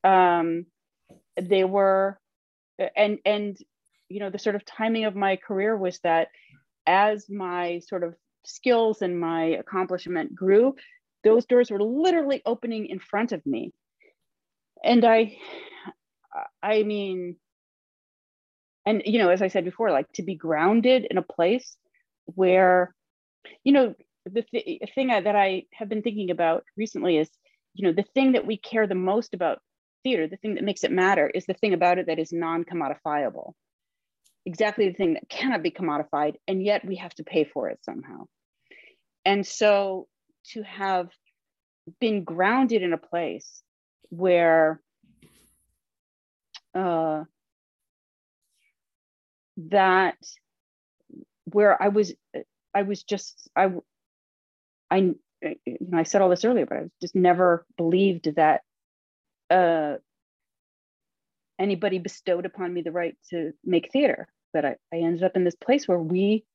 Um, 0.04 0.66
they 1.42 1.64
were, 1.64 2.20
and 2.96 3.20
and 3.26 3.58
you 4.10 4.20
know 4.20 4.30
the 4.30 4.40
sort 4.40 4.56
of 4.56 4.66
timing 4.66 5.06
of 5.06 5.16
my 5.16 5.36
career 5.36 5.76
was 5.76 6.00
that 6.00 6.30
as 6.86 7.30
my 7.30 7.80
sort 7.88 8.04
of 8.04 8.16
skills 8.46 9.02
and 9.02 9.20
my 9.20 9.46
accomplishment 9.46 10.36
grew 10.36 10.76
those 11.24 11.46
doors 11.46 11.72
were 11.72 11.82
literally 11.82 12.42
opening 12.46 12.86
in 12.86 13.00
front 13.00 13.32
of 13.32 13.46
me 13.46 13.74
and 14.84 15.04
i 15.04 15.36
i 16.62 16.84
mean 16.84 17.36
and 18.86 19.02
you 19.06 19.18
know 19.18 19.30
as 19.30 19.42
i 19.42 19.48
said 19.48 19.66
before 19.66 19.92
like 19.92 20.12
to 20.14 20.24
be 20.24 20.36
grounded 20.36 21.08
in 21.10 21.18
a 21.18 21.24
place 21.24 21.76
where 22.26 22.95
you 23.64 23.72
know 23.74 23.94
the 24.26 24.42
th- 24.44 24.82
thing 24.94 25.08
that 25.08 25.36
i 25.36 25.64
have 25.74 25.90
been 25.90 26.02
thinking 26.02 26.32
about 26.32 26.64
recently 26.78 27.18
is 27.18 27.30
you 27.74 27.86
know 27.88 27.94
the 27.94 28.08
thing 28.14 28.34
that 28.34 28.46
we 28.46 28.58
care 28.58 28.88
the 28.88 28.96
most 28.96 29.34
about 29.34 29.60
theater 30.04 30.28
the 30.28 30.38
thing 30.38 30.56
that 30.56 30.64
makes 30.64 30.84
it 30.84 30.92
matter 30.92 31.30
is 31.30 31.46
the 31.46 31.54
thing 31.54 31.74
about 31.74 31.98
it 31.98 32.08
that 32.08 32.20
is 32.20 32.32
non-commodifiable 32.32 33.54
exactly 34.46 34.88
the 34.90 34.94
thing 34.96 35.14
that 35.14 35.28
cannot 35.30 35.64
be 35.64 35.72
commodified, 35.72 36.36
and 36.48 36.64
yet 36.64 36.86
we 36.86 36.98
have 36.98 37.14
to 37.16 37.24
pay 37.24 37.44
for 37.44 37.70
it 37.70 37.80
somehow. 37.84 38.26
And 39.26 39.46
so 39.46 40.08
to 40.52 40.62
have 40.64 41.10
been 42.00 42.24
grounded 42.24 42.84
in 42.84 42.94
a 42.94 42.98
place 42.98 43.62
where 44.10 44.82
uh, 46.76 47.24
that 49.58 50.18
where 51.46 51.82
I 51.82 51.90
was 51.90 52.14
I 52.76 52.84
was 52.84 53.04
just 53.04 53.50
I 53.56 53.72
I, 54.92 55.16
you 55.66 55.78
know, 55.80 55.98
I 55.98 56.04
said 56.04 56.22
all 56.22 56.30
this 56.30 56.46
earlier, 56.46 56.66
but 56.66 56.78
I 56.78 56.84
just 57.02 57.16
never 57.16 57.66
believed 57.78 58.36
that 58.36 58.62
uh, 59.50 59.96
anybody 61.60 62.00
bestowed 62.00 62.46
upon 62.46 62.74
me 62.74 62.82
the 62.82 62.92
right 62.92 63.16
to 63.30 63.54
make 63.64 63.92
theater. 63.92 64.28
But 64.54 64.66
I, 64.66 64.76
I 64.94 64.98
ended 64.98 65.24
up 65.24 65.36
in 65.36 65.44
this 65.44 65.56
place 65.56 65.88
where 65.88 66.00
we 66.00 66.46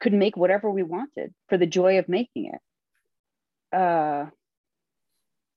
could 0.00 0.12
make 0.12 0.36
whatever 0.36 0.70
we 0.70 0.82
wanted 0.82 1.34
for 1.48 1.58
the 1.58 1.66
joy 1.66 1.98
of 1.98 2.08
making 2.08 2.52
it. 2.52 3.76
Uh, 3.76 4.26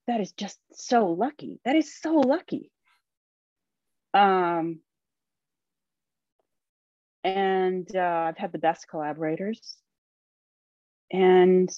that 0.08 0.20
is 0.22 0.32
just 0.32 0.58
so 0.74 1.08
lucky. 1.08 1.60
That 1.64 1.76
is 1.76 1.96
so 2.00 2.16
lucky. 2.16 2.72
Um, 4.14 4.80
and 7.24 7.88
uh, 7.96 8.26
I've 8.30 8.38
had 8.38 8.52
the 8.52 8.60
best 8.60 8.88
collaborators. 8.88 9.78
And 11.12 11.70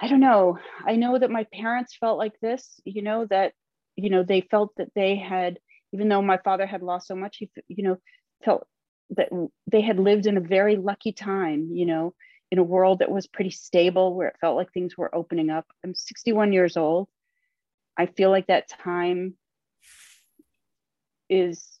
I 0.00 0.08
don't 0.08 0.20
know. 0.20 0.58
I 0.86 0.96
know 0.96 1.18
that 1.18 1.30
my 1.30 1.46
parents 1.52 1.96
felt 1.98 2.18
like 2.18 2.38
this. 2.40 2.80
You 2.84 3.02
know 3.02 3.26
that 3.26 3.52
you 3.96 4.08
know 4.10 4.22
they 4.22 4.40
felt 4.40 4.72
that 4.76 4.92
they 4.94 5.16
had, 5.16 5.58
even 5.92 6.08
though 6.08 6.22
my 6.22 6.38
father 6.38 6.66
had 6.66 6.82
lost 6.82 7.08
so 7.08 7.14
much, 7.14 7.38
he 7.38 7.50
you 7.68 7.82
know 7.84 7.96
felt 8.44 8.66
that 9.10 9.28
they 9.66 9.80
had 9.80 9.98
lived 9.98 10.26
in 10.26 10.36
a 10.36 10.40
very 10.40 10.76
lucky 10.76 11.12
time. 11.12 11.70
You 11.72 11.86
know, 11.86 12.14
in 12.50 12.58
a 12.58 12.62
world 12.64 13.00
that 13.00 13.10
was 13.10 13.26
pretty 13.26 13.50
stable, 13.50 14.14
where 14.14 14.28
it 14.28 14.36
felt 14.40 14.56
like 14.56 14.72
things 14.72 14.96
were 14.96 15.14
opening 15.14 15.50
up. 15.50 15.66
I'm 15.84 15.94
61 15.94 16.52
years 16.52 16.76
old. 16.76 17.08
I 17.98 18.06
feel 18.06 18.30
like 18.30 18.46
that 18.46 18.68
time 18.68 19.34
is 21.28 21.79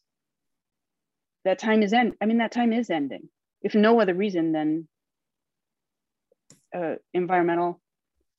that 1.44 1.58
time 1.58 1.82
is 1.82 1.92
end. 1.92 2.14
I 2.20 2.26
mean, 2.26 2.38
that 2.38 2.52
time 2.52 2.72
is 2.72 2.90
ending. 2.90 3.28
If 3.62 3.74
no 3.74 4.00
other 4.00 4.14
reason 4.14 4.52
than 4.52 4.88
uh, 6.74 6.96
environmental, 7.14 7.80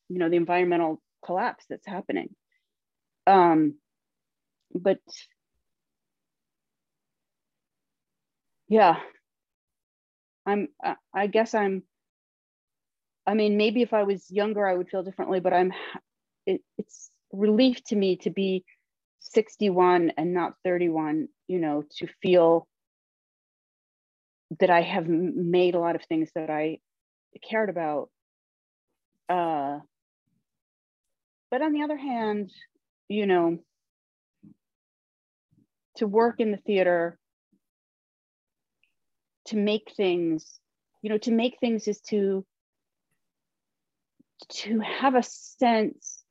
you 0.10 0.20
know, 0.20 0.30
the 0.30 0.36
environmental 0.38 1.02
collapse 1.26 1.66
that's 1.70 1.88
happening. 1.88 2.36
Um, 3.28 3.76
but 4.74 5.00
yeah, 8.68 8.98
I'm. 10.46 10.68
I 11.14 11.28
guess 11.28 11.54
I'm. 11.54 11.84
I 13.28 13.34
mean, 13.36 13.58
maybe 13.58 13.82
if 13.82 13.94
I 13.94 14.04
was 14.04 14.30
younger, 14.32 14.66
I 14.66 14.76
would 14.76 14.90
feel 14.90 15.04
differently. 15.04 15.40
But 15.40 15.54
I'm. 15.54 15.74
It, 16.46 16.62
it's 16.78 17.12
relief 17.32 17.84
to 17.86 17.96
me 17.96 18.18
to 18.18 18.32
be 18.32 18.64
61 19.20 20.14
and 20.18 20.34
not 20.34 20.54
31. 20.64 21.28
You 21.48 21.60
know, 21.60 21.84
to 21.98 22.08
feel 22.22 22.68
that 24.60 24.70
I 24.70 24.82
have 24.82 25.08
made 25.08 25.76
a 25.76 25.80
lot 25.80 25.96
of 25.96 26.04
things 26.04 26.30
that 26.36 26.50
I 26.50 26.80
cared 27.50 27.70
about. 27.70 28.10
Uh, 29.30 29.80
but 31.50 31.62
on 31.62 31.72
the 31.74 31.84
other 31.84 31.98
hand, 31.98 32.52
you 33.08 33.26
know, 33.26 33.60
to 35.96 36.08
work 36.08 36.40
in 36.40 36.52
the 36.52 36.58
theater, 36.58 37.18
to 39.46 39.58
make 39.58 39.94
things, 39.96 40.60
you 41.02 41.10
know, 41.10 41.18
to 41.20 41.32
make 41.32 41.58
things 41.60 41.88
is 41.88 42.02
to 42.02 42.46
to 44.50 44.80
have 44.80 45.16
a 45.16 45.24
sense. 45.24 46.24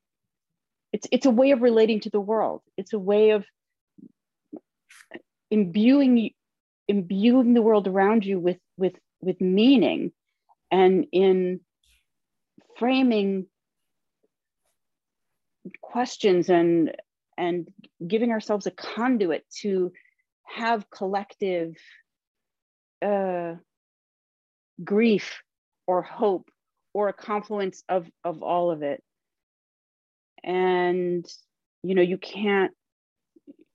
It's 0.92 1.06
it's 1.12 1.26
a 1.26 1.30
way 1.30 1.52
of 1.52 1.62
relating 1.62 2.00
to 2.00 2.10
the 2.10 2.20
world. 2.20 2.62
It's 2.76 2.92
a 2.92 2.98
way 2.98 3.30
of 3.30 3.44
imbuing 5.50 6.30
imbuing 6.90 7.54
the 7.54 7.62
world 7.62 7.86
around 7.86 8.24
you 8.24 8.40
with 8.40 8.58
with 8.76 8.94
with 9.20 9.40
meaning 9.40 10.10
and 10.72 11.06
in 11.12 11.60
framing 12.78 13.46
questions 15.80 16.50
and 16.50 16.96
and 17.38 17.68
giving 18.04 18.32
ourselves 18.32 18.66
a 18.66 18.72
conduit 18.72 19.44
to 19.62 19.92
have 20.42 20.90
collective 20.90 21.76
uh, 23.02 23.54
grief 24.82 25.42
or 25.86 26.02
hope 26.02 26.50
or 26.92 27.08
a 27.08 27.12
confluence 27.12 27.84
of 27.88 28.10
of 28.24 28.42
all 28.42 28.72
of 28.72 28.82
it. 28.82 29.00
And 30.42 31.24
you 31.84 31.94
know 31.94 32.02
you 32.02 32.18
can't 32.18 32.72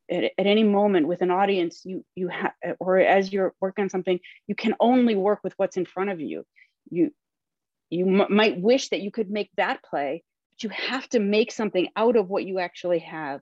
at, 0.09 0.23
at 0.23 0.45
any 0.45 0.63
moment 0.63 1.07
with 1.07 1.21
an 1.21 1.31
audience 1.31 1.81
you 1.85 2.05
you 2.15 2.27
have 2.27 2.53
or 2.79 2.99
as 2.99 3.31
you're 3.31 3.53
working 3.59 3.83
on 3.83 3.89
something 3.89 4.19
you 4.47 4.55
can 4.55 4.75
only 4.79 5.15
work 5.15 5.39
with 5.43 5.53
what's 5.57 5.77
in 5.77 5.85
front 5.85 6.09
of 6.09 6.19
you. 6.19 6.45
You 6.89 7.11
you 7.89 8.05
might 8.05 8.59
wish 8.59 8.89
that 8.89 9.01
you 9.01 9.11
could 9.11 9.29
make 9.29 9.49
that 9.57 9.83
play 9.83 10.23
but 10.51 10.63
you 10.63 10.69
have 10.69 11.07
to 11.09 11.19
make 11.19 11.51
something 11.51 11.89
out 11.95 12.15
of 12.15 12.29
what 12.29 12.45
you 12.45 12.59
actually 12.59 12.99
have. 12.99 13.41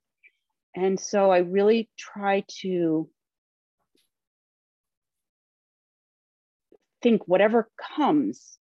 And 0.76 1.00
so 1.00 1.32
i 1.32 1.40
really 1.40 1.90
try 1.98 2.44
to 2.62 3.10
think 7.02 7.28
whatever 7.28 7.70
comes 7.96 8.58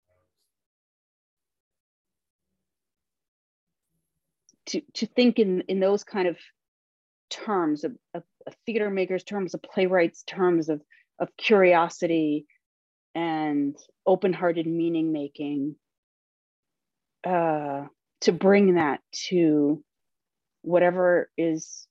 to 4.67 4.81
to 4.95 5.07
think 5.07 5.39
in 5.39 5.63
in 5.63 5.79
those 5.81 6.05
kind 6.05 6.27
of 6.27 6.37
terms, 7.31 7.85
of, 7.85 7.97
of, 8.15 8.23
of 8.47 8.55
theater 8.67 8.91
makers' 8.91 9.25
terms, 9.25 9.55
of 9.55 9.63
playwrights' 9.63 10.23
terms, 10.25 10.69
of, 10.69 10.83
of 11.19 11.29
curiosity 11.37 12.47
and 13.15 13.77
open-hearted 14.07 14.67
meaning 14.67 15.13
making 15.13 15.77
uh, 17.25 17.85
to 18.23 18.33
bring 18.33 18.75
that 18.75 19.01
to 19.29 19.83
whatever 20.63 21.31
is 21.37 21.87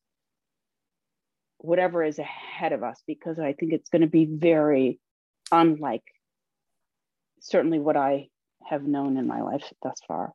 whatever 1.58 2.04
is 2.04 2.20
ahead 2.20 2.72
of 2.72 2.84
us 2.84 3.02
because 3.06 3.40
i 3.40 3.52
think 3.54 3.74
it's 3.74 3.90
going 3.90 4.02
to 4.02 4.08
be 4.08 4.26
very 4.26 5.00
unlike 5.52 6.04
certainly 7.42 7.80
what 7.80 7.98
i 7.98 8.28
have 8.64 8.84
known 8.84 9.18
in 9.18 9.28
my 9.28 9.42
life 9.42 9.64
thus 9.84 10.00
far 10.08 10.32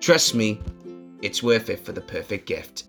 Trust 0.00 0.34
me, 0.34 0.60
it's 1.22 1.42
worth 1.42 1.70
it 1.70 1.82
for 1.84 1.92
the 1.92 2.00
perfect 2.00 2.46
gift. 2.46 2.85